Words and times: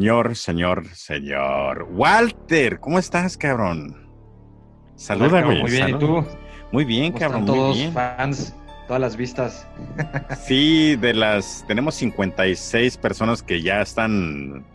Señor, 0.00 0.36
señor, 0.36 0.86
señor. 0.94 1.88
Walter, 1.90 2.80
¿cómo 2.80 2.98
estás, 2.98 3.38
cabrón? 3.38 3.96
Saluda, 4.94 5.40
güey. 5.40 5.62
Muy 5.62 5.70
bien, 5.70 5.88
¿y 5.88 5.98
tú? 5.98 6.22
Muy 6.70 6.84
bien, 6.84 7.12
cabrón. 7.14 7.40
Están 7.40 7.46
todos 7.46 7.68
muy 7.70 7.78
bien. 7.78 7.92
fans, 7.94 8.54
todas 8.86 9.00
las 9.00 9.16
vistas. 9.16 9.66
Sí, 10.44 10.96
de 10.96 11.14
las. 11.14 11.64
Tenemos 11.66 11.94
56 11.94 12.98
personas 12.98 13.42
que 13.42 13.62
ya 13.62 13.80
están 13.80 14.66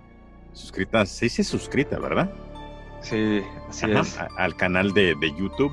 suscritas. 0.54 1.10
Sí, 1.10 1.30
sí, 1.30 1.44
suscritas, 1.44 2.02
¿verdad? 2.02 2.32
Sí, 3.02 3.42
así 3.70 3.86
Ajá, 3.92 4.00
es. 4.02 4.18
a- 4.18 4.28
al 4.40 4.56
canal 4.56 4.92
de, 4.96 5.14
de 5.22 5.30
YouTube. 5.38 5.72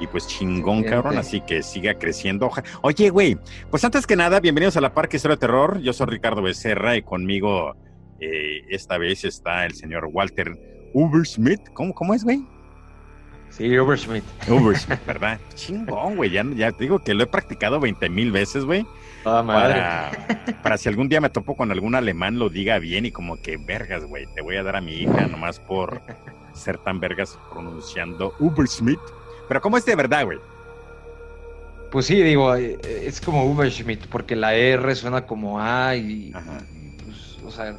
Y 0.00 0.06
pues 0.06 0.26
chingón, 0.26 0.84
cabrón. 0.84 1.18
Así 1.18 1.42
que 1.42 1.62
siga 1.62 1.98
creciendo. 1.98 2.50
Oye, 2.80 3.10
güey, 3.10 3.36
pues 3.70 3.84
antes 3.84 4.06
que 4.06 4.16
nada, 4.16 4.40
bienvenidos 4.40 4.78
a 4.78 4.80
la 4.80 4.94
Parque 4.94 5.18
Historia 5.18 5.36
de 5.36 5.40
Terror. 5.40 5.80
Yo 5.82 5.92
soy 5.92 6.06
Ricardo 6.06 6.40
Becerra 6.40 6.96
y 6.96 7.02
conmigo 7.02 7.76
eh, 8.20 8.64
esta 8.68 8.98
vez 8.98 9.24
está 9.24 9.64
el 9.66 9.74
señor 9.74 10.08
Walter 10.12 10.58
Ubersmith. 10.92 11.60
¿Cómo, 11.72 11.94
cómo 11.94 12.14
es, 12.14 12.24
güey? 12.24 12.44
Sí, 13.50 13.76
Oversmith. 13.76 14.24
Ubersmith, 14.48 15.00
¿verdad? 15.06 15.40
Chingón, 15.54 16.16
güey. 16.16 16.30
Ya, 16.30 16.44
ya 16.54 16.72
te 16.72 16.84
digo 16.84 17.00
que 17.00 17.14
lo 17.14 17.24
he 17.24 17.26
practicado 17.26 17.80
20 17.80 18.08
mil 18.08 18.32
veces, 18.32 18.64
güey. 18.64 18.86
Toda 19.24 19.42
madre. 19.42 19.74
Para, 19.74 20.62
para 20.62 20.78
si 20.78 20.88
algún 20.88 21.08
día 21.08 21.20
me 21.20 21.30
topo 21.30 21.56
con 21.56 21.70
algún 21.70 21.94
alemán, 21.94 22.38
lo 22.38 22.48
diga 22.48 22.78
bien 22.78 23.06
y 23.06 23.10
como 23.10 23.40
que 23.42 23.56
vergas, 23.56 24.04
güey. 24.04 24.26
Te 24.34 24.40
voy 24.40 24.56
a 24.56 24.62
dar 24.62 24.76
a 24.76 24.80
mi 24.80 24.94
hija 24.94 25.26
nomás 25.26 25.58
por 25.58 26.00
ser 26.54 26.78
tan 26.78 27.00
vergas 27.00 27.38
pronunciando 27.50 28.34
Ubersmith. 28.38 29.00
Pero 29.48 29.60
¿cómo 29.60 29.76
es 29.76 29.84
de 29.84 29.96
verdad, 29.96 30.24
güey? 30.24 30.38
Pues 31.90 32.06
sí, 32.06 32.22
digo, 32.22 32.54
eh, 32.54 32.78
es 32.84 33.20
como 33.20 33.44
Uberschmidt, 33.44 34.06
porque 34.06 34.36
la 34.36 34.54
R 34.54 34.94
suena 34.94 35.26
como 35.26 35.60
A 35.60 35.96
y, 35.96 36.28
y, 36.28 36.32
pues, 37.04 37.38
o 37.44 37.50
sea, 37.50 37.76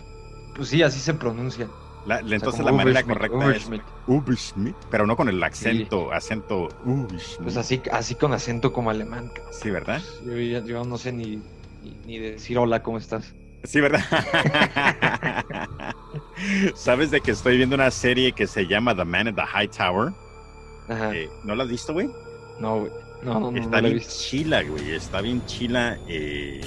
pues 0.62 0.70
sí, 0.70 0.84
así 0.84 1.00
se 1.00 1.14
pronuncia. 1.16 1.68
La- 2.06 2.16
la- 2.22 2.22
O 2.24 2.28
sea, 2.28 2.36
entonces 2.36 2.66
la 2.66 2.72
manera 2.72 3.02
correcta 3.04 3.36
Ubersmith. 3.38 3.82
es 3.82 3.88
Ubersmith, 4.08 4.76
pero 4.92 5.08
no 5.08 5.16
con 5.16 5.28
el 5.28 5.42
acento, 5.44 6.12
acento 6.14 6.70
Ubersmith. 6.86 7.42
Pues 7.42 7.58
así, 7.58 7.82
así 7.92 8.14
con 8.16 8.32
acento 8.34 8.72
como 8.72 8.90
alemán. 8.92 9.30
cabrón. 9.34 9.54
Sí, 9.54 9.70
¿verdad? 9.72 10.02
Yo, 10.24 10.36
yo 10.66 10.84
no 10.84 10.98
sé 11.00 11.12
ni, 11.12 11.38
ni, 11.84 11.98
ni 12.06 12.20
decir 12.20 12.58
hola, 12.60 12.84
¿cómo 12.84 12.98
estás? 13.00 13.34
Sí, 13.64 13.82
¿verdad? 13.82 14.04
¿Sabes 16.76 17.12
de 17.12 17.22
que 17.22 17.32
estoy 17.32 17.58
viendo 17.58 17.76
una 17.76 17.92
serie 17.92 18.32
que 18.34 18.48
se 18.48 18.66
llama 18.68 18.96
The 18.96 19.06
Man 19.06 19.28
in 19.28 19.36
the 19.36 19.42
High 19.46 19.68
Tower? 19.70 20.12
Ajá. 20.90 21.16
Eh, 21.16 21.30
¿No 21.44 21.56
la 21.56 21.64
has 21.64 21.70
visto, 21.70 21.94
güey? 21.94 22.10
No, 22.60 22.82
güey. 22.82 22.92
No, 23.24 23.40
no, 23.40 23.52
no, 23.52 23.58
está 23.60 23.78
no 23.82 23.88
bien 23.88 23.98
visto. 24.00 24.14
chila, 24.18 24.64
güey. 24.64 24.92
Está 24.92 25.22
bien 25.22 25.46
chila. 25.46 25.98
eh, 26.08 26.62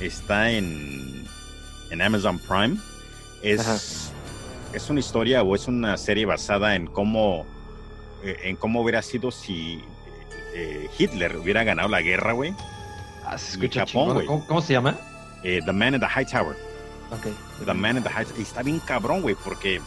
está 0.00 0.50
en, 0.50 1.24
en 1.90 2.00
Amazon 2.02 2.38
Prime. 2.38 2.78
Es, 3.42 4.12
es 4.72 4.90
una 4.90 5.00
historia 5.00 5.42
o 5.42 5.54
es 5.54 5.66
una 5.68 5.96
serie 5.96 6.26
basada 6.26 6.74
en 6.74 6.86
cómo, 6.86 7.46
eh, 8.22 8.36
en 8.44 8.56
cómo 8.56 8.82
hubiera 8.82 9.02
sido 9.02 9.30
si 9.30 9.82
eh, 10.54 10.88
Hitler 10.98 11.36
hubiera 11.36 11.64
ganado 11.64 11.88
la 11.88 12.00
guerra, 12.02 12.32
güey. 12.32 12.54
Ah, 13.24 13.38
se 13.38 13.52
escucha 13.52 13.86
Japón. 13.86 14.24
¿Cómo, 14.26 14.46
cómo 14.46 14.60
se 14.62 14.72
llama? 14.74 14.96
Eh, 15.42 15.60
the 15.64 15.72
Man 15.72 15.94
in 15.94 16.00
the 16.00 16.06
High 16.06 16.26
Tower. 16.26 16.56
Ok. 17.10 17.26
The 17.64 17.74
Man 17.74 17.96
in 17.96 18.02
the 18.02 18.10
High 18.10 18.26
Y 18.38 18.42
está 18.42 18.62
bien 18.62 18.78
cabrón, 18.80 19.22
güey, 19.22 19.34
porque 19.34 19.80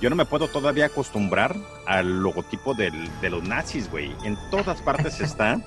yo 0.00 0.10
no 0.10 0.16
me 0.16 0.24
puedo 0.24 0.48
todavía 0.48 0.86
acostumbrar 0.86 1.54
al 1.86 2.22
logotipo 2.22 2.74
del- 2.74 3.08
de 3.20 3.30
los 3.30 3.42
nazis, 3.42 3.90
güey. 3.90 4.14
En 4.24 4.36
todas 4.50 4.80
partes 4.82 5.20
está. 5.20 5.60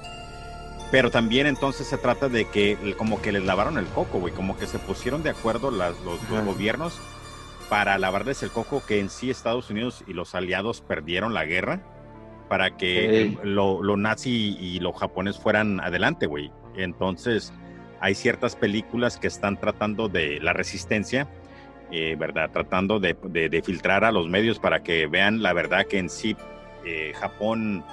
Pero 0.92 1.10
también 1.10 1.48
entonces 1.48 1.88
se 1.88 1.98
trata 1.98 2.30
de 2.30 2.48
que 2.50 2.96
como 2.98 3.20
que 3.22 3.32
les 3.32 3.44
lavaron 3.44 3.78
el 3.80 3.86
coco, 3.88 4.20
güey. 4.20 4.34
Como 4.34 4.58
que 4.58 4.68
se 4.68 4.78
pusieron 4.80 5.24
de 5.24 5.30
acuerdo 5.32 5.72
las- 5.72 6.00
los, 6.02 6.22
los 6.30 6.40
Ajá. 6.40 6.42
gobiernos 6.42 6.94
para 7.74 7.98
lavarles 7.98 8.44
el 8.44 8.52
coco 8.52 8.84
que 8.86 9.00
en 9.00 9.10
sí 9.10 9.32
Estados 9.32 9.72
Unidos 9.72 10.04
y 10.06 10.14
los 10.14 10.36
aliados 10.36 10.82
perdieron 10.82 11.34
la 11.34 11.44
guerra 11.46 11.80
para 12.48 12.78
que 12.78 13.34
Ok. 13.36 13.40
lo, 13.46 13.82
lo 13.82 13.98
nazi 13.98 14.56
y 14.60 14.80
lo 14.80 14.94
japonés 14.94 15.40
fueran 15.40 15.80
adelante, 15.80 16.28
güey. 16.28 16.52
Entonces 16.76 17.52
hay 18.00 18.14
ciertas 18.14 18.56
películas 18.56 19.18
que 19.18 19.26
están 19.26 19.60
tratando 19.60 20.08
de 20.08 20.40
la 20.40 20.54
resistencia, 20.54 21.28
eh, 21.92 22.16
¿verdad? 22.16 22.52
Tratando 22.52 23.00
de, 23.00 23.18
de- 23.24 23.50
de 23.50 23.62
filtrar 23.64 24.04
a 24.04 24.12
los 24.12 24.28
medios 24.30 24.60
para 24.60 24.84
que 24.84 25.08
vean 25.08 25.42
la 25.42 25.54
verdad 25.54 25.88
que 25.88 25.98
en 25.98 26.10
sí 26.10 26.38
eh, 26.86 27.14
Japón 27.16 27.84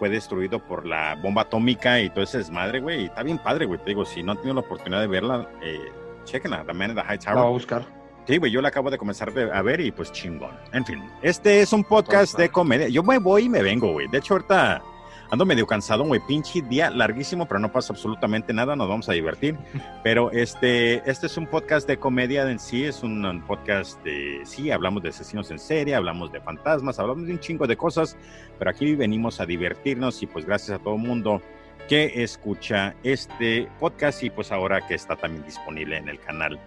fue 0.00 0.08
destruido 0.08 0.58
por 0.58 0.84
la 0.84 1.14
bomba 1.22 1.42
atómica 1.42 2.00
y 2.00 2.10
todo 2.10 2.24
ese 2.24 2.38
desmadre, 2.38 2.80
güey. 2.80 3.02
Y 3.02 3.04
está 3.04 3.22
bien 3.22 3.38
padre, 3.38 3.66
güey. 3.66 3.78
Te 3.78 3.90
digo, 3.90 4.04
si 4.04 4.20
no 4.24 4.32
han 4.32 4.38
tenido 4.38 4.54
la 4.54 4.60
oportunidad 4.62 5.00
de 5.00 5.06
verla, 5.06 5.48
eh, 5.62 5.78
chequenla, 6.24 6.64
The 6.64 6.72
Man 6.72 6.90
in 6.90 6.96
the 6.96 7.02
High 7.04 7.18
La 7.24 7.32
voy 7.34 7.38
a 7.40 7.42
Tower. 7.42 7.52
buscar. 7.52 7.97
Sí, 8.28 8.36
güey, 8.36 8.52
yo 8.52 8.60
la 8.60 8.68
acabo 8.68 8.90
de 8.90 8.98
comenzar 8.98 9.32
a 9.54 9.62
ver 9.62 9.80
y 9.80 9.90
pues 9.90 10.12
chingón. 10.12 10.50
En 10.74 10.84
fin, 10.84 11.02
este 11.22 11.62
es 11.62 11.72
un 11.72 11.82
podcast 11.82 12.36
de 12.36 12.50
comedia. 12.50 12.86
Yo 12.88 13.02
me 13.02 13.16
voy 13.16 13.44
y 13.44 13.48
me 13.48 13.62
vengo, 13.62 13.90
güey. 13.92 14.06
De 14.06 14.18
hecho, 14.18 14.34
ahorita 14.34 14.82
ando 15.30 15.46
medio 15.46 15.66
cansado, 15.66 16.04
güey. 16.04 16.20
Pinche 16.28 16.60
día 16.60 16.90
larguísimo, 16.90 17.48
pero 17.48 17.58
no 17.58 17.72
pasa 17.72 17.94
absolutamente 17.94 18.52
nada. 18.52 18.76
Nos 18.76 18.86
vamos 18.86 19.08
a 19.08 19.14
divertir. 19.14 19.56
Pero 20.04 20.30
este, 20.30 20.96
este 21.10 21.26
es 21.26 21.38
un 21.38 21.46
podcast 21.46 21.88
de 21.88 21.96
comedia 21.96 22.42
en 22.50 22.58
sí. 22.58 22.84
Es 22.84 23.02
un 23.02 23.42
podcast 23.46 24.04
de, 24.04 24.42
sí, 24.44 24.70
hablamos 24.70 25.02
de 25.02 25.08
asesinos 25.08 25.50
en 25.50 25.58
serie, 25.58 25.94
hablamos 25.94 26.30
de 26.30 26.42
fantasmas, 26.42 26.98
hablamos 26.98 27.26
de 27.26 27.32
un 27.32 27.40
chingo 27.40 27.66
de 27.66 27.78
cosas. 27.78 28.18
Pero 28.58 28.70
aquí 28.70 28.94
venimos 28.94 29.40
a 29.40 29.46
divertirnos 29.46 30.22
y 30.22 30.26
pues 30.26 30.44
gracias 30.44 30.78
a 30.78 30.82
todo 30.82 30.96
el 30.96 31.00
mundo 31.00 31.40
que 31.88 32.22
escucha 32.22 32.94
este 33.04 33.68
podcast 33.80 34.22
y 34.22 34.28
pues 34.28 34.52
ahora 34.52 34.86
que 34.86 34.92
está 34.92 35.16
también 35.16 35.46
disponible 35.46 35.96
en 35.96 36.10
el 36.10 36.20
canal 36.20 36.60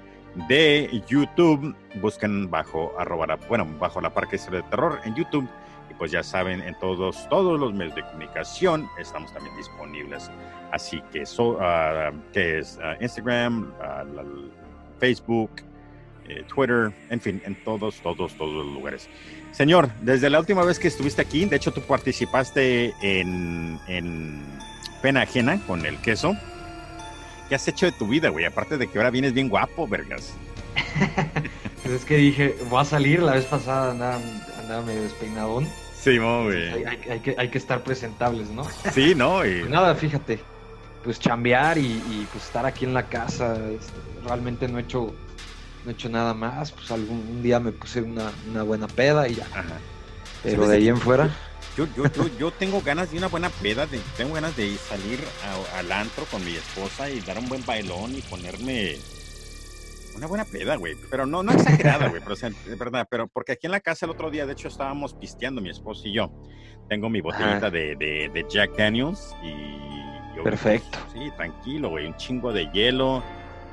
de 0.48 1.02
YouTube. 1.08 1.76
Busquen 2.02 2.50
bajo 2.50 2.94
arroba 2.98 3.38
bueno, 3.48 3.68
bajo 3.80 4.02
la 4.02 4.14
Parque 4.14 4.38
de 4.38 4.62
Terror 4.64 5.00
en 5.06 5.16
YouTube. 5.16 5.48
Y 5.90 5.94
pues 5.96 6.12
ya 6.12 6.24
saben, 6.24 6.62
en 6.62 6.78
todos, 6.80 7.28
todos 7.30 7.60
los 7.60 7.74
medios 7.74 7.96
de 7.96 8.04
comunicación 8.04 8.88
estamos 8.98 9.34
también 9.34 9.56
disponibles. 9.58 10.30
Así 10.72 11.02
que, 11.12 11.26
so, 11.26 11.58
ah, 11.60 12.12
que 12.32 12.60
es 12.60 12.80
ah, 12.82 12.96
Instagram, 13.02 13.72
la- 13.80 14.24
Facebook, 15.00 15.50
eh, 16.30 16.44
Twitter, 16.48 16.94
en 17.10 17.20
fin, 17.20 17.42
en 17.44 17.56
todos, 17.64 18.00
todos, 18.02 18.34
todos 18.36 18.54
los 18.66 18.74
lugares. 18.74 19.10
Señor, 19.52 19.90
desde 20.02 20.30
la 20.30 20.40
última 20.40 20.64
vez 20.64 20.80
que 20.80 20.88
estuviste 20.88 21.22
aquí, 21.22 21.44
de 21.46 21.56
hecho 21.58 21.74
tú 21.74 21.82
participaste 21.82 22.94
en, 23.02 23.80
en 23.88 24.42
Pena 25.02 25.24
Ajena 25.24 25.60
con 25.68 25.86
el 25.86 25.98
queso. 25.98 26.34
¿Qué 27.52 27.56
has 27.56 27.68
hecho 27.68 27.86
de 27.86 27.92
tu 27.92 28.08
vida, 28.08 28.30
güey? 28.30 28.46
Aparte 28.46 28.78
de 28.78 28.88
que 28.88 28.98
ahora 28.98 29.10
vienes 29.10 29.34
bien 29.34 29.50
guapo, 29.50 29.86
vergas. 29.86 30.32
Pues 31.84 31.96
es 31.96 32.06
que 32.06 32.16
dije, 32.16 32.56
voy 32.70 32.80
a 32.82 32.86
salir, 32.86 33.22
la 33.22 33.34
vez 33.34 33.44
pasada 33.44 33.92
andaba, 33.92 34.22
andaba 34.58 34.82
medio 34.84 35.02
despeinadón. 35.02 35.68
Sí, 35.94 36.12
Hay, 36.12 36.18
güey. 36.20 36.86
hay- 36.86 37.10
hay 37.10 37.20
que, 37.20 37.36
hay 37.38 37.50
que 37.50 37.58
estar 37.58 37.84
presentables, 37.84 38.48
¿no? 38.52 38.66
Sí, 38.94 39.16
¿no? 39.16 39.46
Y- 39.46 39.60
Pues 39.60 39.70
nada, 39.70 39.94
fíjate, 39.96 40.40
pues 41.04 41.20
chambear 41.20 41.78
y, 41.78 41.88
y, 41.88 42.26
pues 42.32 42.46
estar 42.46 42.66
aquí 42.66 42.86
en 42.86 42.94
la 42.94 43.04
casa, 43.10 43.58
este, 43.70 44.00
realmente 44.24 44.70
no 44.70 44.78
he 44.80 44.84
hecho 44.84 45.14
no 45.84 45.92
he 45.92 45.94
hecho 45.94 46.08
nada 46.08 46.34
más, 46.34 46.72
pues 46.72 46.90
algún 46.90 47.18
un 47.18 47.44
día 47.44 47.60
me 47.60 47.74
puse 47.74 48.02
una, 48.02 48.32
una 48.50 48.64
buena 48.64 48.88
peda 48.88 49.28
y 49.28 49.36
ya, 49.36 49.44
Ajá. 49.54 49.78
pero 50.42 50.56
¿Sabes 50.64 50.70
de 50.70 50.76
ahí 50.78 50.88
en 50.88 50.96
fuera, 50.98 51.30
Yo, 51.78 51.86
yo, 51.96 52.04
yo, 52.14 52.28
yo 52.38 52.52
tengo 52.52 52.82
ganas 52.82 53.12
de 53.12 53.18
una 53.18 53.28
buena 53.28 53.50
peda, 53.50 53.86
de, 53.88 54.00
tengo 54.18 54.34
ganas 54.34 54.56
de 54.56 54.78
salir 54.78 55.24
a- 55.42 55.80
al 55.80 55.92
antro 55.92 56.26
con 56.26 56.44
mi 56.44 56.56
esposa 56.56 57.10
y 57.10 57.22
dar 57.22 57.38
un 57.40 57.48
buen 57.48 57.66
bailón 57.66 58.14
y 58.16 58.22
ponerme 58.22 58.98
una 60.16 60.28
buena 60.28 60.44
peda, 60.46 60.76
güey. 60.76 60.96
Pero 61.10 61.26
no, 61.26 61.42
no 61.44 61.54
exagerada, 61.54 62.10
güey, 62.10 62.22
pero 62.22 62.34
o 62.34 62.38
sea, 62.38 62.50
de 62.50 62.76
verdad, 62.76 63.08
pero 63.10 63.28
porque 63.28 63.54
aquí 63.54 63.68
en 63.68 63.72
la 63.72 63.80
casa 63.80 64.06
el 64.06 64.12
otro 64.12 64.30
día, 64.30 64.46
de 64.46 64.52
hecho, 64.54 64.68
estábamos 64.68 65.14
pisteando 65.14 65.62
mi 65.62 65.70
esposa 65.70 66.02
y 66.08 66.14
yo. 66.14 66.32
Tengo 66.90 67.10
mi 67.10 67.22
botellita 67.22 67.70
de, 67.72 67.96
de, 67.96 68.30
de 68.34 68.46
Jack 68.50 68.76
Daniels 68.78 69.34
y... 69.42 70.36
yo, 70.36 70.44
Perfecto. 70.44 71.00
Sí, 71.14 71.30
tranquilo, 71.38 71.88
güey, 71.90 72.06
un 72.06 72.16
chingo 72.18 72.52
de 72.52 72.70
hielo, 72.74 73.24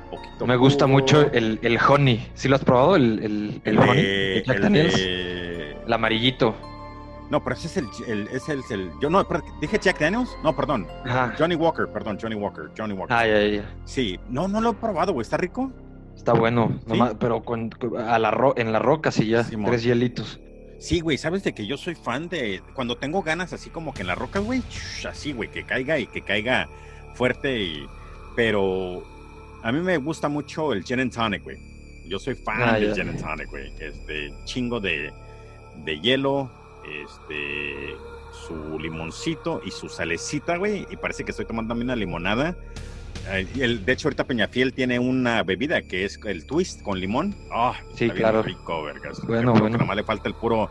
poquito 0.09 0.47
me 0.47 0.55
gusta 0.55 0.87
mucho 0.87 1.29
el, 1.33 1.59
el 1.61 1.77
honey, 1.85 2.25
¿sí 2.33 2.47
lo 2.47 2.55
has 2.55 2.63
probado? 2.63 2.95
El, 2.95 3.19
el, 3.21 3.61
el 3.65 3.77
honey 3.77 4.03
de- 4.03 4.43
Jack 4.45 4.55
el 4.55 4.61
Daniels, 4.61 4.95
el 4.95 5.91
amarillito, 5.93 6.55
No, 7.29 7.43
pero 7.43 7.55
ese 7.55 7.67
es 7.67 7.77
el, 7.77 7.87
el- 8.07 8.27
ese 8.29 8.55
es 8.55 8.71
el, 8.71 8.91
yo 9.01 9.09
no, 9.09 9.25
dije 9.61 9.77
Jack 9.79 9.99
Daniels, 9.99 10.29
no, 10.43 10.55
perdón, 10.55 10.87
Ajá. 11.05 11.33
Johnny 11.37 11.55
Walker, 11.55 11.87
perdón, 11.87 12.17
Johnny 12.19 12.35
Walker, 12.35 12.71
Johnny 12.77 12.93
Walker. 12.93 13.15
Ah, 13.15 13.27
ya, 13.27 13.45
ya. 13.45 13.75
Sí, 13.85 14.19
no, 14.29 14.47
no 14.47 14.59
lo 14.61 14.71
he 14.71 14.73
probado, 14.73 15.13
güey, 15.13 15.21
¿está 15.21 15.37
rico? 15.37 15.71
Está 16.15 16.33
bueno, 16.33 16.79
¿Sí? 16.87 16.93
nomás- 16.93 17.15
pero 17.19 17.43
con, 17.43 17.69
a 17.97 18.17
la 18.19 18.31
ro- 18.31 18.55
en 18.57 18.71
la 18.71 18.79
roca 18.79 19.11
sí 19.11 19.27
ya, 19.27 19.43
tres 19.43 19.83
hielitos. 19.83 20.39
Sí, 20.79 21.01
güey, 21.01 21.17
sabes 21.17 21.43
de 21.43 21.53
que 21.53 21.67
yo 21.67 21.77
soy 21.77 21.93
fan 21.95 22.29
de 22.29 22.61
cuando 22.73 22.97
tengo 22.97 23.21
ganas 23.21 23.53
así 23.53 23.69
como 23.69 23.93
que 23.93 24.01
en 24.01 24.07
la 24.07 24.15
roca, 24.15 24.39
güey, 24.39 24.63
así, 25.07 25.31
güey, 25.33 25.51
que 25.51 25.65
caiga 25.65 25.99
y 25.99 26.07
que 26.07 26.21
caiga 26.21 26.67
fuerte 27.15 27.61
y 27.61 27.85
pero 28.35 29.03
a 29.61 29.71
mí 29.71 29.81
me 29.81 29.97
gusta 29.97 30.29
mucho 30.29 30.71
el 30.73 30.83
gin 30.83 30.99
and 31.01 31.13
tonic, 31.13 31.43
güey. 31.43 31.57
Yo 32.07 32.17
soy 32.17 32.33
fan 32.35 32.61
Ah, 32.63 32.73
del 32.79 32.89
ya. 32.89 32.95
gin 33.03 33.09
and 33.09 33.21
tonic, 33.21 33.49
güey. 33.49 33.71
Este 33.79 34.33
chingo 34.45 34.79
de, 34.79 35.11
de 35.83 35.99
hielo, 35.99 36.49
este 37.03 37.95
su 38.47 38.79
limoncito 38.79 39.61
y 39.65 39.71
su 39.71 39.89
salecita, 39.89 40.57
güey, 40.57 40.87
y 40.89 40.95
parece 40.97 41.23
que 41.23 41.31
estoy 41.31 41.45
tomando 41.45 41.69
también 41.71 41.87
una 41.87 41.95
limonada. 41.95 42.55
Eh, 43.31 43.47
el, 43.59 43.85
de 43.85 43.91
hecho, 43.93 44.07
ahorita 44.07 44.23
Peñafiel 44.23 44.73
tiene 44.73 44.97
una 44.99 45.43
bebida 45.43 45.81
que 45.81 46.05
es 46.05 46.19
el 46.25 46.45
twist 46.45 46.81
con 46.81 46.99
limón. 46.99 47.35
Ah, 47.51 47.73
sí, 47.95 48.05
está 48.05 48.05
bien 48.05 48.15
claro. 48.15 48.41
rico, 48.43 48.83
vergas. 48.83 49.21
Bueno, 49.25 49.53
bueno. 49.53 49.77
Nomás 49.77 49.95
le 49.97 50.03
falta 50.03 50.29
el 50.29 50.35
puro, 50.35 50.69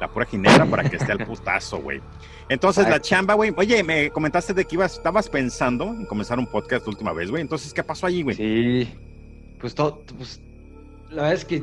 la 0.00 0.08
pura 0.08 0.24
ginebra 0.26 0.64
para 0.66 0.88
que 0.88 0.96
esté 0.96 1.12
al 1.12 1.24
putazo, 1.26 1.78
güey. 1.78 2.00
Entonces, 2.48 2.88
la 2.88 3.00
chamba, 3.00 3.34
güey. 3.34 3.52
Oye, 3.56 3.82
me 3.84 4.10
comentaste 4.10 4.54
de 4.54 4.64
que 4.64 4.74
ibas, 4.76 4.94
estabas 4.94 5.28
pensando 5.28 5.84
en 5.84 6.06
comenzar 6.06 6.38
un 6.38 6.46
podcast 6.46 6.86
la 6.86 6.90
última 6.90 7.12
vez, 7.12 7.30
güey. 7.30 7.42
Entonces, 7.42 7.72
¿qué 7.74 7.84
pasó 7.84 8.06
allí, 8.06 8.22
güey? 8.22 8.36
Sí, 8.36 8.92
pues 9.60 9.74
todo, 9.74 10.02
pues 10.16 10.40
la 11.10 11.22
verdad 11.22 11.32
es 11.34 11.44
que 11.44 11.62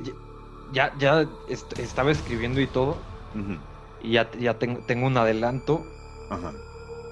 ya, 0.71 0.93
ya 0.99 1.27
est- 1.49 1.77
estaba 1.79 2.11
escribiendo 2.11 2.61
y 2.61 2.67
todo, 2.67 2.97
Ujú, 3.35 3.57
y 4.01 4.11
ya, 4.13 4.29
ya 4.39 4.55
tengo, 4.55 4.79
tengo 4.85 5.07
un 5.07 5.17
adelanto, 5.17 5.85
Ajá. 6.29 6.51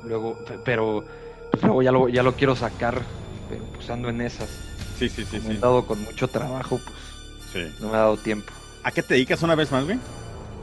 luego, 0.04 0.38
pe- 0.46 0.60
pero 0.64 1.04
pues 1.52 1.64
luego 1.64 1.82
ya 1.84 1.92
lo, 1.92 2.10
ya 2.10 2.24
lo 2.24 2.34
quiero 2.36 2.56
sacar, 2.56 3.02
pero 3.50 3.64
pues 3.76 3.90
ando 3.90 4.10
en 4.10 4.22
esas. 4.22 4.50
Sí, 5.00 5.10
sí, 5.10 5.26
sí, 5.26 5.38
Como 5.38 5.44
he 5.44 5.52
sí. 5.52 5.56
estado 5.56 5.86
con 5.86 6.02
mucho 6.04 6.28
trabajo, 6.30 6.80
pues 6.84 6.96
sí. 7.68 7.76
no 7.82 7.90
me 7.90 7.96
ha 7.96 8.00
dado 8.02 8.18
tiempo. 8.18 8.52
¿A 8.84 8.92
qué 8.92 9.02
te 9.04 9.16
dedicas 9.16 9.42
una 9.42 9.56
vez 9.56 9.72
más, 9.72 9.84
güey? 9.86 9.98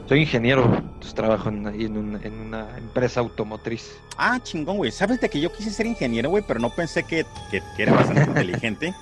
Soy 0.07 0.21
ingeniero, 0.21 0.81
pues 0.99 1.13
trabajo 1.13 1.49
en 1.49 1.97
una 1.97 2.77
empresa 2.77 3.21
automotriz. 3.21 3.91
Ah, 4.17 4.39
chingón, 4.43 4.77
güey. 4.77 4.91
Sabes 4.91 5.19
de 5.21 5.29
que 5.29 5.39
yo 5.39 5.51
quise 5.51 5.71
ser 5.71 5.85
ingeniero, 5.85 6.29
güey, 6.29 6.43
pero 6.45 6.59
no 6.59 6.69
pensé 6.69 7.03
que, 7.03 7.25
que- 7.49 7.61
que 7.75 7.83
era 7.83 7.93
bastante 7.93 8.23
inteligente. 8.27 8.93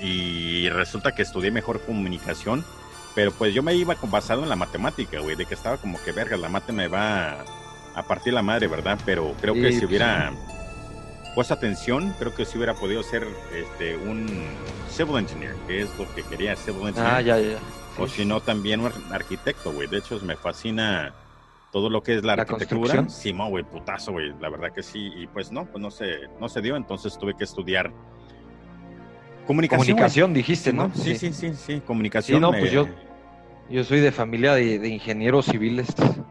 Y 0.00 0.68
resulta 0.70 1.12
que 1.14 1.22
estudié 1.22 1.50
mejor 1.50 1.80
comunicación. 1.84 2.64
Pero 3.14 3.32
pues 3.32 3.52
yo 3.54 3.62
me 3.62 3.74
iba 3.74 3.96
basado 4.02 4.42
en 4.42 4.48
la 4.48 4.56
matemática, 4.56 5.18
güey, 5.20 5.36
de 5.36 5.46
que 5.46 5.54
estaba 5.54 5.76
como 5.78 6.00
que 6.04 6.12
verga, 6.12 6.36
la 6.36 6.48
mate 6.48 6.72
me 6.72 6.86
va 6.88 7.44
a 7.94 8.02
partir 8.06 8.32
la 8.32 8.42
madre, 8.42 8.68
¿verdad? 8.68 8.98
Pero 9.04 9.34
creo 9.40 9.54
que 9.54 9.68
Sí, 9.68 9.72
si 9.72 9.80
pues, 9.80 9.88
hubiera 9.88 10.32
puesto 11.34 11.54
atención, 11.54 12.14
creo 12.18 12.34
que 12.34 12.44
si 12.44 12.56
hubiera 12.56 12.74
podido 12.74 13.02
ser 13.02 13.26
este 13.52 13.96
un 13.96 14.26
civil 14.88 15.16
engineer, 15.18 15.54
que 15.66 15.82
es 15.82 15.98
lo 15.98 16.12
que 16.14 16.22
quería, 16.22 16.54
civil 16.56 16.88
engineer. 16.88 17.12
Ah, 17.14 17.20
ya, 17.20 17.38
ya. 17.38 17.58
O 17.98 18.06
Sí, 18.06 18.18
si 18.18 18.24
no, 18.24 18.40
también 18.40 18.80
un 18.80 18.86
ar- 18.86 18.92
arquitecto, 19.12 19.72
güey. 19.72 19.88
De 19.88 19.98
hecho, 19.98 20.18
me 20.20 20.36
fascina 20.36 21.12
todo 21.72 21.90
lo 21.90 22.02
que 22.02 22.16
es 22.16 22.24
la, 22.24 22.36
¿La 22.36 22.42
arquitectura. 22.42 23.08
Sí, 23.08 23.32
güey, 23.32 23.64
putazo, 23.64 24.12
güey. 24.12 24.32
La 24.40 24.48
verdad 24.48 24.72
que 24.72 24.82
sí. 24.82 25.10
Y 25.16 25.26
pues 25.26 25.50
no, 25.52 25.66
pues 25.66 25.82
no 25.82 25.90
se, 25.90 26.28
no 26.40 26.48
se 26.48 26.60
dio. 26.60 26.76
Entonces 26.76 27.18
tuve 27.18 27.36
que 27.36 27.44
estudiar 27.44 27.92
comunicación. 29.50 29.86
Comunicación, 29.86 30.32
dijiste, 30.34 30.72
¿no? 30.72 30.92
Sí, 30.94 31.16
sí, 31.16 31.32
sí, 31.32 31.52
sí, 31.54 31.82
comunicación. 31.84 32.36
Sí, 32.38 32.40
no, 32.40 32.50
pues 32.52 32.70
eh, 32.70 32.74
yo- 32.74 32.86
Yo 33.68 33.84
soy 33.84 34.00
de 34.00 34.10
familia 34.12 34.54
de, 34.54 34.78
de 34.80 34.88
ingenieros 34.88 35.46
civiles. 35.46 35.86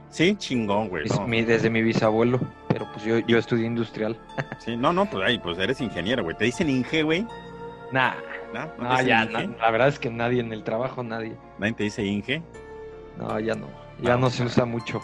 Sí, 0.10 0.36
chingón, 0.38 0.90
güey. 0.90 1.06
Es 1.06 1.18
no. 1.18 1.26
mi- 1.28 1.42
desde 1.44 1.70
mi 1.70 1.82
bisabuelo, 1.82 2.40
pero 2.68 2.90
pues 2.92 3.04
yo, 3.06 3.20
yo 3.20 3.38
estudié 3.38 3.66
industrial. 3.66 4.18
Sí, 4.60 4.76
no, 4.78 4.92
no, 4.94 5.06
pues 5.10 5.26
ahí, 5.26 5.38
pues 5.40 5.58
eres 5.58 5.80
ingeniero, 5.82 6.24
güey. 6.24 6.36
Te 6.38 6.46
dicen 6.46 6.70
Inge, 6.70 7.04
güey. 7.04 7.26
Nah, 7.94 8.14
¿No? 8.54 8.66
¿No 8.84 9.02
ya, 9.04 9.26
no, 9.26 9.40
la 9.58 9.72
verdad 9.72 9.88
es 9.90 10.00
que 10.00 10.10
nadie 10.10 10.40
en 10.42 10.52
el 10.54 10.64
trabajo, 10.64 11.02
nadie. 11.04 11.34
Nadie 11.60 11.74
te 11.74 11.84
dice 11.84 12.04
Inge. 12.06 12.42
No, 13.18 13.40
ya 13.40 13.54
no, 13.56 13.68
ya 14.02 14.14
Ah, 14.14 14.18
no 14.18 14.30
se 14.30 14.44
usa 14.44 14.66
mucho. 14.66 15.02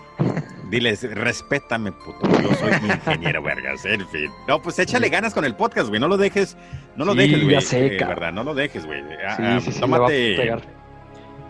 Diles, 0.69 1.03
respétame, 1.15 1.91
puto. 1.91 2.27
Yo 2.41 2.53
soy 2.55 2.71
ingeniero, 2.73 3.41
vergas. 3.43 3.85
En 3.85 4.07
fin. 4.09 4.29
No, 4.47 4.61
pues 4.61 4.79
échale 4.79 5.09
ganas 5.09 5.33
con 5.33 5.45
el 5.45 5.55
podcast, 5.55 5.89
güey. 5.89 5.99
No 6.01 6.07
lo 6.07 6.17
dejes, 6.17 6.57
no 6.95 7.05
lo 7.05 7.13
Sí, 7.13 7.19
dejes, 7.19 7.43
güey. 7.43 7.55
eh, 7.95 7.97
verdad, 8.05 8.33
no 8.33 8.43
lo 8.43 8.53
dejes, 8.55 8.85
güey. 8.85 9.01
Ah, 9.27 9.35
Sí, 9.37 9.43
ah, 9.45 9.59
sí, 9.61 9.79
tómate, 9.79 10.55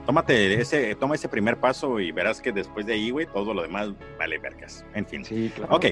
tómate 0.06 0.62
ese, 0.62 0.95
toma 0.95 1.15
ese 1.15 1.29
primer 1.29 1.57
paso 1.57 2.00
y 2.00 2.12
verás 2.12 2.41
que 2.41 2.51
después 2.51 2.85
de 2.85 2.94
ahí, 2.94 3.09
güey, 3.09 3.25
todo 3.25 3.53
lo 3.53 3.62
demás 3.62 3.89
vale 4.19 4.38
vergas. 4.38 4.85
En 4.94 5.06
fin. 5.06 5.23
Sí, 5.23 5.51
claro. 5.56 5.75
Ok. 5.75 5.85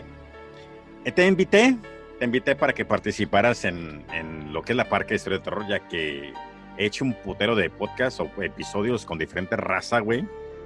Eh, 1.05 1.11
Te 1.11 1.25
invité, 1.25 1.75
te 2.19 2.25
invité 2.25 2.55
para 2.55 2.73
que 2.73 2.85
participaras 2.85 3.65
en, 3.65 4.03
en 4.13 4.53
lo 4.53 4.61
que 4.61 4.73
es 4.73 4.77
la 4.77 4.89
Parque 4.89 5.09
de 5.09 5.15
Historia 5.15 5.39
de 5.39 5.43
Terror, 5.45 5.65
ya 5.67 5.79
que 5.87 6.33
he 6.77 6.85
hecho 6.85 7.05
un 7.05 7.13
putero 7.13 7.55
de 7.55 7.69
podcast 7.69 8.19
o 8.19 8.29
episodios 8.41 9.05
con 9.05 9.17
diferente 9.17 9.55
raza, 9.55 9.99
güey. 9.99 10.25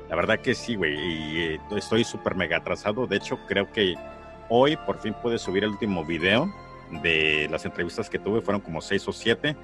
La 0.09 0.15
verdad 0.15 0.39
que 0.39 0.56
sí, 0.56 0.75
güey. 0.75 0.94
Y 0.95 1.39
eh, 1.42 1.59
estoy 1.75 2.04
súper 2.04 2.36
mega 2.36 2.57
atrasado. 2.57 3.07
De 3.07 3.18
hecho, 3.18 3.38
creo 3.48 3.71
que 3.71 3.95
hoy 4.50 4.77
por 4.77 5.00
fin 5.00 5.13
pude 5.21 5.38
subir 5.38 5.63
el 5.63 5.71
último 5.71 6.06
video 6.06 6.51
de 7.04 7.48
las 7.51 7.65
entrevistas 7.65 8.09
que 8.09 8.18
tuve. 8.19 8.42
Fueron 8.42 8.62
como 8.62 8.81
seis 8.81 9.07
o 9.07 9.12
siete. 9.12 9.56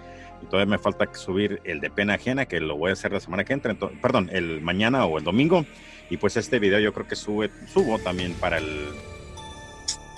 Y 0.41 0.45
todavía 0.47 0.71
me 0.71 0.77
falta 0.77 1.07
subir 1.13 1.61
el 1.63 1.79
de 1.79 1.89
pena 1.89 2.15
ajena, 2.15 2.45
que 2.45 2.59
lo 2.59 2.75
voy 2.75 2.89
a 2.89 2.93
hacer 2.93 3.13
la 3.13 3.19
semana 3.21 3.45
que 3.45 3.53
entra. 3.53 3.73
ento- 3.73 3.91
perdón, 4.01 4.29
el 4.33 4.59
mañana 4.61 5.05
o 5.05 5.17
el 5.17 5.23
domingo. 5.23 5.65
Y 6.09 6.17
pues 6.17 6.35
este 6.35 6.59
video 6.59 6.79
yo 6.79 6.93
creo 6.93 7.07
que 7.07 7.15
sube, 7.15 7.49
subo 7.71 7.97
también 7.99 8.33
para 8.33 8.57
el, 8.57 8.89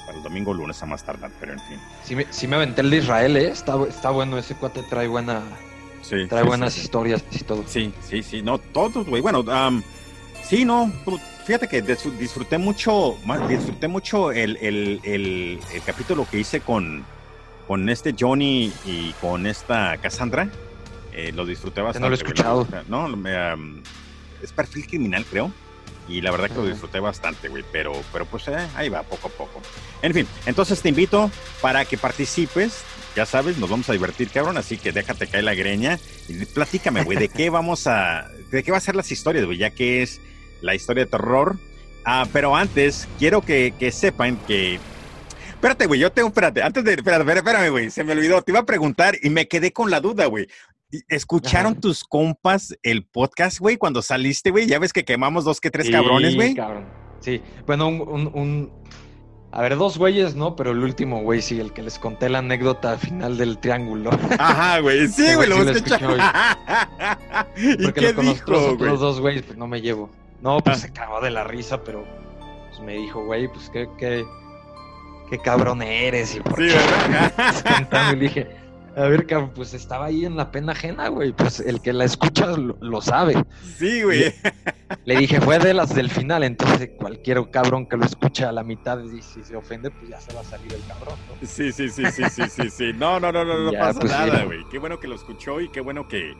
para 0.05 0.17
el 0.17 0.23
domingo 0.23 0.51
o 0.51 0.53
lunes 0.55 0.81
a 0.81 0.87
más 0.87 1.05
tardar, 1.05 1.29
pero 1.39 1.53
en 1.53 1.59
fin. 1.59 1.79
Sí, 2.03 2.15
me, 2.15 2.25
sí 2.31 2.47
me 2.47 2.55
aventé 2.55 2.81
el 2.81 2.89
de 2.89 2.97
Israel, 2.97 3.37
¿eh? 3.37 3.49
Está, 3.49 3.75
está 3.87 4.09
bueno, 4.09 4.37
ese 4.39 4.55
cuate 4.55 4.81
trae, 4.89 5.07
buena, 5.07 5.43
Sí, 6.01 6.25
trae 6.27 6.41
sí, 6.41 6.47
buenas 6.47 6.77
historias 6.77 7.23
y 7.31 7.43
todo. 7.43 7.63
Sí, 7.67 7.93
sí, 8.01 8.23
sí, 8.23 8.41
no, 8.41 8.57
todos, 8.57 9.05
güey. 9.07 9.21
Bueno, 9.21 9.43
am, 9.51 9.83
sí, 10.47 10.65
no, 10.65 10.91
tú- 11.03 11.19
fíjate 11.45 11.67
que 11.67 11.83
dis- 11.83 12.17
disfruté 12.17 12.57
mucho, 12.57 13.17
más- 13.25 13.47
disfruté 13.47 13.87
mucho 13.87 14.31
el, 14.31 14.57
el, 14.57 14.99
el, 15.03 15.59
el 15.73 15.81
capítulo 15.85 16.27
que 16.29 16.39
hice 16.39 16.61
con, 16.61 17.05
con 17.67 17.89
este 17.89 18.15
Johnny 18.17 18.71
y 18.85 19.11
con 19.21 19.45
esta 19.47 19.97
Cassandra. 19.97 20.49
Eh, 21.13 21.31
lo 21.33 21.45
disfruté 21.45 21.81
bastante. 21.81 22.01
no 22.03 22.09
lo 22.09 22.15
he 22.15 22.17
escuchado. 22.17 22.67
No, 22.89 23.07
es 24.43 24.51
perfil 24.51 24.85
criminal, 24.85 25.25
creo. 25.29 25.51
Y 26.07 26.21
la 26.21 26.29
verdad 26.29 26.49
que 26.49 26.55
lo 26.55 26.67
disfruté 26.67 26.99
bastante, 26.99 27.47
güey. 27.47 27.63
Pero, 27.71 27.93
pero 28.13 28.25
pues 28.25 28.47
eh, 28.49 28.57
ahí 28.75 28.89
va, 28.89 29.01
poco 29.03 29.27
a 29.29 29.31
poco. 29.31 29.61
En 30.01 30.13
fin, 30.13 30.27
entonces 30.45 30.81
te 30.81 30.89
invito 30.89 31.31
para 31.61 31.85
que 31.85 31.97
participes. 31.97 32.83
Ya 33.15 33.25
sabes, 33.25 33.57
nos 33.57 33.69
vamos 33.69 33.89
a 33.89 33.93
divertir, 33.93 34.29
cabrón. 34.29 34.57
Así 34.57 34.77
que 34.77 34.91
déjate 34.91 35.25
caer 35.27 35.45
la 35.45 35.55
greña. 35.55 35.97
Y 36.27 36.45
platícame, 36.45 37.03
güey, 37.05 37.17
de 37.17 37.29
qué 37.29 37.49
vamos 37.49 37.87
a. 37.87 38.27
de 38.51 38.61
qué 38.61 38.71
va 38.71 38.77
a 38.77 38.81
ser 38.81 38.95
las 38.95 39.09
historias, 39.11 39.45
güey, 39.45 39.57
ya 39.57 39.69
que 39.71 40.03
es 40.03 40.19
la 40.61 40.75
historia 40.75 41.05
de 41.05 41.11
terror. 41.11 41.57
Ah, 42.05 42.25
pero 42.31 42.55
antes, 42.55 43.07
quiero 43.17 43.41
que, 43.41 43.73
que 43.79 43.91
sepan 43.91 44.37
que. 44.47 44.79
Espérate, 45.49 45.87
güey, 45.87 45.99
yo 45.99 46.11
tengo, 46.11 46.27
espérate, 46.27 46.61
antes 46.61 46.83
de. 46.83 46.93
Espérate, 46.93 47.21
espérate, 47.23 47.49
espérame, 47.49 47.71
güey, 47.71 47.89
se 47.89 48.03
me 48.03 48.13
olvidó. 48.13 48.41
Te 48.41 48.51
iba 48.51 48.59
a 48.59 48.65
preguntar 48.65 49.15
y 49.23 49.29
me 49.29 49.47
quedé 49.47 49.71
con 49.73 49.89
la 49.89 49.99
duda, 50.01 50.25
güey. 50.27 50.47
¿Y- 50.91 51.01
¿Escucharon 51.07 51.71
Ajá. 51.73 51.81
tus 51.81 52.03
compas 52.03 52.77
el 52.83 53.03
podcast, 53.05 53.59
güey, 53.59 53.77
cuando 53.77 54.01
saliste, 54.03 54.51
güey? 54.51 54.67
Ya 54.67 54.77
ves 54.77 54.93
que 54.93 55.03
quemamos 55.03 55.43
dos 55.45 55.59
que 55.59 55.71
tres 55.71 55.87
Sí, 55.87 55.91
cabrones, 55.91 56.35
güey. 56.35 56.53
cabrón. 56.53 56.85
Sí, 57.21 57.41
bueno, 57.65 57.87
un, 57.87 58.01
un- 58.01 58.31
un- 58.35 58.71
A 59.51 59.61
ver, 59.61 59.77
dos 59.77 59.97
güeyes, 59.97 60.35
¿no? 60.35 60.55
Pero 60.57 60.71
el 60.71 60.79
último 60.83 61.21
güey, 61.21 61.41
sí, 61.41 61.59
el 61.59 61.71
que 61.73 61.81
les 61.81 61.97
conté 61.97 62.27
la 62.29 62.39
anécdota 62.39 62.97
final 62.99 63.37
del 63.37 63.57
triángulo. 63.57 64.11
Ajá, 64.37 64.79
güey. 64.81 65.07
Sí, 65.07 65.23
güey, 65.35 65.49
lo 65.49 65.57
sí 65.59 65.63
lo 65.63 65.71
escuché. 65.71 65.95
¿Y 67.57 67.83
Porque 67.83 68.01
qué 68.01 68.13
los 68.13 68.25
dijo, 68.25 68.67
otros 68.73 68.99
dos 68.99 69.19
güeyes, 69.21 69.43
pues 69.43 69.57
no 69.57 69.65
me 69.67 69.81
llevo. 69.81 70.11
No, 70.45 70.59
pues 70.61 70.77
Ah. 70.77 70.79
se 70.79 70.93
cagó 70.93 71.19
de 71.19 71.31
la 71.31 71.43
risa, 71.43 71.83
pero 71.83 72.05
pues 72.69 72.79
me 72.81 72.93
dijo, 72.93 73.25
güey, 73.25 73.47
pues 73.51 73.69
qué, 73.71 73.89
qué, 73.97 74.23
qué 75.29 75.39
cabrón 75.39 75.81
eres 75.81 76.35
y 76.35 76.39
por 76.39 76.55
Sí, 76.57 76.67
qué. 76.69 78.11
Y 78.13 78.15
le 78.15 78.21
dije, 78.21 78.47
a 78.95 79.01
ver, 79.07 79.25
cabrón, 79.25 79.51
pues 79.55 79.73
estaba 79.73 80.05
ahí 80.05 80.23
en 80.23 80.37
la 80.37 80.51
pena 80.51 80.71
ajena, 80.73 81.07
güey. 81.09 81.33
Pues 81.33 81.59
el 81.59 81.81
que 81.81 81.91
la 81.93 82.05
escucha 82.05 82.45
lo, 82.55 82.77
lo 82.79 83.01
sabe. 83.01 83.43
Sí, 83.77 84.03
güey. 84.03 84.33
Le 85.03 85.17
dije, 85.17 85.41
fue 85.41 85.57
de 85.59 85.73
las 85.73 85.93
del 85.95 86.09
final, 86.11 86.43
entonces 86.43 86.91
cualquier 86.97 87.49
cabrón 87.49 87.87
que 87.87 87.97
lo 87.97 88.05
escucha 88.05 88.49
a 88.49 88.51
la 88.51 88.63
mitad 88.63 88.99
y 89.03 89.21
si 89.23 89.43
se 89.43 89.55
ofende, 89.55 89.89
pues 89.89 90.09
ya 90.09 90.21
se 90.21 90.31
va 90.33 90.41
a 90.41 90.43
salir 90.45 90.71
el 90.73 90.83
cabrón, 90.85 91.15
¿no? 91.27 91.47
Sí, 91.47 91.71
sí, 91.71 91.89
sí, 91.89 92.03
sí, 92.11 92.23
sí, 92.29 92.43
sí, 92.49 92.69
sí. 92.69 92.93
No, 92.95 93.19
no, 93.19 93.31
no, 93.31 93.43
no, 93.43 93.57
no 93.63 93.71
Ya, 93.73 93.79
pasa 93.79 93.99
pues, 93.99 94.11
nada, 94.11 94.43
güey. 94.43 94.59
Qué 94.69 94.77
bueno 94.77 94.99
que 94.99 95.07
lo 95.07 95.15
escuchó 95.15 95.59
y 95.59 95.69
qué 95.69 95.81
bueno 95.81 96.07
que 96.07 96.33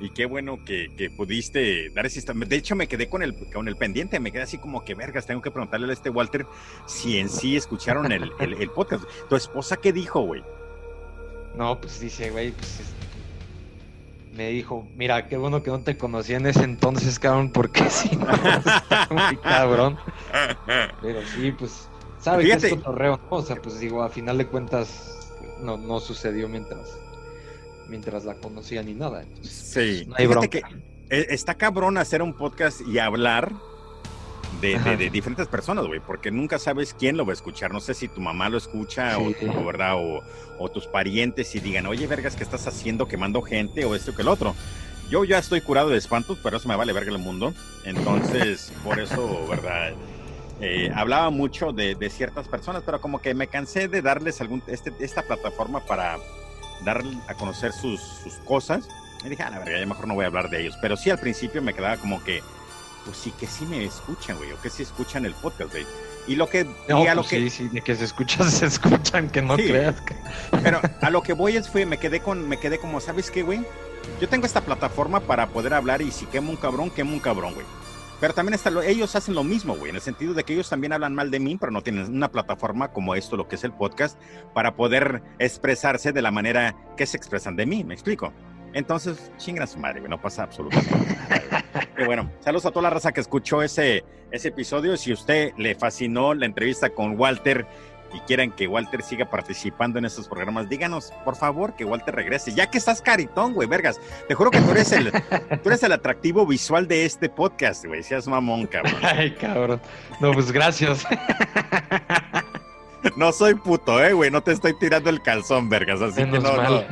y 0.00 0.10
qué 0.10 0.26
bueno 0.26 0.64
que, 0.64 0.90
que 0.96 1.10
pudiste 1.10 1.90
dar 1.90 2.06
ese 2.06 2.18
instante. 2.18 2.46
De 2.46 2.56
hecho, 2.56 2.76
me 2.76 2.86
quedé 2.86 3.08
con 3.08 3.22
el 3.22 3.34
con 3.52 3.66
el 3.68 3.76
pendiente, 3.76 4.20
me 4.20 4.30
quedé 4.32 4.42
así 4.42 4.58
como 4.58 4.84
que 4.84 4.94
vergas, 4.94 5.26
tengo 5.26 5.42
que 5.42 5.50
preguntarle 5.50 5.90
a 5.90 5.92
este 5.92 6.10
Walter 6.10 6.46
si 6.86 7.18
en 7.18 7.28
sí 7.28 7.56
escucharon 7.56 8.10
el, 8.12 8.30
el, 8.38 8.54
el 8.54 8.70
podcast. 8.70 9.04
¿Tu 9.28 9.36
esposa 9.36 9.76
qué 9.76 9.92
dijo, 9.92 10.20
güey? 10.20 10.42
No, 11.56 11.80
pues 11.80 11.98
dice, 12.00 12.30
güey, 12.30 12.52
pues 12.52 12.80
es- 12.80 12.92
me 14.36 14.50
dijo, 14.50 14.86
mira, 14.94 15.26
qué 15.26 15.36
bueno 15.36 15.64
que 15.64 15.70
no 15.70 15.80
te 15.80 15.96
conocía 15.98 16.36
en 16.36 16.46
ese 16.46 16.62
entonces, 16.62 17.18
cabrón, 17.18 17.50
porque 17.50 17.82
si 17.90 18.14
no, 18.14 18.30
está 18.30 19.08
muy 19.10 19.36
cabrón. 19.38 19.98
Pero 21.02 21.20
sí, 21.34 21.50
pues, 21.58 21.88
sabe 22.20 22.44
que 22.44 22.50
Fíjate. 22.50 22.66
es 22.68 22.74
cotorreo, 22.74 23.16
¿no? 23.30 23.36
O 23.36 23.42
sea, 23.42 23.56
pues 23.56 23.80
digo, 23.80 24.00
a 24.04 24.08
final 24.10 24.38
de 24.38 24.46
cuentas, 24.46 25.34
no, 25.60 25.76
no 25.76 25.98
sucedió 25.98 26.48
mientras, 26.48 26.96
mientras 27.88 28.24
la 28.24 28.34
conocía 28.34 28.82
ni 28.82 28.94
nada. 28.94 29.22
entonces, 29.22 29.52
Sí. 29.52 30.04
no 30.06 30.14
hay 30.16 30.26
Fíjate 30.26 30.48
bronca. 30.48 30.48
que 30.48 31.16
eh, 31.16 31.26
está 31.30 31.54
cabrón 31.54 31.96
hacer 31.98 32.20
un 32.22 32.34
podcast 32.34 32.80
y 32.86 32.98
hablar 32.98 33.52
de, 34.60 34.78
de- 34.96 35.10
diferentes 35.10 35.46
personas, 35.46 35.86
güey, 35.86 36.00
porque 36.00 36.30
nunca 36.30 36.58
sabes 36.58 36.92
quién 36.94 37.16
lo 37.16 37.24
va 37.24 37.32
a 37.32 37.34
escuchar. 37.34 37.72
No 37.72 37.80
sé 37.80 37.94
si 37.94 38.08
tu 38.08 38.20
mamá 38.20 38.48
lo 38.48 38.58
escucha 38.58 39.16
Sí. 39.16 39.34
o, 39.46 39.60
o, 39.60 39.64
¿verdad? 39.64 39.94
O, 39.96 40.22
o 40.58 40.68
tus 40.70 40.86
parientes 40.86 41.54
y 41.54 41.60
digan, 41.60 41.86
oye, 41.86 42.06
vergas, 42.06 42.34
¿qué 42.34 42.42
estás 42.42 42.66
haciendo 42.66 43.06
quemando 43.06 43.40
gente 43.42 43.84
o 43.84 43.94
esto 43.94 44.14
que 44.14 44.22
el 44.22 44.28
otro? 44.28 44.54
Yo 45.10 45.24
ya 45.24 45.38
estoy 45.38 45.60
curado 45.62 45.88
de 45.90 45.96
espantos, 45.96 46.38
pero 46.42 46.56
eso 46.58 46.68
me 46.68 46.76
vale 46.76 46.92
verga 46.92 47.10
el 47.12 47.18
mundo. 47.18 47.54
Entonces, 47.84 48.72
por 48.84 48.98
eso, 48.98 49.46
¿verdad? 49.48 49.92
eh, 50.60 50.90
hablaba 50.94 51.30
mucho 51.30 51.72
de, 51.72 51.94
de, 51.94 52.10
ciertas 52.10 52.48
personas, 52.48 52.82
pero 52.84 53.00
como 53.00 53.20
que 53.22 53.32
me 53.32 53.46
cansé 53.46 53.86
de 53.88 54.02
darles 54.02 54.40
algún, 54.40 54.60
este, 54.66 54.92
esta 54.98 55.22
plataforma 55.22 55.80
para 55.86 56.18
dar 56.84 57.02
a 57.26 57.34
conocer 57.34 57.72
sus, 57.72 58.00
sus 58.00 58.34
cosas. 58.44 58.88
Y 59.24 59.28
dije, 59.28 59.42
a 59.42 59.48
ah, 59.48 59.50
la 59.50 59.58
verdad, 59.60 59.80
ya 59.80 59.86
mejor 59.86 60.06
no 60.06 60.14
voy 60.14 60.24
a 60.24 60.28
hablar 60.28 60.50
de 60.50 60.60
ellos. 60.60 60.76
Pero 60.80 60.96
sí, 60.96 61.10
al 61.10 61.18
principio 61.18 61.60
me 61.62 61.74
quedaba 61.74 61.96
como 61.96 62.22
que, 62.22 62.42
pues 63.04 63.16
sí, 63.16 63.32
que 63.32 63.46
sí 63.46 63.66
me 63.66 63.84
escuchan, 63.84 64.36
güey, 64.36 64.52
o 64.52 64.60
que 64.60 64.70
sí 64.70 64.82
escuchan 64.82 65.24
el 65.24 65.34
podcast, 65.34 65.72
güey. 65.72 65.86
Y 66.26 66.36
lo 66.36 66.48
que. 66.48 66.64
No, 66.88 67.02
a 67.02 67.14
lo 67.14 67.22
pues 67.22 67.28
que... 67.28 67.36
Sí, 67.38 67.50
sí, 67.50 67.68
de 67.68 67.80
que 67.80 67.96
se 67.96 68.04
escuchan, 68.04 68.50
se 68.50 68.66
escuchan, 68.66 69.30
que 69.30 69.42
no 69.42 69.56
creas. 69.56 70.00
Que... 70.02 70.14
Pero 70.62 70.80
a 71.00 71.10
lo 71.10 71.22
que 71.22 71.32
voy 71.32 71.56
es, 71.56 71.68
fue, 71.68 71.86
me 71.86 71.98
quedé 71.98 72.20
con, 72.20 72.48
me 72.48 72.58
quedé 72.58 72.78
como, 72.78 73.00
¿sabes 73.00 73.30
qué, 73.30 73.42
güey? 73.42 73.64
Yo 74.20 74.28
tengo 74.28 74.46
esta 74.46 74.60
plataforma 74.60 75.20
para 75.20 75.48
poder 75.48 75.74
hablar 75.74 76.02
y 76.02 76.10
si 76.10 76.26
quemo 76.26 76.50
un 76.50 76.56
cabrón, 76.56 76.90
quemo 76.90 77.12
un 77.12 77.20
cabrón, 77.20 77.54
güey. 77.54 77.66
Pero 78.20 78.34
también 78.34 78.58
ellos 78.84 79.14
hacen 79.14 79.34
lo 79.34 79.44
mismo, 79.44 79.76
güey, 79.76 79.90
en 79.90 79.96
el 79.96 80.02
sentido 80.02 80.34
de 80.34 80.42
que 80.44 80.52
ellos 80.52 80.68
también 80.68 80.92
hablan 80.92 81.14
mal 81.14 81.30
de 81.30 81.38
mí, 81.38 81.56
pero 81.58 81.70
no 81.70 81.82
tienen 81.82 82.12
una 82.12 82.30
plataforma 82.30 82.88
como 82.92 83.14
esto, 83.14 83.36
lo 83.36 83.46
que 83.46 83.54
es 83.54 83.64
el 83.64 83.72
podcast, 83.72 84.20
para 84.54 84.74
poder 84.74 85.22
expresarse 85.38 86.12
de 86.12 86.22
la 86.22 86.30
manera 86.30 86.74
que 86.96 87.06
se 87.06 87.16
expresan 87.16 87.54
de 87.54 87.66
mí, 87.66 87.84
¿me 87.84 87.94
explico? 87.94 88.32
Entonces, 88.74 89.32
chinga 89.38 89.66
su 89.66 89.78
madre, 89.78 90.00
güey, 90.00 90.10
no 90.10 90.20
pasa 90.20 90.42
absolutamente 90.42 90.90
nada. 90.90 91.64
Pero 91.94 92.06
bueno, 92.06 92.30
saludos 92.40 92.66
a 92.66 92.70
toda 92.70 92.82
la 92.82 92.90
raza 92.90 93.12
que 93.12 93.20
escuchó 93.20 93.62
ese, 93.62 94.04
ese 94.30 94.48
episodio. 94.48 94.96
Si 94.96 95.12
usted 95.12 95.52
le 95.56 95.74
fascinó 95.74 96.34
la 96.34 96.46
entrevista 96.46 96.90
con 96.90 97.18
Walter 97.18 97.66
y 98.12 98.20
quieren 98.20 98.52
que 98.52 98.66
Walter 98.66 99.02
siga 99.02 99.28
participando 99.28 99.98
en 99.98 100.04
estos 100.04 100.28
programas, 100.28 100.68
díganos, 100.68 101.12
por 101.24 101.36
favor, 101.36 101.74
que 101.74 101.84
Walter 101.84 102.14
regrese. 102.14 102.54
Ya 102.54 102.70
que 102.70 102.78
estás 102.78 103.02
caritón, 103.02 103.54
güey, 103.54 103.68
vergas. 103.68 104.00
Te 104.26 104.34
juro 104.34 104.50
que 104.50 104.60
tú 104.60 104.70
eres 104.70 104.92
el, 104.92 105.12
tú 105.62 105.68
eres 105.68 105.82
el 105.82 105.92
atractivo 105.92 106.46
visual 106.46 106.88
de 106.88 107.04
este 107.04 107.28
podcast, 107.28 107.84
güey. 107.84 108.02
Seas 108.02 108.26
mamón, 108.26 108.66
cabrón. 108.66 108.94
Ay, 109.02 109.32
cabrón. 109.32 109.80
No, 110.20 110.32
pues 110.32 110.52
gracias. 110.52 111.06
No 113.16 113.32
soy 113.32 113.54
puto, 113.54 114.02
eh, 114.02 114.12
güey. 114.12 114.28
No 114.30 114.42
te 114.42 114.50
estoy 114.50 114.74
tirando 114.74 115.08
el 115.08 115.22
calzón, 115.22 115.68
vergas. 115.68 116.02
Así 116.02 116.24
que 116.24 116.40
no, 116.40 116.56
no. 116.56 116.84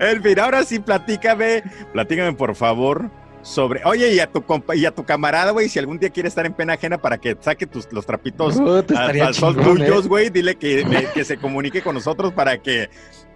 En 0.00 0.22
fin, 0.22 0.40
ahora 0.40 0.64
sí, 0.64 0.78
platícame, 0.78 1.62
platícame 1.92 2.32
por 2.32 2.54
favor 2.54 3.10
sobre, 3.48 3.80
oye, 3.84 4.14
y 4.14 4.20
a 4.20 4.30
tu 4.30 4.42
compa 4.42 4.76
y 4.76 4.84
a 4.84 4.94
tu 4.94 5.04
camarada, 5.04 5.52
güey, 5.52 5.68
si 5.70 5.78
algún 5.78 5.98
día 5.98 6.10
quiere 6.10 6.28
estar 6.28 6.44
en 6.44 6.52
pena 6.52 6.74
ajena 6.74 6.98
para 6.98 7.18
que 7.18 7.36
saque 7.40 7.66
tus, 7.66 7.90
los 7.92 8.04
trapitos 8.04 8.58
al, 8.58 9.34
sol 9.34 9.56
tuyos, 9.56 10.04
¿eh? 10.04 10.08
güey, 10.08 10.30
dile 10.30 10.56
que, 10.56 11.08
que 11.14 11.24
se 11.24 11.38
comunique 11.38 11.80
con 11.80 11.94
nosotros 11.94 12.34
para 12.34 12.58
que 12.58 12.90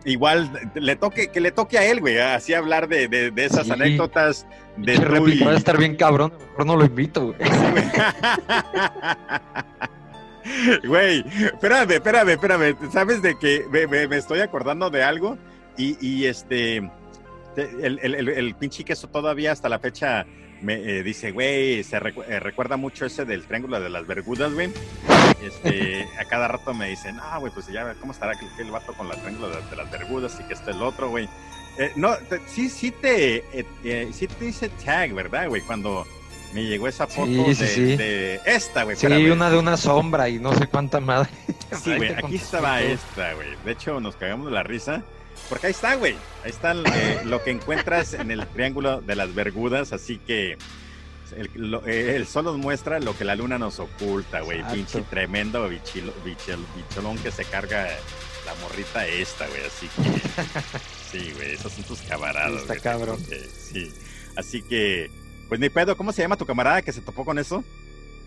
igual 0.05 0.51
le 0.75 0.97
toque, 0.97 1.29
que 1.29 1.41
le 1.41 1.51
toque 1.51 1.79
a 1.79 1.87
él, 1.87 2.01
güey, 2.01 2.19
así 2.19 2.53
hablar 2.53 2.89
de, 2.89 3.09
de, 3.09 3.31
de 3.31 3.45
esas 3.45 3.71
anécdotas 3.71 4.47
de 4.77 4.99
tu 4.99 5.45
Va 5.45 5.53
a 5.53 5.57
estar 5.57 5.79
bien 5.79 5.97
cabrón, 5.97 6.35
mejor 6.51 6.67
no 6.67 6.77
lo 6.77 6.85
invito, 6.85 7.29
güey. 7.29 7.39
Güey, 10.85 11.25
espérame, 11.39 11.93
espérame, 11.93 12.31
espérame. 12.31 12.77
¿Sabes 12.91 13.23
de 13.23 13.39
que 13.39 13.65
me, 13.71 13.87
me, 13.87 14.09
me 14.09 14.17
estoy 14.17 14.41
acordando 14.41 14.91
de 14.91 15.05
algo? 15.05 15.39
Y, 15.79 15.97
y 16.05 16.27
este, 16.27 16.83
el, 17.57 17.99
el, 18.03 18.29
el, 18.29 18.55
pinche 18.55 18.85
queso 18.85 19.09
todavía 19.09 19.53
hasta 19.53 19.69
la 19.69 19.79
fecha 19.79 20.27
me 20.63 20.75
eh, 20.75 21.03
dice, 21.03 21.33
güey, 21.33 21.83
se 21.83 21.99
recu 21.99 22.23
eh, 22.23 22.39
recuerda 22.41 22.77
mucho 22.77 23.05
ese 23.05 23.25
del 23.25 23.47
triángulo 23.47 23.81
de 23.81 23.91
las 23.91 24.07
vergudas, 24.07 24.53
güey. 24.53 24.73
Este, 25.43 26.07
a 26.21 26.25
cada 26.25 26.49
rato 26.49 26.73
me 26.73 26.89
dicen, 26.89 27.19
ah, 27.21 27.39
güey, 27.39 27.53
pues 27.53 27.67
ya, 27.67 27.95
¿cómo 28.01 28.13
estará 28.13 28.33
aquel, 28.33 28.49
el 28.59 28.71
vato 28.71 28.93
con 28.95 29.09
la 29.09 29.17
triángulo 29.17 29.49
de, 29.51 29.61
de, 29.69 29.77
las 29.77 29.91
vergudas 29.91 30.39
y 30.41 30.45
que 30.45 30.55
está 30.55 30.71
el 30.71 30.83
otro, 30.83 31.11
güey? 31.11 31.29
Eh, 31.79 31.93
no, 31.97 32.17
te, 32.17 32.41
sí, 32.47 32.69
sí 32.69 32.91
te, 32.91 33.45
eh, 33.53 34.11
sí 34.13 34.27
te 34.27 34.45
dice 34.45 34.69
tag, 34.85 35.13
¿verdad, 35.15 35.49
güey? 35.49 35.63
Cuando 35.63 36.07
me 36.53 36.65
llegó 36.65 36.87
esa 36.87 37.07
foto 37.07 37.27
sí, 37.27 37.55
sí, 37.55 37.63
de, 37.63 37.69
sí. 37.69 37.97
de, 37.97 38.41
esta, 38.45 38.85
güey. 38.85 38.97
Sí, 38.97 39.07
una 39.07 39.51
de 39.51 39.59
una 39.59 39.77
sombra 39.77 40.29
y 40.29 40.39
no 40.39 40.55
sé 40.55 40.67
cuánta 40.67 41.01
madre. 41.01 41.31
Sí, 41.83 41.97
güey, 41.97 42.13
aquí 42.17 42.37
estaba 42.37 42.81
esta, 42.83 43.33
güey. 43.35 43.49
De 43.65 43.73
hecho, 43.73 43.99
nos 44.01 44.17
cagamos 44.17 44.47
de 44.47 44.53
la 44.53 44.63
risa 44.63 45.03
porque 45.49 45.69
ahí 45.69 45.73
está, 45.73 45.95
güey. 45.95 46.15
Ahí 46.45 46.51
está 46.51 46.73
eh, 46.73 47.23
lo 47.25 47.43
que 47.43 47.51
encuentras 47.51 48.15
en 48.15 48.31
el 48.31 48.47
triángulo 48.49 49.01
de 49.01 49.17
las 49.17 49.35
Vergudas, 49.35 49.93
así 49.93 50.19
que 50.19 50.57
el, 51.37 51.51
lo, 51.55 51.87
eh, 51.87 52.17
el, 52.17 52.27
sol 52.27 52.45
nos 52.45 52.59
muestra 52.59 53.01
lo 53.01 53.17
que 53.17 53.25
la 53.25 53.35
luna 53.37 53.59
nos 53.59 53.79
oculta, 53.79 54.41
güey. 54.41 54.63
Pinche 54.73 55.03
tremendo 55.03 55.69
bichilo, 55.69 56.13
bichil, 56.25 56.65
bicholón 56.77 57.19
que 57.19 57.31
se 57.31 57.45
carga 57.45 57.89
la 58.47 58.55
morrita 58.63 59.07
esta, 59.07 59.47
güey. 59.49 59.63
Así 59.65 59.89
que 59.89 61.19
sí, 61.19 61.33
güey, 61.35 61.53
esos 61.53 61.73
son 61.73 61.85
tus 61.85 62.01
camaradas. 62.03 62.63
Está 62.63 62.79
cabrón. 62.79 63.19
sí. 63.19 63.93
Así 64.37 64.63
que, 64.63 65.11
pues 65.49 65.61
ni 65.61 65.69
pedo, 65.69 65.97
¿cómo 65.97 66.13
se 66.13 66.23
llama 66.23 66.37
tu 66.37 66.47
camarada 66.47 66.83
que 66.83 66.93
se 66.93 67.01
topó 67.01 67.25
con 67.25 67.39
eso? 67.39 67.65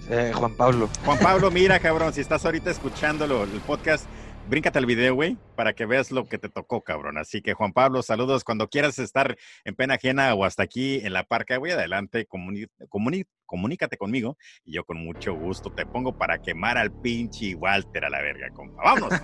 Eh, 0.09 0.31
Juan 0.35 0.53
Pablo. 0.53 0.89
Juan 1.03 1.19
Pablo, 1.19 1.51
mira, 1.51 1.79
cabrón, 1.81 2.13
si 2.13 2.21
estás 2.21 2.45
ahorita 2.45 2.69
escuchándolo, 2.69 3.43
el 3.43 3.61
podcast, 3.61 4.05
bríncate 4.47 4.79
el 4.79 4.85
video, 4.85 5.15
güey, 5.15 5.37
para 5.55 5.73
que 5.73 5.85
veas 5.85 6.11
lo 6.11 6.27
que 6.27 6.37
te 6.37 6.49
tocó, 6.49 6.81
cabrón. 6.81 7.17
Así 7.17 7.41
que, 7.41 7.53
Juan 7.53 7.73
Pablo, 7.73 8.01
saludos. 8.03 8.43
Cuando 8.43 8.69
quieras 8.69 8.99
estar 8.99 9.35
en 9.63 9.75
pena 9.75 9.95
ajena 9.95 10.33
o 10.33 10.45
hasta 10.45 10.63
aquí 10.63 10.99
en 11.03 11.13
la 11.13 11.23
parca, 11.23 11.57
güey, 11.57 11.71
adelante, 11.71 12.25
comuni 12.25 12.65
comuni 12.89 13.23
comunícate 13.45 13.95
conmigo 13.95 14.37
y 14.63 14.73
yo 14.73 14.83
con 14.85 14.97
mucho 14.97 15.35
gusto 15.35 15.69
te 15.69 15.85
pongo 15.85 16.17
para 16.17 16.39
quemar 16.39 16.79
al 16.79 16.91
pinche 16.91 17.53
Walter 17.53 18.05
a 18.05 18.09
la 18.09 18.21
verga, 18.21 18.49
compa. 18.49 18.81
Vámonos. 18.83 19.21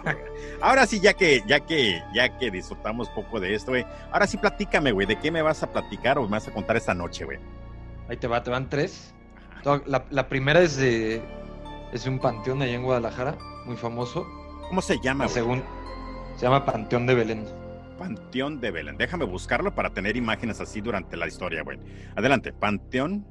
ahora 0.62 0.86
sí, 0.86 1.00
ya 1.00 1.14
que, 1.14 1.42
ya 1.48 1.60
que, 1.62 2.04
ya 2.14 2.38
que 2.38 2.52
disfrutamos 2.52 3.10
poco 3.10 3.40
de 3.40 3.56
esto, 3.56 3.72
güey, 3.72 3.86
ahora 4.12 4.28
sí 4.28 4.38
platícame, 4.38 4.92
güey, 4.92 5.08
¿de 5.08 5.18
qué 5.18 5.32
me 5.32 5.42
vas 5.42 5.64
a 5.64 5.72
platicar 5.72 6.20
o 6.20 6.24
me 6.24 6.32
vas 6.32 6.48
a 6.48 6.54
contar 6.54 6.78
esta 6.78 6.94
noche, 6.94 7.26
güey? 7.26 7.40
Ahí 8.10 8.18
te 8.18 8.28
va, 8.28 8.44
te 8.44 8.52
van 8.52 8.70
tres. 8.70 9.14
La, 9.86 10.06
la 10.10 10.30
primera 10.30 10.62
es 10.62 10.78
de, 10.78 11.22
es 11.92 12.04
de 12.04 12.10
un 12.10 12.20
panteón 12.20 12.62
allá 12.62 12.76
en 12.76 12.84
Guadalajara, 12.84 13.38
muy 13.66 13.76
famoso 13.76 14.28
¿Cómo 14.72 14.82
se 14.82 15.02
llama? 15.02 15.28
Según 15.28 15.62
se 16.38 16.44
llama 16.44 16.64
Panteón 16.64 17.06
de 17.06 17.14
Belén. 17.14 17.46
Panteón 18.00 18.62
de 18.62 18.72
Belén. 18.72 18.96
Déjame 18.96 19.26
buscarlo 19.26 19.76
para 19.76 19.90
tener 19.90 20.16
imágenes 20.16 20.62
así 20.62 20.80
durante 20.80 21.18
la 21.18 21.28
historia, 21.28 21.62
güey. 21.62 21.78
Adelante, 22.16 22.54
Panteón. 22.54 23.26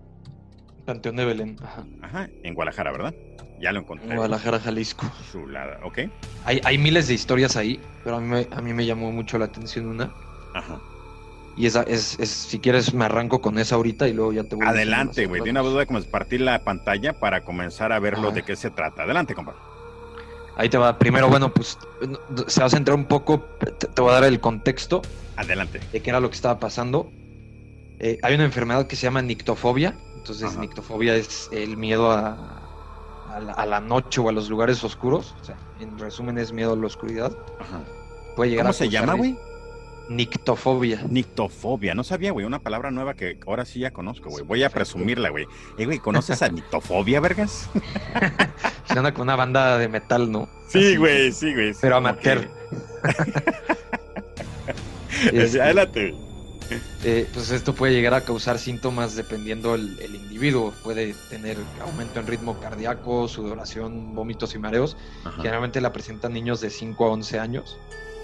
Panteón 0.85 1.17
de 1.17 1.25
Belén. 1.25 1.57
Ajá. 1.65 1.87
Ajá. 2.03 2.29
En 2.43 2.53
Guadalajara, 2.53 2.93
¿verdad? 2.93 3.15
Ya 3.59 3.73
lo 3.73 3.81
encontré. 3.81 4.07
En 4.07 4.17
Guadalajara, 4.17 4.61
Jalisco. 4.61 5.11
Chulada, 5.33 5.81
ok. 5.83 6.01
Hay, 6.45 6.61
hay 6.63 6.77
miles 6.77 7.09
de 7.09 7.15
historias 7.15 7.57
ahí, 7.57 7.81
pero 8.05 8.17
a 8.17 8.21
mí, 8.21 8.27
me, 8.27 8.47
a 8.55 8.61
mí 8.61 8.75
me 8.75 8.85
llamó 8.85 9.11
mucho 9.11 9.39
la 9.39 9.47
atención 9.47 9.87
una. 9.87 10.13
Ajá. 10.55 10.79
Y 11.57 11.65
esa 11.65 11.85
es, 11.85 12.21
es, 12.21 12.29
si 12.29 12.59
quieres, 12.59 12.93
me 12.93 13.07
arranco 13.07 13.41
con 13.41 13.59
esa 13.59 13.77
ahorita 13.77 14.07
y 14.09 14.13
luego 14.13 14.35
ya 14.35 14.45
te 14.45 14.57
voy 14.57 14.67
Adelante, 14.67 15.25
güey. 15.25 15.41
De 15.41 15.49
una 15.49 15.63
duda 15.63 15.87
como 15.87 16.03
partir 16.03 16.43
la 16.43 16.59
pantalla 16.65 17.19
para 17.19 17.45
comenzar 17.45 17.93
a 17.93 17.99
ver 17.99 18.19
lo 18.19 18.31
de 18.31 18.43
qué 18.43 18.57
se 18.57 18.69
trata. 18.69 19.05
Adelante, 19.05 19.35
compadre. 19.35 19.70
Ahí 20.57 20.69
te 20.69 20.79
va. 20.79 20.99
Primero, 20.99 21.29
bueno, 21.29 21.53
pues 21.53 21.79
se 22.47 22.61
va 22.61 22.67
a 22.67 22.71
centrar 22.71 22.97
un 22.97 23.07
poco, 23.07 23.41
te, 23.59 23.87
te 23.87 24.03
voy 24.03 24.11
a 24.11 24.15
dar 24.15 24.25
el 24.25 24.41
contexto. 24.41 25.03
Adelante. 25.37 25.81
De 25.93 26.01
qué 26.01 26.11
era 26.11 26.21
lo 26.21 26.29
que 26.29 26.37
estaba 26.37 26.59
pasando. 26.59 27.11
Eh, 27.99 28.19
hay 28.23 28.35
una 28.35 28.45
enfermedad 28.45 28.87
que 28.87 28.97
se 28.97 29.03
llama 29.05 29.23
nictofobia. 29.23 29.97
Entonces, 30.17 30.51
Ajá. 30.51 30.61
nictofobia 30.61 31.15
es 31.15 31.49
el 31.53 31.77
miedo 31.77 32.11
a, 32.11 32.37
a, 33.35 33.41
la, 33.41 33.53
a, 33.53 33.67
la, 33.67 33.81
noche 33.81 34.21
o 34.21 34.29
a 34.29 34.33
los 34.33 34.49
lugares 34.49 34.83
oscuros. 34.85 35.35
O 35.41 35.45
sea, 35.45 35.57
en 35.81 35.99
resumen, 35.99 36.39
es 36.39 36.53
miedo 36.53 36.73
a 36.73 36.77
la 36.77 36.87
oscuridad. 36.87 37.33
Ajá. 37.59 37.81
Puede 38.37 38.51
llegar 38.51 38.65
¿Cómo 38.65 38.71
a 38.71 38.75
se 38.75 38.89
llama, 38.89 39.15
güey? 39.15 39.37
Nictofobia. 40.11 41.05
Nictofobia, 41.09 41.95
no 41.95 42.03
sabía, 42.03 42.33
güey, 42.33 42.45
una 42.45 42.59
palabra 42.59 42.91
nueva 42.91 43.15
que 43.15 43.39
ahora 43.47 43.65
sí 43.65 43.79
ya 43.79 43.93
conozco, 43.93 44.29
güey. 44.29 44.45
Voy 44.45 44.65
a 44.65 44.69
presumirla, 44.69 45.31
güey. 45.31 45.47
Eh, 45.79 45.85
güey, 45.85 46.01
¿conoces 46.01 46.43
a 46.43 46.49
Nictofobia, 46.49 47.21
vergas? 47.21 47.71
Se 48.87 48.99
anda 48.99 49.15
con 49.15 49.23
una 49.23 49.37
banda 49.37 49.79
de 49.79 49.89
metal, 49.89 50.33
¿no? 50.33 50.49
Sí, 50.69 50.97
güey, 50.97 51.31
sí, 51.31 51.55
güey. 51.55 51.75
Pero 51.81 51.97
amateur. 51.97 52.51
este, 55.33 55.63
Adelante. 55.63 56.13
Eh, 57.05 57.29
pues 57.33 57.53
esto 57.53 57.73
puede 57.73 57.93
llegar 57.93 58.15
a 58.15 58.23
causar 58.23 58.59
síntomas 58.59 59.15
dependiendo 59.15 59.77
el, 59.77 59.97
el, 60.01 60.17
individuo. 60.17 60.75
Puede 60.83 61.15
tener 61.29 61.57
aumento 61.83 62.19
en 62.19 62.27
ritmo 62.27 62.59
cardíaco, 62.59 63.29
sudoración, 63.29 64.17
vómitos 64.17 64.57
y 64.57 64.59
mareos. 64.59 64.97
Ajá. 65.25 65.37
Generalmente 65.37 65.81
la 65.81 65.93
presentan 65.93 66.33
niños 66.33 66.61
de 66.61 66.71
5 66.71 67.05
a 67.05 67.09
11 67.11 67.39
años 67.39 67.79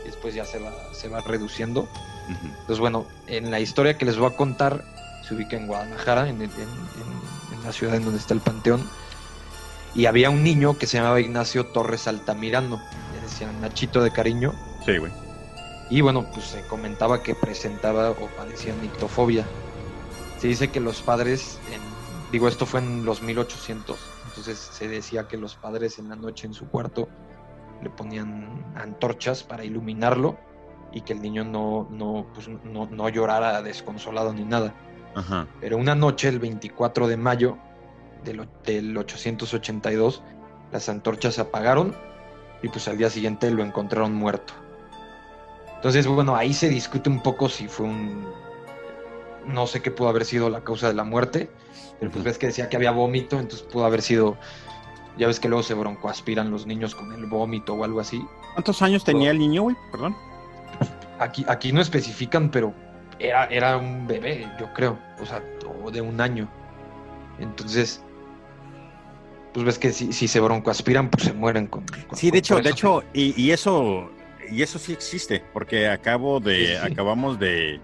y 0.06 0.10
después 0.10 0.34
ya 0.34 0.44
se 0.44 0.58
va, 0.58 0.72
se 0.92 1.08
va 1.08 1.20
reduciendo. 1.20 1.82
Uh 1.82 2.32
-huh. 2.32 2.50
Entonces, 2.60 2.78
bueno, 2.78 3.06
en 3.26 3.50
la 3.50 3.58
historia 3.60 3.98
que 3.98 4.04
les 4.04 4.16
voy 4.16 4.30
a 4.32 4.36
contar 4.36 4.84
se 5.26 5.34
ubica 5.34 5.56
en 5.56 5.66
Guadalajara, 5.66 6.28
en, 6.28 6.36
en, 6.36 6.50
en, 6.50 7.58
en 7.58 7.64
la 7.64 7.72
ciudad 7.72 7.96
en 7.96 8.04
donde 8.04 8.18
está 8.20 8.32
el 8.34 8.40
panteón. 8.40 8.88
Y 9.94 10.06
había 10.06 10.30
un 10.30 10.44
niño 10.44 10.78
que 10.78 10.86
se 10.86 10.98
llamaba 10.98 11.20
Ignacio 11.20 11.66
Torres 11.66 12.06
Altamirano, 12.06 12.80
le 13.14 13.20
decían 13.22 13.60
Nachito 13.60 14.02
de 14.02 14.12
cariño. 14.12 14.52
Sí, 14.84 14.98
güey. 14.98 15.10
Y 15.90 16.00
bueno, 16.00 16.26
pues 16.32 16.46
se 16.46 16.62
comentaba 16.66 17.22
que 17.22 17.34
presentaba 17.34 18.10
o 18.10 18.28
padecía 18.36 18.74
nictofobia. 18.80 19.44
Se 20.38 20.48
dice 20.48 20.68
que 20.70 20.80
los 20.80 21.00
padres, 21.00 21.58
en, 21.72 21.80
digo, 22.30 22.46
esto 22.46 22.66
fue 22.66 22.80
en 22.80 23.04
los 23.04 23.22
1800, 23.22 23.98
entonces 24.28 24.58
se 24.58 24.86
decía 24.86 25.28
que 25.28 25.36
los 25.38 25.54
padres 25.56 25.98
en 25.98 26.08
la 26.08 26.16
noche 26.16 26.46
en 26.46 26.54
su 26.54 26.68
cuarto 26.68 27.08
le 27.82 27.90
ponían 27.90 28.64
antorchas 28.74 29.42
para 29.42 29.64
iluminarlo 29.64 30.38
y 30.92 31.02
que 31.02 31.12
el 31.12 31.20
niño 31.20 31.44
no, 31.44 31.88
no, 31.90 32.26
pues, 32.34 32.48
no, 32.48 32.86
no 32.86 33.08
llorara 33.08 33.62
desconsolado 33.62 34.32
ni 34.32 34.44
nada. 34.44 34.74
Ajá. 35.14 35.46
Pero 35.60 35.76
una 35.76 35.94
noche, 35.94 36.28
el 36.28 36.38
24 36.38 37.08
de 37.08 37.16
mayo 37.16 37.58
del, 38.24 38.48
del 38.64 38.96
882, 38.96 40.22
las 40.72 40.88
antorchas 40.88 41.34
se 41.34 41.40
apagaron 41.40 41.94
y 42.62 42.68
pues 42.68 42.88
al 42.88 42.98
día 42.98 43.10
siguiente 43.10 43.50
lo 43.50 43.62
encontraron 43.62 44.14
muerto. 44.14 44.54
Entonces, 45.76 46.06
bueno, 46.06 46.34
ahí 46.34 46.52
se 46.52 46.68
discute 46.68 47.08
un 47.08 47.22
poco 47.22 47.48
si 47.48 47.68
fue 47.68 47.86
un... 47.86 48.26
No 49.46 49.66
sé 49.66 49.80
qué 49.82 49.90
pudo 49.90 50.08
haber 50.08 50.24
sido 50.24 50.50
la 50.50 50.64
causa 50.64 50.88
de 50.88 50.94
la 50.94 51.04
muerte, 51.04 51.50
pero 52.00 52.10
pues 52.10 52.24
ves 52.24 52.38
que 52.38 52.46
decía 52.46 52.68
que 52.68 52.76
había 52.76 52.90
vómito, 52.90 53.38
entonces 53.38 53.66
pudo 53.66 53.84
haber 53.84 54.02
sido... 54.02 54.36
Ya 55.18 55.26
ves 55.26 55.40
que 55.40 55.48
luego 55.48 55.62
se 55.62 55.74
broncoaspiran 55.74 56.50
los 56.50 56.66
niños 56.66 56.94
con 56.94 57.12
el 57.12 57.26
vómito 57.26 57.74
o 57.74 57.84
algo 57.84 58.00
así. 58.00 58.22
¿Cuántos 58.54 58.82
años 58.82 59.02
tenía 59.04 59.30
el 59.30 59.38
niño, 59.38 59.62
güey? 59.62 59.76
Perdón. 59.90 60.14
Aquí, 61.18 61.44
aquí 61.48 61.72
no 61.72 61.80
especifican, 61.80 62.50
pero 62.50 62.74
era, 63.18 63.46
era 63.46 63.76
un 63.78 64.06
bebé, 64.06 64.46
yo 64.60 64.72
creo. 64.74 64.98
O 65.20 65.24
sea, 65.26 65.42
o 65.82 65.90
de 65.90 66.02
un 66.02 66.20
año. 66.20 66.46
Entonces, 67.38 68.02
pues 69.54 69.64
ves 69.64 69.78
que 69.78 69.92
si, 69.92 70.12
si 70.12 70.28
se 70.28 70.40
broncoaspiran, 70.40 71.08
pues 71.10 71.24
se 71.24 71.32
mueren 71.32 71.66
con. 71.66 71.84
con 72.08 72.18
Sí, 72.18 72.26
de 72.26 72.32
con 72.32 72.38
hecho, 72.38 72.60
de 72.60 72.70
hecho, 72.70 73.02
y, 73.14 73.40
y 73.42 73.50
eso, 73.52 74.10
y 74.50 74.60
eso 74.62 74.78
sí 74.78 74.92
existe, 74.92 75.42
porque 75.54 75.88
acabo 75.88 76.40
de, 76.40 76.66
Sí, 76.66 76.72
sí. 76.72 76.92
acabamos 76.92 77.38
de, 77.38 77.80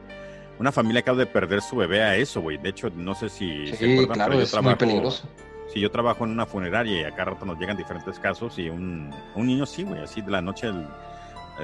una 0.58 0.70
familia 0.70 1.00
acaba 1.00 1.18
de 1.18 1.26
perder 1.26 1.62
su 1.62 1.76
bebé 1.76 2.02
a 2.02 2.14
eso, 2.16 2.42
güey. 2.42 2.58
De 2.58 2.68
hecho, 2.68 2.90
no 2.94 3.14
sé 3.14 3.30
si 3.30 3.68
se 3.68 3.76
Sí, 3.78 3.92
acuerdan, 3.92 4.14
claro, 4.14 4.30
pero 4.32 4.40
yo 4.40 4.44
es 4.44 4.50
trabajo, 4.50 4.68
muy 4.70 4.76
peligroso. 4.78 5.26
Si 5.72 5.80
yo 5.80 5.90
trabajo 5.90 6.24
en 6.24 6.30
una 6.30 6.46
funeraria 6.46 7.00
y 7.00 7.04
acá 7.04 7.24
rato 7.24 7.44
nos 7.46 7.58
llegan 7.58 7.76
diferentes 7.76 8.18
casos 8.18 8.58
y 8.58 8.68
un, 8.68 9.10
un 9.34 9.46
niño 9.46 9.64
sí, 9.66 9.82
güey, 9.84 10.02
así 10.02 10.20
de 10.20 10.30
la 10.30 10.42
noche 10.42 10.66
al- 10.68 10.88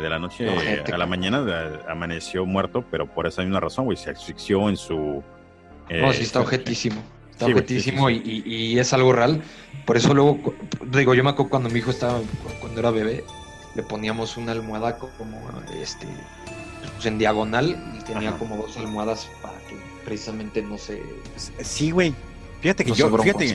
de 0.00 0.08
la 0.08 0.18
noche 0.18 0.46
a 0.92 0.98
la 0.98 1.06
mañana 1.06 1.44
eh, 1.48 1.80
amaneció 1.88 2.44
muerto, 2.46 2.84
pero 2.90 3.06
por 3.06 3.26
esa 3.26 3.42
misma 3.42 3.58
razón, 3.60 3.86
güey, 3.86 3.96
se 3.96 4.10
asfixió 4.10 4.68
en 4.68 4.76
su 4.76 5.22
No, 5.90 6.10
eh, 6.10 6.12
sí 6.14 6.22
está 6.22 6.40
objetísimo. 6.40 7.02
Está 7.30 7.46
Sí, 7.46 7.52
sí, 7.52 7.58
objetísimo 7.58 8.08
sí. 8.08 8.22
Y, 8.46 8.54
y- 8.74 8.78
es 8.78 8.92
algo 8.92 9.12
real. 9.12 9.42
Por 9.86 9.96
eso 9.96 10.12
luego, 10.12 10.54
digo, 10.92 11.14
yo 11.14 11.24
me 11.24 11.30
acuerdo 11.30 11.50
cuando 11.50 11.70
mi 11.70 11.78
hijo 11.78 11.90
estaba, 11.90 12.20
cuando 12.60 12.80
era 12.80 12.90
bebé, 12.90 13.24
le 13.74 13.82
poníamos 13.82 14.36
una 14.36 14.52
almohada 14.52 14.98
co- 14.98 15.10
como 15.16 15.40
este, 15.80 16.06
pues 16.94 17.06
en 17.06 17.18
diagonal 17.18 17.94
y 17.98 18.02
tenía 18.04 18.30
Ajá. 18.30 18.38
como 18.38 18.56
dos 18.56 18.76
almohadas 18.76 19.28
para 19.40 19.56
que 19.60 19.76
precisamente 20.04 20.62
no 20.62 20.76
se, 20.78 21.02
Sí, 21.62 21.90
güey. 21.92 22.12
Fíjate 22.60 22.84
que 22.84 22.90
no 22.90 22.96
yo, 22.96 23.18
fíjate. 23.18 23.54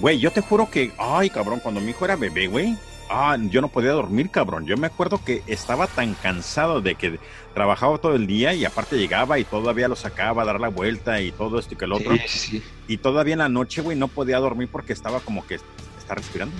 Güey, 0.00 0.18
yo 0.18 0.30
te 0.30 0.40
juro 0.40 0.70
que, 0.70 0.92
ay, 0.98 1.30
cabrón, 1.30 1.60
cuando 1.60 1.80
mi 1.80 1.90
hijo 1.90 2.04
era 2.04 2.16
bebé, 2.16 2.46
güey, 2.46 2.76
ah, 3.10 3.36
yo 3.38 3.60
no 3.60 3.68
podía 3.68 3.90
dormir, 3.92 4.30
cabrón. 4.30 4.64
Yo 4.66 4.76
me 4.76 4.86
acuerdo 4.86 5.22
que 5.22 5.42
estaba 5.46 5.86
tan 5.86 6.14
cansado 6.14 6.80
de 6.80 6.94
que 6.94 7.18
trabajaba 7.54 7.98
todo 7.98 8.14
el 8.14 8.26
día 8.26 8.54
y 8.54 8.64
aparte 8.64 8.96
llegaba 8.96 9.38
y 9.38 9.44
todavía 9.44 9.88
lo 9.88 9.96
sacaba 9.96 10.42
a 10.42 10.46
dar 10.46 10.60
la 10.60 10.68
vuelta 10.68 11.20
y 11.20 11.32
todo 11.32 11.58
esto 11.58 11.74
y 11.74 11.76
que 11.76 11.84
el 11.84 11.92
otro. 11.92 12.14
Sí, 12.14 12.22
sí, 12.26 12.38
sí. 12.38 12.62
Y 12.88 12.96
todavía 12.98 13.34
en 13.34 13.40
la 13.40 13.48
noche, 13.48 13.82
güey, 13.82 13.96
no 13.96 14.08
podía 14.08 14.38
dormir 14.38 14.68
porque 14.72 14.92
estaba 14.92 15.20
como 15.20 15.46
que 15.46 15.56
está 15.56 16.14
respirando. 16.14 16.54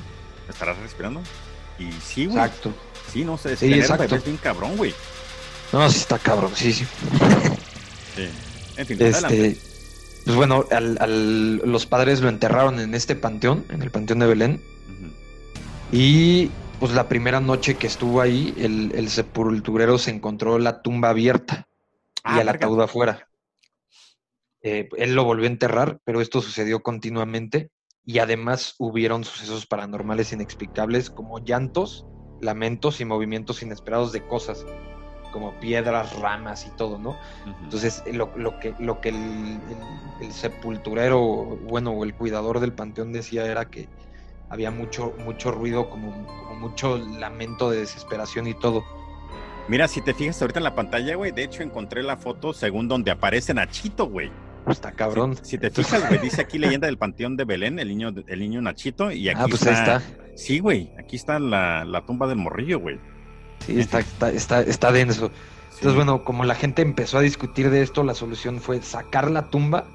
¿Estarás 0.48 0.76
respirando? 0.78 1.22
Y 1.78 1.90
sí, 1.92 2.26
güey. 2.26 2.38
Exacto. 2.38 2.74
Sí, 3.10 3.24
no 3.24 3.38
sé, 3.38 3.56
Sí, 3.56 3.66
tener 3.66 3.80
exacto. 3.80 4.18
bien 4.24 4.36
cabrón, 4.36 4.76
güey. 4.76 4.92
No, 5.72 5.88
sí 5.88 5.98
está 5.98 6.18
cabrón, 6.18 6.50
sí, 6.54 6.72
sí. 6.72 6.84
Sí. 8.16 8.28
En 8.76 8.86
fin, 8.86 9.02
adelante. 9.02 9.56
Pues 10.24 10.36
bueno, 10.36 10.64
al- 10.70 10.98
al- 11.00 11.56
los 11.58 11.86
padres 11.86 12.20
lo 12.20 12.28
enterraron 12.28 12.78
en 12.78 12.94
este 12.94 13.16
panteón, 13.16 13.64
en 13.70 13.82
el 13.82 13.90
panteón 13.90 14.18
de 14.20 14.26
Belén. 14.26 14.60
Y 15.92 16.50
pues 16.78 16.92
la 16.92 17.08
primera 17.08 17.40
noche 17.40 17.74
que 17.76 17.86
estuvo 17.86 18.20
ahí, 18.20 18.54
el, 18.58 18.92
el 18.94 19.08
sepulturero 19.10 19.98
se 19.98 20.10
encontró 20.10 20.58
la 20.58 20.82
tumba 20.82 21.10
abierta 21.10 21.66
Ah, 22.22 22.36
y 22.36 22.40
el 22.40 22.48
ataúd 22.48 22.80
afuera. 22.80 23.28
Eh, 24.62 24.88
él 24.98 25.14
lo 25.14 25.24
volvió 25.24 25.46
a 25.46 25.50
enterrar, 25.50 26.00
pero 26.04 26.20
esto 26.20 26.42
sucedió 26.42 26.82
continuamente 26.82 27.70
y 28.04 28.18
además 28.18 28.74
hubieron 28.78 29.24
sucesos 29.24 29.66
paranormales 29.66 30.32
inexplicables 30.32 31.10
como 31.10 31.38
llantos, 31.38 32.06
lamentos 32.40 33.00
y 33.00 33.04
movimientos 33.06 33.62
inesperados 33.62 34.12
de 34.12 34.26
cosas 34.26 34.64
como 35.30 35.52
piedras, 35.60 36.14
ramas 36.18 36.66
y 36.66 36.70
todo, 36.76 36.98
¿no? 36.98 37.16
Entonces, 37.62 38.02
lo, 38.12 38.30
lo 38.36 38.58
que, 38.60 38.74
lo 38.78 39.00
que 39.00 39.10
el, 39.10 39.16
el- 39.16 40.20
el 40.26 40.32
sepulturero, 40.32 41.20
bueno, 41.68 41.92
o 41.92 42.04
el 42.04 42.14
cuidador 42.14 42.60
del 42.60 42.72
panteón 42.72 43.12
decía 43.12 43.46
era 43.46 43.64
que 43.66 43.88
había 44.48 44.70
mucho, 44.70 45.14
mucho 45.24 45.50
ruido, 45.52 45.88
como, 45.88 46.26
como 46.26 46.54
mucho 46.56 46.98
lamento 46.98 47.70
de 47.70 47.78
desesperación 47.78 48.46
y 48.46 48.54
todo. 48.54 48.84
Mira, 49.68 49.86
si 49.88 50.00
te 50.02 50.12
fijas 50.14 50.40
ahorita 50.42 50.58
en 50.58 50.64
la 50.64 50.74
pantalla, 50.74 51.14
güey, 51.14 51.30
de 51.32 51.44
hecho 51.44 51.62
encontré 51.62 52.02
la 52.02 52.16
foto 52.16 52.52
según 52.52 52.88
donde 52.88 53.10
aparece 53.12 53.54
Nachito, 53.54 54.06
güey. 54.06 54.30
Está 54.66 54.92
cabrón. 54.92 55.36
Si, 55.36 55.44
si 55.52 55.58
te 55.58 55.70
fijas, 55.70 56.06
güey, 56.08 56.20
dice 56.20 56.42
aquí 56.42 56.58
leyenda 56.58 56.86
del 56.86 56.98
Panteón 56.98 57.36
de 57.36 57.44
Belén, 57.44 57.78
el 57.78 57.88
niño, 57.88 58.12
el 58.26 58.40
niño 58.40 58.60
Nachito, 58.60 59.10
y 59.10 59.28
aquí 59.28 59.40
ah, 59.42 59.46
pues 59.48 59.66
ahí 59.66 59.74
está. 59.74 60.02
Sí, 60.34 60.58
güey, 60.58 60.90
aquí 60.98 61.16
está 61.16 61.38
la, 61.38 61.84
la 61.84 62.04
tumba 62.04 62.26
del 62.26 62.36
morrillo, 62.38 62.78
güey. 62.80 62.98
Sí, 63.66 63.80
está, 63.80 64.00
está, 64.00 64.30
está, 64.30 64.60
está 64.62 64.92
denso. 64.92 65.28
Sí. 65.28 65.76
Entonces, 65.76 65.96
bueno, 65.96 66.24
como 66.24 66.44
la 66.44 66.54
gente 66.54 66.82
empezó 66.82 67.18
a 67.18 67.22
discutir 67.22 67.70
de 67.70 67.82
esto, 67.82 68.02
la 68.04 68.14
solución 68.14 68.60
fue 68.60 68.82
sacar 68.82 69.30
la 69.30 69.48
tumba 69.48 69.86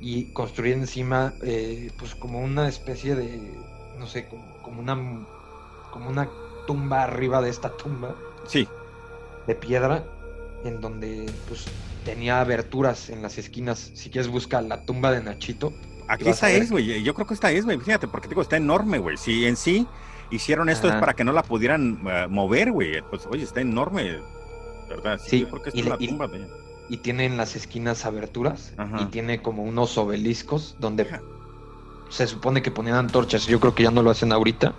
y 0.00 0.32
construir 0.32 0.74
encima, 0.74 1.34
eh, 1.42 1.90
pues 1.98 2.14
como 2.14 2.40
una 2.40 2.68
especie 2.68 3.14
de, 3.14 3.54
no 3.98 4.06
sé, 4.06 4.26
como, 4.28 4.44
como 4.62 4.80
una, 4.80 5.26
como 5.90 6.08
una 6.10 6.28
tumba 6.66 7.02
arriba 7.04 7.40
de 7.40 7.50
esta 7.50 7.70
tumba 7.76 8.14
Sí, 8.46 8.68
de 9.46 9.54
piedra, 9.54 10.04
en 10.64 10.80
donde 10.80 11.30
pues 11.48 11.64
tenía 12.04 12.40
aberturas 12.40 13.10
en 13.10 13.22
las 13.22 13.38
esquinas. 13.38 13.90
Si 13.94 14.10
quieres 14.10 14.28
busca 14.28 14.60
la 14.60 14.82
tumba 14.84 15.10
de 15.10 15.22
Nachito. 15.22 15.72
aquí 16.08 16.28
esta 16.28 16.50
es, 16.50 16.70
güey. 16.70 17.02
Yo 17.02 17.14
creo 17.14 17.26
que 17.26 17.34
esta 17.34 17.50
es, 17.50 17.64
güey. 17.64 17.78
Fíjate, 17.78 18.08
porque 18.08 18.28
digo, 18.28 18.42
está 18.42 18.56
enorme, 18.56 18.98
güey. 18.98 19.16
Si 19.16 19.46
en 19.46 19.56
sí 19.56 19.86
hicieron 20.30 20.68
esto 20.68 20.88
es 20.88 20.94
para 20.94 21.14
que 21.14 21.24
no 21.24 21.32
la 21.32 21.42
pudieran 21.42 22.00
eh, 22.06 22.26
mover, 22.28 22.72
güey. 22.72 23.02
Pues, 23.10 23.26
oye, 23.26 23.42
está 23.44 23.60
enorme, 23.60 24.18
¿verdad? 24.88 25.18
Sí, 25.22 25.30
Sí, 25.30 25.40
yo 25.40 25.48
creo 25.50 25.62
que 25.62 25.68
esta 25.70 25.80
y 25.80 25.82
es 25.82 25.96
y- 26.00 26.08
tumba 26.08 26.26
de... 26.28 26.48
Y 26.88 26.98
tiene 26.98 27.24
en 27.26 27.36
las 27.36 27.56
esquinas 27.56 28.04
aberturas 28.06 28.72
Ajá. 28.76 28.98
y 29.02 29.06
tiene 29.06 29.42
como 29.42 29.64
unos 29.64 29.98
obeliscos 29.98 30.76
donde 30.78 31.04
se 32.10 32.28
supone 32.28 32.62
que 32.62 32.70
ponían 32.70 32.94
antorchas. 32.96 33.46
Yo 33.46 33.58
creo 33.58 33.74
que 33.74 33.82
ya 33.82 33.90
no 33.90 34.02
lo 34.04 34.10
hacen 34.10 34.30
ahorita. 34.32 34.72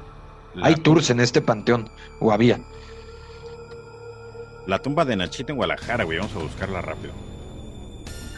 La, 0.56 0.68
Hay 0.68 0.76
tours 0.76 1.10
en 1.10 1.20
este 1.20 1.42
panteón, 1.42 1.90
o 2.22 2.32
había. 2.32 2.62
la 4.68 4.82
tumba 4.82 5.04
de 5.06 5.16
Nachito 5.18 5.52
en 5.52 5.58
Guadalajara, 5.58 6.04
güey. 6.06 6.18
Vamos 6.18 6.34
a 6.36 6.40
buscarla 6.40 6.82
rápido. 6.82 7.14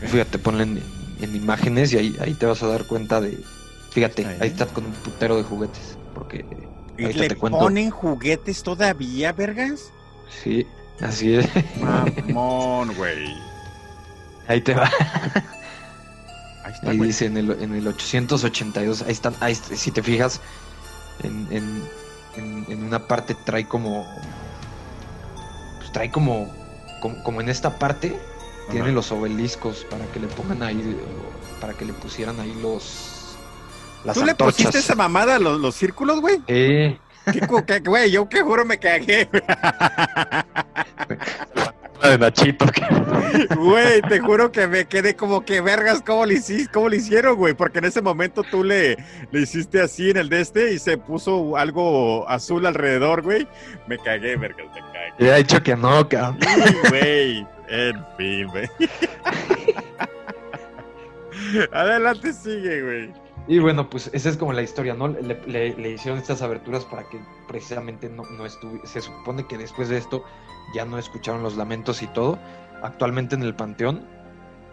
Fíjate, 0.07 0.39
ponle 0.39 0.63
en, 0.63 0.83
en 1.21 1.35
imágenes 1.35 1.93
y 1.93 1.97
ahí, 1.97 2.15
ahí 2.21 2.33
te 2.33 2.45
vas 2.45 2.63
a 2.63 2.67
dar 2.67 2.85
cuenta 2.85 3.21
de. 3.21 3.37
Fíjate, 3.91 4.25
Ahí. 4.25 4.37
ahí, 4.41 4.47
está 4.49 4.65
con 4.67 4.85
un 4.85 4.91
putero 4.93 5.35
de 5.37 5.43
juguetes. 5.43 5.97
Porque 6.13 6.43
¿Y 6.99 7.05
ahorita 7.05 7.23
le 7.27 7.35
ponen 7.35 7.89
juguetes 7.89 8.63
todavía, 8.63 9.31
vergas? 9.33 9.91
Sí, 10.43 10.65
así 11.01 11.35
es. 11.35 11.47
Mamón, 11.79 12.93
güey. 12.97 13.35
Ahí 14.47 14.62
te 14.62 14.73
va. 14.73 14.89
Ahí 16.63 16.73
está, 16.73 16.89
Ahí 16.91 16.97
güey. 16.97 17.09
dice 17.09 17.25
en 17.25 17.38
el, 17.38 17.51
en 17.62 17.73
el 17.75 17.88
882, 17.88 19.03
ahí 19.03 19.12
están, 19.12 19.33
ahí, 19.39 19.55
si 19.55 19.91
te 19.91 20.03
fijas, 20.03 20.41
en, 21.23 21.47
en, 21.51 21.83
en- 22.35 22.65
en 22.69 22.83
una 22.83 23.07
parte 23.07 23.35
trae 23.45 23.67
como, 23.67 24.05
pues 25.77 25.91
trae 25.91 26.12
como, 26.12 26.51
como, 27.01 27.23
como 27.23 27.41
en 27.41 27.49
esta 27.49 27.77
parte, 27.79 28.19
tiene 28.71 28.91
los 28.91 29.12
obeliscos 29.12 29.85
para 29.89 30.05
que 30.07 30.19
le 30.19 30.27
pongan 30.27 30.62
ahí, 30.63 30.95
para 31.59 31.73
que 31.73 31.85
le 31.85 31.93
pusieran 31.93 32.39
ahí 32.39 32.53
los, 32.62 33.08
las 34.05 34.15
¿Tú 34.17 34.25
le 34.25 34.35
pusiste 34.35 34.79
esa 34.79 34.95
mamada 34.95 35.35
a 35.35 35.39
los, 35.39 35.59
los 35.59 35.75
círculos, 35.75 36.19
güey? 36.21 36.38
Sí, 36.47 36.97
¿Qué, 37.31 37.41
cu- 37.47 37.63
qué- 37.65 37.79
Güey, 37.79 38.09
yo 38.12 38.27
que 38.27 38.41
juro 38.41 38.65
me 38.65 38.79
cagué, 38.79 39.25
güey. 39.31 39.43
de 42.01 42.17
Nachito. 42.17 42.65
Güey, 43.55 44.01
te 44.01 44.19
juro 44.19 44.51
que 44.51 44.65
me 44.67 44.85
quedé 44.85 45.15
como 45.15 45.45
que 45.45 45.62
vergas, 45.62 46.01
¿cómo 46.03 46.25
le 46.25 46.35
hiciste? 46.35 46.71
¿Cómo 46.71 46.89
le 46.89 46.97
hicieron, 46.97 47.35
güey? 47.35 47.53
Porque 47.53 47.77
en 47.79 47.85
ese 47.85 48.01
momento 48.01 48.41
tú 48.49 48.63
le, 48.63 48.97
le 49.31 49.41
hiciste 49.41 49.79
así 49.81 50.09
en 50.09 50.17
el 50.17 50.29
de 50.29 50.41
este 50.41 50.73
y 50.73 50.79
se 50.79 50.97
puso 50.97 51.55
algo 51.57 52.27
azul 52.29 52.65
alrededor, 52.65 53.21
güey. 53.21 53.47
Me 53.88 53.97
cagué, 53.99 54.35
vergas, 54.38 54.65
me 54.73 54.79
cagué. 54.81 55.13
Ya 55.19 55.35
he 55.35 55.39
dicho 55.43 55.62
que 55.62 55.75
no, 55.75 56.07
cabrón. 56.09 56.39
Güey, 56.89 57.45
en 57.67 58.05
fin, 58.17 58.47
güey. 58.47 58.67
Adelante, 61.71 62.33
sigue, 62.33 62.81
güey. 62.81 63.13
Y 63.49 63.57
bueno, 63.59 63.89
pues 63.89 64.09
esa 64.13 64.29
es 64.29 64.38
como 64.38 64.53
la 64.53 64.62
historia, 64.62 64.93
¿no? 64.93 65.07
Le, 65.07 65.21
le- 65.47 65.75
le 65.75 65.89
hicieron 65.89 66.19
estas 66.19 66.41
aberturas 66.43 66.85
para 66.85 67.09
que 67.09 67.19
precisamente 67.47 68.07
no, 68.07 68.23
no 68.38 68.45
estuviera. 68.45 68.85
Se 68.88 69.01
supone 69.01 69.47
que 69.47 69.57
después 69.57 69.89
de 69.89 69.97
esto 69.97 70.23
ya 70.75 70.85
no 70.85 70.99
escucharon 70.99 71.41
los 71.41 71.57
lamentos 71.57 72.03
y 72.03 72.07
todo. 72.07 72.38
Actualmente 72.83 73.33
en 73.35 73.41
el 73.41 73.55
Panteón, 73.55 74.05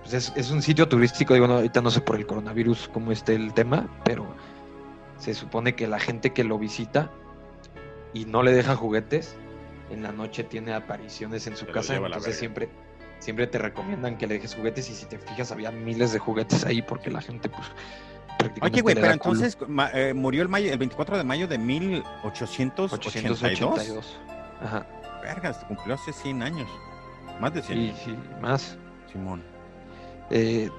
pues 0.02 0.12
es, 0.14 0.32
es 0.36 0.50
un 0.50 0.60
sitio 0.62 0.88
turístico, 0.88 1.32
digo, 1.34 1.46
no, 1.48 1.54
ahorita 1.54 1.80
no 1.80 1.90
sé 1.90 2.02
por 2.02 2.16
el 2.16 2.26
coronavirus 2.26 2.88
cómo 2.92 3.12
esté 3.12 3.34
el 3.34 3.54
tema, 3.54 3.88
pero 4.04 4.26
se 5.18 5.32
supone 5.34 5.74
que 5.74 5.86
la 5.88 5.98
gente 5.98 6.34
que 6.34 6.44
lo 6.44 6.58
visita 6.58 7.10
y 8.12 8.26
no 8.26 8.42
le 8.42 8.52
dejan 8.52 8.76
juguetes, 8.76 9.34
en 9.90 10.02
la 10.02 10.12
noche 10.12 10.44
tiene 10.44 10.74
apariciones 10.74 11.46
en 11.46 11.56
su 11.56 11.64
casa, 11.72 11.94
entonces 11.96 12.36
siempre, 12.38 12.68
siempre 13.20 13.46
te 13.46 13.58
recomiendan 13.58 14.18
que 14.18 14.26
le 14.26 14.34
dejes 14.34 14.54
juguetes 14.54 14.90
y 14.90 14.94
si 14.94 15.06
te 15.06 15.18
fijas 15.18 15.50
había 15.50 15.70
miles 15.70 16.12
de 16.12 16.18
juguetes 16.18 16.64
ahí 16.66 16.82
porque 16.82 17.10
la 17.10 17.22
gente 17.22 17.48
pues 17.48 17.66
Oye, 18.60 18.80
güey, 18.80 18.94
pero 18.94 19.10
entonces 19.12 19.56
ma- 19.68 19.90
eh, 19.92 20.14
murió 20.14 20.42
el, 20.42 20.48
mayo, 20.48 20.72
el 20.72 20.78
24 20.78 21.16
de 21.18 21.24
mayo 21.24 21.46
de 21.48 21.58
1882. 21.58 22.92
882. 22.92 24.18
Ajá. 24.62 24.86
Vergas, 25.22 25.58
cumplió 25.68 25.94
hace 25.94 26.12
100 26.12 26.42
años. 26.42 26.68
Más 27.40 27.52
de 27.54 27.62
100. 27.62 27.78
Sí, 27.78 27.94
sí, 28.06 28.16
más. 28.40 28.76
Simón. 29.12 29.42
Eh, 30.30 30.70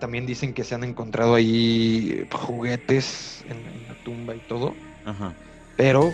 también 0.00 0.26
dicen 0.26 0.52
que 0.54 0.64
se 0.64 0.74
han 0.74 0.84
encontrado 0.84 1.34
ahí 1.34 2.26
juguetes 2.32 3.44
en, 3.48 3.56
en 3.58 3.88
la 3.88 3.94
tumba 4.04 4.34
y 4.34 4.40
todo, 4.40 4.74
Ajá. 5.04 5.32
pero 5.76 6.10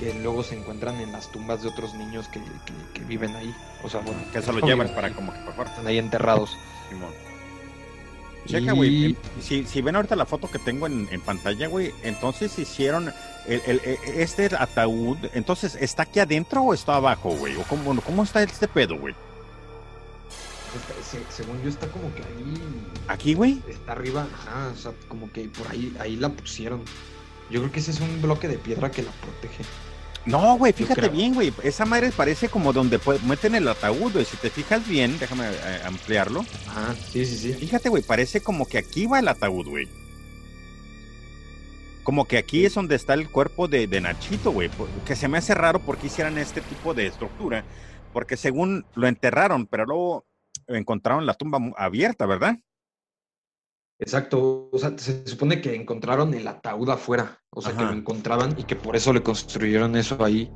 que 0.00 0.12
luego 0.14 0.42
se 0.42 0.58
encuentran 0.58 1.00
en 1.00 1.12
las 1.12 1.30
tumbas 1.30 1.62
de 1.62 1.68
otros 1.68 1.94
niños 1.94 2.26
que, 2.28 2.40
que- 2.40 2.92
que 2.94 3.04
viven 3.06 3.34
ahí. 3.36 3.54
O 3.84 3.88
sea, 3.88 4.00
bueno, 4.00 4.20
Que 4.32 4.42
se 4.42 4.52
lo 4.52 4.60
llevan 4.66 4.88
para 4.94 5.10
como 5.12 5.32
que 5.32 5.38
por 5.40 5.50
favor. 5.52 5.66
Están 5.68 5.86
ahí 5.86 5.98
enterrados. 5.98 6.56
Simón. 6.88 7.10
Checa, 8.50 8.72
güey. 8.72 8.88
Y- 8.90 9.10
eh, 9.12 9.16
Si, 9.40 9.64
si 9.64 9.80
ven 9.82 9.96
ahorita 9.96 10.16
la 10.16 10.26
foto 10.26 10.50
que 10.50 10.58
tengo 10.58 10.86
en, 10.86 11.08
en 11.10 11.20
pantalla, 11.20 11.68
güey, 11.68 11.92
entonces 12.02 12.58
hicieron 12.58 13.12
el, 13.46 13.62
el- 13.66 13.80
e- 13.84 13.98
este 14.22 14.46
ataúd. 14.58 15.18
Entonces, 15.34 15.76
¿está 15.80 16.02
aquí 16.04 16.20
adentro 16.20 16.62
o 16.62 16.74
está 16.74 16.96
abajo, 16.96 17.30
güey? 17.30 17.56
¿O 17.56 17.62
cómo, 17.64 18.00
cómo 18.02 18.22
está 18.22 18.42
este 18.42 18.68
pedo, 18.68 18.98
güey? 18.98 19.14
Está- 20.74 21.32
según 21.32 21.60
yo 21.62 21.68
está 21.68 21.88
como 21.88 22.14
que 22.14 22.22
ahí 22.22 22.54
¿Aquí, 23.08 23.34
güey? 23.34 23.60
está 23.68 23.92
arriba, 23.92 24.26
ajá, 24.32 24.70
o 24.72 24.76
sea, 24.76 24.92
como 25.08 25.30
que 25.32 25.48
por 25.48 25.66
ahí 25.68 25.94
ahí 25.98 26.16
la 26.16 26.28
pusieron. 26.28 26.82
Yo 27.50 27.60
creo 27.60 27.72
que 27.72 27.80
ese 27.80 27.90
es 27.90 28.00
un 28.00 28.22
bloque 28.22 28.46
de 28.46 28.56
piedra 28.58 28.90
que 28.92 29.02
la 29.02 29.10
protege. 29.10 29.64
No, 30.26 30.58
güey, 30.58 30.72
fíjate 30.72 31.08
bien, 31.08 31.34
güey. 31.34 31.52
Esa 31.62 31.86
madre 31.86 32.12
parece 32.14 32.48
como 32.48 32.72
donde 32.72 33.00
meten 33.26 33.54
el 33.54 33.66
ataúd, 33.66 34.12
güey. 34.12 34.24
Si 34.24 34.36
te 34.36 34.50
fijas 34.50 34.86
bien, 34.86 35.18
déjame 35.18 35.46
eh, 35.46 35.80
ampliarlo. 35.84 36.44
Ajá, 36.68 36.94
sí, 36.94 37.24
sí, 37.24 37.36
sí. 37.38 37.52
Fíjate, 37.54 37.88
güey, 37.88 38.02
parece 38.02 38.42
como 38.42 38.66
que 38.66 38.78
aquí 38.78 39.06
va 39.06 39.18
el 39.18 39.28
ataúd, 39.28 39.66
güey. 39.66 39.88
Como 42.02 42.26
que 42.26 42.38
aquí 42.38 42.66
es 42.66 42.74
donde 42.74 42.96
está 42.96 43.14
el 43.14 43.30
cuerpo 43.30 43.66
de, 43.66 43.86
de 43.86 44.00
Nachito, 44.00 44.52
güey. 44.52 44.70
Que 45.06 45.16
se 45.16 45.28
me 45.28 45.38
hace 45.38 45.54
raro 45.54 45.80
porque 45.80 46.08
hicieran 46.08 46.36
este 46.38 46.60
tipo 46.60 46.92
de 46.92 47.06
estructura. 47.06 47.64
Porque 48.12 48.36
según 48.36 48.84
lo 48.94 49.06
enterraron, 49.06 49.66
pero 49.66 49.86
luego 49.86 50.26
encontraron 50.66 51.26
la 51.26 51.34
tumba 51.34 51.58
abierta, 51.76 52.26
¿verdad? 52.26 52.56
Exacto, 54.00 54.68
o 54.72 54.78
sea, 54.78 54.92
se 54.96 55.26
supone 55.26 55.60
que 55.60 55.74
encontraron 55.74 56.32
el 56.34 56.48
ataúd 56.48 56.88
afuera, 56.90 57.38
o 57.50 57.60
sea, 57.60 57.72
que 57.76 57.84
lo 57.84 57.92
encontraban 57.92 58.54
y 58.56 58.64
que 58.64 58.74
por 58.76 58.96
eso 58.96 59.12
le 59.12 59.22
construyeron 59.22 59.94
eso 59.96 60.24
ahí. 60.24 60.50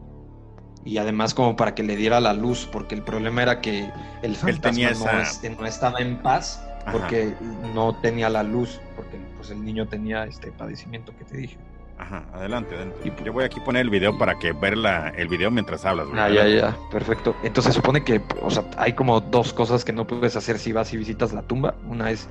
Y 0.87 0.98
además 0.98 1.33
como 1.35 1.57
para 1.57 1.74
que 1.74 1.83
le 1.83 1.96
diera 1.96 2.20
la 2.20 2.33
luz, 2.35 2.68
porque 2.70 2.94
el 2.94 3.02
problema 3.02 3.42
era 3.42 3.61
que 3.61 3.90
el 4.22 4.37
fantasma 4.37 4.70
tenía 4.70 4.90
no, 4.90 4.94
esa- 4.96 5.22
este, 5.22 5.50
no 5.50 5.66
estaba 5.66 6.00
en 6.00 6.18
paz 6.22 6.62
Ajá. 6.87 6.92
porque 6.92 7.35
no 7.74 7.94
tenía 8.00 8.28
la 8.28 8.42
luz, 8.42 8.80
porque 8.96 9.18
pues 9.37 9.50
el 9.50 9.64
niño 9.64 9.87
tenía 9.88 10.24
este 10.24 10.50
padecimiento 10.52 11.16
que 11.16 11.24
te 11.24 11.37
dije. 11.38 11.59
Ajá, 11.96 12.26
adelante, 12.35 12.74
adelante. 12.74 12.98
Y 13.04 13.11
pu- 13.11 13.24
Yo 13.24 13.33
voy 13.33 13.44
aquí 13.44 13.61
a 13.61 13.64
poner 13.64 13.83
el 13.83 13.90
video 13.90 14.18
para 14.18 14.38
que 14.38 14.52
ver 14.52 14.76
la, 14.76 15.09
el 15.11 15.28
video 15.28 15.50
mientras 15.50 15.85
hablas, 15.85 16.09
güey. 16.09 16.18
Ah, 16.18 16.28
ya, 16.28 16.46
ya, 16.48 16.76
perfecto. 16.90 17.35
Entonces 17.44 17.72
se 17.72 17.80
supone 17.80 18.02
que, 18.04 18.20
o 18.42 18.50
sea, 18.50 18.64
hay 18.76 18.94
como 18.94 19.20
dos 19.20 19.52
cosas 19.52 19.85
que 19.85 19.92
no 19.92 20.07
puedes 20.07 20.35
hacer 20.37 20.59
si 20.59 20.72
vas 20.72 20.92
y 20.92 20.96
visitas 20.96 21.33
la 21.33 21.42
tumba. 21.42 21.76
Una 21.88 22.11
es, 22.11 22.28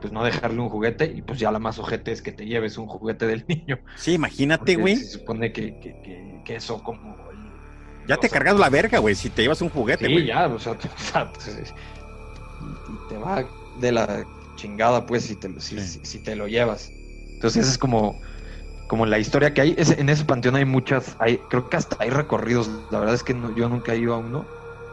pues, 0.00 0.12
no 0.12 0.24
dejarle 0.24 0.60
un 0.60 0.68
juguete 0.68 1.06
y 1.06 1.22
pues 1.22 1.38
ya 1.38 1.50
la 1.50 1.58
más 1.58 1.78
ojete 1.78 2.12
es 2.12 2.22
que 2.22 2.32
te 2.32 2.46
lleves 2.46 2.78
un 2.78 2.86
juguete 2.86 3.26
del 3.26 3.44
niño. 3.48 3.78
Sí, 3.96 4.12
imagínate, 4.14 4.76
güey. 4.76 4.96
Se 4.96 5.18
supone 5.18 5.52
que, 5.52 5.78
que, 5.78 5.94
que, 6.02 6.40
que 6.44 6.56
eso 6.56 6.82
como... 6.82 7.16
Ya 8.06 8.16
te 8.16 8.26
o 8.26 8.30
sea, 8.30 8.38
cargas 8.38 8.58
la 8.58 8.70
verga, 8.70 8.98
güey, 9.00 9.14
si 9.14 9.28
te 9.30 9.42
llevas 9.42 9.60
un 9.60 9.68
juguete, 9.70 10.06
Sí, 10.06 10.24
ya, 10.26 10.46
o 10.46 10.58
sea, 10.58 10.72
o 10.72 10.78
sea, 10.98 11.32
pues, 11.32 11.74
te 13.08 13.16
va 13.18 13.44
de 13.74 13.92
la 13.92 14.26
chingada, 14.56 15.06
pues, 15.06 15.24
si 15.24 15.36
te, 15.36 15.48
lo- 15.48 15.60
si, 15.60 15.78
Sí. 15.78 15.86
si- 15.86 16.00
si 16.04 16.22
te 16.22 16.36
lo 16.36 16.48
llevas. 16.48 16.90
Entonces, 17.34 17.62
esa 17.62 17.72
es 17.72 17.78
como, 17.78 18.20
como 18.88 19.06
la 19.06 19.18
historia 19.18 19.54
que 19.54 19.60
hay. 19.60 19.76
En 19.78 20.08
ese 20.08 20.24
panteón 20.24 20.56
hay 20.56 20.64
muchas, 20.64 21.16
hay, 21.18 21.46
creo 21.48 21.68
que 21.68 21.76
hasta 21.76 21.96
hay 22.00 22.10
recorridos. 22.10 22.68
La 22.90 22.98
verdad 23.00 23.14
es 23.14 23.24
que 23.24 23.34
no- 23.34 23.52
yo 23.52 23.68
nunca 23.68 23.94
he 23.94 23.98
ido 23.98 24.14
a 24.14 24.18
uno. 24.18 24.52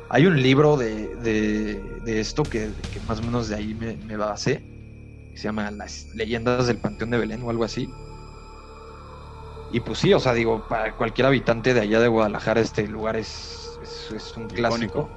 Hay 0.10 0.28
un 0.28 0.42
libro 0.42 0.78
de, 0.78 1.16
de, 1.18 2.00
de 2.02 2.20
esto 2.20 2.50
que, 2.50 2.74
que 2.92 3.02
más 3.02 3.20
o 3.20 3.24
menos 3.24 3.50
de 3.50 3.56
ahí 3.56 3.74
me, 3.76 3.98
me 3.98 4.18
basé, 4.18 4.68
que 5.36 5.42
se 5.42 5.50
llama 5.50 5.70
Las 5.70 6.08
leyendas 6.16 6.66
del 6.68 6.78
Panteón 6.78 7.12
de 7.12 7.18
Belén 7.18 7.44
o 7.44 7.50
algo 7.50 7.66
así. 7.66 7.90
Y 9.74 9.82
pues 9.82 10.00
sí, 10.00 10.14
o 10.14 10.20
sea, 10.20 10.34
digo, 10.34 10.66
para 10.70 10.96
cualquier 10.96 11.28
habitante 11.28 11.74
de 11.74 11.82
allá 11.82 12.00
de 12.00 12.08
Guadalajara, 12.08 12.62
este 12.62 12.88
lugar 12.88 13.18
es, 13.18 13.78
es, 13.84 14.12
es 14.12 14.38
un 14.38 14.48
clásico. 14.48 15.10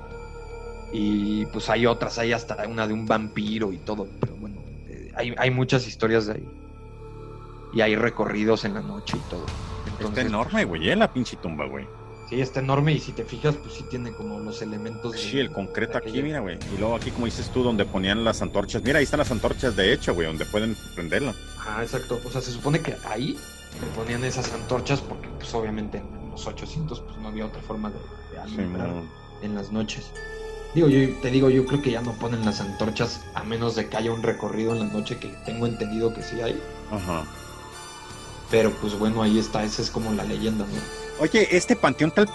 Y 0.93 1.47
pues 1.47 1.71
hay 1.71 1.87
otras, 1.87 2.19
hay 2.19 2.33
hasta 2.33 2.67
una 2.67 2.89
de 2.89 2.95
un 2.95 3.07
vampiro 3.07 3.73
y 3.73 3.79
todo, 3.79 4.09
pero 4.19 4.35
bueno, 4.37 4.57
eh, 4.89 5.13
hay, 5.15 5.35
hay 5.39 5.51
muchas 5.53 5.87
historias 5.87 6.27
de 6.27 6.33
ahí. 6.35 6.49
Y 7.73 7.81
hay 7.81 7.95
recorridos 7.95 8.65
en 8.65 8.75
la 8.75 8.83
noche 8.83 9.19
y 9.19 9.21
todo. 9.31 9.45
Está 9.85 9.91
Entonces, 9.99 10.27
enorme, 10.27 10.65
güey, 10.65 10.89
eh, 10.89 10.97
la 10.97 11.13
pinche 11.13 11.37
tumba, 11.37 11.67
güey. 11.67 11.87
Sí, 12.29 12.41
está 12.41 12.61
enorme 12.61 12.93
y 12.93 12.99
si 13.01 13.13
te 13.13 13.25
fijas, 13.25 13.57
pues 13.57 13.75
sí 13.75 13.85
tiene 13.89 14.13
como 14.13 14.39
los 14.41 14.61
elementos. 14.61 15.13
de- 15.13 15.19
Sí, 15.19 15.39
el 15.39 15.51
concreto 15.51 15.99
de 15.99 16.09
aquí, 16.11 16.23
mira, 16.23 16.41
güey. 16.41 16.59
Y 16.75 16.79
luego 16.79 16.95
aquí, 16.97 17.11
como 17.11 17.25
dices 17.25 17.49
tú, 17.51 17.63
donde 17.63 17.85
ponían 17.87 18.23
las 18.25 18.43
antorchas. 18.43 18.83
Mira, 18.83 18.99
ahí 18.99 19.05
están 19.05 19.19
las 19.19 19.31
antorchas, 19.31 19.75
de 19.77 19.93
hecho, 19.95 20.13
güey, 20.15 20.27
donde 20.27 20.45
pueden 20.45 20.77
prenderla. 20.95 21.35
Ajá, 21.59 21.83
exacto. 21.83 22.21
O 22.27 22.31
sea, 22.31 22.41
se 22.43 22.51
supone 22.53 22.81
que 22.81 22.97
ahí 23.09 23.39
le 23.81 23.87
ponían 23.97 24.25
esas 24.25 24.53
antorchas 24.53 25.01
porque 25.01 25.29
pues 25.39 25.55
obviamente 25.55 25.99
en 25.99 26.31
los 26.31 26.47
800 26.47 27.01
pues 27.01 27.17
no 27.19 27.29
había 27.29 27.47
otra 27.47 27.63
forma 27.63 27.91
de, 27.91 27.99
de 28.33 28.39
alumbrar 28.41 28.91
en 29.43 29.55
las 29.55 29.73
noches. 29.73 30.11
Digo, 30.75 30.89
yo 30.89 31.09
te 31.23 31.31
digo, 31.31 31.49
yo 31.49 31.65
creo 31.65 31.81
que 31.81 31.93
ya 31.93 32.03
no 32.03 32.13
ponen 32.13 32.45
las 32.45 32.61
antorchas 32.61 33.23
a 33.35 33.43
menos 33.43 33.75
de 33.75 33.89
que 33.89 33.97
haya 33.97 34.13
un 34.13 34.23
recorrido 34.23 34.73
en 34.75 34.81
la 34.81 34.85
noche 34.87 35.17
que 35.19 35.29
tengo 35.47 35.67
entendido 35.67 36.13
que 36.13 36.23
sí 36.23 36.41
hay. 36.43 36.61
Ajá. 36.91 37.25
Pero 38.51 38.71
pues 38.81 38.99
bueno, 38.99 39.23
ahí 39.23 39.39
está, 39.39 39.65
esa 39.65 39.81
es 39.81 39.91
como 39.91 40.13
la 40.13 40.25
leyenda, 40.25 40.65
¿no? 40.67 41.08
Oye, 41.21 41.49
este 41.57 41.75
panteón 41.75 42.13
tal, 42.13 42.29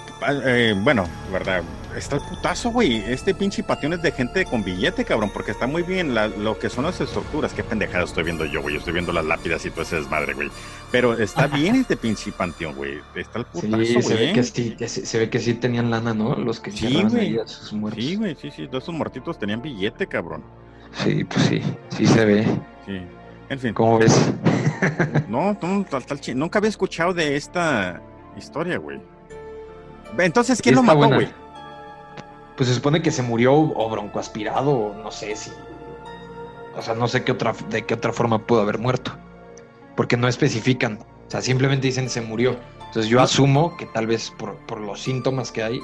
eh, 0.46 0.76
bueno, 0.78 1.06
verdad, 1.32 1.64
está 1.96 2.18
el 2.18 2.22
putazo, 2.24 2.70
güey. 2.70 2.98
Este 2.98 3.34
pinche 3.34 3.64
panteón 3.64 3.94
es 3.94 4.02
de 4.02 4.12
gente 4.12 4.44
con 4.44 4.62
billete, 4.62 5.06
cabrón, 5.06 5.32
porque 5.34 5.52
está 5.52 5.68
muy 5.68 5.84
bien 5.84 6.14
la- 6.14 6.28
lo 6.28 6.60
que 6.60 6.70
son 6.70 6.84
las 6.84 7.00
estructuras. 7.00 7.54
Qué 7.54 7.64
pendejada 7.64 8.04
estoy 8.04 8.26
viendo 8.26 8.44
yo, 8.46 8.62
güey. 8.62 8.76
Estoy 8.76 8.92
viendo 8.92 9.14
las 9.14 9.24
lápidas 9.24 9.66
y 9.66 9.70
todo 9.72 9.84
ese 9.84 9.96
desmadre, 9.96 10.34
güey. 10.34 10.50
Pero 10.92 11.14
está 11.18 11.48
bien 11.48 11.76
este 11.76 11.96
pinche 11.96 12.32
panteón, 12.34 12.76
güey. 12.76 13.00
Está 13.16 13.40
el 13.40 13.46
putazo, 13.46 13.78
Sí, 13.86 14.02
se 14.02 14.16
ve 14.16 14.34
que 14.34 14.44
sí, 14.44 14.76
se 15.06 15.18
ve 15.18 15.30
que 15.30 15.40
sí 15.40 15.54
tenían 15.54 15.90
lana, 15.90 16.14
¿no? 16.14 16.36
Los 16.36 16.60
que 16.60 16.72
Sí, 16.72 17.04
güey. 17.10 17.38
sus 17.46 17.72
muertos. 17.72 18.04
Sí, 18.04 18.16
güey, 18.18 18.36
sí, 18.36 18.52
sí. 18.52 18.68
Todos 18.68 18.84
esos 18.84 18.96
muertitos 18.96 19.40
tenían 19.40 19.62
billete, 19.62 20.08
cabrón. 20.08 20.44
Sí, 21.06 21.24
pues 21.24 21.46
sí, 21.46 21.62
sí 21.96 22.06
se 22.06 22.26
ve. 22.26 22.44
Sí. 22.86 23.02
En 23.50 23.60
fin. 23.60 23.74
¿Cómo 23.74 23.98
ves? 23.98 24.14
No, 25.30 25.58
no, 25.62 25.86
tal, 25.90 26.04
nunca 26.36 26.60
había 26.60 26.70
escuchado 26.70 27.14
de 27.14 27.36
esta 27.38 28.02
historia, 28.38 28.78
güey. 28.78 29.02
Entonces, 30.18 30.62
¿quién 30.62 30.76
lo 30.76 30.84
mató, 30.84 30.98
buena. 31.00 31.16
güey? 31.16 31.30
Pues 32.56 32.70
se 32.70 32.76
supone 32.76 33.02
que 33.02 33.12
se 33.12 33.24
murió 33.24 33.54
o 33.54 33.90
broncoaspirado, 33.90 34.72
o 34.72 34.94
no 34.94 35.12
sé 35.12 35.36
si. 35.36 35.52
O 36.76 36.82
sea, 36.82 36.96
no 36.96 37.08
sé 37.08 37.24
qué 37.24 37.32
otra, 37.32 37.54
de 37.70 37.86
qué 37.86 37.94
otra 37.96 38.14
forma 38.14 38.40
pudo 38.40 38.62
haber 38.62 38.80
muerto. 38.80 39.12
Porque 39.96 40.18
no 40.18 40.28
especifican. 40.28 41.00
O 41.28 41.32
sea, 41.32 41.42
simplemente 41.42 41.88
dicen 41.88 42.10
se 42.10 42.22
murió. 42.22 42.58
Entonces 42.80 43.08
yo 43.08 43.22
asumo 43.22 43.76
que 43.78 43.86
tal 43.88 44.08
vez 44.08 44.32
por, 44.38 44.56
por 44.68 44.80
los 44.80 45.02
síntomas 45.02 45.52
que 45.52 45.64
hay, 45.64 45.80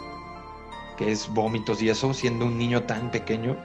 que 0.98 1.12
es 1.12 1.28
vómitos 1.30 1.82
y 1.82 1.90
eso, 1.90 2.14
siendo 2.14 2.46
un 2.46 2.58
niño 2.58 2.84
tan 2.84 3.10
pequeño, 3.10 3.58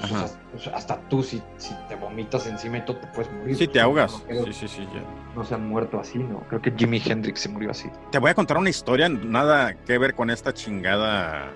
pues, 0.00 0.12
o 0.12 0.14
Ajá. 0.16 0.28
sea, 0.28 0.38
pues, 0.52 0.66
hasta 0.68 1.00
tú 1.08 1.22
si, 1.22 1.42
si 1.56 1.74
te 1.88 1.94
vomitas 1.96 2.46
encima 2.46 2.78
y 2.78 2.84
todo 2.84 2.96
te 2.98 3.06
puedes 3.08 3.32
morir. 3.32 3.56
Sí, 3.56 3.66
te 3.68 3.80
ahogas. 3.80 4.22
No, 4.30 4.44
Sí, 4.46 4.52
sí, 4.52 4.68
sí, 4.68 4.88
ya. 4.94 5.00
no 5.34 5.44
se 5.44 5.54
han 5.54 5.68
muerto 5.68 5.98
así, 6.00 6.18
¿no? 6.18 6.40
Creo 6.48 6.60
que 6.62 6.72
Jimi 6.76 7.00
Hendrix 7.04 7.40
se 7.40 7.48
murió 7.48 7.70
así. 7.70 7.88
Te 8.10 8.18
voy 8.18 8.30
a 8.30 8.34
contar 8.34 8.56
una 8.58 8.70
historia, 8.70 9.08
nada 9.08 9.74
que 9.74 9.98
ver 9.98 10.14
con 10.14 10.30
esta 10.30 10.52
chingada, 10.54 11.50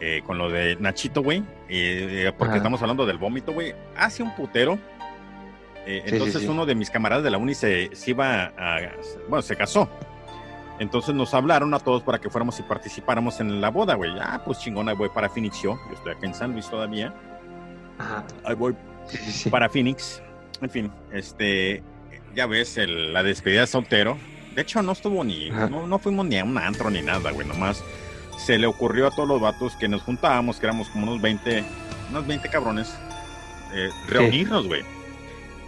eh, 0.00 0.22
con 0.26 0.38
lo 0.38 0.50
de 0.50 0.76
Nachito, 0.76 1.22
güey, 1.22 1.42
eh, 1.68 2.30
porque 2.36 2.50
Ajá. 2.50 2.56
estamos 2.58 2.80
hablando 2.82 3.06
del 3.06 3.18
vómito, 3.18 3.52
güey. 3.52 3.74
Hace 3.96 4.22
un 4.22 4.34
putero. 4.34 4.78
eh, 5.86 6.02
sí, 6.06 6.12
entonces 6.14 6.42
sí. 6.42 6.48
uno 6.48 6.66
de 6.66 6.74
mis 6.74 6.90
camaradas 6.90 7.22
de 7.24 7.30
la 7.30 7.38
uni 7.38 7.54
se, 7.54 7.94
se 7.94 8.10
iba 8.10 8.52
a, 8.58 8.80
bueno, 9.28 9.42
se 9.42 9.56
casó. 9.56 9.88
Entonces 10.78 11.14
nos 11.14 11.32
hablaron 11.32 11.72
a 11.72 11.78
todos 11.78 12.02
para 12.02 12.18
que 12.20 12.28
fuéramos 12.28 12.58
y 12.60 12.62
participáramos 12.62 13.40
en 13.40 13.62
la 13.62 13.70
boda, 13.70 13.94
güey. 13.94 14.10
Ah, 14.20 14.42
pues 14.44 14.58
chingona, 14.58 14.92
voy 14.92 15.08
para 15.08 15.30
Phoenix 15.30 15.62
yo. 15.62 15.78
Yo 15.88 15.94
estoy 15.94 16.12
acá 16.12 16.26
en 16.26 16.34
San 16.34 16.52
Luis 16.52 16.68
todavía. 16.68 17.14
Ajá. 17.98 18.24
Ahí 18.44 18.54
voy 18.54 18.74
Sí, 19.08 19.18
sí, 19.18 19.32
sí. 19.32 19.50
para 19.50 19.68
Phoenix. 19.68 20.20
En 20.60 20.70
fin, 20.70 20.92
este, 21.12 21.82
ya 22.34 22.46
ves, 22.46 22.76
el- 22.78 23.12
la 23.12 23.22
despedida 23.22 23.60
de 23.62 23.66
soltero. 23.66 24.18
De 24.54 24.62
hecho, 24.62 24.82
no 24.82 24.92
estuvo 24.92 25.22
ni, 25.22 25.50
no 25.50 25.98
fuimos 25.98 26.26
ni 26.26 26.38
a 26.38 26.44
un 26.44 26.56
antro 26.56 26.90
ni 26.90 27.02
nada, 27.02 27.30
güey. 27.30 27.46
Nomás 27.46 27.82
se 28.38 28.58
le 28.58 28.66
ocurrió 28.66 29.06
a 29.06 29.10
todos 29.10 29.28
los 29.28 29.40
vatos 29.40 29.76
que 29.76 29.86
nos 29.88 30.02
juntábamos, 30.02 30.58
que 30.58 30.66
éramos 30.66 30.88
como 30.88 31.04
unos 31.10 31.20
20, 31.20 31.62
unos 32.10 32.26
20 32.26 32.48
cabrones, 32.48 32.88
eh, 33.74 33.90
reunirnos, 34.08 34.66
güey. 34.66 34.82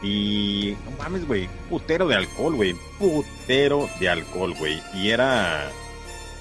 Y 0.02 0.74
no 0.84 0.92
mames, 1.02 1.26
güey, 1.26 1.48
putero 1.68 2.06
de 2.08 2.14
alcohol, 2.14 2.54
güey. 2.56 2.74
Putero 2.98 3.88
de 4.00 4.08
alcohol, 4.08 4.54
güey. 4.54 4.80
Y 4.94 5.10
era 5.10 5.70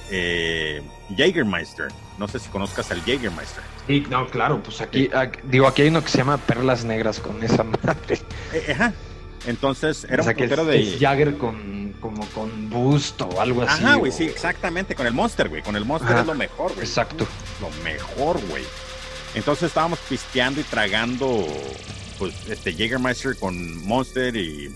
eh, 0.10 0.82
Jägermeister. 1.16 1.88
No 2.18 2.28
sé 2.28 2.40
si 2.40 2.50
conozcas 2.50 2.92
al 2.92 3.02
Jägermeister. 3.04 3.64
Sí, 3.88 4.06
no, 4.10 4.28
claro, 4.28 4.62
pues 4.62 4.82
aquí, 4.82 5.10
aquí- 5.14 5.40
digo, 5.44 5.66
aquí 5.68 5.84
hay 5.84 5.88
uno 5.88 6.04
que 6.04 6.10
se 6.10 6.18
llama 6.18 6.38
Perlas 6.38 6.84
Negras 6.84 7.20
con 7.20 7.42
esa 7.44 7.64
madre. 7.64 8.20
Eh, 8.54 8.72
ajá. 8.74 8.94
Entonces 9.46 10.04
era 10.10 10.22
o 10.22 10.24
sea, 10.26 10.34
un 10.34 10.38
que 10.38 10.48
de. 10.48 10.82
es 10.96 11.00
Jagger 11.00 11.38
con, 11.38 11.94
como 12.02 12.26
con 12.32 12.70
Boost 12.70 13.22
o 13.22 13.40
algo 13.40 13.62
así. 13.62 13.84
Ajá, 13.84 13.96
güey, 13.96 14.12
o- 14.12 14.16
sí, 14.16 14.26
exactamente. 14.26 14.94
Con 14.94 15.08
el 15.08 15.14
Monster, 15.14 15.48
güey. 15.48 15.62
Con 15.62 15.76
el 15.78 15.86
Monster 15.86 16.12
Ajá. 16.12 16.22
es 16.22 16.28
lo 16.28 16.36
mejor, 16.36 16.74
güey. 16.74 16.86
Exacto. 16.86 17.26
Lo 17.62 17.70
mejor, 17.84 18.40
güey. 18.50 18.64
Entonces 19.36 19.64
estábamos 19.70 20.00
pisteando 20.10 20.60
y 20.60 20.64
tragando, 20.64 21.46
pues, 22.20 22.34
este 22.50 22.74
Jägermeister 22.74 23.38
con 23.38 23.86
Monster 23.88 24.36
y 24.36 24.68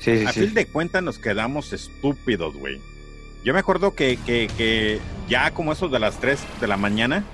Sí, 0.00 0.18
sí, 0.18 0.26
a 0.26 0.32
sí. 0.32 0.40
fin 0.40 0.54
de 0.54 0.66
cuentas 0.66 1.02
nos 1.02 1.18
quedamos 1.18 1.72
estúpidos, 1.72 2.54
güey. 2.54 2.80
Yo 3.44 3.54
me 3.54 3.60
acuerdo 3.60 3.94
que, 3.94 4.18
que, 4.26 4.50
que 4.58 5.00
ya 5.28 5.52
como 5.52 5.72
eso 5.72 5.88
de 5.88 5.98
las 6.00 6.18
3 6.20 6.38
de 6.60 6.66
la 6.66 6.76
mañana, 6.76 7.24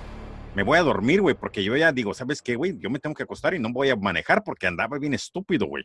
me 0.54 0.62
voy 0.62 0.78
a 0.78 0.82
dormir, 0.82 1.20
güey, 1.20 1.34
porque 1.34 1.62
yo 1.64 1.76
ya 1.76 1.92
digo, 1.92 2.14
¿sabes 2.14 2.40
qué, 2.40 2.54
güey? 2.56 2.78
Yo 2.78 2.88
me 2.90 2.98
tengo 2.98 3.14
que 3.14 3.24
acostar 3.24 3.54
y 3.54 3.58
no 3.58 3.72
voy 3.72 3.90
a 3.90 3.96
manejar 3.96 4.42
porque 4.44 4.66
andaba 4.66 4.98
bien 4.98 5.14
estúpido, 5.14 5.66
güey. 5.66 5.84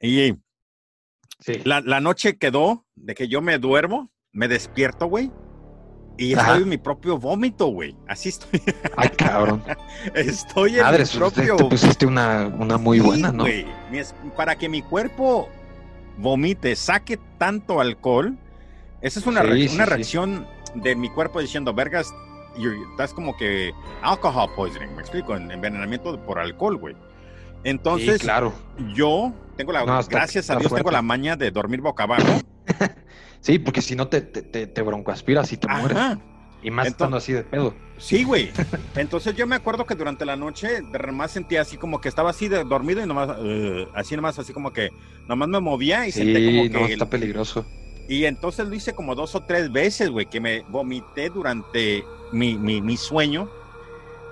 Y 0.00 0.34
Sí. 1.40 1.60
la, 1.64 1.80
la 1.80 2.00
noche 2.00 2.36
quedó 2.36 2.84
de 2.96 3.14
que 3.14 3.28
yo 3.28 3.40
me 3.40 3.58
duermo, 3.58 4.10
me 4.32 4.48
despierto, 4.48 5.06
güey, 5.06 5.30
y 6.16 6.34
Ajá. 6.34 6.48
estoy 6.48 6.62
en 6.64 6.68
mi 6.68 6.78
propio 6.78 7.16
vómito, 7.16 7.66
güey. 7.66 7.96
Así 8.08 8.30
estoy. 8.30 8.60
Ay, 8.96 9.08
cabrón. 9.10 9.62
Estoy 10.14 10.76
en 10.76 10.82
Madre, 10.82 11.04
mi 11.04 11.04
pues, 11.04 11.16
propio 11.16 11.56
te 11.56 11.64
pusiste 11.64 12.06
una, 12.06 12.46
una 12.48 12.76
muy 12.76 12.98
Sí, 12.98 13.06
buena, 13.06 13.30
¿no? 13.30 13.44
güey. 13.44 13.66
Para 14.36 14.56
que 14.56 14.68
mi 14.68 14.82
cuerpo 14.82 15.48
vomite, 16.16 16.74
saque 16.74 17.18
tanto 17.38 17.80
alcohol, 17.80 18.36
esa 19.00 19.20
es 19.20 19.26
una, 19.26 19.42
Sí, 19.42 19.46
re- 19.48 19.68
sí, 19.68 19.74
una 19.76 19.86
reacción 19.86 20.46
de 20.74 20.96
mi 20.96 21.08
cuerpo 21.08 21.40
diciendo, 21.40 21.72
vergas, 21.72 22.12
you- 22.58 22.90
estás 22.90 23.12
como 23.14 23.36
que 23.36 23.72
alcohol 24.02 24.50
poisoning, 24.56 24.94
me 24.94 25.00
explico, 25.02 25.36
en- 25.36 25.50
envenenamiento 25.50 26.18
por 26.24 26.38
alcohol, 26.38 26.76
güey. 26.76 26.96
Entonces, 27.64 28.14
sí, 28.14 28.20
claro. 28.20 28.52
yo 28.94 29.32
tengo 29.56 29.72
la, 29.72 29.84
No, 29.84 29.98
está- 29.98 30.16
gracias 30.18 30.48
a 30.50 30.56
Dios, 30.56 30.72
tengo 30.72 30.90
la 30.90 31.02
maña 31.02 31.36
de 31.36 31.50
dormir 31.50 31.80
boca 31.80 32.04
abajo. 32.04 32.22
Sí, 33.40 33.60
porque 33.60 33.80
si 33.82 33.94
no 33.94 34.08
te, 34.08 34.20
te, 34.20 34.66
te, 34.66 34.82
broncoaspiras 34.82 35.52
y 35.52 35.56
te 35.58 35.68
mueres. 35.68 35.96
Ajá. 35.96 36.18
Y 36.60 36.72
más 36.72 36.86
Entonces- 36.88 36.90
estando 36.90 37.16
así 37.18 37.32
de 37.32 37.44
pedo. 37.44 37.72
Sí, 37.96 38.24
güey. 38.24 38.50
Entonces 38.96 39.36
yo 39.36 39.46
me 39.46 39.54
acuerdo 39.54 39.86
que 39.86 39.94
durante 39.94 40.24
la 40.26 40.34
noche 40.34 40.82
más 41.12 41.30
sentía 41.30 41.60
así 41.62 41.76
como 41.76 42.00
que 42.00 42.08
estaba 42.08 42.30
así 42.30 42.48
de 42.48 42.64
dormido 42.64 43.00
y 43.00 43.06
nomás, 43.06 43.30
eh, 43.40 43.86
así 43.94 44.16
nomás, 44.16 44.40
así 44.40 44.52
como 44.52 44.72
que 44.72 44.90
nomás 45.28 45.48
me 45.48 45.60
movía 45.60 46.06
y 46.08 46.10
Sí, 46.12 46.20
como 46.70 46.80
no, 46.80 46.86
que... 46.88 46.92
está 46.94 47.08
peligroso. 47.08 47.64
Y 48.08 48.24
entonces 48.24 48.66
lo 48.66 48.74
hice 48.74 48.94
como 48.94 49.14
dos 49.14 49.34
o 49.34 49.42
tres 49.42 49.70
veces, 49.70 50.08
güey, 50.10 50.26
que 50.26 50.40
me 50.40 50.62
vomité 50.68 51.28
durante 51.28 52.02
mi, 52.32 52.56
mi, 52.56 52.80
mi 52.80 52.96
sueño. 52.96 53.48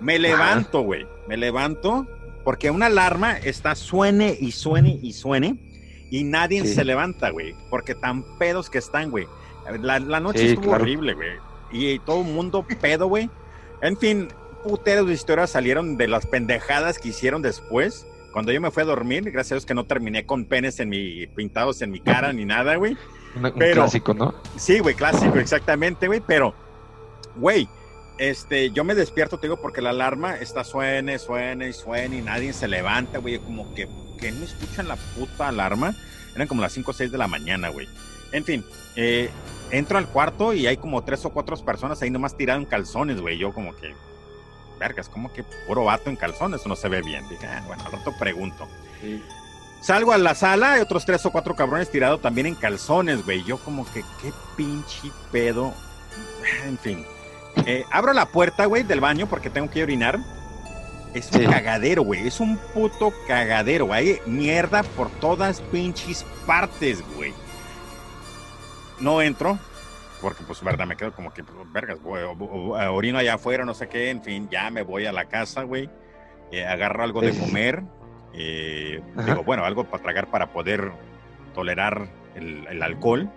Me 0.01 0.19
levanto, 0.19 0.81
güey, 0.81 1.07
me 1.29 1.37
levanto 1.37 2.07
porque 2.45 2.71
una 2.71 2.87
alarma 2.87 3.37
está 3.39 3.75
suene 3.75 4.37
y 4.41 4.53
suene 4.53 4.99
y 5.03 5.13
suene 5.13 5.57
y 6.11 6.23
nadie 6.25 6.63
Sí. 6.65 6.75
se 6.75 6.85
levanta, 6.85 7.31
güey, 7.31 7.55
porque 7.71 7.95
tan 7.95 8.23
pedos 8.39 8.71
que 8.71 8.79
están, 8.79 9.11
güey. 9.11 9.27
La, 9.81 9.99
la 9.99 10.21
noche 10.21 10.39
Sí, 10.41 10.47
estuvo 10.49 10.67
claro. 10.67 10.83
horrible, 10.85 11.15
güey. 11.15 11.31
Y 11.73 11.99
todo 12.01 12.21
el 12.23 12.29
mundo 12.33 12.65
pedo, 12.81 13.09
güey. 13.09 13.29
En 13.83 13.97
fin, 13.99 14.29
puteros 14.63 15.07
de 15.09 15.15
historias 15.15 15.51
salieron 15.51 15.97
de 15.97 16.07
las 16.09 16.25
pendejadas 16.27 16.99
que 16.99 17.09
hicieron 17.09 17.43
después. 17.43 18.07
Cuando 18.33 18.53
yo 18.53 18.61
me 18.61 18.71
fui 18.71 18.83
a 18.85 18.87
dormir, 18.87 19.25
gracias 19.33 19.53
a 19.53 19.55
Dios 19.57 19.67
que 19.67 19.75
no 19.75 19.85
terminé 19.85 20.25
con 20.25 20.45
penes 20.45 20.79
en 20.79 20.89
mi, 20.91 21.27
pintados 21.27 21.83
en 21.83 21.91
mi 21.91 22.01
cara 22.01 22.33
ni 22.33 22.45
nada, 22.45 22.77
güey. 22.77 22.97
Una- 23.37 23.49
un 23.51 23.59
Pero- 23.59 23.75
clásico, 23.83 24.15
¿no? 24.15 24.35
Sí, 24.57 24.79
güey, 24.79 24.95
clásico, 24.95 25.39
exactamente, 25.39 26.07
güey, 26.07 26.21
pero, 26.27 26.55
güey, 27.37 27.69
este, 28.19 28.71
yo 28.71 28.83
me 28.85 28.95
despierto, 28.95 29.39
te 29.39 29.47
digo, 29.47 29.61
porque 29.61 29.83
la 29.83 29.91
alarma 29.91 30.37
está 30.37 30.65
suene, 30.65 31.19
suene 31.19 31.69
y 31.69 31.73
suene 31.73 32.17
y 32.19 32.23
nadie 32.23 32.53
se 32.53 32.67
levanta, 32.67 33.19
güey, 33.19 33.39
como 33.39 33.75
que, 33.75 33.89
que 34.19 34.33
no 34.33 34.45
escuchan 34.45 34.89
la 34.89 34.97
puta 34.97 35.49
alarma. 35.49 35.95
Eran 36.35 36.49
como 36.49 36.63
las 36.63 36.73
5 36.73 36.91
o 36.91 36.95
6 36.95 37.11
de 37.13 37.19
la 37.19 37.29
mañana, 37.29 37.69
güey. 37.69 37.89
En 38.33 38.45
fin, 38.45 38.65
eh, 38.95 39.31
entro 39.71 39.99
al 39.99 40.07
cuarto 40.09 40.53
y 40.55 40.67
hay 40.67 40.77
como 40.77 41.03
tres 41.03 41.25
o 41.25 41.31
cuatro 41.31 41.57
personas 41.59 42.01
ahí 42.03 42.11
nomás 42.11 42.37
tirado 42.37 42.59
en 42.61 42.67
calzones, 42.67 43.21
güey. 43.21 43.39
Yo 43.39 43.53
como 43.53 43.75
que, 43.77 43.95
vergas, 44.79 45.09
como 45.09 45.33
que 45.33 45.45
puro 45.67 45.85
vato 45.85 46.11
en 46.11 46.17
calzones, 46.17 46.61
eso 46.61 46.69
no 46.69 46.77
se 46.77 46.89
ve 46.89 47.01
bien. 47.03 47.27
Dije, 47.29 47.47
ah, 47.47 47.63
bueno, 47.67 47.83
al 47.87 47.93
rato 47.93 48.13
pregunto. 48.19 48.67
Sí. 49.01 49.23
Salgo 49.81 50.13
a 50.13 50.19
la 50.19 50.35
sala, 50.35 50.73
hay 50.75 50.81
otros 50.81 51.05
tres 51.05 51.25
o 51.27 51.31
cuatro 51.31 51.55
cabrones 51.55 51.91
tirados 51.91 52.21
también 52.21 52.47
en 52.49 52.55
calzones, 52.57 53.25
güey. 53.25 53.45
Yo 53.45 53.59
como 53.59 53.85
que, 53.93 54.03
qué 54.21 54.33
pinche 54.57 55.11
pedo. 55.31 55.73
En 56.67 56.77
fin. 56.79 57.05
Eh, 57.67 57.85
abro 57.93 58.13
la 58.13 58.27
puerta, 58.27 58.67
güey, 58.67 58.83
del 58.83 59.01
baño 59.01 59.27
porque 59.29 59.49
tengo 59.51 59.71
que 59.71 59.83
orinar. 59.83 60.19
Es 61.15 61.31
un 61.33 61.41
Sí. 61.41 61.47
cagadero, 61.47 62.03
güey. 62.03 62.27
Es 62.27 62.41
un 62.41 62.59
puto 62.75 63.13
cagadero. 63.27 63.93
Hay 63.93 64.19
mierda 64.27 64.83
por 64.83 65.09
todas 65.11 65.61
pinches 65.61 66.25
partes, 66.47 67.03
güey. 67.15 67.33
No 69.01 69.23
entro. 69.23 69.59
Porque, 70.21 70.43
pues, 70.45 70.63
verdad, 70.63 70.87
me 70.87 70.97
quedo 70.97 71.13
como 71.13 71.33
que, 71.33 71.45
pues, 71.45 71.57
vergas, 71.73 72.01
güey, 72.01 72.23
o- 72.25 72.33
o- 72.33 72.75
o- 72.77 72.95
orino 72.95 73.19
allá 73.19 73.35
afuera, 73.35 73.65
no 73.65 73.75
sé 73.75 73.89
qué. 73.89 74.11
En 74.11 74.23
fin, 74.23 74.49
ya 74.51 74.71
me 74.71 74.83
voy 74.83 75.07
a 75.07 75.13
la 75.13 75.27
casa, 75.27 75.63
güey. 75.63 75.89
Eh, 76.51 76.65
agarro 76.67 77.03
algo 77.05 77.21
de 77.21 77.39
comer. 77.39 77.83
Eh, 78.37 79.01
digo, 79.27 79.43
bueno, 79.45 79.65
algo 79.65 79.85
para 79.85 80.03
tragar 80.03 80.31
para 80.31 80.53
poder 80.53 80.93
tolerar 81.55 82.09
el, 82.35 82.67
el 82.69 82.83
alcohol. 82.83 83.31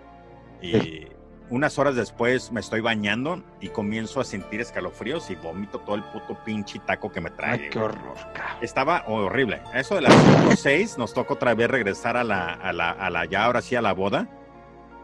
Y 0.62 0.72
Sí. 0.72 1.08
unas 1.48 1.78
horas 1.78 1.96
después 1.96 2.52
me 2.52 2.60
estoy 2.60 2.80
bañando 2.80 3.42
y 3.60 3.68
comienzo 3.70 4.20
a 4.20 4.24
sentir 4.24 4.60
escalofríos 4.60 5.30
y 5.30 5.34
vomito 5.36 5.78
todo 5.80 5.96
el 5.96 6.02
puto 6.04 6.38
pinche 6.44 6.78
taco 6.80 7.10
que 7.10 7.20
me 7.20 7.30
trae. 7.30 7.52
Ay, 7.62 7.68
qué 7.70 7.78
horror, 7.78 8.14
cabrón. 8.34 8.56
Estaba 8.60 9.04
horrible. 9.08 9.60
A 9.72 9.80
Eso 9.80 9.94
de 9.94 10.02
las 10.02 10.12
5 10.14 10.48
o 10.52 10.56
6 10.56 10.98
nos 10.98 11.14
toca 11.14 11.34
otra 11.34 11.54
vez 11.54 11.68
regresar 11.70 12.16
a 12.16 12.24
la, 12.24 12.52
a 12.52 12.72
la, 12.72 12.90
a 12.90 13.10
la, 13.10 13.24
ya 13.24 13.44
ahora 13.46 13.62
sí 13.62 13.74
a 13.74 13.82
la 13.82 13.92
boda. 13.94 14.28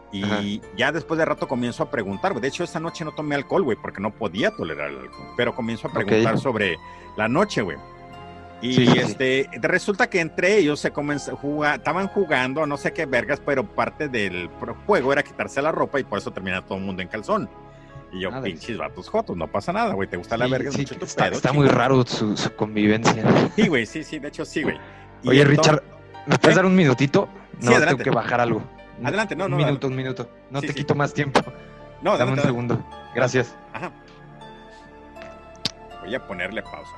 Y 0.09 0.23
Ajá. 0.23 0.41
ya 0.77 0.91
después 0.93 1.17
de 1.17 1.25
rato 1.25 1.49
comienzo 1.49 1.83
a 1.83 1.91
preguntar. 1.91 2.39
De 2.39 2.47
hecho, 2.47 2.63
esta 2.63 2.79
noche 2.79 3.03
no 3.03 3.11
tomé 3.11 3.35
alcohol, 3.35 3.63
güey, 3.63 3.77
porque 3.81 3.99
no 3.99 4.11
podía 4.11 4.51
tolerar 4.51 4.91
el 4.91 4.99
alcohol. 4.99 5.27
Pero 5.35 5.53
comienzo 5.53 5.89
a 5.89 5.91
preguntar 5.91 6.37
sobre 6.37 6.77
la 7.17 7.27
noche, 7.27 7.61
güey. 7.61 7.77
Y 8.61 8.73
Sí, 8.73 8.85
sí, 8.87 8.91
sí. 8.93 8.99
este, 8.99 9.49
resulta 9.61 10.09
que 10.09 10.19
entre 10.19 10.57
ellos 10.57 10.79
se 10.79 10.89
comenzó 10.91 11.35
jugar, 11.37 11.77
estaban 11.77 12.07
jugando, 12.07 12.65
no 12.65 12.75
sé 12.77 12.91
qué 12.91 13.05
vergas, 13.05 13.39
pero 13.45 13.63
parte 13.65 14.07
del 14.09 14.49
juego 14.87 15.13
era 15.13 15.21
quitarse 15.21 15.61
la 15.61 15.71
ropa 15.71 15.99
y 15.99 16.03
por 16.03 16.17
eso 16.17 16.31
termina 16.31 16.65
todo 16.65 16.77
el 16.79 16.83
mundo 16.83 17.01
en 17.03 17.07
calzón. 17.07 17.47
Y 18.11 18.21
yo, 18.21 18.31
Madres. 18.31 18.53
pinches 18.53 18.77
vatos 18.77 19.09
jotos, 19.09 19.37
no 19.37 19.47
pasa 19.47 19.71
nada, 19.73 19.93
güey, 19.93 20.07
te 20.09 20.17
gusta 20.17 20.37
la 20.37 20.47
verga, 20.47 20.71
mucho 20.71 20.95
tu 20.97 21.05
está, 21.05 21.25
pedo, 21.25 21.35
está 21.35 21.49
chingón. 21.49 21.65
muy 21.67 21.73
raro 21.75 22.03
su, 22.05 22.35
su 22.37 22.55
convivencia. 22.55 23.23
Sí, 23.55 23.67
güey, 23.67 23.85
sí, 23.85 24.03
sí, 24.03 24.17
de 24.17 24.29
hecho 24.29 24.43
sí, 24.45 24.63
güey. 24.63 24.77
Y 25.23 25.29
Oye, 25.29 25.41
entonces- 25.41 25.73
Richard, 25.73 25.83
¿me 26.25 26.37
puedes 26.39 26.55
¿Eh? 26.55 26.59
dar 26.59 26.65
un 26.65 26.75
minutito? 26.75 27.29
No, 27.61 27.71
tengo 27.79 27.97
que 27.97 28.09
bajar 28.09 28.39
algo. 28.41 28.63
Adelante, 29.03 29.35
no, 29.35 29.45
un 29.45 29.51
no, 29.51 29.57
minuto, 29.57 29.87
un 29.87 29.95
minuto. 29.95 30.29
No 30.49 30.61
te 30.61 30.73
quito 30.73 30.95
más 30.95 31.13
tiempo. 31.13 31.41
No, 32.01 32.17
Dame 32.17 32.31
un 32.31 32.39
adelante, 32.39 32.41
adelante. 32.41 32.75
segundo. 32.75 32.85
Gracias. 33.13 33.55
Ajá. 33.73 33.91
Voy 36.01 36.15
a 36.15 36.25
ponerle 36.25 36.61
pausa. 36.63 36.91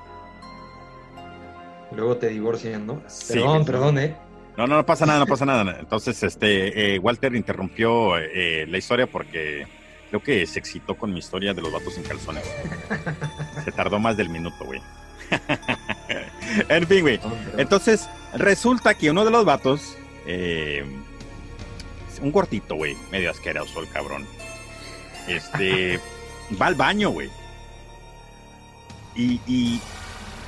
Luego 1.91 2.17
te 2.17 2.29
divorcian, 2.29 2.85
¿no? 2.85 3.01
Sí, 3.07 3.33
perdón, 3.33 3.65
perdón, 3.65 3.99
¿eh? 3.99 4.15
No, 4.57 4.67
no, 4.67 4.75
no 4.75 4.85
pasa 4.85 5.05
nada, 5.05 5.19
no 5.19 5.25
pasa 5.27 5.45
nada. 5.45 5.77
Entonces, 5.79 6.21
este, 6.23 6.95
eh, 6.95 6.99
Walter 6.99 7.33
interrumpió 7.35 8.17
eh, 8.17 8.65
la 8.67 8.77
historia 8.77 9.07
porque 9.07 9.65
creo 10.09 10.21
que 10.21 10.45
se 10.45 10.59
excitó 10.59 10.95
con 10.95 11.13
mi 11.13 11.19
historia 11.19 11.53
de 11.53 11.61
los 11.61 11.71
vatos 11.71 11.97
en 11.97 12.03
calzones. 12.03 12.43
Se 13.63 13.71
tardó 13.71 13.99
más 13.99 14.17
del 14.17 14.29
minuto, 14.29 14.65
güey. 14.65 14.81
en 16.69 16.87
fin, 16.87 17.01
güey. 17.01 17.19
Entonces, 17.57 18.09
resulta 18.33 18.95
que 18.95 19.11
uno 19.11 19.23
de 19.23 19.31
los 19.31 19.45
vatos, 19.45 19.97
eh, 20.25 20.83
un 22.21 22.31
cortito, 22.31 22.75
güey, 22.75 22.97
medio 23.11 23.31
asqueroso 23.31 23.79
el 23.79 23.89
cabrón, 23.89 24.25
este, 25.27 25.99
va 26.59 26.67
al 26.67 26.75
baño, 26.75 27.11
güey. 27.11 27.29
Y, 29.15 29.39
y 29.47 29.81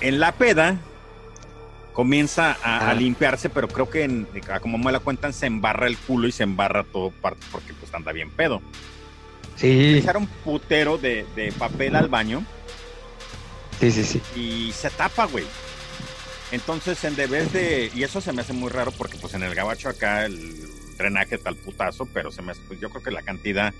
en 0.01 0.19
la 0.19 0.31
peda 0.33 0.79
comienza 1.93 2.57
a, 2.63 2.89
a 2.89 2.93
limpiarse, 2.93 3.49
pero 3.49 3.67
creo 3.67 3.89
que, 3.89 4.03
en- 4.03 4.27
como 4.61 4.77
me 4.77 4.91
la 4.91 4.99
cuentan, 4.99 5.33
se 5.33 5.45
embarra 5.45 5.87
el 5.87 5.97
culo 5.97 6.27
y 6.27 6.31
se 6.31 6.43
embarra 6.43 6.83
todo 6.83 7.11
parte 7.11 7.45
porque 7.51 7.73
pues 7.73 7.93
anda 7.93 8.11
bien 8.11 8.29
pedo. 8.31 8.61
Sí, 9.55 9.97
Echaron 9.97 10.25
putero 10.43 10.97
de, 10.97 11.25
de 11.35 11.51
papel 11.51 11.95
al 11.95 12.07
baño 12.07 12.43
sí, 13.79 13.91
sí, 13.91 14.03
sí. 14.03 14.21
y 14.35 14.71
se 14.71 14.89
tapa, 14.89 15.25
güey. 15.25 15.45
Entonces, 16.51 17.03
en 17.05 17.15
vez 17.15 17.53
de. 17.53 17.91
Y 17.95 18.03
eso 18.03 18.19
se 18.21 18.33
me 18.33 18.41
hace 18.41 18.53
muy 18.53 18.69
raro 18.69 18.91
porque, 18.91 19.17
pues, 19.17 19.33
en 19.35 19.43
el 19.43 19.55
gabacho 19.55 19.87
acá 19.89 20.25
el 20.25 20.67
drenaje 20.97 21.37
tal 21.37 21.55
putazo, 21.55 22.05
pero 22.13 22.31
se 22.31 22.41
me 22.41 22.51
hace. 22.51 22.61
Pues 22.67 22.79
yo 22.79 22.89
creo 22.89 23.01
que 23.03 23.11
la 23.11 23.21
cantidad 23.21 23.73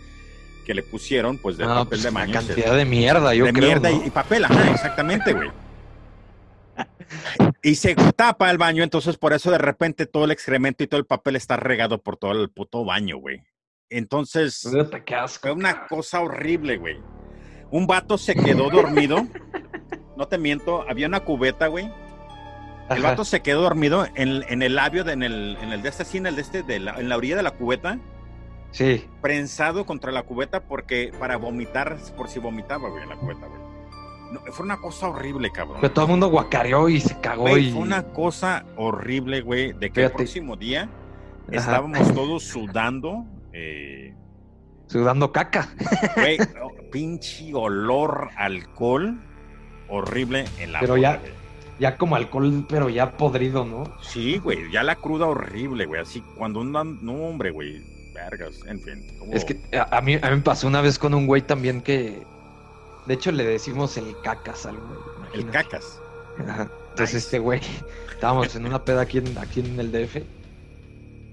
que 0.65 0.73
le 0.73 0.81
pusieron, 0.83 1.37
pues, 1.37 1.57
de 1.57 1.65
No, 1.65 1.69
papel 1.75 1.87
pues 1.89 2.03
de 2.03 2.09
baño. 2.11 2.39
se- 2.41 2.47
cantidad 2.47 2.75
de 2.75 2.85
mierda, 2.85 3.33
yo 3.35 3.45
de 3.45 3.51
creo. 3.53 3.65
mierda 3.67 3.89
¿no? 3.89 4.03
y, 4.03 4.07
y 4.07 4.09
papel, 4.09 4.45
ajá, 4.45 4.71
exactamente, 4.71 5.33
güey. 5.33 5.49
Y 7.61 7.75
se 7.75 7.95
tapa 7.95 8.49
el 8.49 8.57
baño, 8.57 8.83
entonces 8.83 9.17
por 9.17 9.33
eso 9.33 9.51
de 9.51 9.57
repente 9.57 10.05
todo 10.05 10.25
el 10.25 10.31
excremento 10.31 10.83
y 10.83 10.87
todo 10.87 10.99
el 10.99 11.05
papel 11.05 11.35
está 11.35 11.57
regado 11.57 12.01
por 12.01 12.17
todo 12.17 12.31
el 12.31 12.49
puto 12.49 12.83
baño, 12.85 13.17
güey. 13.17 13.43
Entonces. 13.89 14.67
Fue 15.41 15.51
una 15.51 15.87
cosa 15.87 16.21
horrible, 16.21 16.77
güey. 16.77 16.97
Un 17.69 17.87
vato 17.87 18.17
se 18.17 18.35
quedó 18.35 18.69
dormido. 18.69 19.27
No 20.17 20.27
te 20.27 20.37
miento, 20.37 20.85
había 20.89 21.07
una 21.07 21.21
cubeta, 21.21 21.67
güey. 21.67 21.91
El 22.89 23.01
vato 23.01 23.23
se 23.23 23.41
quedó 23.41 23.61
dormido 23.61 24.05
en, 24.15 24.43
en 24.49 24.61
el 24.61 24.75
labio, 24.75 25.03
de, 25.03 25.13
en, 25.13 25.23
el, 25.23 25.57
en 25.61 25.71
el 25.71 25.81
de 25.81 25.89
este, 25.89 26.17
en 26.17 26.25
el 26.25 26.35
de 26.35 26.41
este, 26.41 26.63
de 26.63 26.79
la, 26.79 26.99
en 26.99 27.07
la 27.07 27.17
orilla 27.17 27.37
de 27.37 27.43
la 27.43 27.51
cubeta. 27.51 27.99
Sí. 28.71 29.07
Prensado 29.21 29.85
contra 29.85 30.11
la 30.11 30.23
cubeta 30.23 30.61
porque 30.61 31.13
para 31.17 31.37
vomitar, 31.37 31.97
por 32.17 32.29
si 32.29 32.39
vomitaba, 32.39 32.89
güey, 32.89 33.03
en 33.03 33.09
la 33.09 33.15
cubeta, 33.15 33.47
güey. 33.47 33.70
No, 34.31 34.39
fue 34.51 34.65
una 34.65 34.77
cosa 34.77 35.09
horrible, 35.09 35.51
cabrón. 35.51 35.77
Pero 35.81 35.93
todo 35.93 36.05
el 36.05 36.11
mundo 36.11 36.27
guacareó 36.29 36.87
y 36.89 36.99
se 37.01 37.19
cagó 37.19 37.43
Güey, 37.43 37.67
y... 37.69 37.71
Fue 37.71 37.81
una 37.81 38.03
cosa 38.03 38.65
horrible, 38.77 39.41
güey, 39.41 39.73
de 39.73 39.91
que 39.91 40.03
el 40.05 40.11
próximo 40.11 40.55
día 40.55 40.83
Ajá. 41.49 41.57
estábamos 41.57 42.13
todos 42.13 42.43
sudando. 42.43 43.25
Eh, 43.53 44.13
Sudando 44.87 45.31
caca. 45.31 45.69
güey, 46.15 46.37
oh, 46.61 46.71
pinche 46.91 47.53
olor 47.53 48.29
alcohol 48.37 49.21
horrible 49.89 50.45
en 50.59 50.71
la 50.73 50.79
Pero 50.79 50.95
boca, 50.95 51.01
ya- 51.01 51.17
güey. 51.17 51.31
Ya 51.79 51.97
como 51.97 52.15
alcohol, 52.15 52.65
pero 52.69 52.89
ya 52.89 53.17
podrido, 53.17 53.65
¿no? 53.65 53.85
Sí, 54.03 54.37
güey, 54.37 54.69
ya 54.71 54.83
la 54.83 54.95
cruda 54.97 55.25
horrible, 55.25 55.87
güey. 55.87 55.99
Así 56.01 56.21
cuando 56.37 56.61
andan. 56.61 57.03
No, 57.03 57.13
hombre, 57.13 57.49
güey. 57.49 57.81
Vergas, 58.13 58.59
en 58.67 58.79
fin. 58.81 59.07
como- 59.17 59.33
Es 59.33 59.43
que 59.45 59.59
a, 59.75 59.97
a 59.97 60.01
mí, 60.01 60.13
a 60.21 60.29
mí 60.29 60.35
me 60.35 60.41
pasó 60.43 60.67
una 60.67 60.81
vez 60.81 60.99
con 60.99 61.13
un 61.15 61.25
güey 61.25 61.41
también 61.41 61.81
que... 61.81 62.23
De 63.11 63.15
hecho, 63.15 63.33
le 63.33 63.43
decimos 63.43 63.97
el 63.97 64.15
cacas 64.21 64.65
al 64.65 64.77
güey. 64.77 64.97
El 65.33 65.49
cacas. 65.49 65.99
Ajá. 66.47 66.71
Entonces 66.91 67.13
Nice. 67.13 67.17
este 67.17 67.39
güey, 67.39 67.59
estábamos 68.09 68.55
en 68.55 68.65
una 68.65 68.85
peda 68.85 69.01
aquí 69.01 69.17
en, 69.17 69.37
aquí 69.37 69.59
en 69.59 69.77
el 69.81 69.91
DF 69.91 70.21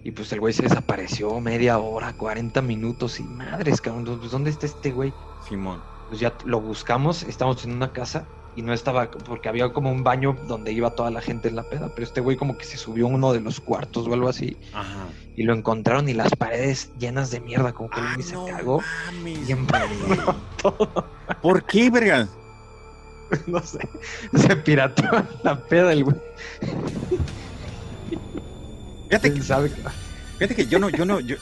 y 0.03 0.11
pues 0.11 0.33
el 0.33 0.41
güey 0.41 0.53
se 0.53 0.65
desapareció 0.65 1.39
media 1.39 1.79
hora, 1.79 2.13
40 2.15 2.61
minutos 2.63 3.21
y 3.21 3.23
madres, 3.23 3.81
cabrón, 3.81 4.19
pues 4.19 4.33
¿dónde 4.33 4.51
está 4.51 4.67
este 4.67 4.91
güey? 4.91 5.15
Simón. 5.49 5.81
Pues 6.09 6.19
ya 6.19 6.37
lo 6.45 6.61
buscamos, 6.61 7.23
estamos 7.23 7.65
en 7.65 7.71
una 7.75 7.93
casa 7.93 8.27
y 8.57 8.63
no 8.63 8.73
estaba, 8.73 9.11
porque 9.11 9.49
había 9.49 9.73
como 9.73 9.91
un 9.93 10.03
baño 10.03 10.37
donde 10.49 10.73
iba 10.73 10.91
toda 10.91 11.11
la 11.11 11.21
gente 11.21 11.49
en 11.49 11.57
la 11.57 11.63
peda, 11.63 11.91
pero 11.95 12.07
este 12.07 12.21
güey 12.21 12.37
como 12.37 12.59
que 12.59 12.65
se 12.65 12.77
subió 12.77 13.07
a 13.07 13.11
uno 13.11 13.33
de 13.33 13.41
los 13.41 13.61
cuartos 13.61 14.07
o 14.09 14.13
algo 14.15 14.29
así 14.29 14.57
Ajá. 14.73 15.07
y 15.37 15.45
lo 15.45 15.55
encontraron 15.55 16.09
y 16.09 16.15
las 16.15 16.35
paredes 16.35 16.91
llenas 16.99 17.31
de 17.31 17.41
mierda, 17.41 17.73
como 17.73 17.89
que 17.91 18.01
Ah, 18.01 18.13
güey 18.15 18.27
se 18.27 18.35
no 18.35 18.47
cagó 18.47 18.83
y 19.25 19.53
embarró 19.53 20.35
todo, 20.63 21.09
¿Por 21.41 21.65
qué, 21.65 21.91
vergas? 21.91 22.29
no 23.47 23.61
sé, 23.63 23.79
se 24.35 24.57
pirateó 24.57 25.11
la 25.45 25.63
peda 25.63 25.93
el 25.93 26.05
güey, 26.05 26.17
Fíjate 29.09 29.33
que, 29.33 29.41
fíjate 29.41 30.55
que 30.55 30.67
yo 30.67 30.79
no, 30.79 30.91
yo 30.91 31.05
no, 31.07 31.21
yo, 31.21 31.37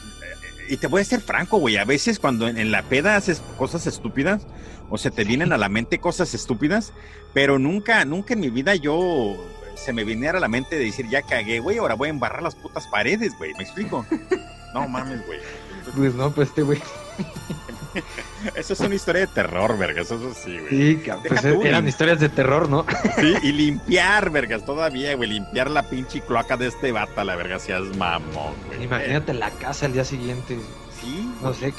y 0.69 0.77
te 0.77 0.87
voy 0.87 1.01
a 1.01 1.05
ser 1.05 1.21
franco, 1.21 1.57
güey, 1.57 1.77
a 1.77 1.85
veces 1.85 2.19
cuando 2.19 2.47
en, 2.47 2.57
en 2.57 2.71
la 2.71 2.83
peda 2.83 3.15
haces 3.15 3.41
cosas 3.57 3.87
estúpidas, 3.87 4.45
o 4.89 4.97
se 4.97 5.11
te 5.11 5.23
vienen 5.23 5.51
a 5.51 5.57
la 5.57 5.69
mente 5.69 5.99
cosas 5.99 6.33
estúpidas, 6.33 6.93
pero 7.33 7.59
nunca, 7.59 8.05
nunca 8.05 8.33
en 8.33 8.39
mi 8.39 8.49
vida 8.49 8.75
yo 8.75 9.35
se 9.75 9.93
me 9.93 10.03
viniera 10.03 10.37
a 10.37 10.41
la 10.41 10.47
mente 10.47 10.77
de 10.77 10.85
decir, 10.85 11.07
ya 11.09 11.21
cagué, 11.21 11.59
güey, 11.59 11.77
ahora 11.77 11.95
voy 11.95 12.07
a 12.07 12.11
embarrar 12.11 12.41
las 12.41 12.55
putas 12.55 12.87
paredes, 12.87 13.37
güey, 13.37 13.53
¿me 13.55 13.63
explico? 13.63 14.05
No 14.73 14.87
mames, 14.87 15.25
güey. 15.25 15.39
Pues 15.95 16.13
no, 16.15 16.31
pues 16.31 16.49
este 16.49 16.63
güey 16.63 16.81
Eso 18.55 18.73
es 18.73 18.79
una 18.79 18.95
historia 18.95 19.21
de 19.21 19.27
terror, 19.27 19.77
vergas, 19.77 20.05
eso 20.11 20.33
sí, 20.33 20.57
güey. 20.59 20.69
Sí, 20.69 21.11
pues 21.27 21.41
tú, 21.41 21.63
eran 21.63 21.87
historias 21.87 22.19
de 22.19 22.29
terror, 22.29 22.69
¿no? 22.69 22.85
Sí, 23.17 23.33
y 23.43 23.51
limpiar, 23.51 24.29
vergas, 24.29 24.65
todavía, 24.65 25.15
güey, 25.15 25.29
limpiar 25.29 25.69
la 25.71 25.83
pinche 25.83 26.21
cloaca 26.21 26.55
de 26.57 26.67
este 26.67 26.91
bata, 26.91 27.23
la 27.23 27.35
verga, 27.35 27.59
seas 27.59 27.83
mamón, 27.97 28.53
güey. 28.67 28.83
Imagínate 28.83 29.33
la 29.33 29.49
casa 29.51 29.87
al 29.87 29.93
día 29.93 30.05
siguiente. 30.05 30.57
Sí, 31.01 31.31
No 31.41 31.53
sé, 31.53 31.73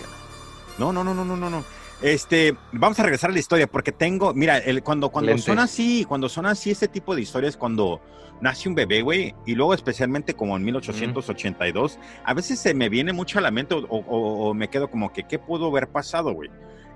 no, 0.79 0.93
no, 0.93 1.03
no, 1.03 1.13
no, 1.13 1.25
no, 1.25 1.51
no. 1.51 1.65
Este, 2.01 2.57
vamos 2.73 2.99
a 3.01 3.03
regresar 3.03 3.31
a 3.31 3.33
la 3.33 3.39
historia 3.41 3.67
porque 3.67 3.91
tengo, 3.93 4.33
mira, 4.35 4.59
el, 4.59 4.83
cuando, 4.83 5.09
cuando 5.11 5.33
son 5.43 5.59
así, 5.65 6.05
cuando 6.05 6.29
son 6.29 6.47
así 6.47 6.71
este 6.71 6.87
tipo 6.89 7.15
de 7.17 7.23
historias, 7.23 7.57
cuando 7.57 8.01
nace 8.41 8.69
un 8.69 8.77
bebé, 8.77 9.03
güey, 9.03 9.35
y 9.47 9.57
luego 9.57 9.75
especialmente 9.75 10.35
como 10.35 10.57
en 10.57 10.65
1882, 10.65 11.99
a 12.25 12.35
veces 12.35 12.61
se 12.61 12.73
me 12.73 12.89
viene 12.89 13.13
mucho 13.13 13.39
a 13.41 13.43
la 13.43 13.51
mente 13.51 13.75
o, 13.75 13.79
o- 13.81 14.49
o 14.49 14.55
me 14.55 14.69
quedo 14.69 14.89
como 14.91 15.13
que, 15.13 15.25
¿qué 15.25 15.41
pudo 15.41 15.67
haber 15.67 15.89
pasado, 15.89 16.33
güey? 16.33 16.51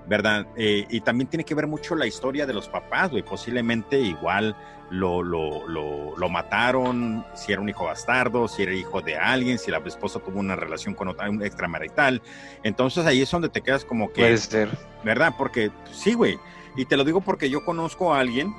¿Verdad? 0.07 0.47
Eh, 0.57 0.85
y 0.89 0.99
también 1.01 1.29
tiene 1.29 1.45
que 1.45 1.55
ver 1.55 1.67
mucho 1.67 1.95
la 1.95 2.05
historia 2.05 2.45
de 2.45 2.53
los 2.53 2.67
papás, 2.67 3.11
güey. 3.11 3.23
Posiblemente 3.23 3.99
igual 3.99 4.55
lo, 4.89 5.23
lo, 5.23 5.67
lo, 5.67 6.17
lo 6.17 6.29
mataron, 6.29 7.25
si 7.33 7.53
era 7.53 7.61
un 7.61 7.69
hijo 7.69 7.85
bastardo, 7.85 8.47
si 8.47 8.63
era 8.63 8.73
hijo 8.73 9.01
de 9.01 9.17
alguien, 9.17 9.57
si 9.57 9.71
la 9.71 9.77
esposa 9.77 10.19
tuvo 10.19 10.39
una 10.39 10.55
relación 10.55 10.93
con 10.93 11.07
otra, 11.07 11.29
un 11.29 11.41
extramarital. 11.41 12.21
Entonces 12.63 13.05
ahí 13.05 13.21
es 13.21 13.31
donde 13.31 13.49
te 13.49 13.61
quedas 13.61 13.85
como 13.85 14.11
que... 14.11 14.21
puede 14.21 14.37
ser. 14.37 14.69
¿verdad? 15.03 15.33
Porque 15.37 15.71
sí, 15.91 16.13
güey. 16.13 16.39
Y 16.75 16.85
te 16.85 16.97
lo 16.97 17.03
digo 17.03 17.21
porque 17.21 17.49
yo 17.49 17.63
conozco 17.63 18.13
a 18.13 18.19
alguien 18.19 18.53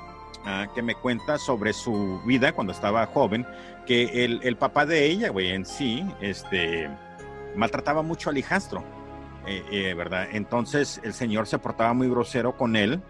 ah, 0.45 0.67
que 0.73 0.81
me 0.81 0.95
cuenta 0.95 1.37
sobre 1.37 1.73
su 1.73 2.21
vida 2.25 2.53
cuando 2.53 2.71
estaba 2.71 3.05
joven, 3.07 3.45
que 3.85 4.23
el, 4.25 4.39
el 4.43 4.55
papá 4.57 4.85
de 4.85 5.05
ella, 5.05 5.29
güey, 5.29 5.51
en 5.51 5.65
sí, 5.65 6.05
este, 6.21 6.89
maltrataba 7.55 8.01
mucho 8.01 8.29
al 8.29 8.37
hijastro, 8.37 8.83
eh, 9.47 9.63
eh, 9.71 9.93
¿verdad? 9.93 10.27
Entonces 10.31 10.99
el 11.03 11.13
señor 11.13 11.47
se 11.47 11.57
portaba 11.59 11.93
muy 11.93 12.09
grosero 12.09 12.55
con 12.57 12.75
él. 12.75 13.01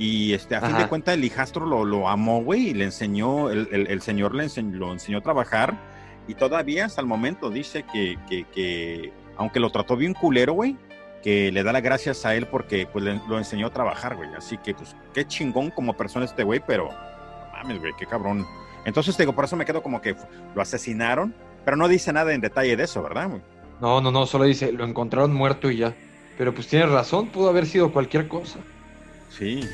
Y 0.00 0.32
este, 0.32 0.54
a 0.54 0.60
fin 0.60 0.76
de 0.78 0.86
cuentas 0.88 1.14
el 1.14 1.24
hijastro 1.24 1.66
lo, 1.66 1.84
lo 1.84 2.08
amó, 2.08 2.40
güey, 2.42 2.68
y 2.68 2.74
le 2.74 2.84
enseñó, 2.84 3.50
el, 3.50 3.68
el- 3.72 3.88
el 3.88 4.00
señor 4.00 4.32
le 4.34 4.44
enseñó, 4.44 4.76
lo 4.78 4.92
enseñó 4.92 5.18
a 5.18 5.22
trabajar. 5.22 5.74
Y 6.28 6.34
todavía 6.34 6.84
hasta 6.84 7.00
el 7.00 7.06
momento 7.08 7.50
dice 7.50 7.84
que, 7.92 8.16
que, 8.28 8.44
que 8.44 9.12
aunque 9.36 9.58
lo 9.58 9.70
trató 9.70 9.96
bien 9.96 10.14
culero, 10.14 10.52
güey, 10.52 10.76
que 11.22 11.50
le 11.50 11.64
da 11.64 11.72
las 11.72 11.82
gracias 11.82 12.24
a 12.24 12.36
él 12.36 12.46
porque 12.46 12.86
pues 12.86 13.04
le- 13.04 13.20
lo 13.28 13.38
enseñó 13.38 13.66
a 13.66 13.70
trabajar, 13.70 14.14
güey. 14.14 14.28
Así 14.36 14.56
que 14.58 14.72
pues 14.72 14.94
qué 15.12 15.26
chingón 15.26 15.70
como 15.72 15.96
persona 15.96 16.26
este 16.26 16.44
güey, 16.44 16.62
pero 16.64 16.90
mames, 17.52 17.80
güey, 17.80 17.92
qué 17.98 18.06
cabrón. 18.06 18.46
Entonces 18.84 19.16
te 19.16 19.24
digo, 19.24 19.34
por 19.34 19.46
eso 19.46 19.56
me 19.56 19.64
quedo 19.64 19.82
como 19.82 20.00
que 20.00 20.14
lo 20.54 20.62
asesinaron, 20.62 21.34
pero 21.64 21.76
no 21.76 21.88
dice 21.88 22.12
nada 22.12 22.32
en 22.32 22.40
detalle 22.40 22.76
de 22.76 22.84
eso, 22.84 23.02
¿verdad? 23.02 23.28
güey? 23.30 23.42
No, 23.80 24.00
no, 24.00 24.10
no, 24.10 24.26
solo 24.26 24.44
dice, 24.44 24.72
lo 24.72 24.84
encontraron 24.84 25.32
muerto 25.34 25.70
y 25.70 25.78
ya. 25.78 25.96
Pero 26.36 26.54
pues 26.54 26.68
tienes 26.68 26.90
razón, 26.90 27.30
pudo 27.30 27.48
haber 27.48 27.66
sido 27.66 27.92
cualquier 27.92 28.28
cosa. 28.28 28.60
Sí, 29.26 29.68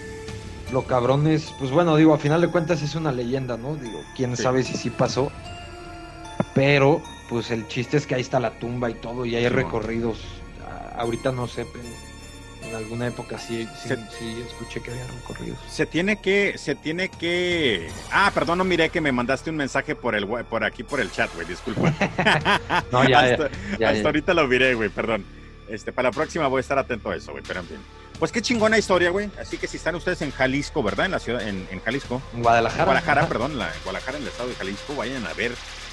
Lo 0.70 0.86
cabrón 0.86 1.26
es, 1.26 1.52
pues 1.58 1.70
bueno, 1.70 1.96
digo, 1.96 2.14
a 2.14 2.18
final 2.18 2.40
de 2.40 2.50
cuentas 2.50 2.82
es 2.82 2.94
una 2.94 3.12
leyenda, 3.12 3.56
¿no? 3.56 3.76
Digo, 3.76 4.00
quién 4.16 4.36
Sí. 4.36 4.42
sabe 4.42 4.62
si 4.62 4.74
sí 4.74 4.90
pasó. 4.90 5.30
Pero, 6.54 7.02
pues 7.28 7.50
el 7.50 7.66
chiste 7.68 7.96
es 7.96 8.06
que 8.06 8.14
ahí 8.14 8.20
está 8.22 8.40
la 8.40 8.58
tumba 8.58 8.90
y 8.90 8.94
todo, 8.94 9.24
y 9.26 9.36
hay 9.36 9.44
Sí, 9.44 9.48
recorridos. 9.48 10.20
Ahorita 10.96 11.32
no 11.32 11.46
sé, 11.48 11.66
pero 11.66 12.00
en 12.76 12.82
alguna 12.84 13.06
época 13.06 13.38
sí, 13.38 13.68
sí, 13.82 13.88
Se- 13.88 13.96
sí 14.18 14.44
escuché 14.46 14.80
que 14.80 14.90
había 14.90 15.06
recorridos. 15.06 15.58
se 15.68 15.86
tiene 15.86 16.20
que, 16.20 16.56
se 16.58 16.74
tiene 16.74 17.08
que. 17.08 17.88
Ah, 18.12 18.30
perdón, 18.34 18.58
no 18.58 18.64
miré 18.64 18.88
que 18.90 19.00
me 19.00 19.12
mandaste 19.12 19.50
un 19.50 19.56
mensaje 19.56 19.94
por 19.94 20.14
el, 20.14 20.26
por 20.26 20.64
aquí 20.64 20.82
por 20.82 21.00
el 21.00 21.10
chat, 21.10 21.32
güey. 21.34 21.46
Disculpa. 21.46 21.92
No, 22.92 23.08
ya, 23.08 23.20
hasta, 23.20 23.50
Ya, 23.78 23.88
hasta 23.88 24.00
ya. 24.00 24.06
ahorita 24.06 24.34
lo 24.34 24.46
miré, 24.46 24.74
güey. 24.74 24.88
Perdón. 24.88 25.24
Este, 25.68 25.92
para 25.92 26.08
la 26.08 26.12
próxima 26.12 26.46
voy 26.48 26.58
a 26.58 26.60
estar 26.60 26.78
atento 26.78 27.10
a 27.10 27.16
eso, 27.16 27.32
güey. 27.32 27.42
Pero 27.46 27.60
en 27.60 27.66
fin. 27.66 27.76
Pues 28.18 28.30
qué 28.30 28.40
chingona 28.42 28.78
historia, 28.78 29.10
güey. 29.10 29.30
Así 29.40 29.56
que 29.58 29.66
si 29.66 29.76
están 29.78 29.94
ustedes 29.96 30.22
en 30.22 30.30
Jalisco, 30.30 30.82
¿verdad? 30.82 31.06
En 31.06 31.12
la 31.12 31.18
ciudad, 31.18 31.46
en, 31.48 31.66
en 31.70 31.80
Jalisco. 31.80 32.22
En 32.34 32.42
Guadalajara. 32.42 32.84
Guadalajara, 32.84 33.28
perdón, 33.28 33.58
la, 33.58 33.72
Guadalajara, 33.82 34.18
en 34.18 34.22
el 34.24 34.28
estado 34.28 34.48
de 34.50 34.54
Jalisco, 34.54 34.94
vayan 34.94 35.26
a 35.26 35.32
ver 35.32 35.52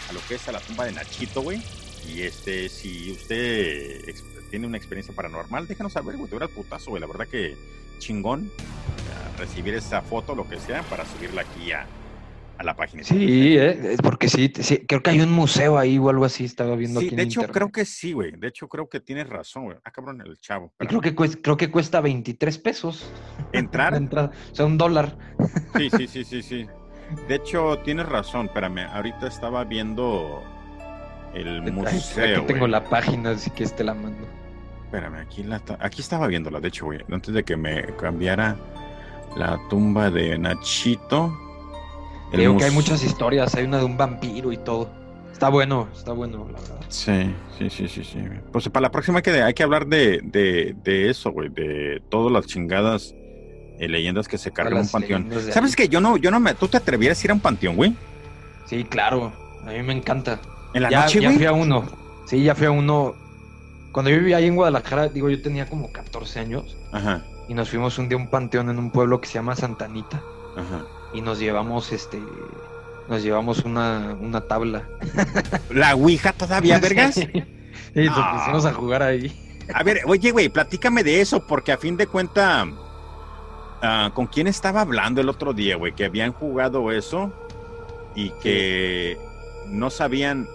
a 0.10 0.14
lo 0.14 0.20
que 0.28 0.36
es 0.36 0.48
a 0.48 0.52
la 0.52 0.60
tumba 0.60 0.86
de 0.86 0.92
Nachito, 0.92 1.42
güey. 1.42 1.62
Y 2.08 2.22
este, 2.24 2.68
si 2.70 3.12
usted 3.12 4.08
tiene 4.52 4.68
una 4.68 4.78
experiencia 4.78 5.16
paranormal, 5.16 5.66
déjanos 5.68 5.94
saber, 5.94 6.18
güey, 6.18 6.30
te 6.30 6.36
el 6.36 6.50
putazo, 6.50 6.92
güey. 6.92 7.02
La 7.02 7.08
verdad 7.08 7.28
que 7.28 7.56
chingón 7.98 8.46
eh, 8.46 9.40
recibir 9.40 9.74
esa 9.74 10.02
foto, 10.02 10.36
lo 10.36 10.48
que 10.48 10.60
sea, 10.60 10.84
para 10.84 11.06
subirla 11.06 11.42
aquí 11.42 11.72
a, 11.72 11.86
a 12.58 12.64
la 12.64 12.76
página. 12.76 13.04
Sí, 13.04 13.58
eh, 13.58 13.94
es 13.94 14.02
porque 14.02 14.28
sí, 14.28 14.52
sí, 14.60 14.86
creo 14.86 15.02
que 15.02 15.10
hay 15.12 15.22
un 15.22 15.32
museo 15.32 15.78
ahí 15.80 15.98
o 15.98 16.10
algo 16.10 16.26
así, 16.26 16.46
estaba 16.46 16.76
viendo 16.76 17.00
Sí, 17.00 17.08
aquí 17.08 17.14
en 17.16 17.18
de 17.18 17.24
hecho, 17.24 17.42
internet. 17.42 17.54
creo 17.56 17.72
que 17.72 17.86
sí, 17.86 18.12
güey. 18.14 18.32
De 18.32 18.48
hecho, 18.50 18.68
creo 18.68 18.88
que 18.90 19.00
tienes 19.00 19.30
razón, 19.30 19.64
güey. 19.66 19.78
Ah, 19.84 19.92
cabrón, 19.92 20.22
el 20.22 20.38
chavo. 20.40 20.74
Y 20.80 20.86
creo 20.88 21.02
que, 21.02 21.16
cuesta, 21.16 21.40
creo 21.42 21.58
que 21.58 21.72
cuesta 21.72 22.02
23 22.02 22.58
pesos 22.60 23.10
Entrar. 23.54 23.94
entrada, 23.96 24.32
o 24.52 24.56
sea, 24.56 24.66
un 24.66 24.78
dólar. 24.78 25.18
Sí, 25.78 25.90
sí, 25.98 26.08
sí, 26.08 26.24
sí, 26.24 26.42
sí. 26.44 26.68
De 27.28 27.36
hecho, 27.36 27.80
tienes 27.86 28.08
razón. 28.08 28.48
Espérame, 28.48 28.80
ahorita 28.92 29.28
estaba 29.28 29.64
viendo 29.64 30.44
el 31.34 31.62
Aquí 31.62 31.72
museo. 31.72 32.46
tengo 32.46 32.60
güey. 32.62 32.72
la 32.72 32.84
página, 32.84 33.32
así 33.32 33.50
que 33.52 33.66
te 33.66 33.84
la 33.84 33.94
mando. 33.94 34.28
Espérame, 34.92 35.22
aquí, 35.22 35.44
la, 35.44 35.62
aquí 35.80 36.02
estaba 36.02 36.28
viéndola, 36.28 36.60
de 36.60 36.68
hecho, 36.68 36.84
güey. 36.88 37.00
Antes 37.10 37.34
de 37.34 37.46
que 37.46 37.56
me 37.56 37.96
cambiara 37.96 38.58
la 39.38 39.58
tumba 39.70 40.12
de 40.12 40.38
Nachito. 40.38 41.34
Creo 42.30 42.58
que 42.58 42.66
hay 42.66 42.72
muchas 42.72 43.02
historias, 43.02 43.56
hay 43.56 43.64
una 43.64 43.78
de 43.78 43.86
un 43.86 43.96
vampiro 43.96 44.52
y 44.52 44.58
todo. 44.58 44.90
Está 45.32 45.48
bueno, 45.48 45.88
está 45.96 46.12
bueno, 46.12 46.46
la 46.52 46.60
verdad. 46.60 46.76
Sí, 46.90 47.34
sí, 47.58 47.70
sí, 47.70 47.88
sí, 47.88 48.04
sí. 48.04 48.20
Pues 48.52 48.68
para 48.68 48.82
la 48.82 48.92
próxima 48.92 49.20
hay 49.20 49.24
que, 49.24 49.42
hay 49.42 49.54
que 49.54 49.64
hablar 49.64 49.88
de, 49.88 50.20
de, 50.24 50.76
de 50.84 51.10
eso, 51.10 51.32
güey. 51.32 51.48
De 51.48 52.02
todas 52.10 52.30
las 52.30 52.46
chingadas 52.46 53.16
eh, 53.80 53.88
leyendas 53.88 54.28
que 54.28 54.38
se 54.38 54.52
cargan 54.52 54.74
en 54.80 54.82
un 54.82 54.90
panteón. 54.90 55.30
¿Sabes 55.52 55.74
que 55.74 55.88
yo 55.88 56.02
no, 56.02 56.18
yo 56.18 56.32
no 56.32 56.42
me. 56.42 56.54
¿Tú 56.54 56.68
te 56.68 56.76
atrevieras 56.76 57.24
a 57.24 57.28
ir 57.28 57.32
a 57.32 57.34
un 57.34 57.40
panteón, 57.40 57.78
güey? 57.78 57.96
Sí, 58.66 58.84
claro, 58.84 59.32
a 59.66 59.70
mí 59.72 59.82
me 59.84 59.94
encanta. 59.94 60.42
En 60.74 60.84
la 60.84 60.90
ya, 60.90 61.02
noche, 61.04 61.22
ya 61.22 61.30
güey. 61.30 61.38
fui 61.38 61.46
a 61.46 61.54
uno. 61.54 61.86
Sí, 62.26 62.44
ya 62.44 62.56
fui 62.56 62.68
a 62.68 62.72
uno. 62.72 63.21
Cuando 63.92 64.10
yo 64.12 64.18
vivía 64.20 64.38
ahí 64.38 64.46
en 64.48 64.56
Guadalajara, 64.56 65.10
digo, 65.10 65.30
yo 65.30 65.42
tenía 65.42 65.68
como 65.68 65.92
14 65.92 66.40
años 66.40 66.78
Ajá, 66.92 67.26
y 67.50 67.54
nos 67.54 67.70
fuimos 67.70 67.98
un 67.98 68.08
día 68.10 68.18
a 68.18 68.22
un 68.22 68.30
panteón 68.30 68.70
en 68.70 68.80
un 68.80 68.92
pueblo 68.92 69.20
que 69.20 69.28
se 69.28 69.34
llama 69.36 69.56
Santanita 69.56 70.24
ajá. 70.56 70.86
y 71.14 71.22
nos 71.22 71.40
llevamos 71.40 71.92
este 71.92 72.20
nos 73.10 73.24
llevamos 73.24 73.66
una, 73.66 74.16
una 74.22 74.40
tabla. 74.42 74.88
¿La 75.70 75.96
Ouija 75.96 76.32
todavía, 76.32 76.80
vergas? 76.80 77.16
Sí, 77.16 77.28
y 77.96 78.06
nos 78.06 78.18
Ah. 78.18 78.38
pusimos 78.40 78.66
a 78.66 78.74
jugar 78.74 79.04
ahí. 79.04 79.36
A 79.74 79.84
ver, 79.84 80.02
oye, 80.06 80.32
güey, 80.32 80.48
platícame 80.48 81.04
de 81.04 81.20
eso, 81.20 81.46
porque 81.46 81.74
a 81.74 81.78
fin 81.78 81.98
de 81.98 82.08
cuenta, 82.08 82.66
ah, 83.82 84.12
¿con 84.14 84.28
quién 84.28 84.48
estaba 84.48 84.82
hablando 84.82 85.20
el 85.20 85.28
otro 85.28 85.52
día, 85.54 85.76
güey? 85.76 85.94
Que 85.94 86.06
habían 86.06 86.32
jugado 86.32 86.92
eso 86.92 87.34
y 88.16 88.30
que 88.42 89.18
no 89.68 89.90
sabían 89.90 90.48